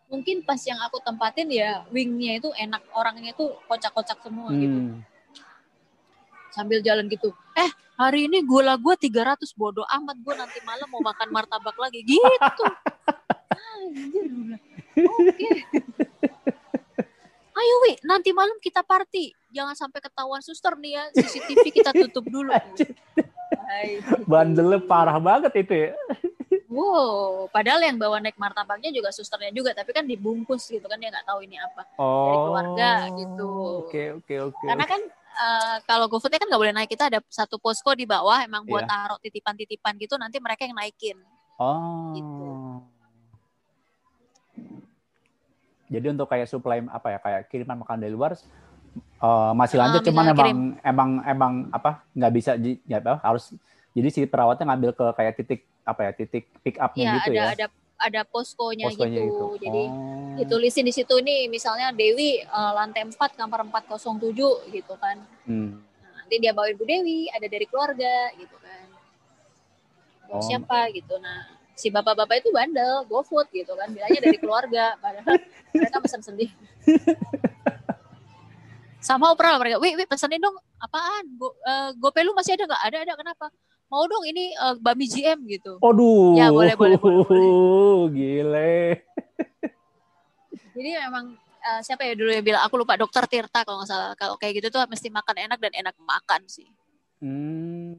mungkin 0.08 0.40
pas 0.42 0.60
yang 0.64 0.80
aku 0.80 1.00
tempatin 1.00 1.48
ya 1.48 1.84
wingnya 1.90 2.40
itu 2.40 2.48
enak 2.54 2.80
orangnya 2.92 3.32
itu 3.32 3.52
kocak-kocak 3.68 4.20
semua 4.22 4.48
gitu 4.50 4.80
Hmm. 4.80 5.04
Sambil 6.58 6.82
jalan 6.82 7.06
gitu 7.06 7.30
eh 7.54 7.70
hari 7.94 8.26
ini 8.26 8.42
gula 8.42 8.74
gue 8.76 8.96
300 8.98 9.46
bodoh 9.54 9.86
amat 9.86 10.18
gue 10.18 10.34
nanti 10.34 10.58
malam 10.66 10.90
mau 10.90 11.02
makan 11.02 11.30
martabak 11.30 11.78
lagi 11.78 12.02
gitu 12.02 12.64
Anjir, 13.78 14.58
oke 14.98 15.50
ayo 17.58 17.76
wi 17.86 17.94
nanti 18.02 18.30
malam 18.34 18.58
kita 18.58 18.82
party 18.82 19.34
jangan 19.50 19.74
sampai 19.74 19.98
ketahuan 20.00 20.42
suster 20.42 20.74
nih 20.74 20.98
ya 20.98 21.04
CCTV 21.14 21.66
kita 21.74 21.90
tutup 22.06 22.26
dulu. 22.30 22.54
Bandelnya 24.26 24.78
parah 24.80 25.18
banget 25.18 25.54
itu 25.58 25.74
ya. 25.90 25.92
wow 26.70 27.50
padahal 27.50 27.82
yang 27.82 27.98
bawa 27.98 28.22
naik 28.22 28.38
martabaknya 28.38 28.94
juga 28.94 29.10
susternya 29.10 29.50
juga 29.50 29.74
tapi 29.74 29.90
kan 29.90 30.06
dibungkus 30.06 30.70
gitu 30.70 30.86
kan 30.86 31.02
dia 31.02 31.10
nggak 31.10 31.26
tahu 31.26 31.42
ini 31.42 31.58
apa 31.58 31.82
Oh. 31.98 32.54
keluarga 32.54 33.10
gitu. 33.18 33.50
Oke 33.88 34.04
oke 34.14 34.36
oke. 34.54 34.66
karena 34.68 34.86
kan 34.86 35.02
eh, 35.38 35.78
kalau 35.84 36.06
GoFoodnya 36.08 36.38
kan 36.38 36.48
nggak 36.48 36.62
boleh 36.62 36.74
naik 36.74 36.90
kita 36.90 37.08
ada 37.08 37.20
satu 37.28 37.58
posko 37.58 37.94
di 37.94 38.04
bawah 38.04 38.42
emang 38.42 38.64
buat 38.64 38.82
Iya. 38.82 38.90
taruh 38.90 39.20
titipan-titipan 39.20 39.94
gitu 39.98 40.18
nanti 40.18 40.38
mereka 40.38 40.66
yang 40.66 40.76
naikin 40.76 41.18
Oh. 41.58 42.14
Gitu. 42.14 42.48
Jadi 45.88 46.06
untuk 46.12 46.28
kayak 46.28 46.46
supply 46.46 46.84
apa 46.84 47.08
ya 47.16 47.20
kayak 47.20 47.42
kiriman 47.48 47.80
makan 47.80 47.98
dari 47.98 48.12
luar 48.12 48.36
eh, 48.36 49.52
masih 49.56 49.78
lanjut 49.80 50.02
Ah, 50.02 50.06
cuman 50.06 50.24
emang 50.28 50.38
kirim. 50.44 50.58
emang 50.84 51.10
emang 51.24 51.54
apa 51.72 52.04
nggak 52.12 52.34
bisa 52.34 52.52
ya 52.84 53.00
harus 53.24 53.56
jadi 53.94 54.08
si 54.12 54.20
perawatnya 54.28 54.68
ngambil 54.68 54.92
ke 54.94 55.06
kayak 55.16 55.34
titik 55.34 55.62
apa 55.82 56.02
ya 56.04 56.12
titik 56.14 56.44
pick 56.62 56.76
upnya 56.78 57.04
ya 57.04 57.14
gitu 57.18 57.30
ada 57.32 57.40
ya. 57.40 57.46
ada 57.56 57.66
ada 57.98 58.22
poskonya, 58.24 58.88
Poskonya 58.88 59.22
gitu. 59.22 59.34
gitu. 59.34 59.46
jadi 59.60 59.84
Oh. 59.90 60.36
ditulisin 60.38 60.86
di 60.86 60.94
situ 60.94 61.18
nih 61.18 61.50
misalnya 61.50 61.90
Dewi 61.90 62.40
eh, 62.40 62.72
lantai 62.72 63.04
4 63.04 63.18
kamar 63.34 63.66
407 63.66 64.70
gitu 64.70 64.94
kan 64.96 65.18
Hmm. 65.44 65.82
Nah, 65.98 66.12
nanti 66.16 66.36
dia 66.38 66.54
bawain 66.54 66.74
Bu 66.74 66.84
Dewi 66.84 67.26
ada 67.28 67.46
dari 67.46 67.66
keluarga 67.66 68.30
gitu 68.34 68.54
kan 68.58 68.86
Bawa 70.26 70.38
Oh. 70.38 70.44
siapa 70.44 70.92
gitu 70.92 71.18
nah 71.18 71.42
si 71.74 71.90
bapak-bapak 71.90 72.42
itu 72.42 72.50
bandel 72.50 73.06
GoFood 73.06 73.50
gitu 73.50 73.74
kan 73.74 73.90
bilangnya 73.90 74.22
dari 74.24 74.38
keluarga 74.38 74.94
padahal 75.02 75.38
mereka 75.72 75.98
pesan 75.98 76.22
sendiri 76.22 76.54
sama 79.00 79.32
opera 79.32 79.56
lah 79.56 79.60
mereka, 79.62 79.78
wih, 79.80 79.94
wih 79.96 80.04
pesenin 80.04 80.36
dong 80.38 80.58
apaan? 80.78 81.24
Go, 81.38 81.54
eh, 81.62 81.90
GoPay 81.96 82.28
lu 82.28 82.34
masih 82.34 82.60
ada 82.60 82.68
nggak? 82.68 82.82
Ada, 82.82 82.98
ada, 83.08 83.14
kenapa? 83.16 83.46
Mau 83.88 84.04
dong 84.04 84.24
ini 84.28 84.52
eh, 84.52 84.76
Bami 84.84 85.06
GM 85.08 85.40
gitu. 85.48 85.80
Aduh. 85.80 86.36
Ya, 86.36 86.52
boleh, 86.52 86.76
boleh, 86.76 87.00
boleh, 87.00 88.12
Gile. 88.16 89.00
Jadi 90.76 90.90
memang 91.08 91.34
eh, 91.40 91.80
siapa 91.82 92.04
ya 92.04 92.14
dulu 92.14 92.30
yang 92.30 92.44
bilang, 92.44 92.62
aku 92.68 92.76
lupa 92.76 93.00
dokter 93.00 93.24
Tirta 93.32 93.64
kalau 93.64 93.80
nggak 93.80 93.90
salah. 93.90 94.12
Kalau 94.20 94.36
kayak 94.36 94.60
gitu 94.60 94.68
tuh 94.76 94.84
mesti 94.92 95.08
makan 95.08 95.36
enak 95.48 95.60
dan 95.64 95.74
enak 95.74 95.96
makan 96.04 96.42
sih. 96.52 96.68
Hmm. 97.24 97.96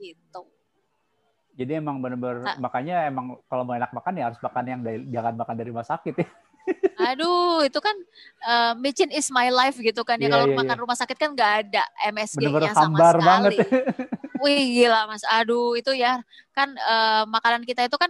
Gitu. 0.00 0.42
Jadi 1.60 1.76
emang 1.76 2.00
bener-bener 2.00 2.40
Nah. 2.40 2.56
makanya 2.56 3.04
emang 3.04 3.36
kalau 3.44 3.68
mau 3.68 3.76
enak 3.76 3.92
makan 3.92 4.16
ya 4.16 4.32
harus 4.32 4.40
makan 4.40 4.64
yang 4.64 4.80
dari, 4.80 5.04
jangan 5.12 5.36
makan 5.36 5.54
dari 5.60 5.68
rumah 5.68 5.84
sakit 5.84 6.14
ya. 6.16 6.28
Aduh, 7.00 7.64
itu 7.64 7.78
kan 7.80 7.96
eh, 8.44 8.72
micin 8.76 9.08
is 9.08 9.32
my 9.32 9.48
life 9.48 9.80
gitu 9.80 10.04
kan 10.04 10.20
ya. 10.20 10.28
Iya, 10.28 10.32
Kalau 10.36 10.46
iya, 10.52 10.56
makan 10.56 10.76
rumah 10.76 10.96
sakit 10.98 11.16
kan 11.16 11.32
nggak 11.32 11.52
ada 11.66 11.82
MSG-nya 12.12 12.72
sama 12.76 12.98
sekali. 13.00 13.24
banget. 13.24 13.52
Wih 14.44 14.64
gila 14.72 15.04
mas, 15.04 15.20
aduh 15.28 15.76
itu 15.76 15.92
ya 15.92 16.16
kan 16.56 16.72
eh, 16.72 17.22
makanan 17.28 17.60
kita 17.68 17.84
itu 17.84 17.96
kan 18.00 18.08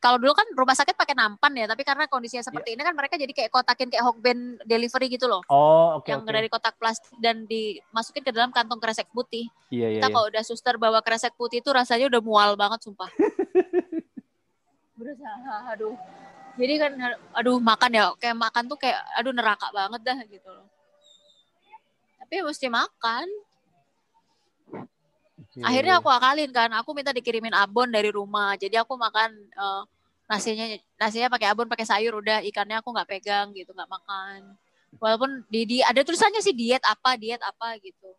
kalau 0.00 0.16
dulu 0.16 0.32
kan 0.32 0.48
rumah 0.56 0.72
sakit 0.72 0.96
pakai 0.96 1.12
nampan 1.12 1.52
ya, 1.52 1.68
tapi 1.68 1.84
karena 1.84 2.08
kondisinya 2.08 2.40
seperti 2.40 2.72
ini 2.72 2.80
kan 2.80 2.96
mereka 2.96 3.20
jadi 3.20 3.36
kayak 3.36 3.52
kotakin 3.52 3.92
kayak 3.92 4.00
hokben 4.00 4.56
delivery 4.64 5.12
gitu 5.12 5.28
loh, 5.28 5.44
Oh, 5.52 6.00
oke 6.00 6.08
yang 6.08 6.24
oke. 6.24 6.32
dari 6.32 6.48
kotak 6.48 6.72
plastik 6.80 7.12
dan 7.20 7.44
dimasukin 7.44 8.24
ke 8.24 8.32
dalam 8.32 8.48
kantong 8.48 8.80
kresek 8.80 9.12
putih. 9.12 9.52
Iya 9.68 9.92
iya. 9.92 9.96
Kita 10.00 10.08
iya. 10.08 10.14
kalau 10.16 10.26
udah 10.32 10.40
suster 10.40 10.80
bawa 10.80 11.04
kresek 11.04 11.36
putih 11.36 11.60
itu 11.60 11.68
rasanya 11.68 12.08
udah 12.08 12.20
mual 12.24 12.56
banget 12.56 12.80
sumpah. 12.80 13.12
Berusaha, 14.96 15.54
aduh. 15.76 15.92
Jadi 16.58 16.74
kan, 16.78 16.92
aduh 17.36 17.58
makan 17.62 17.90
ya, 17.94 18.04
kayak 18.18 18.36
makan 18.38 18.66
tuh 18.66 18.78
kayak, 18.78 18.98
aduh 19.18 19.34
neraka 19.34 19.70
banget 19.70 20.00
dah 20.02 20.18
gitu 20.26 20.48
loh. 20.50 20.66
Tapi 22.18 22.34
mesti 22.46 22.66
makan. 22.66 23.26
Oke. 25.40 25.58
Akhirnya 25.66 25.98
aku 25.98 26.08
akalin 26.10 26.50
kan, 26.50 26.70
aku 26.74 26.94
minta 26.94 27.10
dikirimin 27.10 27.54
abon 27.54 27.90
dari 27.90 28.10
rumah. 28.10 28.54
Jadi 28.54 28.78
aku 28.78 28.94
makan 28.94 29.30
eh, 29.34 29.82
nasinya 30.30 30.62
nasinya 30.94 31.26
pakai 31.26 31.50
abon 31.50 31.66
pakai 31.66 31.82
sayur 31.82 32.22
udah 32.22 32.38
ikannya 32.46 32.78
aku 32.78 32.94
nggak 32.94 33.10
pegang 33.10 33.50
gitu 33.50 33.74
nggak 33.74 33.90
makan 33.90 34.54
walaupun 35.02 35.42
di, 35.50 35.66
di 35.66 35.78
ada 35.82 36.06
tulisannya 36.06 36.38
sih 36.38 36.54
diet 36.54 36.78
apa 36.86 37.18
diet 37.18 37.42
apa 37.42 37.74
gitu 37.82 38.14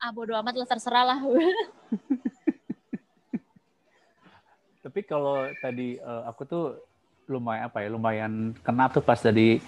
ah 0.00 0.08
bodo 0.16 0.32
amat 0.40 0.56
lah 0.56 0.64
terserah 0.64 1.04
lah 1.04 1.20
tapi 4.84 5.04
kalau 5.04 5.44
tadi 5.60 6.00
uh, 6.00 6.24
aku 6.24 6.48
tuh 6.48 6.80
lumayan 7.30 7.70
apa 7.70 7.78
ya 7.80 7.88
lumayan 7.88 8.32
kena 8.66 8.90
tuh 8.90 9.00
pas 9.00 9.16
tadi 9.16 9.62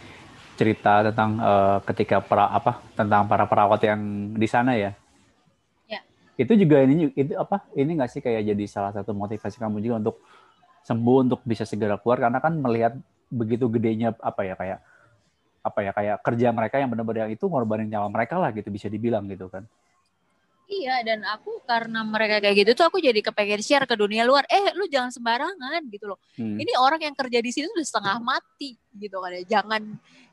cerita 0.59 1.07
tentang 1.07 1.41
uh, 1.41 1.79
ketika 1.87 2.21
para 2.21 2.51
apa 2.51 2.83
tentang 2.93 3.25
para 3.25 3.49
perawat 3.49 3.81
yang 3.87 4.01
di 4.37 4.49
sana 4.51 4.77
ya. 4.77 4.93
Ya. 5.89 6.05
Itu 6.37 6.59
juga 6.59 6.85
ini 6.85 7.09
itu 7.17 7.33
apa 7.39 7.65
ini 7.73 7.97
nggak 7.97 8.11
sih 8.11 8.21
kayak 8.21 8.53
jadi 8.53 8.65
salah 8.69 8.93
satu 8.93 9.17
motivasi 9.17 9.57
kamu 9.57 9.81
juga 9.81 9.97
untuk 10.03 10.17
sembuh 10.83 11.19
untuk 11.31 11.41
bisa 11.47 11.63
segera 11.63 11.97
keluar 11.97 12.19
karena 12.19 12.39
kan 12.43 12.53
melihat 12.59 12.93
begitu 13.33 13.71
gedenya 13.71 14.13
apa 14.21 14.43
ya 14.45 14.55
kayak 14.59 14.79
apa 15.63 15.79
ya 15.79 15.91
kayak 15.95 16.17
kerja 16.27 16.49
mereka 16.51 16.77
yang 16.83 16.91
benar-benar 16.91 17.31
itu 17.31 17.47
ngorbanin 17.47 17.87
nyawa 17.87 18.11
mereka 18.11 18.37
lah 18.37 18.51
gitu 18.51 18.69
bisa 18.69 18.91
dibilang 18.91 19.25
gitu 19.31 19.49
kan. 19.49 19.65
Iya 20.73 21.05
dan 21.05 21.21
aku 21.29 21.61
karena 21.69 22.01
mereka 22.01 22.41
kayak 22.41 22.65
gitu 22.65 22.71
tuh 22.73 22.89
aku 22.89 22.97
jadi 22.97 23.21
kepengen 23.21 23.61
share 23.61 23.85
ke 23.85 23.93
dunia 23.93 24.25
luar. 24.25 24.49
Eh 24.49 24.73
lu 24.73 24.89
jangan 24.89 25.13
sembarangan 25.13 25.85
gitu 25.93 26.09
loh. 26.09 26.19
Hmm. 26.41 26.57
Ini 26.57 26.73
orang 26.81 27.05
yang 27.05 27.13
kerja 27.13 27.39
di 27.45 27.51
sini 27.53 27.69
udah 27.69 27.85
setengah 27.85 28.17
mati 28.25 28.73
gitu 28.97 29.21
kan 29.21 29.37
ya. 29.37 29.43
Jangan 29.61 29.83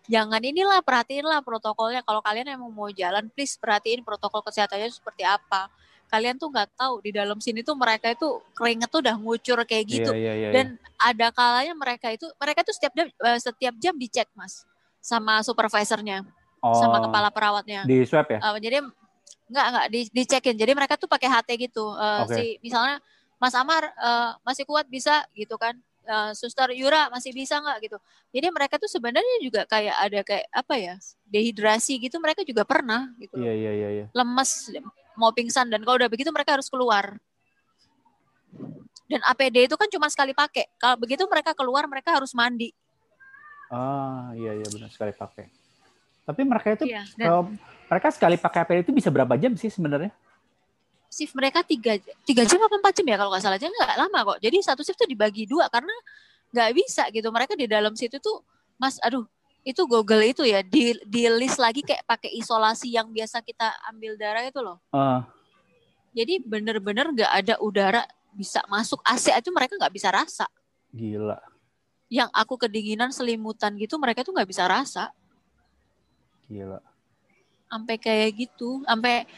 jangan 0.07 0.39
inilah 0.39 0.79
perhatiinlah 0.79 1.43
protokolnya. 1.43 2.07
Kalau 2.07 2.23
kalian 2.23 2.55
emang 2.55 2.71
mau 2.71 2.87
jalan, 2.87 3.27
please 3.35 3.59
perhatiin 3.59 4.07
protokol 4.07 4.39
kesehatannya 4.47 4.87
seperti 4.87 5.27
apa. 5.27 5.67
Kalian 6.09 6.39
tuh 6.39 6.49
nggak 6.49 6.73
tahu 6.73 7.03
di 7.05 7.11
dalam 7.13 7.37
sini 7.37 7.61
tuh 7.61 7.77
mereka 7.77 8.09
itu 8.09 8.41
keringet 8.57 8.89
tuh 8.89 9.05
udah 9.05 9.15
ngucur 9.19 9.59
kayak 9.67 9.85
iya, 9.85 9.93
gitu. 9.93 10.11
Yeah, 10.15 10.23
yeah, 10.23 10.35
yeah, 10.49 10.51
dan 10.55 10.65
ada 10.97 11.27
kalanya 11.35 11.75
mereka 11.75 12.09
itu 12.09 12.25
mereka 12.39 12.65
tuh 12.65 12.73
setiap 12.73 12.95
jam 12.95 13.07
eh, 13.11 13.39
setiap 13.43 13.75
jam 13.77 13.93
dicek 13.93 14.25
mas 14.33 14.65
sama 15.03 15.43
supervisornya. 15.43 16.25
Oh, 16.59 16.75
sama 16.75 16.99
kepala 16.99 17.29
perawatnya. 17.31 17.87
Di 17.87 18.03
swab 18.03 18.27
ya? 18.27 18.39
Uh, 18.43 18.59
jadi 18.59 18.83
Enggak, 19.49 19.65
enggak 19.73 19.85
di 19.89 19.99
dicekin. 20.13 20.55
Jadi 20.55 20.71
mereka 20.77 20.93
tuh 20.95 21.09
pakai 21.09 21.29
HT 21.29 21.49
gitu. 21.57 21.85
Uh, 21.93 22.25
okay. 22.25 22.35
si 22.37 22.45
misalnya 22.61 23.01
Mas 23.41 23.55
Amar 23.55 23.89
uh, 23.97 24.37
masih 24.45 24.67
kuat 24.67 24.85
bisa 24.85 25.25
gitu 25.33 25.57
kan. 25.57 25.73
Uh, 26.09 26.33
Suster 26.33 26.73
Yura 26.73 27.09
masih 27.13 27.33
bisa 27.33 27.61
nggak 27.61 27.77
gitu. 27.85 27.97
Jadi 28.33 28.47
mereka 28.49 28.81
tuh 28.81 28.89
sebenarnya 28.89 29.37
juga 29.41 29.61
kayak 29.69 29.95
ada 29.95 30.19
kayak 30.25 30.45
apa 30.49 30.73
ya 30.77 30.95
dehidrasi 31.29 32.01
gitu 32.01 32.17
mereka 32.17 32.41
juga 32.45 32.65
pernah 32.65 33.09
gitu. 33.21 33.37
Iya 33.37 33.53
iya 33.53 33.71
iya. 33.73 33.89
iya. 33.93 34.05
Lemes 34.13 34.73
mau 35.19 35.35
pingsan 35.35 35.69
dan 35.69 35.81
kalau 35.85 35.99
udah 36.01 36.09
begitu 36.09 36.29
mereka 36.33 36.57
harus 36.57 36.69
keluar. 36.69 37.17
Dan 39.09 39.21
APD 39.25 39.65
itu 39.65 39.75
kan 39.77 39.89
cuma 39.89 40.05
sekali 40.09 40.37
pakai. 40.37 40.69
Kalau 40.77 40.97
begitu 41.01 41.25
mereka 41.25 41.57
keluar 41.57 41.89
mereka 41.89 42.13
harus 42.13 42.33
mandi. 42.37 42.69
Ah 43.69 44.33
iya 44.33 44.57
iya 44.57 44.67
benar 44.69 44.89
sekali 44.89 45.13
pakai. 45.13 45.45
Tapi 46.29 46.41
mereka 46.45 46.67
itu 46.77 46.85
iya, 46.85 47.01
dan, 47.17 47.57
mereka 47.89 48.13
sekali 48.13 48.37
pakai 48.37 48.61
APD 48.61 48.79
itu 48.85 48.93
bisa 48.93 49.09
berapa 49.09 49.33
jam 49.33 49.57
sih 49.57 49.73
sebenarnya? 49.73 50.13
Shift 51.09 51.33
mereka 51.33 51.65
tiga 51.65 51.97
tiga 52.21 52.45
jam 52.45 52.61
apa 52.61 52.77
empat 52.77 53.01
jam 53.01 53.05
ya 53.09 53.17
kalau 53.17 53.33
nggak 53.33 53.41
salah 53.41 53.57
aja 53.57 53.65
nggak 53.65 53.97
lama 53.97 54.19
kok. 54.29 54.37
Jadi 54.45 54.57
satu 54.61 54.85
shift 54.85 55.01
tuh 55.01 55.09
dibagi 55.09 55.49
dua 55.49 55.65
karena 55.73 55.91
nggak 56.53 56.69
bisa 56.77 57.09
gitu. 57.09 57.33
Mereka 57.33 57.57
di 57.57 57.65
dalam 57.65 57.97
situ 57.97 58.21
tuh, 58.21 58.45
mas, 58.77 59.01
aduh, 59.01 59.25
itu 59.65 59.81
Google 59.89 60.21
itu 60.21 60.45
ya 60.45 60.61
di 60.61 60.93
di 61.01 61.25
list 61.33 61.57
lagi 61.57 61.81
kayak 61.81 62.05
pakai 62.05 62.29
isolasi 62.37 62.93
yang 62.93 63.09
biasa 63.09 63.41
kita 63.41 63.73
ambil 63.89 64.13
darah 64.21 64.45
itu 64.45 64.61
loh. 64.61 64.77
Uh. 64.93 65.25
Jadi 66.13 66.45
bener-bener 66.45 67.09
nggak 67.09 67.31
ada 67.33 67.57
udara 67.57 68.05
bisa 68.29 68.61
masuk 68.69 69.01
AC 69.01 69.33
itu 69.33 69.49
mereka 69.49 69.73
nggak 69.81 69.93
bisa 69.97 70.13
rasa. 70.13 70.45
Gila. 70.93 71.41
Yang 72.05 72.29
aku 72.37 72.53
kedinginan 72.53 73.09
selimutan 73.09 73.73
gitu 73.81 73.97
mereka 73.97 74.21
tuh 74.21 74.37
nggak 74.37 74.49
bisa 74.49 74.69
rasa. 74.69 75.09
Gila 76.45 76.85
sampai 77.69 77.95
kayak 78.01 78.29
gitu 78.35 78.81
sampai 78.83 79.29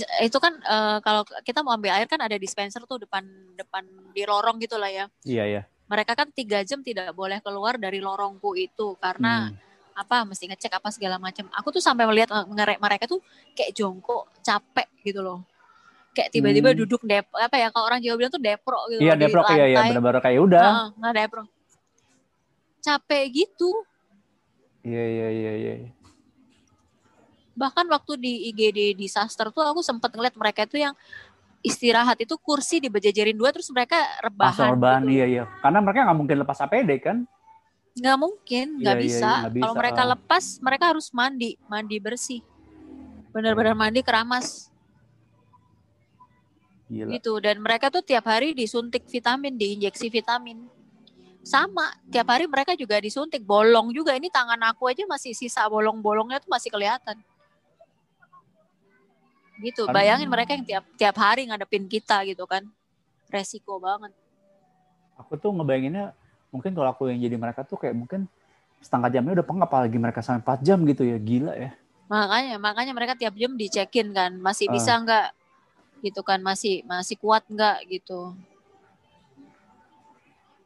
itu 0.00 0.38
kan 0.40 0.54
uh, 0.64 0.98
kalau 1.04 1.22
kita 1.44 1.60
mau 1.60 1.76
ambil 1.76 1.92
air 1.94 2.08
kan 2.08 2.20
ada 2.20 2.34
dispenser 2.40 2.82
tuh 2.88 3.04
depan 3.04 3.24
depan 3.54 3.84
di 4.16 4.24
lorong 4.24 4.56
gitu 4.58 4.80
lah 4.80 4.90
ya. 4.90 5.06
Iya 5.22 5.44
iya. 5.44 5.62
Mereka 5.86 6.16
kan 6.16 6.32
tiga 6.32 6.64
jam 6.64 6.80
tidak 6.80 7.12
boleh 7.12 7.38
keluar 7.44 7.76
dari 7.76 8.00
lorongku 8.00 8.56
itu 8.56 8.96
karena 8.96 9.52
hmm. 9.52 10.00
apa 10.00 10.24
mesti 10.24 10.48
ngecek 10.50 10.72
apa 10.72 10.88
segala 10.88 11.20
macam. 11.20 11.46
Aku 11.52 11.68
tuh 11.68 11.84
sampai 11.84 12.08
melihat 12.08 12.32
eh, 12.32 12.76
mereka 12.80 13.04
tuh 13.04 13.20
kayak 13.52 13.76
jongkok 13.76 14.32
capek 14.40 14.88
gitu 15.04 15.20
loh. 15.20 15.44
Kayak 16.16 16.32
tiba-tiba 16.32 16.72
hmm. 16.72 16.78
duduk 16.80 17.02
dep 17.04 17.28
apa 17.36 17.56
ya 17.60 17.68
kalau 17.68 17.84
orang 17.90 18.00
Jawa 18.00 18.16
bilang 18.16 18.32
tuh 18.32 18.42
depro 18.42 18.80
gitu 18.88 19.02
iya 19.02 19.18
depro 19.18 19.42
iya 19.50 19.66
iya 19.68 19.80
benar-benar 19.84 20.22
kayak 20.24 20.40
udah. 20.40 20.64
Nah, 20.64 20.88
nggak 20.96 21.12
depro 21.20 21.44
capek 22.84 23.24
gitu. 23.32 23.70
Iya 24.84 25.04
iya 25.04 25.28
iya 25.32 25.52
iya 25.56 25.74
bahkan 27.54 27.86
waktu 27.86 28.18
di 28.18 28.32
IGD 28.50 28.98
disaster 28.98 29.48
tuh 29.54 29.62
aku 29.62 29.80
sempat 29.80 30.10
ngeliat 30.10 30.34
mereka 30.34 30.66
itu 30.66 30.82
yang 30.82 30.94
istirahat 31.64 32.20
itu 32.20 32.34
kursi 32.36 32.82
dibejajarin 32.82 33.32
dua 33.32 33.54
terus 33.54 33.70
mereka 33.72 33.96
rebahan. 34.20 34.76
rebahan 34.76 35.02
gitu. 35.08 35.14
iya 35.16 35.24
iya. 35.24 35.44
Karena 35.64 35.78
mereka 35.80 36.04
nggak 36.04 36.18
mungkin 36.18 36.36
lepas 36.44 36.58
APD 36.60 36.90
kan? 37.00 37.16
Nggak 37.94 38.18
mungkin, 38.20 38.66
nggak 38.82 38.96
iya, 38.98 39.04
bisa. 39.06 39.30
Iya, 39.30 39.48
iya, 39.48 39.60
Kalau 39.62 39.74
mereka 39.78 40.02
lepas, 40.02 40.44
mereka 40.60 40.84
harus 40.92 41.08
mandi, 41.14 41.56
mandi 41.70 41.96
bersih. 42.02 42.42
Benar-benar 43.30 43.78
mandi 43.78 44.02
keramas. 44.02 44.68
Gila. 46.90 47.16
Gitu 47.16 47.32
dan 47.40 47.56
mereka 47.64 47.88
tuh 47.88 48.04
tiap 48.04 48.28
hari 48.28 48.52
disuntik 48.52 49.06
vitamin, 49.08 49.56
diinjeksi 49.56 50.10
vitamin. 50.10 50.68
Sama, 51.40 51.96
tiap 52.12 52.28
hari 52.28 52.44
mereka 52.44 52.76
juga 52.76 53.00
disuntik 53.00 53.40
bolong 53.40 53.94
juga. 53.94 54.12
Ini 54.12 54.28
tangan 54.28 54.60
aku 54.68 54.90
aja 54.90 55.06
masih 55.08 55.32
sisa 55.32 55.64
bolong-bolongnya 55.70 56.42
tuh 56.44 56.50
masih 56.50 56.68
kelihatan 56.68 57.16
gitu. 59.62 59.86
Bayangin 59.90 60.26
mereka 60.26 60.56
yang 60.56 60.64
tiap 60.66 60.84
tiap 60.98 61.16
hari 61.18 61.46
ngadepin 61.46 61.86
kita 61.86 62.22
gitu 62.26 62.46
kan. 62.48 62.66
Resiko 63.30 63.78
banget. 63.78 64.14
Aku 65.18 65.38
tuh 65.38 65.54
ngebayanginnya 65.54 66.14
mungkin 66.50 66.74
kalau 66.74 66.90
aku 66.90 67.10
yang 67.10 67.18
jadi 67.22 67.36
mereka 67.38 67.66
tuh 67.66 67.78
kayak 67.78 67.94
mungkin 67.94 68.26
setengah 68.82 69.10
jamnya 69.10 69.42
udah 69.42 69.46
pengap 69.46 69.68
apalagi 69.70 69.98
mereka 69.98 70.20
sampai 70.22 70.58
4 70.58 70.66
jam 70.66 70.78
gitu 70.86 71.02
ya. 71.06 71.16
Gila 71.18 71.54
ya. 71.54 71.70
Makanya 72.10 72.56
makanya 72.60 72.92
mereka 72.92 73.14
tiap 73.16 73.34
jam 73.38 73.54
dicekin 73.54 74.12
kan. 74.12 74.32
Masih 74.38 74.68
uh. 74.68 74.72
bisa 74.74 74.92
nggak 74.98 75.28
gitu 76.04 76.20
kan? 76.20 76.42
Masih 76.42 76.84
masih 76.84 77.16
kuat 77.18 77.46
nggak 77.48 77.86
gitu? 77.88 78.34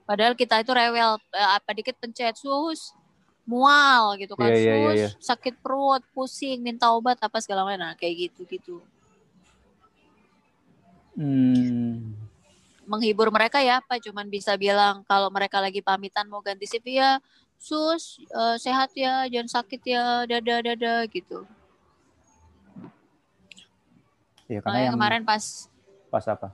Padahal 0.09 0.33
kita 0.33 0.65
itu 0.65 0.73
rewel 0.73 1.21
eh, 1.37 1.51
apa 1.53 1.71
dikit 1.77 2.01
pencet 2.01 2.41
sus 2.41 2.97
mual 3.49 4.21
gitu 4.21 4.37
kan, 4.37 4.53
yeah, 4.53 4.61
yeah, 4.61 4.77
yeah, 4.77 4.95
yeah. 5.09 5.13
sakit 5.25 5.57
perut, 5.65 6.05
pusing, 6.13 6.61
minta 6.61 6.93
obat 6.93 7.17
apa 7.17 7.41
segala 7.41 7.65
macam, 7.65 7.81
nah, 7.81 7.97
kayak 7.97 8.29
gitu 8.29 8.45
gitu. 8.45 8.77
Hmm. 11.17 12.13
Menghibur 12.85 13.33
mereka 13.33 13.65
ya, 13.65 13.81
apa 13.81 13.97
cuman 13.97 14.29
bisa 14.29 14.53
bilang 14.61 15.01
kalau 15.09 15.33
mereka 15.33 15.65
lagi 15.65 15.81
pamitan 15.81 16.29
mau 16.29 16.45
ganti 16.45 16.69
CV 16.69 17.01
ya, 17.01 17.25
sus 17.57 18.21
uh, 18.37 18.61
sehat 18.61 18.93
ya, 18.93 19.25
jangan 19.33 19.65
sakit 19.65 19.81
ya, 19.81 20.29
dada 20.29 20.61
dada 20.61 21.09
gitu. 21.09 21.49
Ya, 24.45 24.61
karena 24.61 24.93
yang 24.93 24.95
kemarin 24.97 25.25
pas 25.25 25.73
pas 26.13 26.25
apa? 26.29 26.53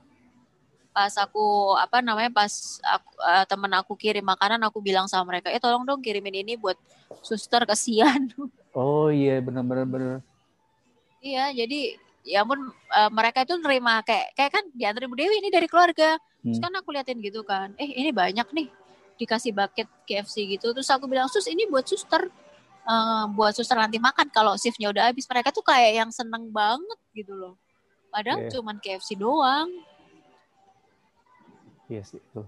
Pas 0.95 1.11
aku 1.19 1.75
apa 1.75 1.99
namanya 1.99 2.31
pas 2.31 2.79
aku, 2.79 3.11
uh, 3.19 3.43
temen 3.43 3.67
aku 3.75 3.99
kirim 3.99 4.23
makanan 4.23 4.63
aku 4.63 4.79
bilang 4.79 5.11
sama 5.11 5.27
mereka 5.27 5.51
eh 5.51 5.59
tolong 5.59 5.83
dong 5.83 5.99
kirimin 5.99 6.39
ini 6.39 6.55
buat 6.55 6.79
suster 7.19 7.67
kesian. 7.67 8.31
Oh 8.75 9.07
iya 9.07 9.39
benar-benar 9.39 9.87
benar 9.87 10.19
iya 11.23 11.47
jadi 11.55 11.95
ya 12.27 12.43
pun 12.43 12.59
uh, 12.91 13.07
mereka 13.07 13.47
itu 13.47 13.55
nerima 13.55 14.03
kayak 14.03 14.35
kayak 14.35 14.51
kan 14.51 14.63
diantarin 14.75 15.07
Bu 15.07 15.15
Dewi 15.15 15.39
ini 15.39 15.47
dari 15.47 15.71
keluarga. 15.71 16.19
Hmm. 16.43 16.51
terus 16.51 16.59
kan 16.59 16.75
aku 16.75 16.91
liatin 16.91 17.23
gitu 17.23 17.39
kan 17.47 17.71
eh 17.79 17.87
ini 17.87 18.11
banyak 18.11 18.51
nih 18.51 18.67
dikasih 19.15 19.55
bucket 19.55 19.87
KFC 20.03 20.59
gitu. 20.59 20.75
Terus 20.75 20.91
aku 20.91 21.07
bilang 21.07 21.31
sus 21.31 21.47
ini 21.47 21.63
buat 21.71 21.87
suster 21.87 22.27
uh, 22.83 23.25
buat 23.31 23.55
suster 23.55 23.79
nanti 23.79 23.95
makan 23.95 24.27
kalau 24.27 24.59
shiftnya 24.59 24.91
udah 24.91 25.07
habis. 25.07 25.23
Mereka 25.23 25.55
tuh 25.55 25.63
kayak 25.63 26.03
yang 26.03 26.11
seneng 26.11 26.51
banget 26.51 26.99
gitu 27.15 27.31
loh. 27.31 27.55
Padahal 28.11 28.47
yeah. 28.47 28.51
cuman 28.51 28.75
KFC 28.83 29.15
doang 29.15 29.71
Iya 31.89 32.01
sih 32.01 32.21
tuh. 32.33 32.47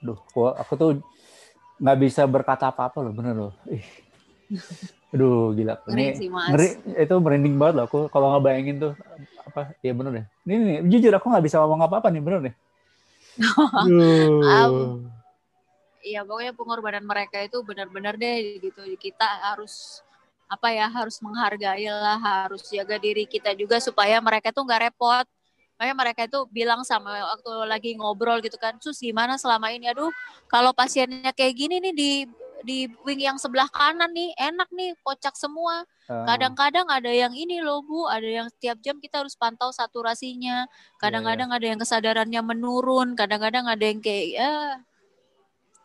Duh, 0.00 0.18
gua, 0.32 0.56
aku 0.56 0.72
tuh 0.76 0.90
nggak 1.80 1.98
bisa 2.00 2.24
berkata 2.28 2.68
apa-apa 2.68 3.00
loh, 3.04 3.12
bener 3.12 3.34
loh. 3.36 3.54
Ih. 3.68 3.84
Aduh, 5.12 5.52
gila. 5.56 5.80
Ngeri 5.88 6.06
sih, 6.16 6.28
Mas. 6.28 6.48
Ngeri, 6.52 6.68
itu 7.04 7.14
merinding 7.20 7.56
banget 7.56 7.74
loh. 7.80 7.84
Aku 7.88 7.98
kalau 8.12 8.32
nggak 8.32 8.44
bayangin 8.44 8.76
tuh 8.80 8.92
apa? 9.44 9.72
Iya 9.80 9.92
bener 9.96 10.10
deh. 10.22 10.26
Ini 10.44 10.54
nih, 10.56 10.78
jujur 10.88 11.12
aku 11.16 11.26
nggak 11.32 11.44
bisa 11.44 11.56
ngomong 11.60 11.80
apa-apa 11.84 12.08
nih, 12.12 12.22
bener 12.22 12.40
deh. 12.50 12.54
um, 13.88 15.08
Iya, 16.00 16.24
pokoknya 16.24 16.52
pengorbanan 16.56 17.04
mereka 17.04 17.44
itu 17.44 17.60
benar-benar 17.60 18.16
deh 18.16 18.56
gitu. 18.60 18.80
Kita 18.96 19.52
harus 19.52 20.00
apa 20.50 20.74
ya 20.74 20.90
harus 20.90 21.22
menghargai 21.22 21.86
lah 21.86 22.18
harus 22.18 22.66
jaga 22.66 22.98
diri 22.98 23.22
kita 23.22 23.54
juga 23.54 23.78
supaya 23.78 24.18
mereka 24.18 24.50
tuh 24.50 24.66
nggak 24.66 24.90
repot 24.90 25.22
makanya 25.80 25.96
mereka 25.96 26.20
itu 26.28 26.44
bilang 26.52 26.84
sama 26.84 27.08
waktu 27.08 27.50
lagi 27.64 27.90
ngobrol 27.96 28.44
gitu 28.44 28.60
kan 28.60 28.76
sus 28.84 29.00
gimana 29.00 29.40
selama 29.40 29.72
ini? 29.72 29.88
Aduh 29.88 30.12
kalau 30.44 30.76
pasiennya 30.76 31.32
kayak 31.32 31.56
gini 31.56 31.80
nih 31.80 31.94
di 31.96 32.12
di 32.60 32.78
wing 33.08 33.24
yang 33.24 33.40
sebelah 33.40 33.64
kanan 33.72 34.12
nih 34.12 34.28
enak 34.36 34.68
nih 34.76 34.92
kocak 35.00 35.32
semua. 35.40 35.88
Ah, 36.04 36.28
kadang-kadang 36.36 36.84
ada 36.84 37.08
yang 37.08 37.32
ini 37.32 37.64
loh 37.64 37.80
bu 37.80 38.04
ada 38.04 38.28
yang 38.28 38.52
setiap 38.52 38.76
jam 38.84 39.00
kita 39.00 39.24
harus 39.24 39.32
pantau 39.32 39.72
saturasinya. 39.72 40.68
Kadang-kadang 41.00 41.48
ada 41.48 41.64
yang 41.64 41.80
kesadarannya 41.80 42.44
menurun 42.44 43.16
kadang-kadang 43.16 43.64
ada 43.64 43.80
yang 43.80 44.04
kayak 44.04 44.36
ya 44.36 44.52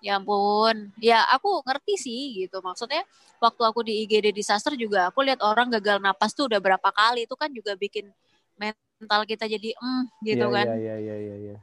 ya 0.03 0.19
ampun. 0.19 0.91
Ya 0.99 1.23
aku 1.31 1.63
ngerti 1.63 1.95
sih 1.95 2.21
gitu. 2.43 2.59
Maksudnya 2.59 3.07
waktu 3.39 3.63
aku 3.63 3.79
di 3.87 4.03
IGD 4.03 4.35
disaster 4.35 4.75
juga 4.75 5.07
aku 5.07 5.23
lihat 5.23 5.39
orang 5.39 5.71
gagal 5.79 6.03
napas 6.03 6.35
tuh 6.35 6.51
udah 6.51 6.59
berapa 6.59 6.89
kali. 6.91 7.23
Itu 7.23 7.39
kan 7.39 7.47
juga 7.55 7.79
bikin 7.79 8.11
mental 8.59 8.84
kita 9.03 9.45
jadi 9.51 9.69
mm, 9.75 10.03
gitu 10.23 10.45
iya, 10.47 10.55
kan 10.55 10.65
Iya, 10.65 10.75
iya, 10.79 10.95
iya, 11.03 11.15
iya, 11.19 11.35
iya. 11.51 11.57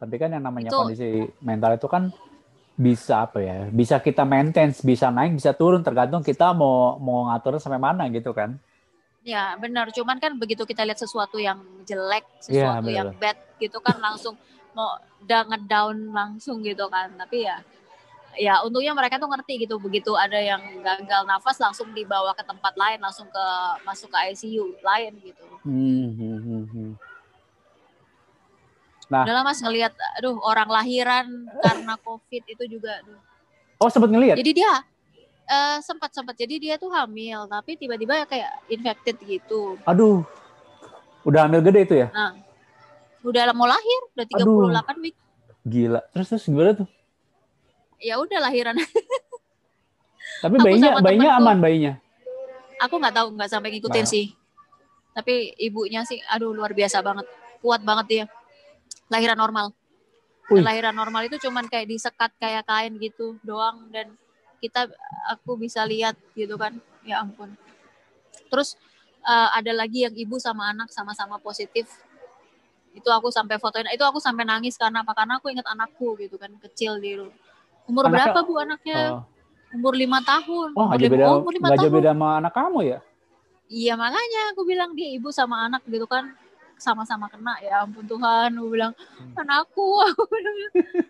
Tapi 0.00 0.16
kan 0.16 0.32
yang 0.32 0.44
namanya 0.48 0.72
Itu- 0.72 0.80
kondisi 0.80 1.08
mental 1.44 1.76
itu 1.76 1.84
kan 1.84 2.08
bisa 2.80 3.28
apa 3.28 3.44
ya? 3.44 3.68
Bisa 3.68 4.00
kita 4.00 4.24
maintain, 4.24 4.72
bisa 4.72 5.12
naik, 5.12 5.36
bisa 5.36 5.52
turun 5.52 5.84
tergantung 5.84 6.24
kita 6.24 6.56
mau 6.56 6.96
mau 6.96 7.28
ngatur 7.28 7.60
sampai 7.60 7.76
mana 7.76 8.08
gitu 8.08 8.32
kan. 8.32 8.56
Ya 9.20 9.52
benar, 9.60 9.92
cuman 9.92 10.16
kan 10.16 10.32
begitu 10.40 10.64
kita 10.64 10.80
lihat 10.88 10.96
sesuatu 10.96 11.36
yang 11.36 11.60
jelek, 11.84 12.24
Iya, 12.48 12.80
sesuatu 12.80 12.88
benar. 12.88 12.96
yang 12.96 13.08
bad 13.20 13.36
gitu 13.60 13.76
kan 13.84 14.00
langsung 14.00 14.32
mau 14.72 14.96
udah 15.20 15.44
ngedown 15.52 16.16
langsung 16.16 16.64
gitu 16.64 16.88
kan. 16.88 17.12
Tapi 17.20 17.44
ya 17.44 17.60
ya 18.38 18.62
untungnya 18.62 18.94
mereka 18.94 19.18
tuh 19.18 19.26
ngerti 19.26 19.66
gitu 19.66 19.80
begitu 19.82 20.14
ada 20.14 20.38
yang 20.38 20.62
gagal 20.82 21.22
nafas 21.26 21.58
langsung 21.58 21.90
dibawa 21.90 22.30
ke 22.34 22.44
tempat 22.46 22.74
lain, 22.78 22.98
langsung 23.02 23.26
ke 23.26 23.46
masuk 23.82 24.10
ke 24.12 24.18
ICU 24.34 24.78
lain 24.82 25.12
gitu. 25.24 25.46
Hmm, 25.66 26.08
hmm, 26.14 26.38
hmm, 26.38 26.64
hmm. 26.70 26.90
Nah. 29.10 29.26
Udah 29.26 29.34
lah 29.34 29.42
Mas 29.42 29.58
ngelihat 29.58 29.90
aduh 30.22 30.38
orang 30.46 30.70
lahiran 30.70 31.26
karena 31.58 31.98
Covid 31.98 32.42
itu 32.46 32.64
juga 32.70 33.02
aduh. 33.02 33.18
Oh, 33.82 33.90
sempat 33.90 34.12
ngelihat? 34.12 34.38
Jadi 34.38 34.62
dia 34.62 34.70
eh, 35.50 35.78
sempat 35.82 36.14
sempat 36.14 36.38
jadi 36.38 36.54
dia 36.62 36.74
tuh 36.78 36.94
hamil 36.94 37.50
tapi 37.50 37.74
tiba-tiba 37.74 38.22
kayak 38.30 38.62
infected 38.70 39.18
gitu. 39.26 39.74
Aduh. 39.82 40.22
Udah 41.26 41.50
hamil 41.50 41.60
gede 41.60 41.80
itu 41.84 41.94
ya? 42.06 42.08
Nah, 42.14 42.32
udah 43.26 43.52
mau 43.52 43.68
lahir, 43.68 44.00
udah 44.16 44.26
38 44.30 44.46
Aduh. 44.46 44.70
week. 45.02 45.16
Gila. 45.66 46.00
Terus 46.14 46.26
terus 46.30 46.44
gimana 46.46 46.72
tuh? 46.72 46.88
Ya 48.00 48.16
udah 48.16 48.38
lahiran. 48.48 48.76
Tapi 50.44 50.56
bayinya 50.56 51.00
bayinya 51.04 51.30
aman 51.36 51.58
bayinya. 51.60 51.92
Aku 52.80 52.96
nggak 52.96 53.12
tahu, 53.12 53.28
nggak 53.36 53.50
sampai 53.52 53.76
ngikutin 53.76 54.04
Nah. 54.08 54.10
sih. 54.10 54.26
Tapi 55.12 55.52
ibunya 55.60 56.00
sih, 56.08 56.16
aduh 56.32 56.56
luar 56.56 56.72
biasa 56.72 57.04
banget, 57.04 57.28
kuat 57.60 57.84
banget 57.84 58.06
dia. 58.08 58.24
Lahiran 59.12 59.36
normal. 59.36 59.76
Dan 60.48 60.64
lahiran 60.66 60.96
normal 60.96 61.28
itu 61.30 61.36
cuman 61.46 61.68
kayak 61.68 61.86
disekat 61.86 62.32
kayak 62.40 62.66
kain 62.66 62.96
gitu 62.98 63.38
doang 63.46 63.86
dan 63.94 64.10
kita 64.58 64.90
aku 65.30 65.60
bisa 65.60 65.84
lihat 65.84 66.16
gitu 66.32 66.56
kan. 66.56 66.74
Ya 67.04 67.20
ampun. 67.20 67.52
Terus 68.48 68.80
eh, 69.22 69.48
ada 69.60 69.72
lagi 69.76 70.08
yang 70.08 70.14
ibu 70.16 70.40
sama 70.40 70.72
anak 70.72 70.88
sama-sama 70.88 71.36
positif. 71.36 71.86
Itu 72.90 73.06
aku 73.12 73.30
sampai 73.30 73.60
fotoin, 73.62 73.86
itu 73.94 74.02
aku 74.02 74.18
sampai 74.18 74.42
nangis 74.42 74.74
karena 74.74 75.06
apa? 75.06 75.14
Karena 75.14 75.38
aku 75.38 75.46
ingat 75.52 75.62
anakku 75.70 76.18
gitu 76.18 76.34
kan, 76.34 76.50
kecil 76.58 76.98
di 76.98 77.14
Umur 77.90 78.06
Anaknya- 78.06 78.30
berapa 78.30 78.40
Bu 78.40 78.54
anaknya? 78.56 78.98
Oh, 79.10 79.22
Umur 79.70 79.94
lima 79.94 80.18
tahun. 80.20 80.68
oh 80.72 80.82
umur 80.84 80.96
lima, 80.96 81.10
beda, 81.12 81.24
oh, 81.26 81.38
umur 81.40 81.52
lima 81.52 81.68
tahun. 81.72 81.90
beda 81.92 82.10
sama 82.10 82.28
anak 82.38 82.52
kamu 82.52 82.78
ya? 82.84 82.98
Iya 83.68 83.92
makanya 83.94 84.42
aku 84.50 84.62
bilang 84.64 84.90
dia 84.92 85.08
ibu 85.10 85.30
sama 85.30 85.62
anak 85.64 85.82
gitu 85.84 86.02
kan 86.04 86.26
sama-sama 86.76 87.28
kena 87.28 87.54
ya 87.60 87.82
ampun 87.82 88.02
Tuhan 88.04 88.50
aku 88.52 88.66
bilang 88.68 88.90
Hmm. 89.14 89.36
anakku 89.36 89.86
aku 90.08 90.22
bilang 90.26 90.56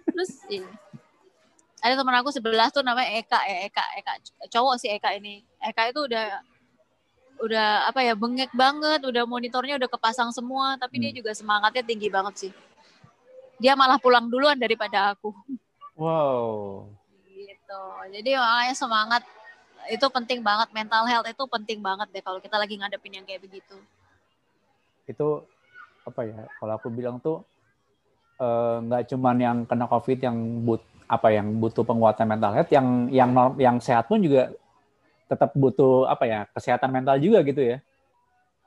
terus 0.07 0.45
iya. 0.47 0.69
ada 1.79 1.95
teman 1.95 2.13
aku 2.17 2.29
sebelah 2.29 2.69
tuh 2.69 2.83
namanya 2.83 3.17
Eka 3.17 3.41
ya 3.41 3.65
Eka 3.65 3.85
Eka 3.97 4.13
cowok 4.51 4.77
sih 4.77 4.91
Eka 4.91 5.15
ini 5.15 5.41
Eka 5.59 5.89
itu 5.89 6.01
udah 6.03 6.45
udah 7.41 7.89
apa 7.89 8.03
ya 8.03 8.13
bengek 8.13 8.53
banget 8.53 9.01
udah 9.01 9.25
monitornya 9.25 9.79
udah 9.79 9.89
kepasang 9.89 10.29
semua 10.29 10.77
tapi 10.77 10.99
dia 10.99 11.09
Hmm. 11.09 11.17
juga 11.17 11.33
semangatnya 11.33 11.81
tinggi 11.81 12.13
banget 12.13 12.35
sih 12.37 12.53
dia 13.57 13.73
malah 13.73 13.97
pulang 13.97 14.27
duluan 14.27 14.59
daripada 14.59 15.15
aku 15.15 15.33
Wow. 15.99 16.87
gitu. 17.71 17.83
Jadi 18.11 18.31
makanya 18.37 18.75
semangat. 18.77 19.23
Itu 19.89 20.07
penting 20.13 20.45
banget. 20.45 20.69
Mental 20.71 21.05
health 21.09 21.29
itu 21.29 21.45
penting 21.49 21.79
banget 21.81 22.09
deh 22.13 22.23
kalau 22.23 22.39
kita 22.39 22.57
lagi 22.61 22.77
ngadepin 22.77 23.17
yang 23.17 23.27
kayak 23.27 23.43
begitu. 23.43 23.77
Itu 25.09 25.49
apa 26.05 26.21
ya? 26.29 26.47
Kalau 26.61 26.73
aku 26.77 26.89
bilang 26.93 27.19
tuh 27.19 27.43
eh, 28.39 28.77
nggak 28.87 29.03
cuman 29.11 29.37
yang 29.41 29.57
kena 29.65 29.89
covid 29.89 30.19
yang 30.21 30.37
but 30.63 30.83
apa 31.11 31.35
yang 31.35 31.59
butuh 31.59 31.83
penguatan 31.83 32.27
mental 32.29 32.55
health 32.55 32.71
yang 32.71 33.11
yang 33.11 33.35
norm, 33.35 33.59
yang 33.59 33.83
sehat 33.83 34.07
pun 34.07 34.23
juga 34.23 34.55
tetap 35.27 35.51
butuh 35.59 36.07
apa 36.07 36.25
ya 36.27 36.41
kesehatan 36.55 36.91
mental 36.95 37.19
juga 37.19 37.43
gitu 37.43 37.59
ya. 37.59 37.79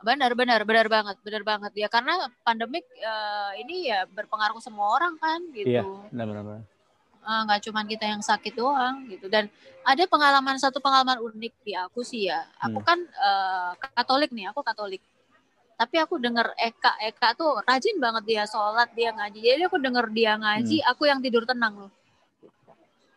Benar 0.04 0.36
benar 0.36 0.68
benar 0.68 0.92
banget 0.92 1.16
benar 1.24 1.44
banget. 1.48 1.72
Ya 1.80 1.88
karena 1.88 2.28
pandemik 2.44 2.84
eh, 3.00 3.52
ini 3.64 3.88
ya 3.88 4.04
berpengaruh 4.12 4.60
ke 4.60 4.64
semua 4.66 4.92
orang 4.92 5.16
kan 5.22 5.40
gitu. 5.56 5.72
Iya. 5.72 5.88
benar-benar 6.12 6.68
Ah, 6.68 6.73
nggak 7.24 7.60
cuman 7.64 7.86
kita 7.86 8.06
yang 8.06 8.22
sakit 8.22 8.54
doang 8.54 9.08
gitu. 9.08 9.32
Dan 9.32 9.48
ada 9.82 10.04
pengalaman 10.06 10.56
satu 10.56 10.78
pengalaman 10.78 11.20
unik 11.20 11.54
di 11.62 11.74
aku 11.74 12.04
sih 12.04 12.28
ya. 12.28 12.44
Aku 12.60 12.80
Hmm. 12.80 12.86
kan 12.86 13.00
eh, 13.02 13.70
Katolik 13.96 14.32
nih 14.32 14.52
aku 14.52 14.60
Katolik. 14.62 15.00
Tapi 15.74 15.96
aku 15.98 16.16
denger 16.18 16.54
Eka 16.56 16.96
Eka 17.02 17.34
tuh 17.34 17.60
rajin 17.62 17.98
banget 17.98 18.24
dia 18.24 18.44
sholat 18.46 18.92
dia 18.94 19.10
ngaji. 19.10 19.40
Jadi 19.42 19.62
aku 19.64 19.78
denger 19.82 20.06
dia 20.12 20.38
ngaji 20.38 20.78
aku 20.86 21.04
yang 21.06 21.20
tidur 21.20 21.44
tenang 21.44 21.88
loh. 21.88 21.92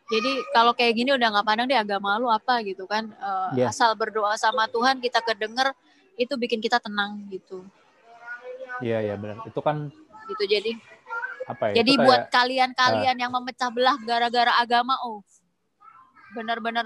Jadi 0.06 0.38
kalau 0.54 0.70
kayak 0.70 0.94
gini 0.94 1.10
udah 1.10 1.28
nggak 1.34 1.46
pandang 1.46 1.66
deh 1.66 1.74
agama 1.76 2.14
lu 2.16 2.30
apa 2.30 2.62
gitu 2.62 2.86
kan. 2.86 3.10
Eh, 3.10 3.62
Iya. 3.62 3.74
asal 3.74 3.92
berdoa 3.98 4.38
sama 4.38 4.70
Tuhan 4.70 5.02
kita 5.02 5.18
kedenger 5.20 5.74
itu 6.16 6.32
bikin 6.34 6.62
kita 6.62 6.78
tenang 6.78 7.26
gitu. 7.28 7.66
Iya 8.80 9.02
iya 9.02 9.14
benar. 9.18 9.42
Itu 9.44 9.60
kan 9.60 9.90
gitu 10.26 10.42
jadi 10.44 10.74
apa 11.46 11.64
ya 11.70 11.74
jadi 11.82 11.92
itu 11.94 12.02
buat 12.02 12.20
kayak- 12.26 12.32
kalian-kalian 12.34 13.16
yang 13.22 13.32
memecah 13.32 13.70
belah 13.70 13.96
gara-gara 14.02 14.52
agama 14.58 14.94
oh 15.06 15.22
benar-benar 16.34 16.84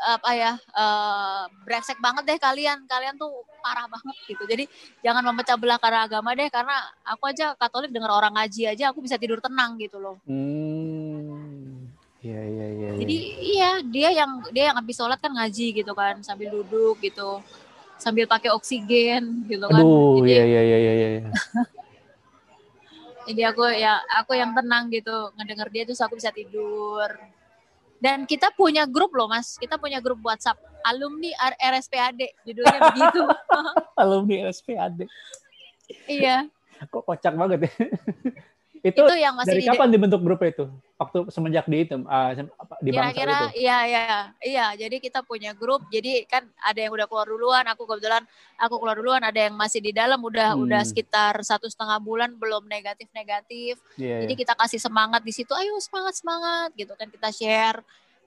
apa 0.00 0.30
ya 0.32 0.52
eh, 0.56 1.42
brengsek 1.68 2.00
banget 2.00 2.24
deh 2.24 2.38
kalian. 2.40 2.88
Kalian 2.88 3.20
tuh 3.20 3.44
parah 3.60 3.84
banget 3.84 4.16
gitu. 4.32 4.42
Jadi 4.48 4.64
jangan 5.04 5.20
memecah 5.28 5.60
belah 5.60 5.76
karena 5.76 6.08
agama 6.08 6.32
deh 6.32 6.48
karena 6.48 6.72
aku 7.04 7.28
aja 7.28 7.52
Katolik 7.60 7.92
dengar 7.92 8.08
orang 8.08 8.32
ngaji 8.32 8.72
aja 8.72 8.88
aku 8.92 9.04
bisa 9.04 9.20
tidur 9.20 9.44
tenang 9.44 9.76
gitu 9.76 10.00
loh. 10.00 10.16
Hmm 10.24 11.88
iya 12.20 12.36
iya 12.36 12.66
iya 12.68 12.88
iya. 12.92 13.00
jadi 13.00 13.16
iya 13.40 13.70
dia 13.80 14.08
yang 14.12 14.30
dia 14.52 14.64
yang 14.68 14.76
habis 14.76 14.92
sholat 14.92 15.16
kan 15.16 15.32
ngaji 15.32 15.72
gitu 15.72 15.92
kan 15.96 16.20
sambil 16.20 16.52
duduk 16.52 17.00
gitu 17.00 17.40
sambil 17.96 18.28
pakai 18.28 18.52
oksigen 18.52 19.44
gitu 19.48 19.64
kan. 19.68 19.80
Aduh 19.80 20.20
jadi 20.20 20.32
iya 20.36 20.44
iya 20.64 20.78
iya 20.80 20.92
iya. 21.16 21.30
jadi 23.30 23.54
aku 23.54 23.62
ya 23.70 24.02
aku 24.18 24.34
yang 24.34 24.50
tenang 24.50 24.90
gitu 24.90 25.30
ngedenger 25.38 25.68
dia 25.70 25.82
terus 25.86 26.02
aku 26.02 26.18
bisa 26.18 26.34
tidur. 26.34 27.08
Dan 28.00 28.24
kita 28.24 28.48
punya 28.56 28.88
grup 28.88 29.12
loh 29.12 29.28
mas. 29.28 29.60
Kita 29.60 29.76
punya 29.76 30.00
grup 30.00 30.24
WhatsApp. 30.24 30.56
Alumni 30.82 31.30
RSPAD 31.60 32.48
judulnya 32.48 32.80
begitu. 32.90 33.22
Alumni 33.94 34.48
RSPAD 34.48 35.04
iya. 36.06 36.46
Kok 36.88 37.04
kocak 37.04 37.34
banget 37.36 37.68
ya 37.68 37.72
itu, 38.80 38.96
itu 38.96 39.14
yang 39.20 39.36
masih 39.36 39.52
dari 39.52 39.60
di- 39.60 39.68
kapan 39.68 39.88
dibentuk 39.92 40.20
grupnya 40.24 40.50
itu? 40.56 40.64
Waktu 40.96 41.18
semenjak 41.32 41.64
di 41.68 41.84
itu 41.84 41.96
apa, 42.04 42.74
di 42.80 42.92
kira-kira 42.92 43.52
itu? 43.52 43.64
iya 43.64 43.78
iya. 43.88 44.16
Iya 44.40 44.66
jadi 44.76 44.96
kita 45.00 45.20
punya 45.24 45.52
grup. 45.52 45.84
Jadi 45.88 46.24
kan 46.24 46.44
ada 46.60 46.76
yang 46.76 46.92
udah 46.92 47.04
keluar 47.08 47.28
duluan. 47.28 47.64
Aku 47.72 47.84
kebetulan 47.84 48.24
aku 48.56 48.76
keluar 48.80 48.96
duluan. 48.96 49.20
Ada 49.24 49.48
yang 49.48 49.56
masih 49.56 49.80
di 49.80 49.92
dalam. 49.92 50.20
Udah 50.20 50.52
Hmm. 50.56 50.64
udah 50.64 50.80
sekitar 50.84 51.40
satu 51.40 51.68
setengah 51.68 52.00
bulan 52.00 52.36
belum 52.36 52.68
negatif 52.68 53.08
negatif 53.12 53.80
Iya, 53.96 54.24
Jadi 54.24 54.32
iya. 54.36 54.40
kita 54.44 54.52
kasih 54.56 54.80
semangat 54.80 55.20
di 55.24 55.32
situ, 55.32 55.52
ayo 55.52 55.76
semangat 55.80 56.16
semangat 56.20 56.72
gitu 56.76 56.92
kan. 56.96 57.08
Kita 57.08 57.28
share 57.32 57.80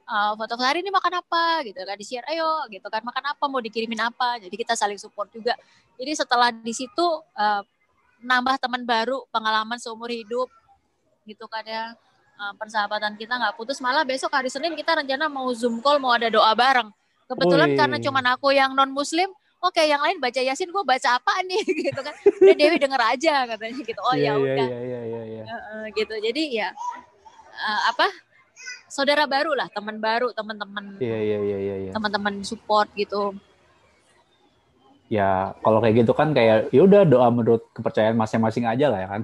uh, 0.06 0.34
foto 0.38 0.54
hari 0.62 0.82
ini 0.86 0.94
makan 0.94 1.14
apa 1.18 1.62
gitu 1.66 1.78
kan. 1.82 1.96
Di 1.98 2.06
share, 2.06 2.26
ayo 2.30 2.70
gitu 2.70 2.88
kan. 2.94 3.02
Makan 3.02 3.38
apa? 3.38 3.44
Mau 3.50 3.62
dikirimin 3.62 4.02
apa, 4.02 4.38
jadi 4.42 4.54
kita 4.54 4.74
saling 4.78 4.98
support 5.02 5.30
juga. 5.34 5.58
Jadi 5.98 6.12
setelah 6.18 6.50
di 6.50 6.74
situ 6.74 7.06
uh, 7.38 7.62
nambah 8.24 8.56
teman 8.58 8.88
baru, 8.88 9.28
pengalaman 9.30 9.78
seumur 9.78 10.10
hidup 10.10 10.48
gitu 11.28 11.46
ya. 11.68 11.94
Uh, 12.34 12.54
persahabatan 12.58 13.14
kita 13.14 13.38
nggak 13.38 13.54
putus 13.54 13.78
malah 13.78 14.02
besok 14.02 14.34
hari 14.34 14.50
Senin 14.50 14.74
kita 14.74 14.98
rencana 14.98 15.30
mau 15.30 15.46
zoom 15.54 15.78
call 15.84 16.02
mau 16.02 16.16
ada 16.16 16.32
doa 16.34 16.50
bareng. 16.58 16.90
Kebetulan 17.30 17.78
karena 17.78 17.98
cuman 18.02 18.26
aku 18.34 18.50
yang 18.52 18.74
non 18.74 18.90
muslim 18.90 19.30
oke 19.64 19.80
yang 19.80 20.02
lain 20.02 20.18
baca 20.20 20.42
yasin 20.42 20.74
gue 20.74 20.84
baca 20.84 21.22
apa 21.22 21.34
nih? 21.46 21.62
Gitu 21.92 22.00
kan. 22.02 22.14
Udah 22.42 22.56
Dewi 22.58 22.78
denger 22.82 23.02
aja 23.06 23.34
katanya 23.48 23.80
gitu. 23.86 24.02
Oh 24.02 24.16
Iya, 24.18 24.34
ya 24.34 24.34
iya, 24.34 24.44
udah. 24.44 24.68
iya 24.68 24.80
iya 24.82 25.02
iya 25.06 25.22
iya. 25.30 25.44
Heeh, 25.46 25.84
gitu. 25.94 26.16
Jadi 26.20 26.44
ya 26.58 26.70
eh, 27.54 27.82
apa 27.94 28.08
saudara 28.94 29.26
baru 29.26 29.58
lah 29.58 29.66
teman 29.74 29.98
baru 29.98 30.30
teman-teman 30.38 31.02
iya 31.02 31.18
iya 31.18 31.38
iya 31.42 31.58
iya 31.58 31.76
iya. 31.90 31.92
teman-teman 31.98 32.46
support 32.46 32.86
gitu 32.94 33.34
ya 35.12 35.52
kalau 35.62 35.84
kayak 35.84 36.04
gitu 36.04 36.14
kan 36.16 36.32
kayak 36.32 36.72
ya 36.72 36.82
udah 36.84 37.04
doa 37.04 37.28
menurut 37.30 37.64
kepercayaan 37.76 38.18
masing-masing 38.18 38.66
aja 38.66 38.88
lah 38.90 39.00
ya 39.04 39.08
kan. 39.12 39.22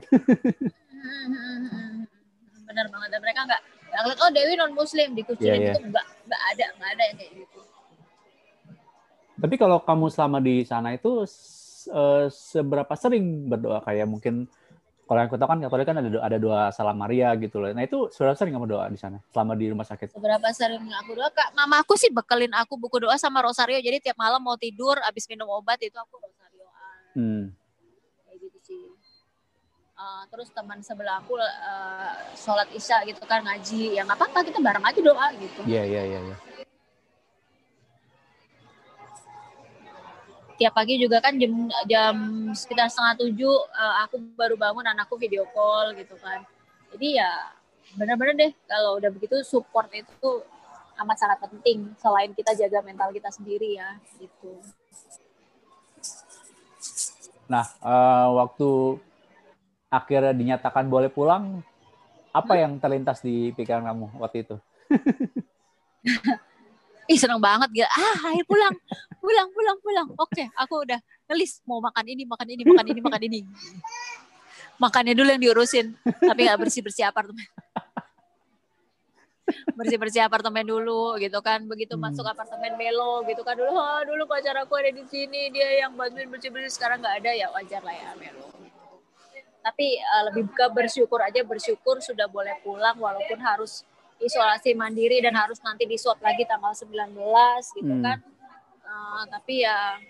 Bener 2.68 2.86
banget 2.92 3.10
dan 3.10 3.20
mereka 3.24 3.40
nggak 3.48 3.62
nggak 3.90 4.02
ngeliat 4.06 4.20
oh 4.22 4.30
Dewi 4.30 4.54
non 4.60 4.74
Muslim 4.78 5.08
dikucilin 5.18 5.50
Iya, 5.50 5.56
iya. 5.58 5.74
itu 5.74 5.82
nggak 5.90 6.06
nggak 6.30 6.42
ada 6.54 6.66
nggak 6.78 6.90
ada 6.94 7.04
yang 7.10 7.18
kayak 7.18 7.32
gitu. 7.42 7.60
Tapi 9.40 9.56
kalau 9.56 9.78
kamu 9.80 10.06
selama 10.12 10.38
di 10.44 10.68
sana 10.68 10.94
itu 10.94 11.24
eh, 11.90 12.26
seberapa 12.30 12.94
sering 13.00 13.48
berdoa 13.48 13.80
kayak 13.82 14.06
mungkin 14.06 14.52
kalau 15.10 15.18
yang 15.18 15.30
aku 15.34 15.41
tahu 15.41 15.49
kan 15.49 15.57
Katolik 15.57 15.86
kan 15.89 15.97
ada 15.97 16.05
doa, 16.05 16.22
ada 16.22 16.38
doa 16.38 16.62
salam 16.70 16.93
Maria 16.93 17.34
gitu 17.34 17.57
loh. 17.57 17.74
Nah 17.74 17.82
itu 17.82 18.14
seberapa 18.14 18.38
sering 18.38 18.53
kamu 18.53 18.70
doa 18.70 18.86
di 18.86 18.99
sana 19.01 19.18
selama 19.34 19.57
di 19.57 19.66
rumah 19.66 19.82
sakit? 19.82 20.14
Seberapa 20.14 20.45
sering 20.53 20.86
aku 20.86 21.18
doa 21.18 21.34
kak 21.34 21.49
mama 21.57 21.82
aku 21.82 21.97
sih 21.97 22.14
bekelin 22.14 22.53
aku 22.53 22.78
buku 22.78 23.01
doa 23.01 23.18
sama 23.18 23.41
rosario 23.41 23.82
jadi 23.82 23.97
tiap 23.97 24.14
malam 24.16 24.38
mau 24.38 24.53
tidur 24.53 25.01
abis 25.01 25.26
minum 25.26 25.49
obat 25.49 25.82
itu 25.82 25.97
aku 25.97 26.14
rosarioan 26.16 26.97
Hmm. 27.18 27.43
kayak 28.24 28.38
gitu 28.38 28.57
sih. 28.62 28.86
Uh, 29.97 30.24
terus 30.30 30.53
teman 30.53 30.78
sebelah 30.80 31.20
aku 31.20 31.36
uh, 31.36 32.14
sholat 32.32 32.70
isya 32.72 33.01
gitu 33.03 33.20
kan 33.26 33.41
ngaji 33.41 33.97
ya 33.97 34.05
nggak 34.05 34.16
apa-apa 34.16 34.45
kita 34.45 34.62
bareng 34.62 34.86
aja 34.86 34.99
doa 35.01 35.28
gitu 35.36 35.60
Iya 35.66 35.84
iya 35.84 36.01
iya. 36.05 36.20
iya. 36.24 36.36
Tiap 40.60 40.76
pagi 40.76 40.99
juga 40.99 41.24
kan 41.24 41.39
jam 41.39 41.72
jam 41.88 42.16
sekitar 42.51 42.91
setengah 42.91 43.16
tujuh 43.24 43.55
uh, 43.72 44.03
aku 44.03 44.20
baru 44.36 44.60
bangun 44.60 44.84
anakku 44.84 45.16
video 45.16 45.47
call 45.55 45.95
gitu 45.95 46.20
kan 46.20 46.43
jadi 46.91 47.24
ya 47.24 47.32
benar-benar 47.95 48.36
deh 48.36 48.51
kalau 48.68 48.99
udah 48.99 49.10
begitu 49.10 49.39
support 49.47 49.88
itu 49.95 50.43
amat 50.99 51.16
sangat 51.16 51.39
penting 51.47 51.95
selain 51.95 52.36
kita 52.36 52.51
jaga 52.60 52.84
mental 52.84 53.10
kita 53.16 53.32
sendiri 53.32 53.80
ya 53.80 53.95
gitu 54.20 54.60
Nah 57.49 57.66
eh, 57.82 58.28
waktu 58.38 59.01
akhirnya 59.89 60.38
dinyatakan 60.38 60.86
boleh 60.86 61.10
pulang, 61.10 61.66
apa 62.30 62.53
Hmm? 62.53 62.62
yang 62.62 62.74
terlintas 62.78 63.26
di 63.26 63.49
pikiran 63.57 63.89
kamu 63.89 64.05
waktu 64.22 64.45
itu? 64.45 64.55
ih 67.10 67.18
seneng 67.18 67.41
banget 67.41 67.70
gitu. 67.74 67.89
Ah 67.89 68.30
ayo 68.30 68.45
pulang. 68.45 68.76
Pulang 69.18 69.49
pulang 69.49 69.78
pulang. 69.82 70.07
Oke 70.22 70.45
aku 70.53 70.86
udah 70.86 71.01
ngelis 71.26 71.66
mau 71.66 71.82
makan 71.82 72.05
ini 72.05 72.24
makan 72.30 72.47
ini 72.53 72.62
makan 72.64 72.86
ini 72.86 72.99
makan 73.01 73.22
ini. 73.26 73.39
Makannya 74.80 75.14
dulu 75.18 75.28
yang 75.28 75.41
diurusin 75.43 75.97
tapi 76.05 76.47
nggak 76.47 76.60
bersih 76.62 76.86
bersih 76.86 77.03
apartemen. 77.10 77.43
Bersih 79.74 79.97
bersih 79.97 80.22
apartemen 80.22 80.62
dulu 80.64 81.18
gitu 81.18 81.41
kan. 81.41 81.66
Begitu 81.66 81.97
Hmm. 81.97 82.05
masuk 82.07 82.24
apartemen 82.30 82.78
melo 82.78 83.26
gitu 83.26 83.41
kan. 83.41 83.57
Dulu 83.57 83.74
oh, 83.74 84.01
dulu 84.05 84.24
pacar 84.30 84.55
aku 84.62 84.78
ada 84.78 84.93
di 84.93 85.03
sini 85.10 85.49
dia 85.49 85.84
yang 85.84 85.97
bantuin 85.97 86.30
bersih 86.30 86.53
bersih 86.53 86.70
sekarang 86.70 87.01
nggak 87.01 87.26
ada. 87.26 87.32
Ya 87.34 87.47
wajar 87.49 87.82
lah 87.82 87.95
ya 87.97 88.14
melo. 88.16 88.47
Tapi 89.60 89.99
eh, 89.99 90.22
lebih 90.32 90.47
ke 90.53 90.66
bersyukur 90.72 91.20
aja. 91.20 91.41
Bersyukur 91.41 91.99
sudah 91.99 92.30
boleh 92.30 92.55
pulang 92.62 92.95
walaupun 93.01 93.41
harus 93.41 93.84
isolasi 94.20 94.72
mandiri 94.74 95.20
dan 95.20 95.34
harus 95.34 95.59
nanti 95.59 95.84
di 95.84 95.95
swab 95.95 96.20
lagi 96.20 96.43
tanggal 96.43 96.72
19 96.72 97.15
gitu 97.72 97.88
Hmm. 97.89 98.03
kan 98.03 98.20
Eh, 98.82 99.24
tapi 99.30 99.61
ya 99.61 100.01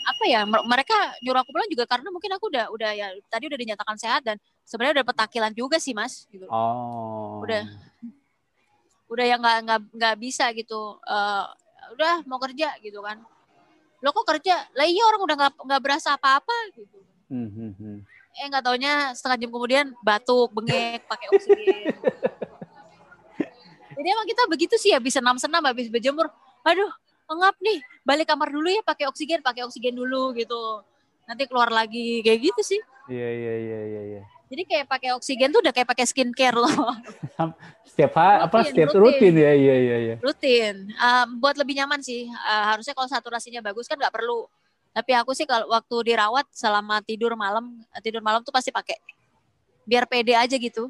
apa 0.00 0.24
ya 0.24 0.44
mer- 0.44 0.64
mereka 0.64 0.96
nyuruh 1.20 1.40
aku 1.40 1.50
pulang 1.50 1.68
juga 1.68 1.84
karena 1.84 2.08
mungkin 2.08 2.28
aku 2.30 2.48
udah 2.48 2.68
udah 2.68 2.90
ya 2.92 3.08
tadi 3.26 3.48
udah 3.48 3.56
dinyatakan 3.56 3.96
sehat 3.96 4.20
dan 4.20 4.36
sebenarnya 4.62 5.00
udah 5.00 5.06
petakilan 5.06 5.52
juga 5.52 5.76
sih 5.76 5.92
mas 5.92 6.24
gitu 6.28 6.44
Oh. 6.48 7.40
Udah. 7.40 7.64
udah 9.06 9.24
yang 9.24 9.40
nggak 9.40 9.58
nggak 9.62 9.80
nggak 9.92 10.14
bisa 10.18 10.48
gitu 10.52 10.96
Eh, 11.00 11.44
udah 11.92 12.24
mau 12.24 12.36
kerja 12.38 12.72
gitu 12.80 13.00
kan 13.00 13.20
lo 14.00 14.08
kok 14.10 14.24
kerja 14.26 14.64
lah 14.72 14.84
iya 14.84 15.04
orang 15.04 15.20
udah 15.22 15.36
nggak 15.38 15.52
nggak 15.62 15.82
berasa 15.82 16.16
apa-apa 16.16 16.56
gitu 16.74 16.98
Hmm, 17.24 17.48
hmm, 17.48 17.72
hmm. 17.74 17.96
Eh 18.34 18.46
nggak 18.50 18.62
taunya 18.62 18.92
setengah 19.14 19.38
jam 19.38 19.50
kemudian 19.50 19.86
batuk 20.02 20.50
bengek 20.50 21.06
pakai 21.06 21.26
oksigen 21.30 21.94
jadi 23.94 24.08
emang 24.10 24.26
kita 24.26 24.42
begitu 24.50 24.74
sih 24.74 24.90
habis 24.90 25.14
senam 25.14 25.38
senam 25.38 25.62
habis 25.62 25.86
berjemur 25.86 26.26
aduh 26.66 26.90
ngap 27.24 27.56
nih 27.58 27.78
balik 28.02 28.28
kamar 28.28 28.50
dulu 28.50 28.68
ya 28.68 28.82
pakai 28.82 29.06
oksigen 29.08 29.40
pakai 29.40 29.64
oksigen 29.64 29.94
dulu 29.94 30.34
gitu 30.34 30.82
nanti 31.24 31.48
keluar 31.48 31.70
lagi 31.70 32.20
kayak 32.20 32.40
gitu 32.42 32.62
sih 32.62 32.80
Iya 33.04 33.28
iya 33.28 33.54
iya 33.60 33.80
iya. 33.84 34.02
iya. 34.16 34.22
jadi 34.48 34.62
kayak 34.64 34.86
pakai 34.88 35.10
oksigen 35.12 35.52
tuh 35.52 35.60
udah 35.60 35.76
kayak 35.76 35.88
pakai 35.88 36.08
skincare 36.08 36.56
loh 36.56 36.72
Setiap 37.84 38.16
hari 38.16 38.40
apa 38.48 38.56
setiap 38.64 38.96
rutin. 38.96 39.28
rutin 39.30 39.34
ya 39.44 39.52
iya 39.52 39.74
iya 39.76 39.96
iya. 40.00 40.14
rutin 40.24 40.88
Um, 40.96 41.36
buat 41.36 41.54
lebih 41.60 41.76
nyaman 41.76 42.00
sih 42.00 42.24
Uh, 42.28 42.64
harusnya 42.72 42.96
kalau 42.96 43.04
saturasinya 43.04 43.60
bagus 43.60 43.84
kan 43.84 44.00
nggak 44.00 44.12
perlu 44.12 44.48
tapi 44.94 45.10
aku 45.12 45.34
sih 45.34 45.42
kalau 45.42 45.66
waktu 45.68 46.14
dirawat 46.14 46.46
selama 46.48 47.02
tidur 47.02 47.34
malam 47.34 47.74
tidur 47.98 48.22
malam 48.22 48.40
tuh 48.40 48.54
pasti 48.54 48.70
pakai 48.70 48.96
biar 49.82 50.06
pede 50.06 50.32
aja 50.32 50.54
gitu 50.54 50.88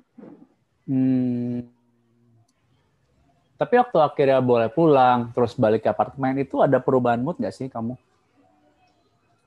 Hmm. 0.85 1.65
Tapi 3.55 3.81
waktu 3.81 3.97
akhirnya 3.97 4.45
boleh 4.45 4.69
pulang, 4.69 5.33
terus 5.33 5.57
balik 5.57 5.81
ke 5.81 5.89
apartemen 5.89 6.37
itu 6.37 6.61
ada 6.61 6.77
perubahan 6.77 7.17
mood 7.17 7.41
nggak 7.41 7.55
sih 7.55 7.73
kamu? 7.73 7.97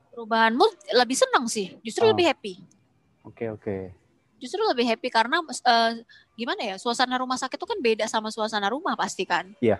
perubahan 0.09 0.49
mood 0.49 0.73
lebih 0.89 1.13
senang 1.13 1.45
sih 1.45 1.77
justru 1.85 2.01
Oh. 2.01 2.09
lebih 2.09 2.25
happy 2.25 2.57
Oke 3.21 3.53
oke. 3.53 3.93
justru 4.41 4.57
lebih 4.65 4.89
happy 4.89 5.13
karena 5.13 5.37
eh, 5.45 6.01
gimana 6.33 6.61
ya 6.63 6.75
suasana 6.81 7.21
rumah 7.21 7.37
sakit 7.37 7.53
itu 7.53 7.67
kan 7.69 7.77
beda 7.77 8.05
sama 8.09 8.33
suasana 8.33 8.65
rumah 8.65 8.97
pasti 8.97 9.29
kan 9.29 9.53
Iya. 9.61 9.77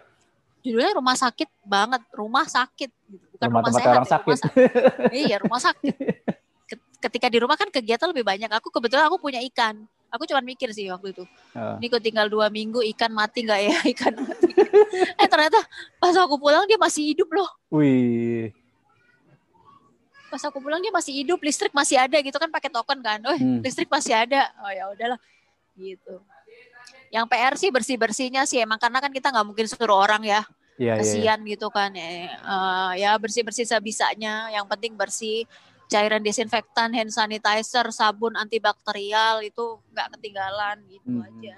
Judulnya 0.67 0.91
rumah 0.93 1.15
sakit 1.15 1.49
banget 1.61 2.01
rumah 2.11 2.45
sakit 2.45 2.89
gitu. 2.89 3.25
bukan 3.31 3.47
Rumah 3.47 3.61
rumah, 3.61 3.71
sehat 3.73 3.87
orang 3.87 3.97
ya, 3.97 4.09
sakit. 4.09 4.25
rumah 4.25 4.39
sakit. 4.39 4.69
Iya 5.13 5.35
rumah 5.39 5.61
sakit. 5.61 5.95
Ket- 6.69 6.87
ketika 6.99 7.27
di 7.27 7.37
rumah 7.37 7.55
kan 7.55 7.69
kegiatan 7.69 8.07
lebih 8.07 8.21
banyak. 8.21 8.49
Aku 8.51 8.67
kebetulan 8.67 9.05
aku 9.05 9.17
punya 9.17 9.39
ikan. 9.45 9.79
Aku 10.07 10.23
cuma 10.23 10.39
mikir 10.39 10.71
sih 10.71 10.87
waktu 10.87 11.11
itu 11.11 11.23
Ah. 11.51 11.75
ini 11.75 11.87
kok 11.87 11.99
tinggal 11.99 12.25
dua 12.25 12.47
minggu 12.47 12.79
ikan 12.95 13.11
mati 13.11 13.43
nggak 13.43 13.59
ya? 13.61 13.75
Ikan 13.93 14.13
mati. 14.17 14.51
Eh 15.13 15.27
ternyata 15.27 15.59
pas 15.97 16.15
aku 16.15 16.35
pulang 16.35 16.63
dia 16.63 16.75
masih 16.75 17.11
hidup 17.11 17.27
loh. 17.29 17.47
Wih. 17.69 18.51
pas 20.27 20.43
aku 20.43 20.59
pulang 20.59 20.79
dia 20.79 20.91
masih 20.91 21.11
hidup 21.13 21.39
listrik 21.39 21.71
masih 21.71 21.95
ada 21.95 22.19
gitu 22.19 22.35
kan 22.35 22.47
pakai 22.47 22.67
token 22.67 22.99
kan. 22.99 23.19
Oh 23.23 23.31
Hmm. 23.33 23.59
listrik 23.59 23.87
masih 23.87 24.11
ada. 24.13 24.51
Oh 24.59 24.67
ya 24.69 24.87
udahlah 24.87 25.19
gitu. 25.73 26.19
Yang 27.07 27.25
PR 27.27 27.53
sih 27.55 27.69
bersih 27.69 27.95
bersihnya 27.95 28.43
sih 28.43 28.59
emang 28.59 28.75
karena 28.75 28.99
kan 28.99 29.07
kita 29.09 29.27
nggak 29.27 29.45
mungkin 29.45 29.63
suruh 29.65 29.95
orang 29.97 30.23
ya 30.23 30.43
Iya 30.77 30.93
iya. 30.93 30.93
iya. 30.93 31.01
kasihan 31.01 31.39
gitu 31.41 31.67
kan 31.73 31.89
ya, 31.93 32.05
Eh, 32.37 32.91
ya 33.01 33.11
bersih 33.17 33.41
bersih 33.41 33.65
sebisanya 33.65 34.53
yang 34.53 34.69
penting 34.69 34.93
bersih 34.93 35.43
cairan 35.89 36.21
desinfektan 36.21 36.93
hand 36.93 37.09
sanitizer 37.09 37.87
sabun 37.89 38.37
antibakterial 38.37 39.41
itu 39.41 39.79
nggak 39.89 40.07
ketinggalan 40.17 40.77
gitu 40.85 41.09
Mhm. 41.09 41.25
aja 41.25 41.57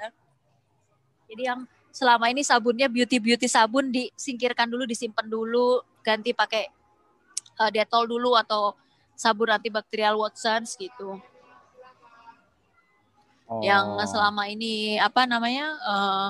jadi 1.30 1.44
yang 1.54 1.60
selama 1.90 2.30
ini 2.30 2.42
sabunnya 2.42 2.88
beauty 2.88 3.18
beauty 3.18 3.46
sabun 3.46 3.92
disingkirkan 3.92 4.70
dulu 4.70 4.86
disimpan 4.86 5.28
dulu 5.28 5.82
ganti 6.02 6.32
pakai 6.32 6.70
eh, 7.60 7.72
detol 7.76 8.08
dulu 8.08 8.40
atau 8.40 8.72
sabun 9.20 9.52
antibakterial 9.52 10.16
Watsons 10.16 10.80
gitu 10.80 11.20
Oh. 13.50 13.66
yang 13.66 13.98
selama 14.06 14.46
ini 14.46 15.02
apa 15.02 15.26
namanya 15.26 15.74
eh, 15.74 16.30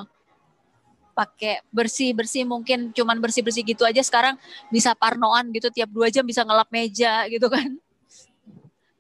pakai 1.20 1.60
bersih 1.68 2.16
bersih 2.16 2.48
mungkin 2.48 2.96
cuman 2.96 3.20
bersih 3.20 3.44
bersih 3.44 3.68
gitu 3.68 3.84
aja 3.84 4.00
sekarang 4.00 4.40
bisa 4.72 4.96
parnoan 4.96 5.52
gitu 5.52 5.68
tiap 5.68 5.92
dua 5.92 6.08
jam 6.08 6.24
bisa 6.24 6.48
ngelap 6.48 6.72
meja 6.72 7.24
gitu 7.34 7.52
kan. 7.52 7.76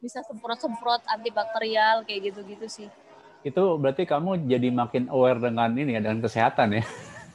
Bisa 0.03 0.19
semprot 0.27 0.59
semprot 0.59 0.99
antibakterial 1.07 2.03
kayak 2.03 2.31
gitu 2.31 2.39
gitu 2.43 2.67
sih. 2.67 2.87
Itu 3.43 3.79
berarti 3.79 4.03
kamu 4.03 4.51
jadi 4.51 4.67
makin 4.67 5.07
aware 5.07 5.39
dengan 5.39 5.71
ini 5.71 5.95
ya 5.95 6.03
dengan 6.03 6.19
kesehatan 6.27 6.75
ya. 6.79 6.83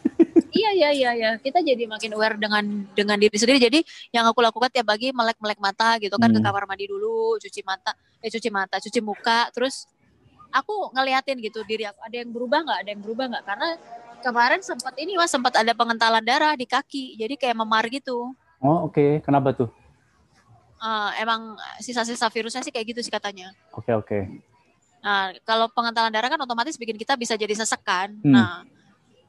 iya 0.60 0.70
iya 0.76 0.90
iya 0.92 1.10
iya. 1.16 1.30
Kita 1.40 1.64
jadi 1.64 1.84
makin 1.88 2.12
aware 2.12 2.36
dengan 2.36 2.64
dengan 2.92 3.16
diri 3.16 3.36
sendiri. 3.36 3.56
Jadi 3.56 3.80
yang 4.12 4.28
aku 4.28 4.44
lakukan 4.44 4.68
tiap 4.68 4.84
pagi 4.88 5.12
melek 5.16 5.40
melek 5.40 5.60
mata 5.60 5.96
gitu 5.96 6.16
kan 6.20 6.28
ke 6.28 6.40
Hmm. 6.40 6.44
kamar 6.44 6.68
mandi 6.68 6.84
dulu 6.88 7.40
cuci 7.40 7.60
mata 7.64 7.96
eh 8.20 8.28
cuci 8.28 8.48
mata 8.52 8.76
cuci 8.80 9.00
muka. 9.00 9.48
Terus 9.52 9.88
aku 10.52 10.92
ngeliatin 10.94 11.40
gitu 11.40 11.64
diri 11.68 11.84
aku 11.84 12.00
ada 12.00 12.16
yang 12.16 12.30
berubah 12.32 12.64
nggak? 12.64 12.78
Ada 12.84 12.88
yang 12.96 13.02
berubah 13.04 13.24
nggak? 13.32 13.44
Karena 13.44 13.68
kemarin 14.24 14.64
sempat 14.64 14.96
ini 14.96 15.20
mas 15.20 15.28
sempat 15.28 15.52
ada 15.60 15.76
pengentalan 15.76 16.24
darah 16.24 16.56
di 16.56 16.64
kaki 16.64 17.20
jadi 17.20 17.36
kayak 17.36 17.56
memar 17.60 17.84
gitu 17.92 18.32
Oh 18.64 18.88
oke. 18.88 19.20
Kenapa 19.20 19.52
tuh? 19.52 19.68
Eh, 20.80 21.10
emang 21.20 21.56
sisa-sisa 21.84 22.32
virusnya 22.32 22.64
sih 22.64 22.72
kayak 22.72 22.96
gitu 22.96 23.00
sih 23.04 23.12
katanya 23.12 23.52
Oke 23.76 23.92
oke. 23.92 24.18
Nah, 25.04 25.36
kalau 25.44 25.68
pengentalan 25.68 26.08
darah 26.08 26.32
kan 26.32 26.40
otomatis 26.40 26.80
bikin 26.80 26.96
kita 26.96 27.12
bisa 27.20 27.36
jadi 27.36 27.52
sesek 27.52 27.84
kan. 27.84 28.16
Hmm. 28.24 28.32
Nah, 28.32 28.64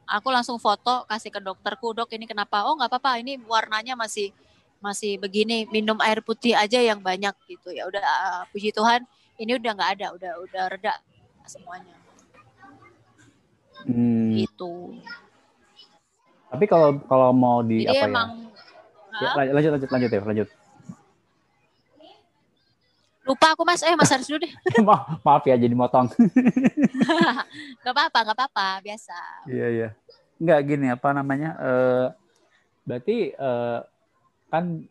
aku 0.08 0.32
langsung 0.32 0.56
foto 0.56 1.04
kasih 1.04 1.28
ke 1.36 1.44
dokterku, 1.44 1.92
dok 1.92 2.16
ini 2.16 2.24
kenapa? 2.24 2.64
Oh 2.64 2.80
nggak 2.80 2.88
apa-apa, 2.96 3.20
ini 3.20 3.36
warnanya 3.44 4.00
masih 4.00 4.32
masih 4.80 5.20
begini. 5.20 5.68
Minum 5.68 6.00
air 6.00 6.24
putih 6.24 6.56
aja 6.56 6.80
yang 6.80 7.04
banyak 7.04 7.36
gitu 7.52 7.76
ya. 7.76 7.92
Udah 7.92 8.04
ah, 8.04 8.42
puji 8.56 8.72
Tuhan, 8.72 9.04
ini 9.36 9.60
udah 9.60 9.72
nggak 9.76 9.92
ada, 10.00 10.08
udah 10.16 10.32
udah 10.48 10.64
reda 10.72 10.96
semuanya. 11.44 11.92
Hmm. 13.86 14.34
Gitu. 14.42 14.74
Tapi 16.50 16.66
kalau 16.66 16.98
kalau 17.06 17.30
mau 17.34 17.62
di 17.62 17.86
Jadi 17.86 18.02
apa 18.02 18.08
emang 18.10 18.30
Ya, 19.16 19.32
lanjut 19.32 19.72
lanjut 19.80 19.90
lanjut 19.96 20.12
ya, 20.12 20.22
lanjut. 20.28 20.50
Lupa 23.26 23.58
aku 23.58 23.64
mas, 23.66 23.82
eh 23.82 23.96
mas 23.98 24.12
harus 24.12 24.28
dulu 24.30 24.44
deh. 24.46 24.54
maaf, 24.86 25.18
maaf 25.26 25.44
ya 25.48 25.58
jadi 25.58 25.74
motong. 25.74 26.12
gak 27.84 27.94
apa-apa, 27.96 28.20
gak 28.22 28.38
apa-apa, 28.38 28.68
biasa. 28.86 29.18
Iya 29.50 29.68
iya. 29.72 29.90
Enggak 30.38 30.60
gini 30.68 30.88
apa 30.92 31.10
namanya? 31.16 31.58
Uh, 31.58 32.08
berarti 32.86 33.34
uh, 33.40 33.82
kan 34.52 34.86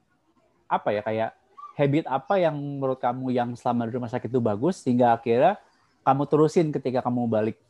apa 0.67 0.89
ya 0.91 1.03
kayak 1.05 1.31
habit 1.79 2.05
apa 2.11 2.35
yang 2.43 2.57
menurut 2.57 2.99
kamu 2.99 3.31
yang 3.31 3.55
selama 3.55 3.87
di 3.87 3.93
rumah 3.95 4.11
sakit 4.11 4.27
itu 4.27 4.41
bagus 4.43 4.83
sehingga 4.83 5.15
akhirnya 5.15 5.61
kamu 6.03 6.23
terusin 6.27 6.75
ketika 6.75 7.05
kamu 7.05 7.29
balik? 7.31 7.61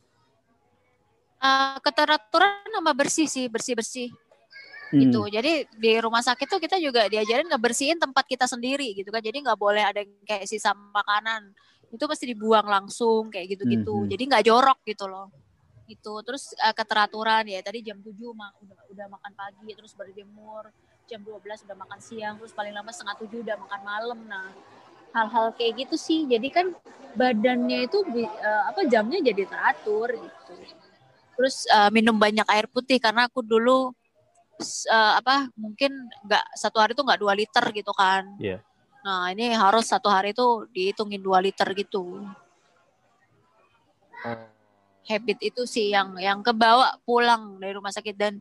Uh, 1.44 1.76
keteraturan 1.84 2.64
sama 2.72 2.96
bersih 2.96 3.28
sih, 3.28 3.52
bersih 3.52 3.76
bersih 3.76 4.08
hmm. 4.88 5.00
gitu. 5.04 5.20
Jadi 5.28 5.68
di 5.76 5.92
rumah 6.00 6.24
sakit 6.24 6.48
tuh 6.48 6.56
kita 6.56 6.80
juga 6.80 7.04
diajarin 7.04 7.52
ngebersihin 7.52 8.00
tempat 8.00 8.24
kita 8.24 8.48
sendiri 8.48 8.96
gitu 8.96 9.12
kan. 9.12 9.20
Jadi 9.20 9.44
nggak 9.44 9.60
boleh 9.60 9.84
ada 9.84 10.00
yang 10.00 10.08
kayak 10.24 10.48
sisa 10.48 10.72
makanan 10.72 11.52
itu 11.92 12.00
pasti 12.08 12.24
dibuang 12.32 12.64
langsung 12.64 13.28
kayak 13.28 13.60
gitu-gitu. 13.60 13.92
Hmm. 13.92 14.08
Jadi 14.08 14.22
nggak 14.24 14.44
jorok 14.48 14.80
gitu 14.88 15.04
loh. 15.04 15.28
Gitu. 15.84 16.12
Terus 16.24 16.56
uh, 16.64 16.72
keteraturan 16.72 17.44
ya 17.44 17.60
tadi 17.60 17.84
jam 17.84 18.00
7 18.00 18.08
ma 18.32 18.48
udah 18.64 18.80
udah 18.96 19.06
makan 19.12 19.32
pagi 19.36 19.68
terus 19.76 19.92
berjemur 19.92 20.72
jam 21.04 21.20
12 21.20 21.68
udah 21.68 21.76
makan 21.76 22.00
siang 22.00 22.34
terus 22.40 22.56
paling 22.56 22.72
lama 22.72 22.88
setengah 22.88 23.16
tujuh 23.20 23.44
udah 23.44 23.56
makan 23.60 23.80
malam 23.84 24.18
nah 24.24 24.48
hal-hal 25.12 25.52
kayak 25.54 25.84
gitu 25.84 25.96
sih 26.00 26.24
jadi 26.24 26.48
kan 26.48 26.66
badannya 27.14 27.86
itu 27.86 28.02
uh, 28.02 28.62
apa 28.72 28.88
jamnya 28.88 29.20
jadi 29.20 29.46
teratur 29.46 30.10
gitu 30.16 30.54
terus 31.34 31.66
uh, 31.70 31.90
minum 31.90 32.14
banyak 32.14 32.46
air 32.50 32.66
putih 32.70 32.98
karena 33.02 33.26
aku 33.26 33.42
dulu 33.42 33.90
uh, 34.90 35.12
apa 35.18 35.50
mungkin 35.58 35.90
nggak 36.26 36.44
satu 36.54 36.78
hari 36.78 36.94
itu 36.94 37.02
nggak 37.02 37.20
dua 37.20 37.34
liter 37.34 37.64
gitu 37.74 37.92
kan. 37.94 38.24
Yeah. 38.38 38.62
Nah 39.04 39.30
ini 39.34 39.52
harus 39.52 39.90
satu 39.90 40.08
hari 40.08 40.32
itu 40.32 40.66
dihitungin 40.72 41.20
dua 41.20 41.42
liter 41.42 41.66
gitu. 41.76 42.24
Oh. 44.24 44.48
Habit 45.04 45.38
itu 45.44 45.62
sih 45.68 45.92
yang 45.92 46.16
yang 46.16 46.40
kebawa 46.40 46.96
pulang 47.04 47.60
dari 47.60 47.76
rumah 47.76 47.92
sakit 47.92 48.16
dan 48.16 48.40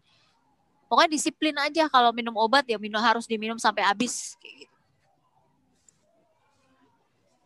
pokoknya 0.88 1.12
disiplin 1.12 1.56
aja 1.60 1.92
kalau 1.92 2.16
minum 2.16 2.32
obat 2.40 2.64
ya 2.64 2.80
minum 2.80 3.04
harus 3.04 3.28
diminum 3.28 3.60
sampai 3.60 3.84
habis. 3.84 4.40
Gitu. 4.40 4.72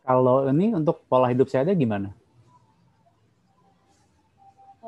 Kalau 0.06 0.46
ini 0.48 0.72
untuk 0.72 1.04
pola 1.04 1.28
hidup 1.28 1.50
sehatnya 1.50 1.76
gimana? 1.76 2.14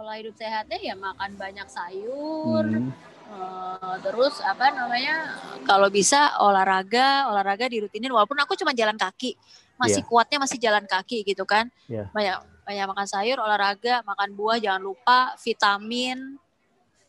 Pola 0.00 0.16
hidup 0.16 0.32
sehatnya 0.32 0.80
ya 0.80 0.96
makan 0.96 1.36
banyak 1.36 1.68
sayur, 1.68 2.64
hmm 2.64 3.12
Uh, 3.30 3.94
terus 4.02 4.42
apa 4.42 4.74
namanya 4.74 5.38
kalau 5.62 5.86
bisa 5.86 6.34
olahraga 6.42 7.30
olahraga 7.30 7.70
dirutinin 7.70 8.10
walaupun 8.10 8.34
aku 8.42 8.58
cuma 8.58 8.74
jalan 8.74 8.98
kaki 8.98 9.38
masih 9.78 10.02
yeah. 10.02 10.10
kuatnya 10.10 10.38
masih 10.42 10.58
jalan 10.58 10.82
kaki 10.82 11.22
gitu 11.22 11.46
kan 11.46 11.70
yeah. 11.86 12.10
banyak 12.10 12.42
banyak 12.66 12.90
makan 12.90 13.06
sayur 13.06 13.38
olahraga 13.38 14.02
makan 14.02 14.34
buah 14.34 14.58
jangan 14.58 14.82
lupa 14.82 15.38
vitamin 15.46 16.42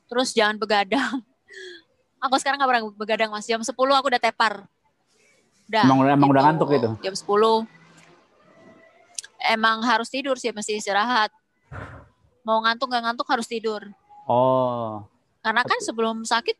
terus 0.05 0.37
jangan 0.37 0.61
begadang 0.61 1.25
aku 2.29 2.37
sekarang 2.37 2.61
nggak 2.61 2.69
pernah 2.69 2.83
begadang 2.93 3.33
mas 3.33 3.49
jam 3.49 3.65
10 3.65 3.73
aku 3.73 4.05
udah 4.13 4.21
tepar 4.21 4.69
udah 5.73 5.83
emang, 5.89 6.05
gitu. 6.05 6.13
emang 6.21 6.29
udah 6.29 6.41
gitu. 6.45 6.49
ngantuk 6.53 6.69
itu 6.69 6.89
jam 7.01 7.15
10 7.17 7.65
emang 9.57 9.81
harus 9.81 10.05
tidur 10.05 10.37
sih 10.37 10.53
mesti 10.53 10.77
istirahat 10.77 11.33
mau 12.45 12.61
ngantuk 12.61 12.89
nggak 12.89 13.03
ngantuk 13.09 13.27
harus 13.29 13.47
tidur 13.47 13.81
oh 14.25 15.05
karena 15.41 15.61
kan 15.65 15.79
sebelum 15.81 16.21
sakit 16.21 16.57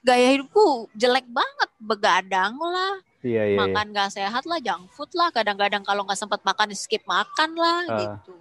gaya 0.00 0.32
hidupku 0.36 0.88
jelek 0.96 1.28
banget, 1.28 1.70
begadang 1.76 2.56
lah. 2.56 3.04
Iya, 3.24 3.56
iya, 3.56 3.56
makan 3.56 3.92
iya. 3.92 3.96
gak 3.96 4.10
sehat 4.12 4.44
lah, 4.44 4.60
junk 4.60 4.88
food 4.92 5.12
lah. 5.16 5.32
Kadang-kadang 5.32 5.80
kalau 5.84 6.04
nggak 6.04 6.20
sempat 6.20 6.40
makan, 6.44 6.72
skip 6.76 7.04
makan 7.08 7.56
lah 7.56 7.80
uh. 7.88 7.96
gitu. 8.00 8.36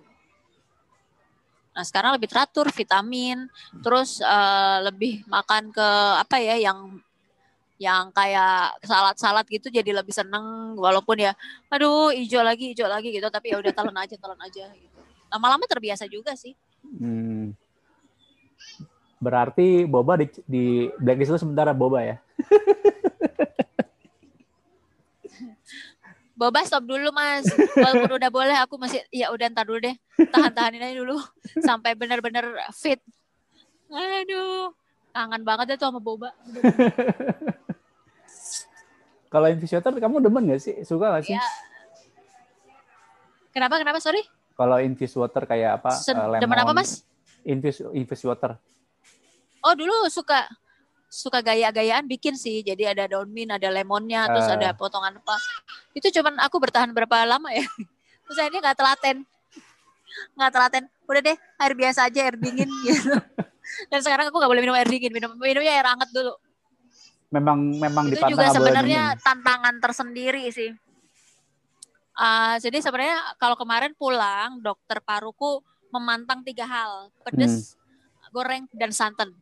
Nah 1.74 1.84
sekarang 1.88 2.14
lebih 2.20 2.30
teratur, 2.30 2.70
vitamin, 2.70 3.48
terus 3.82 4.22
uh, 4.22 4.84
lebih 4.86 5.26
makan 5.26 5.74
ke 5.74 5.88
apa 6.20 6.38
ya 6.38 6.56
yang 6.60 7.02
yang 7.82 8.14
kayak 8.14 8.80
salad-salad 8.86 9.44
gitu 9.50 9.68
jadi 9.68 9.92
lebih 9.92 10.14
seneng 10.14 10.78
walaupun 10.78 11.20
ya 11.20 11.34
aduh 11.68 12.14
hijau 12.14 12.40
lagi 12.40 12.72
hijau 12.72 12.88
lagi 12.88 13.12
gitu 13.12 13.28
tapi 13.28 13.52
ya 13.52 13.60
udah 13.60 13.74
telan 13.76 13.98
aja 13.98 14.16
telan 14.16 14.40
aja 14.40 14.72
gitu 14.72 14.93
lama-lama 15.34 15.66
terbiasa 15.66 16.06
juga 16.06 16.38
sih 16.38 16.54
hmm. 16.86 17.58
Berarti 19.24 19.88
Boba 19.88 20.20
di, 20.20 20.28
di 20.44 20.92
blacklist 21.00 21.32
lu 21.32 21.40
sementara 21.40 21.72
Boba 21.72 22.04
ya? 22.04 22.20
Boba 26.36 26.60
stop 26.68 26.84
dulu 26.84 27.08
mas. 27.16 27.48
Walaupun 27.72 28.20
udah 28.20 28.28
boleh 28.28 28.58
aku 28.60 28.76
masih 28.76 29.00
ya 29.16 29.32
udah 29.32 29.48
ntar 29.56 29.64
dulu 29.64 29.80
deh. 29.80 29.96
Tahan-tahanin 30.28 30.84
aja 30.84 31.00
dulu 31.00 31.16
sampai 31.68 31.96
benar-benar 31.96 32.68
fit. 32.76 33.00
Aduh, 33.88 34.76
kangen 35.16 35.48
banget 35.48 35.72
deh 35.72 35.78
tuh 35.80 35.88
sama 35.88 36.04
Boba. 36.04 36.36
Kalau 39.32 39.48
infuse 39.50 39.74
water 39.80 39.98
kamu 39.98 40.20
demen 40.20 40.52
gak 40.52 40.62
sih? 40.62 40.76
Suka 40.84 41.16
gak 41.16 41.26
sih? 41.26 41.34
Ya. 41.34 41.42
Kenapa? 43.56 43.80
Kenapa? 43.82 43.98
Sorry. 44.04 44.22
Kalau 44.54 44.78
infuse 44.82 45.18
water 45.18 45.44
kayak 45.50 45.82
apa? 45.82 45.92
Sen 45.98 46.18
uh, 46.18 46.30
lemon. 46.30 46.58
Apa 46.58 46.74
mas? 46.74 47.06
Infuse 47.44 47.84
infuse 47.94 48.26
water 48.26 48.56
oh 49.64 49.74
dulu 49.74 49.96
suka 50.12 50.46
suka 51.08 51.40
gaya-gayaan 51.40 52.06
bikin 52.06 52.36
sih. 52.36 52.62
Jadi 52.62 52.84
ada 52.84 53.08
daun 53.08 53.32
mint, 53.32 53.50
ada 53.50 53.72
lemonnya, 53.72 54.28
terus 54.30 54.50
uh. 54.52 54.56
ada 54.60 54.76
potongan 54.76 55.18
apa. 55.18 55.38
Itu 55.96 56.12
cuman 56.12 56.38
aku 56.44 56.60
bertahan 56.60 56.92
berapa 56.92 57.24
lama 57.24 57.50
ya. 57.54 57.64
Terus 58.24 58.38
akhirnya 58.40 58.62
nggak 58.64 58.78
telaten. 58.80 59.18
Nggak 60.34 60.52
telaten. 60.56 60.84
Udah 61.06 61.22
deh, 61.22 61.38
air 61.38 61.74
biasa 61.76 62.08
aja, 62.08 62.20
air 62.24 62.36
dingin 62.40 62.66
gitu. 62.88 63.14
Dan 63.92 64.00
sekarang 64.02 64.32
aku 64.32 64.42
nggak 64.42 64.52
boleh 64.52 64.64
minum 64.64 64.74
air 64.74 64.90
dingin, 64.90 65.12
minum 65.14 65.36
minumnya 65.38 65.76
air 65.76 65.86
hangat 65.86 66.10
dulu. 66.10 66.34
Memang 67.30 67.58
memang 67.78 68.10
itu 68.10 68.22
juga 68.26 68.50
sebenarnya 68.50 69.18
tantangan 69.22 69.76
tersendiri 69.84 70.50
sih. 70.50 70.74
Uh, 72.14 72.56
jadi 72.62 72.78
sebenarnya 72.78 73.18
kalau 73.42 73.58
kemarin 73.58 73.94
pulang, 73.98 74.62
dokter 74.62 75.02
paruku 75.02 75.62
memantang 75.90 76.46
tiga 76.46 76.66
hal, 76.66 77.10
pedes, 77.26 77.74
hmm. 77.74 78.30
goreng, 78.34 78.64
dan 78.74 78.94
santan 78.94 79.34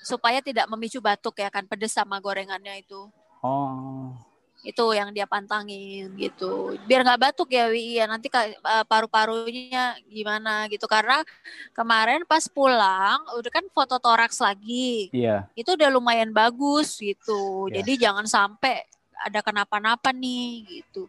supaya 0.00 0.40
tidak 0.40 0.64
memicu 0.72 0.98
batuk 0.98 1.36
ya 1.40 1.52
kan 1.52 1.68
pedes 1.68 1.92
sama 1.92 2.18
gorengannya 2.18 2.80
itu. 2.80 3.08
Oh. 3.44 4.16
Itu 4.60 4.92
yang 4.92 5.12
dia 5.16 5.24
pantangin 5.24 6.12
gitu. 6.20 6.76
Biar 6.84 7.00
nggak 7.04 7.20
batuk 7.20 7.48
ya 7.48 7.72
Wi 7.72 7.96
ya 7.96 8.04
nanti 8.04 8.28
uh, 8.32 8.84
paru-parunya 8.84 9.96
gimana 10.08 10.68
gitu 10.68 10.84
karena 10.84 11.24
kemarin 11.72 12.28
pas 12.28 12.44
pulang 12.48 13.24
udah 13.40 13.52
kan 13.52 13.64
foto 13.72 13.96
toraks 13.96 14.40
lagi. 14.40 15.08
Iya. 15.12 15.48
Yeah. 15.48 15.60
Itu 15.64 15.76
udah 15.76 15.88
lumayan 15.88 16.32
bagus 16.32 17.00
gitu. 17.00 17.68
Yeah. 17.68 17.80
Jadi 17.80 17.92
jangan 18.04 18.28
sampai 18.28 18.84
ada 19.20 19.40
kenapa-napa 19.44 20.12
nih 20.12 20.80
gitu. 20.80 21.08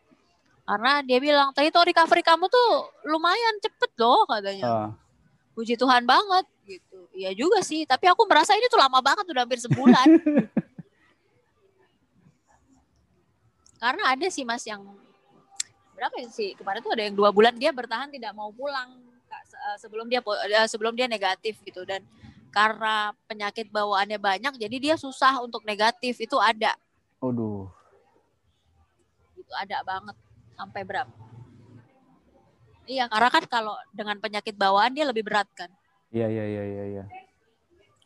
Karena 0.72 1.04
dia 1.04 1.20
bilang 1.20 1.52
tadi 1.52 1.68
tuh 1.68 1.84
recovery 1.84 2.24
kamu 2.24 2.48
tuh 2.48 2.88
lumayan 3.04 3.60
cepet 3.60 3.92
loh 4.00 4.24
katanya. 4.24 4.64
Uh. 4.64 4.88
Puji 5.52 5.76
Tuhan 5.76 6.08
banget 6.08 6.48
gitu. 6.64 7.12
Iya 7.12 7.36
juga 7.36 7.60
sih, 7.60 7.84
tapi 7.84 8.08
aku 8.08 8.24
merasa 8.24 8.56
ini 8.56 8.72
tuh 8.72 8.80
lama 8.80 9.04
banget 9.04 9.28
udah 9.28 9.44
hampir 9.44 9.60
sebulan. 9.60 10.08
Karena 13.84 14.16
ada 14.16 14.28
sih 14.32 14.48
mas 14.48 14.64
yang 14.64 14.80
berapa 15.92 16.16
ya 16.24 16.32
sih 16.32 16.56
kemarin 16.56 16.80
tuh 16.80 16.96
ada 16.96 17.04
yang 17.04 17.20
dua 17.20 17.36
bulan 17.36 17.52
dia 17.60 17.76
bertahan 17.76 18.08
tidak 18.08 18.32
mau 18.32 18.48
pulang 18.56 18.96
eh, 19.28 19.76
sebelum 19.76 20.08
dia 20.08 20.24
eh, 20.24 20.68
sebelum 20.72 20.96
dia 20.96 21.12
negatif 21.12 21.60
gitu 21.68 21.84
dan 21.84 22.00
karena 22.48 23.12
penyakit 23.28 23.68
bawaannya 23.70 24.18
banyak 24.18 24.54
jadi 24.56 24.76
dia 24.80 24.96
susah 24.96 25.44
untuk 25.44 25.68
negatif 25.68 26.16
itu 26.24 26.40
ada. 26.40 26.80
Aduh. 27.20 27.68
Itu 29.36 29.52
ada 29.52 29.84
banget 29.84 30.16
sampai 30.56 30.82
berapa? 30.84 31.14
Iya 32.90 33.08
karena 33.08 33.30
kan 33.30 33.44
kalau 33.48 33.76
dengan 33.94 34.18
penyakit 34.20 34.58
bawaan 34.58 34.92
dia 34.92 35.06
lebih 35.08 35.24
berat 35.24 35.48
kan. 35.56 35.70
Iya 36.12 36.28
iya 36.28 36.44
iya 36.44 36.64
iya. 36.68 36.84
Ya. 37.02 37.06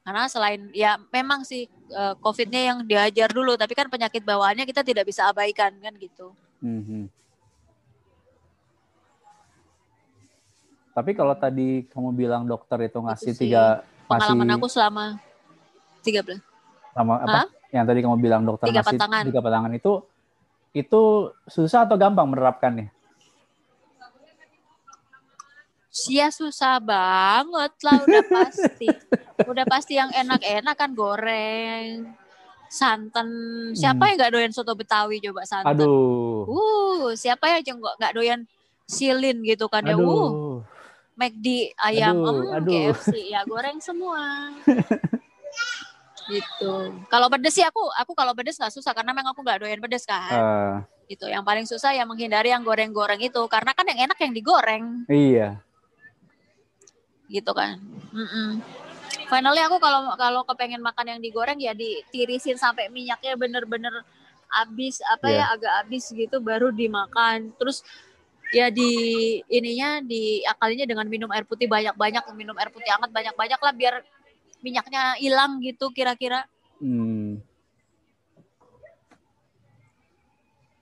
Karena 0.05 0.29
selain 0.29 0.69
ya 0.69 1.01
memang 1.09 1.41
sih 1.41 1.65
uh, 1.89 2.13
COVID-nya 2.21 2.61
yang 2.61 2.77
diajar 2.85 3.33
dulu, 3.33 3.57
tapi 3.57 3.73
kan 3.73 3.89
penyakit 3.89 4.21
bawaannya 4.21 4.69
kita 4.69 4.85
tidak 4.85 5.09
bisa 5.09 5.25
abaikan 5.25 5.73
kan 5.81 5.93
gitu. 5.97 6.37
Mm-hmm. 6.61 7.09
Tapi 10.93 11.11
kalau 11.17 11.33
tadi 11.33 11.89
kamu 11.89 12.13
bilang 12.13 12.45
dokter 12.45 12.85
itu 12.85 13.01
ngasih 13.01 13.33
itu 13.33 13.41
tiga 13.49 13.81
pengalaman 14.05 14.47
ngasih, 14.47 14.59
aku 14.61 14.67
selama 14.69 15.05
tiga 16.05 16.21
bulan. 16.21 16.39
Sama 16.93 17.13
apa? 17.19 17.39
Hah? 17.41 17.47
Yang 17.73 17.85
tadi 17.89 17.99
kamu 18.05 18.17
bilang 18.21 18.41
dokter 18.45 18.65
tiga 18.69 18.85
ngasih 18.85 18.97
patangan. 19.01 19.23
tiga 19.27 19.41
patangan 19.41 19.71
itu 19.73 19.91
itu 20.75 21.31
susah 21.47 21.87
atau 21.87 21.95
gampang 21.95 22.27
menerapkannya? 22.27 22.91
Sia 25.87 26.27
susah 26.27 26.83
banget 26.83 27.71
lah 27.79 27.97
udah 28.03 28.23
pasti. 28.27 28.87
udah 29.47 29.65
pasti 29.65 29.95
yang 29.95 30.11
enak-enak 30.11 30.75
kan 30.75 30.91
goreng. 30.91 32.11
santan 32.65 33.29
siapa 33.77 34.09
yang 34.09 34.17
nggak 34.19 34.33
doyan 34.35 34.51
soto 34.51 34.73
betawi 34.75 35.21
coba 35.21 35.45
santan 35.47 35.85
Aduh. 35.85 36.43
uh 36.49 37.13
siapa 37.13 37.47
ya 37.55 37.61
yang 37.61 37.77
nggak 37.79 38.11
doyan 38.11 38.41
silin 38.89 39.39
gitu 39.45 39.69
kan 39.69 39.85
ya 39.85 39.95
uh. 39.95 40.59
McD 41.15 41.71
ayam 41.79 42.19
Aduh, 42.19 42.51
em, 42.51 42.57
aduh. 42.57 42.73
KFC 42.91 43.31
ya 43.31 43.47
goreng 43.47 43.79
semua 43.79 44.51
gitu. 46.29 46.73
Kalau 47.07 47.27
pedes 47.29 47.53
sih 47.53 47.65
aku 47.65 47.81
aku 47.95 48.11
kalau 48.17 48.33
pedes 48.33 48.57
nggak 48.57 48.73
susah 48.73 48.91
karena 48.97 49.13
memang 49.13 49.33
aku 49.33 49.45
nggak 49.45 49.61
doyan 49.61 49.81
pedes 49.81 50.05
kan. 50.09 50.31
Eh, 50.33 50.75
gitu. 51.13 51.29
Yang 51.29 51.43
paling 51.45 51.65
susah 51.69 51.93
ya 51.93 52.03
menghindari 52.03 52.49
yang 52.49 52.65
goreng-goreng 52.65 53.21
itu 53.21 53.41
karena 53.45 53.71
kan 53.77 53.85
yang 53.85 54.09
enak 54.09 54.17
yang 54.21 54.33
digoreng. 54.33 55.05
Iya. 55.09 55.61
gitu 57.25 57.57
kan. 57.57 57.81
Mm-mm. 58.13 58.61
finally 59.25 59.57
aku 59.57 59.81
kalau 59.81 60.13
kalau 60.13 60.45
kepengen 60.45 60.77
makan 60.77 61.17
yang 61.17 61.19
digoreng 61.21 61.57
ya 61.57 61.73
ditirisin 61.73 62.53
sampai 62.53 62.85
minyaknya 62.93 63.33
bener-bener 63.33 64.05
habis 64.45 65.01
apa 65.09 65.33
Iya. 65.33 65.41
ya 65.41 65.45
agak 65.57 65.73
habis 65.81 66.05
gitu 66.13 66.37
baru 66.37 66.69
dimakan. 66.69 67.49
Terus 67.57 67.81
ya 68.53 68.69
di 68.69 68.93
ininya 69.49 70.05
diakalinya 70.05 70.85
dengan 70.85 71.09
minum 71.09 71.29
air 71.33 71.49
putih 71.49 71.65
banyak-banyak 71.65 72.23
minum 72.37 72.53
air 72.61 72.69
putih 72.69 72.93
hangat 72.93 73.09
banyak-banyak 73.09 73.57
lah 73.57 73.73
biar 73.73 73.95
minyaknya 74.65 75.13
hilang 75.21 75.61
gitu 75.61 75.93
kira-kira 75.93 76.49
Hmm. 76.75 77.39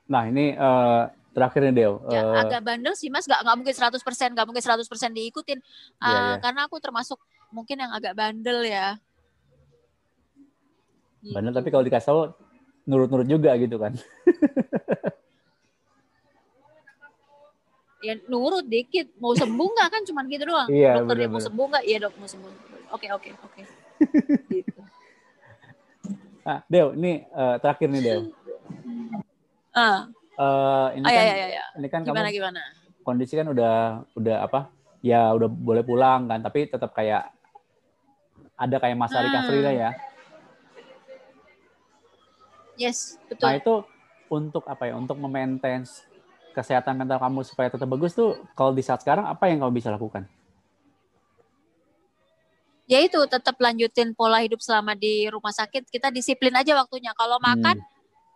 Nah, 0.04 0.26
ini 0.26 0.52
eh, 0.52 1.02
terakhir 1.32 1.70
nih, 1.70 1.74
Del. 1.74 1.94
ya 2.10 2.22
Eh, 2.22 2.42
agak 2.42 2.62
bandel 2.62 2.94
sih 2.94 3.10
mas 3.10 3.26
nggak 3.26 3.46
nggak 3.46 3.56
mungkin 3.56 3.76
100% 3.76 4.30
nggak 4.34 4.46
mungkin 4.46 4.64
100% 4.64 5.12
diikutin 5.14 5.60
Iya, 5.60 6.02
Ah, 6.02 6.22
iya. 6.26 6.36
karena 6.42 6.62
aku 6.66 6.82
termasuk 6.82 7.22
mungkin 7.50 7.78
yang 7.78 7.94
agak 7.94 8.14
bandel 8.14 8.66
ya 8.66 8.98
Gitu. 11.24 11.32
tapi 11.36 11.70
kalau 11.72 11.88
dikasih 11.88 12.08
tahu 12.10 12.22
nurut-nurut 12.84 13.24
juga 13.24 13.56
gitu 13.56 13.80
kan. 13.80 13.96
ya 18.04 18.20
nurut 18.28 18.68
dikit 18.68 19.08
mau 19.16 19.32
sembuh 19.32 19.68
nggak 19.72 19.88
kan 19.88 20.02
cuman 20.04 20.28
gitu 20.28 20.44
doang 20.44 20.68
Iya, 20.68 21.00
dokter 21.00 21.16
dia 21.24 21.30
mau 21.32 21.40
sembuh 21.40 21.66
nggak 21.72 21.84
iya 21.88 21.98
dok 22.04 22.14
mau 22.20 22.28
sembuh 22.28 22.52
oke 22.94 23.08
oke 23.12 23.30
oke 23.44 23.62
gitu 24.50 24.82
Nah, 26.44 26.60
Del, 26.68 26.92
ini 27.00 27.24
eh, 27.24 27.56
terakhir 27.64 27.88
nih, 27.88 28.02
Del. 28.04 28.22
ah 29.72 30.12
Eh, 30.34 30.88
ini 31.00 31.06
ah, 31.08 31.14
kan 31.14 31.24
ya, 31.24 31.30
ya, 31.30 31.36
ya, 31.38 31.48
ya. 31.56 31.66
ini 31.78 31.88
kan 31.88 32.02
gimana 32.04 32.28
kamu 32.28 32.36
gimana 32.36 32.62
kondisi 33.06 33.34
kan 33.38 33.48
udah 33.48 34.02
udah 34.18 34.38
apa? 34.44 34.60
Ya 35.00 35.32
udah 35.32 35.48
boleh 35.48 35.88
pulang 35.88 36.28
kan, 36.28 36.44
tapi 36.44 36.68
tetap 36.68 36.92
kayak 36.92 37.32
ada 38.60 38.76
kayak 38.82 38.98
masa 39.00 39.22
Hmm. 39.22 39.30
recovery 39.30 39.62
lah 39.64 39.76
ya. 39.76 39.90
yes 42.76 43.16
Nah, 43.16 43.30
betul 43.30 43.50
itu 43.56 43.76
untuk 44.28 44.64
apa 44.68 44.84
ya? 44.90 45.00
Untuk 45.00 45.16
memaintain 45.22 45.86
kesehatan 46.52 46.98
mental 46.98 47.24
kamu 47.24 47.40
supaya 47.46 47.70
tetap 47.70 47.88
bagus 47.88 48.18
tuh 48.18 48.36
kalau 48.58 48.76
di 48.76 48.84
saat 48.84 49.00
sekarang 49.00 49.30
apa 49.30 49.48
yang 49.48 49.64
kamu 49.64 49.80
bisa 49.80 49.94
lakukan? 49.94 50.26
Ya 52.84 53.00
itu 53.00 53.20
tetap 53.32 53.56
lanjutin 53.60 54.12
pola 54.12 54.44
hidup 54.44 54.60
selama 54.60 54.96
di 54.96 55.28
rumah 55.32 55.56
sakit. 55.56 55.88
Kita 55.88 56.12
disiplin 56.12 56.52
aja 56.56 56.76
waktunya. 56.76 57.16
Kalau 57.16 57.40
makan 57.40 57.80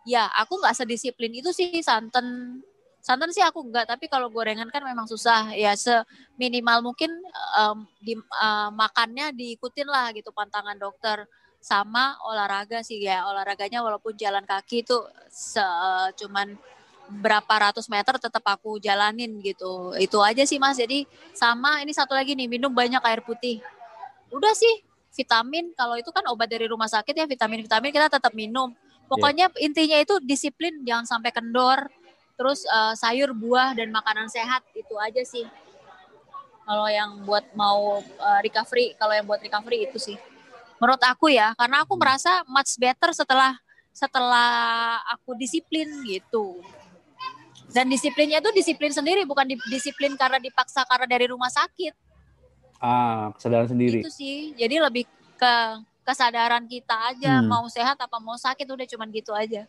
ya 0.08 0.28
aku 0.40 0.60
nggak 0.60 0.76
sedisiplin 0.76 1.32
itu 1.36 1.52
sih. 1.52 1.80
Santan 1.84 2.58
santan 3.04 3.30
sih 3.32 3.44
aku 3.44 3.60
nggak. 3.68 3.88
Tapi 3.88 4.08
kalau 4.08 4.32
gorengan 4.32 4.68
kan 4.72 4.80
memang 4.84 5.04
susah. 5.04 5.52
Ya 5.52 5.76
seminimal 5.76 6.80
mungkin 6.80 7.12
em, 7.60 7.78
di 8.00 8.14
eh, 8.16 8.68
makannya 8.72 9.36
diikutin 9.36 9.88
lah 9.88 10.12
gitu 10.16 10.32
pantangan 10.32 10.76
dokter. 10.80 11.28
Sama 11.60 12.16
olahraga 12.24 12.80
sih 12.80 13.02
ya. 13.04 13.28
Olahraganya 13.28 13.84
walaupun 13.84 14.16
jalan 14.16 14.46
kaki 14.48 14.86
itu 14.86 14.96
se 15.28 15.64
cuman 16.16 16.56
berapa 17.08 17.48
ratus 17.48 17.88
meter 17.88 18.16
tetap 18.16 18.44
aku 18.48 18.80
jalanin 18.80 19.40
gitu. 19.44 19.92
Itu 20.00 20.24
aja 20.24 20.44
sih 20.48 20.56
mas. 20.56 20.80
Jadi 20.80 21.04
sama 21.36 21.84
ini 21.84 21.92
satu 21.92 22.16
lagi 22.16 22.32
nih 22.32 22.48
minum 22.48 22.72
banyak 22.72 23.00
air 23.04 23.20
putih 23.24 23.60
udah 24.32 24.52
sih 24.54 24.84
vitamin. 25.18 25.74
Kalau 25.74 25.98
itu 25.98 26.10
kan 26.14 26.24
obat 26.30 26.46
dari 26.46 26.70
rumah 26.70 26.86
sakit 26.86 27.14
ya 27.14 27.26
vitamin 27.26 27.64
vitamin 27.64 27.90
kita 27.90 28.06
tetap 28.06 28.32
minum. 28.36 28.72
Pokoknya 29.08 29.48
intinya 29.58 29.96
itu 29.98 30.20
disiplin 30.20 30.84
jangan 30.84 31.18
sampai 31.18 31.32
kendor. 31.32 31.88
Terus 32.38 32.62
eh, 32.68 32.94
sayur 32.94 33.34
buah 33.34 33.74
dan 33.74 33.90
makanan 33.90 34.30
sehat 34.30 34.62
itu 34.76 34.94
aja 35.00 35.22
sih. 35.26 35.42
Kalau 36.68 36.86
yang 36.86 37.24
buat 37.24 37.48
mau 37.56 37.98
eh, 38.04 38.40
recovery 38.44 38.94
kalau 38.94 39.16
yang 39.16 39.26
buat 39.26 39.40
recovery 39.42 39.90
itu 39.90 39.98
sih. 39.98 40.16
Menurut 40.78 41.02
aku 41.02 41.34
ya 41.34 41.56
karena 41.58 41.82
aku 41.82 41.98
merasa 41.98 42.46
much 42.46 42.78
better 42.78 43.10
setelah 43.10 43.58
setelah 43.90 45.02
aku 45.10 45.34
disiplin 45.34 45.88
gitu. 46.06 46.62
Dan 47.68 47.90
disiplinnya 47.90 48.38
itu 48.40 48.48
disiplin 48.54 48.94
sendiri 48.94 49.26
bukan 49.26 49.44
di- 49.44 49.66
disiplin 49.68 50.14
karena 50.14 50.38
dipaksa 50.38 50.86
karena 50.88 51.04
dari 51.04 51.26
rumah 51.28 51.50
sakit 51.50 52.07
Ah, 52.78 53.34
kesadaran 53.34 53.66
sendiri. 53.66 54.00
itu 54.00 54.08
sih 54.08 54.54
jadi 54.54 54.78
lebih 54.80 55.02
ke 55.34 55.54
kesadaran 56.02 56.62
kita 56.64 56.94
aja 57.10 57.38
Hmm. 57.38 57.50
mau 57.50 57.66
sehat 57.66 57.94
apa 57.94 58.16
mau 58.16 58.34
sakit 58.34 58.64
udah 58.64 58.86
cuman 58.86 59.08
gitu 59.10 59.34
aja 59.34 59.66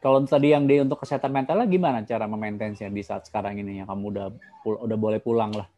Kalau 0.00 0.16
tadi 0.24 0.48
yang 0.48 0.64
di 0.64 0.80
untuk 0.80 0.96
kesehatan 0.98 1.28
mentalnya 1.28 1.68
gimana 1.68 2.00
cara 2.00 2.24
memaintainnya 2.24 2.88
di 2.88 3.02
saat 3.04 3.22
sekarang 3.22 3.52
ini 3.54 3.78
yang 3.78 3.86
kamu 3.86 4.04
udah 4.08 4.26
udah 4.64 4.96
boleh 4.96 5.20
pulang 5.20 5.52
lah? 5.52 5.68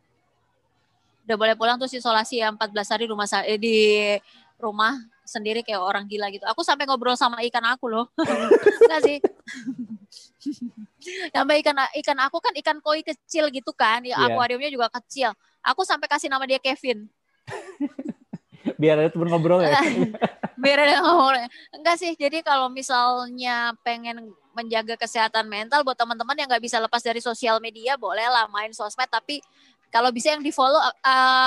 udah 1.22 1.34
boleh 1.34 1.55
pulang 1.55 1.74
terus 1.76 1.90
isolasi 1.93 2.39
ya 2.39 2.51
14 2.51 2.70
hari 2.89 3.06
rumah 3.06 3.26
eh, 3.43 3.59
di 3.59 3.76
rumah 4.56 4.94
sendiri 5.22 5.62
kayak 5.62 5.78
orang 5.78 6.06
gila 6.06 6.30
gitu 6.30 6.47
aku 6.47 6.62
sampai 6.62 6.86
ngobrol 6.86 7.14
sama 7.14 7.43
ikan 7.43 7.62
aku 7.66 7.90
loh 7.90 8.06
Nggak 8.86 9.01
sih 9.02 9.16
sama 11.34 11.52
ikan 11.59 11.74
ikan 11.98 12.18
aku 12.22 12.39
kan 12.39 12.55
ikan 12.59 12.78
koi 12.78 13.02
kecil 13.02 13.51
gitu 13.51 13.70
kan 13.74 14.02
ya 14.02 14.14
Iya. 14.14 14.34
akuariumnya 14.34 14.70
juga 14.70 14.86
kecil 14.93 15.34
aku 15.62 15.86
sampai 15.86 16.10
kasih 16.10 16.28
nama 16.28 16.44
dia 16.44 16.59
Kevin. 16.59 17.06
Biar 18.80 18.98
ada 18.98 19.10
temen 19.10 19.26
ngobrol 19.30 19.62
ya. 19.62 19.74
biar 20.62 20.78
ada 20.78 21.02
ngomong 21.02 21.51
enggak 21.74 21.98
sih 21.98 22.14
jadi 22.14 22.39
kalau 22.47 22.70
misalnya 22.70 23.74
pengen 23.82 24.30
menjaga 24.55 24.94
kesehatan 24.94 25.51
mental 25.51 25.82
buat 25.82 25.98
teman-teman 25.98 26.39
yang 26.39 26.47
nggak 26.47 26.62
bisa 26.62 26.78
lepas 26.78 27.02
dari 27.02 27.18
sosial 27.18 27.59
media 27.59 27.98
boleh 27.98 28.22
lah 28.30 28.47
main 28.47 28.70
sosmed 28.70 29.10
tapi 29.10 29.43
kalau 29.93 30.09
bisa 30.09 30.32
yang 30.32 30.40
di 30.40 30.48
follow 30.48 30.80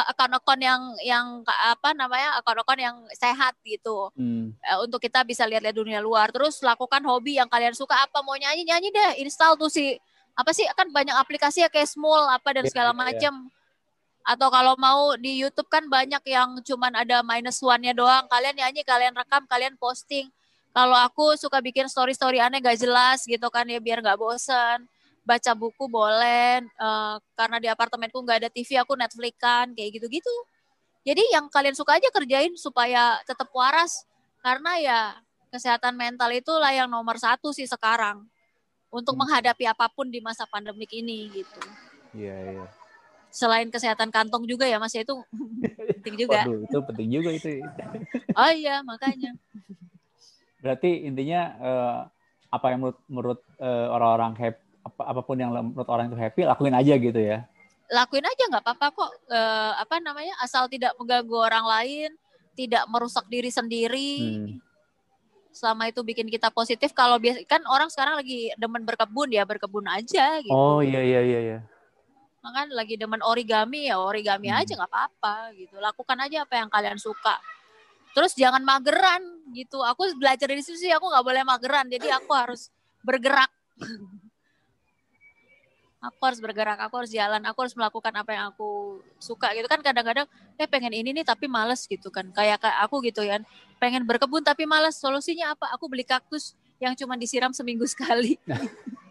akun-akun 0.05 0.61
yang 0.61 0.81
yang 1.01 1.41
apa 1.47 1.97
namanya 1.97 2.37
akun-akun 2.37 2.77
yang 2.77 2.95
sehat 3.17 3.57
gitu. 3.65 4.13
Hmm. 4.13 4.53
Eh, 4.61 4.77
untuk 4.85 5.01
kita 5.01 5.25
bisa 5.25 5.49
lihat-lihat 5.49 5.73
dunia 5.73 5.97
luar. 5.97 6.29
Terus 6.29 6.61
lakukan 6.61 7.01
hobi 7.09 7.41
yang 7.41 7.49
kalian 7.49 7.73
suka. 7.73 7.97
Apa 8.05 8.21
mau 8.21 8.37
nyanyi 8.37 8.61
nyanyi 8.69 8.93
deh. 8.93 9.25
Install 9.25 9.57
tuh 9.57 9.73
si 9.73 9.97
apa 10.37 10.53
sih 10.53 10.61
kan 10.77 10.93
banyak 10.93 11.17
aplikasi 11.17 11.65
ya 11.65 11.73
kayak 11.73 11.89
Small 11.89 12.29
apa 12.29 12.53
dan 12.53 12.69
Iya, 12.69 12.71
segala 12.75 12.93
macam 12.93 13.49
atau 14.25 14.49
kalau 14.49 14.73
mau 14.81 15.13
di 15.21 15.37
YouTube 15.45 15.69
kan 15.69 15.85
banyak 15.85 16.25
yang 16.25 16.57
cuman 16.65 16.97
ada 16.97 17.21
minus 17.21 17.61
one-nya 17.61 17.93
doang. 17.93 18.25
Kalian 18.25 18.57
nyanyi 18.57 18.81
kalian 18.81 19.13
rekam 19.13 19.45
kalian 19.45 19.77
posting. 19.77 20.33
Kalau 20.73 20.97
aku 20.97 21.37
suka 21.37 21.61
bikin 21.61 21.85
story-story 21.85 22.41
aneh 22.41 22.59
gak 22.59 22.81
jelas 22.81 23.23
gitu 23.23 23.47
kan 23.53 23.69
ya 23.69 23.77
biar 23.77 24.01
nggak 24.01 24.17
bosen. 24.17 24.89
Baca 25.21 25.51
buku 25.53 25.85
boleh 25.85 26.65
eh, 26.65 27.15
karena 27.37 27.57
di 27.61 27.69
apartemenku 27.69 28.17
nggak 28.17 28.37
ada 28.43 28.49
TV 28.49 28.81
aku 28.81 28.97
Netflix 28.97 29.37
kan 29.37 29.69
kayak 29.77 30.01
gitu-gitu. 30.01 30.35
Jadi 31.05 31.21
yang 31.29 31.45
kalian 31.53 31.77
suka 31.77 32.01
aja 32.01 32.09
kerjain 32.09 32.57
supaya 32.57 33.21
tetap 33.29 33.53
waras. 33.53 34.09
Karena 34.41 34.81
ya 34.81 34.99
kesehatan 35.53 35.93
mental 35.93 36.33
itulah 36.33 36.73
yang 36.73 36.89
nomor 36.89 37.21
satu 37.21 37.53
sih 37.53 37.69
sekarang. 37.69 38.25
Untuk 38.89 39.13
Hmm. 39.13 39.21
menghadapi 39.21 39.69
apa 39.69 39.85
pun 39.93 40.09
di 40.09 40.17
masa 40.17 40.49
pandemik 40.49 40.89
ini 40.97 41.29
gitu. 41.29 41.61
Iya, 42.17 42.37
iya. 42.41 42.65
Selain 43.35 43.67
kesehatan 43.67 44.07
kantong 44.15 44.47
juga 44.47 44.63
ya 44.63 44.79
mas 44.79 44.95
ya 44.95 45.03
itu 45.03 45.11
penting 45.99 46.15
juga 46.23 46.47
Waduh, 46.47 46.63
itu 46.63 46.77
penting 46.87 47.09
juga 47.11 47.29
itu. 47.35 47.49
oh 48.31 48.51
iya 48.55 48.79
makanya 48.79 49.35
Berarti 50.63 51.05
intinya 51.05 51.41
eh, 51.59 51.97
apa 52.49 52.65
yang 52.71 52.79
menurut 52.81 52.99
menurut 53.05 53.39
eh, 53.59 53.87
orang-orang 53.91 54.33
happy 54.33 54.61
apa, 54.85 55.01
apa 55.01 55.21
pun 55.21 55.35
yang 55.35 55.51
menurut 55.51 55.89
orang 55.89 56.07
itu 56.07 56.17
happy 56.17 56.41
lakuin 56.45 56.73
aja 56.73 56.93
gitu 56.95 57.19
ya. 57.19 57.43
lakuin 57.85 58.25
aja 58.25 58.43
nggak 58.49 58.63
apa-apa 58.65 58.87
kok 58.95 59.11
Eh, 59.29 59.73
apa 59.77 60.01
namanya 60.01 60.33
asal 60.41 60.65
tidak 60.65 60.93
mengganggu 60.97 61.35
orang 61.37 61.65
lain 61.65 62.09
tidak 62.55 62.85
merusak 62.87 63.25
diri 63.27 63.51
sendiri 63.51 64.15
Hmm. 64.21 64.57
selama 65.51 65.87
itu 65.87 66.01
bikin 66.01 66.27
kita 66.27 66.49
positif 66.49 66.91
kalau 66.91 67.17
biasa 67.17 67.41
kan 67.45 67.61
orang 67.65 67.87
sekarang 67.89 68.15
lagi 68.19 68.51
demen 68.55 68.83
berkebun 68.85 69.29
ya 69.31 69.43
berkebun 69.45 69.85
aja 69.87 70.39
gitu 70.41 70.51
Oh 70.51 70.79
iya 70.81 71.01
iya 71.01 71.19
iya 71.21 71.39
iya. 71.41 71.59
Kan 72.51 72.67
lagi 72.73 72.99
demen 72.99 73.21
origami 73.23 73.87
ya 73.89 73.97
origami 73.97 74.51
Hmm. 74.51 74.59
aja 74.61 74.71
nggak 74.75 74.91
apa-apa 74.91 75.55
gitu. 75.55 75.79
Lakukan 75.79 76.17
aja 76.19 76.43
apa 76.43 76.53
yang 76.59 76.69
kalian 76.69 76.99
suka. 76.99 77.39
Terus 78.11 78.35
jangan 78.35 78.63
mageran 78.63 79.21
gitu. 79.51 79.79
Aku 79.81 80.07
belajar 80.15 80.47
dari 80.47 80.63
situ 80.63 80.77
sih 80.79 80.91
aku 80.91 81.07
nggak 81.07 81.25
boleh 81.25 81.43
mageran. 81.43 81.85
Jadi 81.87 82.07
aku 82.11 82.31
harus 82.35 82.69
bergerak. 83.01 83.49
Aku 86.05 86.21
harus 86.21 86.37
bergerak 86.37 86.77
aku 86.77 87.01
harus 87.01 87.09
jalan 87.09 87.41
aku 87.49 87.65
harus 87.65 87.73
melakukan 87.73 88.13
apa 88.13 88.29
yang 88.29 88.53
aku 88.53 89.01
suka 89.17 89.49
gitu. 89.57 89.65
Kan 89.65 89.81
kadang-kadang 89.81 90.29
eh 90.53 90.69
pengen 90.69 90.93
ini 90.93 91.09
nih 91.09 91.25
tapi 91.25 91.49
males 91.49 91.81
gitu 91.89 92.13
kan. 92.13 92.29
Kayak 92.29 92.61
kayak 92.61 92.77
aku 92.85 93.01
gitu 93.01 93.25
ya 93.25 93.41
pengen 93.81 94.05
berkebun 94.05 94.45
tapi 94.45 94.69
males. 94.69 95.01
Solusinya 95.01 95.57
apa? 95.57 95.73
Aku 95.73 95.89
beli 95.89 96.05
kaktus 96.05 96.53
yang 96.77 96.93
cuma 96.93 97.17
disiram 97.17 97.49
seminggu 97.57 97.89
sekali 97.89 98.37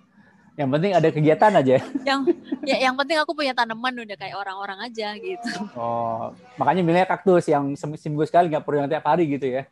yang 0.54 0.70
penting 0.70 0.92
ada 0.94 1.08
kegiatan 1.10 1.50
aja 1.50 1.76
yang 2.06 2.20
ya 2.62 2.76
yang 2.78 2.94
penting 2.94 3.18
aku 3.18 3.34
punya 3.34 3.50
tanaman 3.50 3.90
udah 4.06 4.14
kayak 4.14 4.38
orang-orang 4.38 4.86
aja 4.86 5.18
gitu 5.18 5.50
oh 5.74 6.30
makanya 6.54 6.82
milih 6.86 7.02
kaktus 7.10 7.50
yang 7.50 7.74
seminggu 7.74 8.22
sekali 8.22 8.46
nggak 8.54 8.62
perlu 8.62 8.86
yang 8.86 8.90
tiap 8.90 9.06
hari 9.06 9.26
gitu 9.26 9.50
ya 9.50 9.64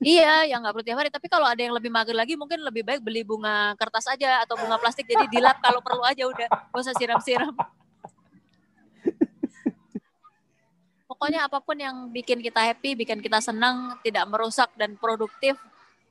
Iya, 0.00 0.48
yang 0.48 0.64
nggak 0.64 0.72
perlu 0.72 0.86
tiap 0.88 0.96
hari. 0.96 1.12
Tapi 1.12 1.28
kalau 1.28 1.44
ada 1.44 1.60
yang 1.60 1.76
lebih 1.76 1.92
mager 1.92 2.16
lagi, 2.16 2.32
mungkin 2.32 2.64
lebih 2.64 2.88
baik 2.88 3.04
beli 3.04 3.20
bunga 3.20 3.76
kertas 3.76 4.08
aja 4.08 4.40
atau 4.48 4.56
bunga 4.56 4.80
plastik. 4.80 5.04
Jadi 5.04 5.28
dilap 5.28 5.60
kalau 5.60 5.84
perlu 5.84 6.00
aja 6.00 6.24
udah, 6.24 6.48
gak 6.48 6.80
usah 6.80 6.96
siram-siram. 6.96 7.52
Pokoknya 11.04 11.44
apa 11.44 11.60
pun 11.60 11.76
yang 11.76 12.08
bikin 12.08 12.40
kita 12.40 12.64
happy, 12.64 12.96
bikin 12.96 13.20
kita 13.20 13.44
senang, 13.44 14.00
tidak 14.00 14.24
merusak 14.24 14.72
dan 14.72 14.96
produktif, 14.96 15.60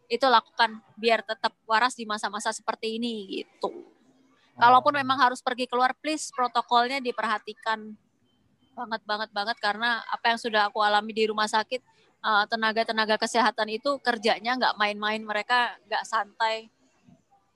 itu 0.06 0.26
lakukan 0.30 0.78
biar 0.94 1.26
tetap 1.26 1.58
waras 1.66 1.98
di 1.98 2.06
masa-masa 2.06 2.54
seperti 2.54 3.02
ini 3.02 3.42
gitu. 3.42 3.89
Kalaupun 4.60 4.92
memang 4.92 5.18
harus 5.18 5.40
pergi 5.40 5.66
keluar, 5.66 5.96
please 5.98 6.30
protokolnya 6.36 7.00
diperhatikan 7.00 7.96
banget 8.76 9.02
banget 9.04 9.30
banget 9.36 9.58
karena 9.60 10.00
apa 10.08 10.32
yang 10.32 10.40
sudah 10.40 10.72
aku 10.72 10.80
alami 10.80 11.12
di 11.12 11.28
rumah 11.28 11.52
sakit 11.52 11.84
uh, 12.24 12.48
tenaga-tenaga 12.48 13.20
kesehatan 13.20 13.68
itu 13.76 14.00
kerjanya 14.00 14.56
nggak 14.56 14.76
main-main, 14.80 15.20
mereka 15.20 15.76
nggak 15.88 16.04
santai, 16.08 16.72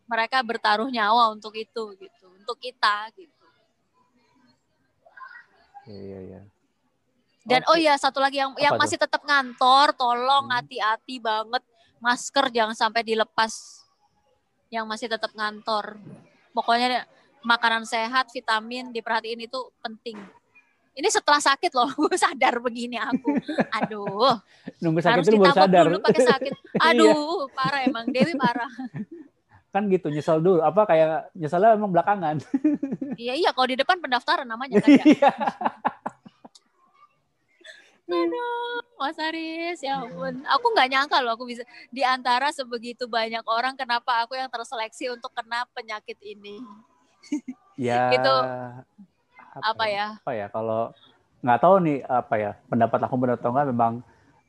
mereka 0.08 0.44
bertaruh 0.44 0.92
nyawa 0.92 1.32
untuk 1.32 1.56
itu 1.56 1.96
gitu, 1.96 2.28
untuk 2.40 2.60
kita 2.60 3.08
gitu. 3.16 3.46
Iya 5.88 6.00
iya. 6.00 6.20
iya. 6.24 6.42
Dan 7.44 7.62
oh 7.68 7.76
ya 7.76 8.00
satu 8.00 8.24
lagi 8.24 8.40
yang 8.40 8.56
yang 8.56 8.80
masih 8.80 8.96
tetap 8.96 9.20
ngantor, 9.28 9.92
tolong 10.00 10.48
hmm. 10.48 10.56
hati-hati 10.56 11.20
hmm. 11.20 11.28
banget 11.28 11.64
masker 12.00 12.46
jangan 12.52 12.76
sampai 12.76 13.04
dilepas. 13.04 13.84
Yang 14.72 14.86
masih 14.90 15.08
tetap 15.12 15.32
ngantor. 15.36 16.00
Pokoknya 16.54 17.10
makanan 17.44 17.84
sehat, 17.84 18.32
vitamin 18.32 18.94
diperhatiin 18.94 19.46
itu 19.46 19.60
penting. 19.84 20.16
Ini 20.94 21.10
setelah 21.10 21.42
sakit 21.42 21.74
loh, 21.74 21.90
gue 22.06 22.16
sadar 22.16 22.62
begini 22.62 23.02
aku. 23.02 23.34
Aduh. 23.82 24.38
Nunggu 24.80 25.02
sakit 25.02 25.26
itu 25.26 25.42
baru 25.42 25.58
sadar. 25.58 25.86
dulu 25.90 26.00
pakai 26.02 26.24
sakit. 26.24 26.54
Iya. 26.74 26.90
Aduh, 26.90 27.48
parah 27.54 27.86
emang 27.86 28.10
Dewi 28.10 28.34
parah. 28.34 28.70
Kan 29.70 29.90
gitu, 29.90 30.10
nyesel 30.10 30.42
dulu. 30.42 30.62
Apa 30.62 30.86
kayak 30.90 31.34
nyeselnya 31.34 31.78
emang 31.78 31.94
belakangan. 31.94 32.42
iya, 33.18 33.34
iya, 33.38 33.50
kalau 33.54 33.70
di 33.70 33.78
depan 33.78 34.02
pendaftaran 34.02 34.46
namanya 34.46 34.82
kan 34.82 34.90
ya. 34.90 35.04
Iya. 38.04 38.28
Aduh, 38.28 38.80
Mas 39.00 39.18
Aris, 39.20 39.80
ya 39.80 40.04
ampun. 40.04 40.44
Aku 40.44 40.66
nggak 40.76 40.90
nyangka 40.92 41.18
loh 41.24 41.40
aku 41.40 41.48
bisa 41.48 41.64
di 41.88 42.04
antara 42.04 42.52
sebegitu 42.52 43.08
banyak 43.08 43.44
orang 43.48 43.80
kenapa 43.80 44.28
aku 44.28 44.36
yang 44.36 44.52
terseleksi 44.52 45.08
untuk 45.12 45.32
kena 45.32 45.64
penyakit 45.72 46.20
ini. 46.20 46.60
Ya. 47.80 48.12
itu 48.16 48.34
apa, 49.56 49.72
apa 49.72 49.86
ya? 49.88 50.08
Apa 50.20 50.32
ya 50.36 50.48
kalau 50.52 50.92
nggak 51.44 51.60
tahu 51.60 51.76
nih 51.84 51.98
apa 52.08 52.36
ya 52.40 52.52
pendapat 52.72 53.00
aku 53.04 53.16
benar 53.20 53.36
atau 53.36 53.52
enggak 53.52 53.68
memang 53.76 53.94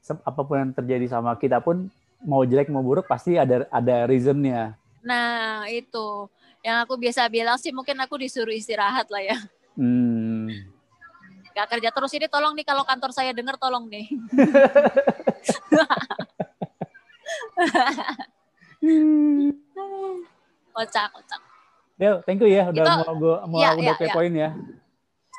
apa 0.05 0.41
pun 0.47 0.57
yang 0.63 0.71
terjadi 0.71 1.07
sama 1.11 1.35
kita 1.35 1.59
pun 1.59 1.91
mau 2.23 2.47
jelek 2.47 2.71
mau 2.71 2.87
buruk 2.87 3.11
pasti 3.11 3.35
ada 3.39 3.67
ada 3.71 4.07
reasonnya. 4.07 4.79
Nah 5.03 5.67
itu 5.71 6.31
yang 6.65 6.83
aku 6.87 6.97
biasa 6.97 7.29
bilang 7.29 7.59
sih 7.61 7.75
mungkin 7.75 7.99
aku 8.01 8.17
disuruh 8.17 8.55
istirahat 8.55 9.11
lah 9.11 9.23
ya. 9.23 9.37
Hmm. 9.77 10.24
Gak 11.55 11.71
kerja 11.71 11.89
terus 11.95 12.11
ini 12.19 12.27
tolong 12.27 12.59
nih 12.59 12.67
kalau 12.67 12.83
kantor 12.83 13.15
saya 13.15 13.31
dengar 13.31 13.55
tolong 13.55 13.87
nih. 13.87 14.11
kocak 20.75 21.07
kocak. 21.15 21.41
Yo, 21.95 22.19
thank 22.27 22.43
you 22.43 22.51
ya 22.51 22.75
udah 22.75 22.83
itu, 22.83 22.91
mau 23.07 23.15
gue 23.15 23.37
mau 23.47 23.63
ya, 23.63 23.79
udah 23.79 23.95
ya, 24.03 24.11
poin 24.11 24.35
ya. 24.35 24.51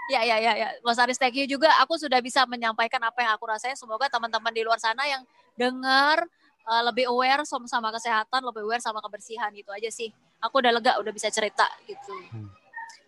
Ya, 0.06 0.22
ya, 0.24 0.38
ya, 0.40 0.54
ya. 0.56 0.70
Mas 0.86 1.02
Aris, 1.02 1.20
thank 1.20 1.36
you 1.36 1.44
juga. 1.50 1.68
Aku 1.84 2.00
sudah 2.00 2.22
bisa 2.24 2.48
menyampaikan 2.48 3.02
apa 3.04 3.26
yang 3.26 3.36
aku 3.36 3.44
rasain. 3.50 3.76
Semoga 3.76 4.08
teman-teman 4.08 4.54
di 4.54 4.64
luar 4.64 4.80
sana 4.80 5.04
yang 5.04 5.26
dengar 5.58 6.24
uh, 6.64 6.84
lebih 6.88 7.10
aware 7.12 7.44
sama, 7.44 7.68
sama 7.68 7.90
kesehatan, 7.92 8.40
lebih 8.46 8.64
aware 8.64 8.80
sama 8.80 9.02
kebersihan 9.02 9.52
gitu 9.52 9.74
aja 9.74 9.90
sih. 9.92 10.14
Aku 10.40 10.62
udah 10.62 10.72
lega, 10.78 10.96
udah 11.02 11.12
bisa 11.12 11.28
cerita 11.28 11.66
gitu. 11.90 12.14
Hmm. 12.32 12.65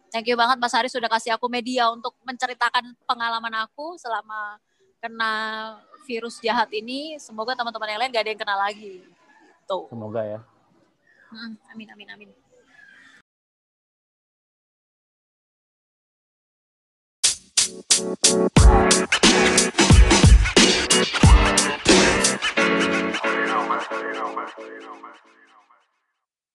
Thank 0.07 0.31
you 0.31 0.39
banget 0.39 0.57
Mas 0.57 0.73
Haris 0.73 0.95
sudah 0.95 1.11
kasih 1.11 1.35
aku 1.35 1.51
media 1.51 1.91
untuk 1.91 2.15
menceritakan 2.23 2.95
pengalaman 3.03 3.67
aku 3.67 3.99
selama 3.99 4.55
kena 5.03 5.33
virus 6.07 6.39
jahat 6.39 6.71
ini. 6.71 7.19
Semoga 7.19 7.53
teman-teman 7.53 7.91
yang 7.91 7.99
lain 8.01 8.11
gak 8.15 8.23
ada 8.23 8.31
yang 8.31 8.41
kena 8.41 8.55
lagi. 8.55 9.03
Tuh. 9.67 9.91
Semoga 9.91 10.23
ya. 10.23 10.39
Amin, 11.75 11.91
amin, 11.91 12.07
amin. 12.07 12.29
You. 17.97 18.57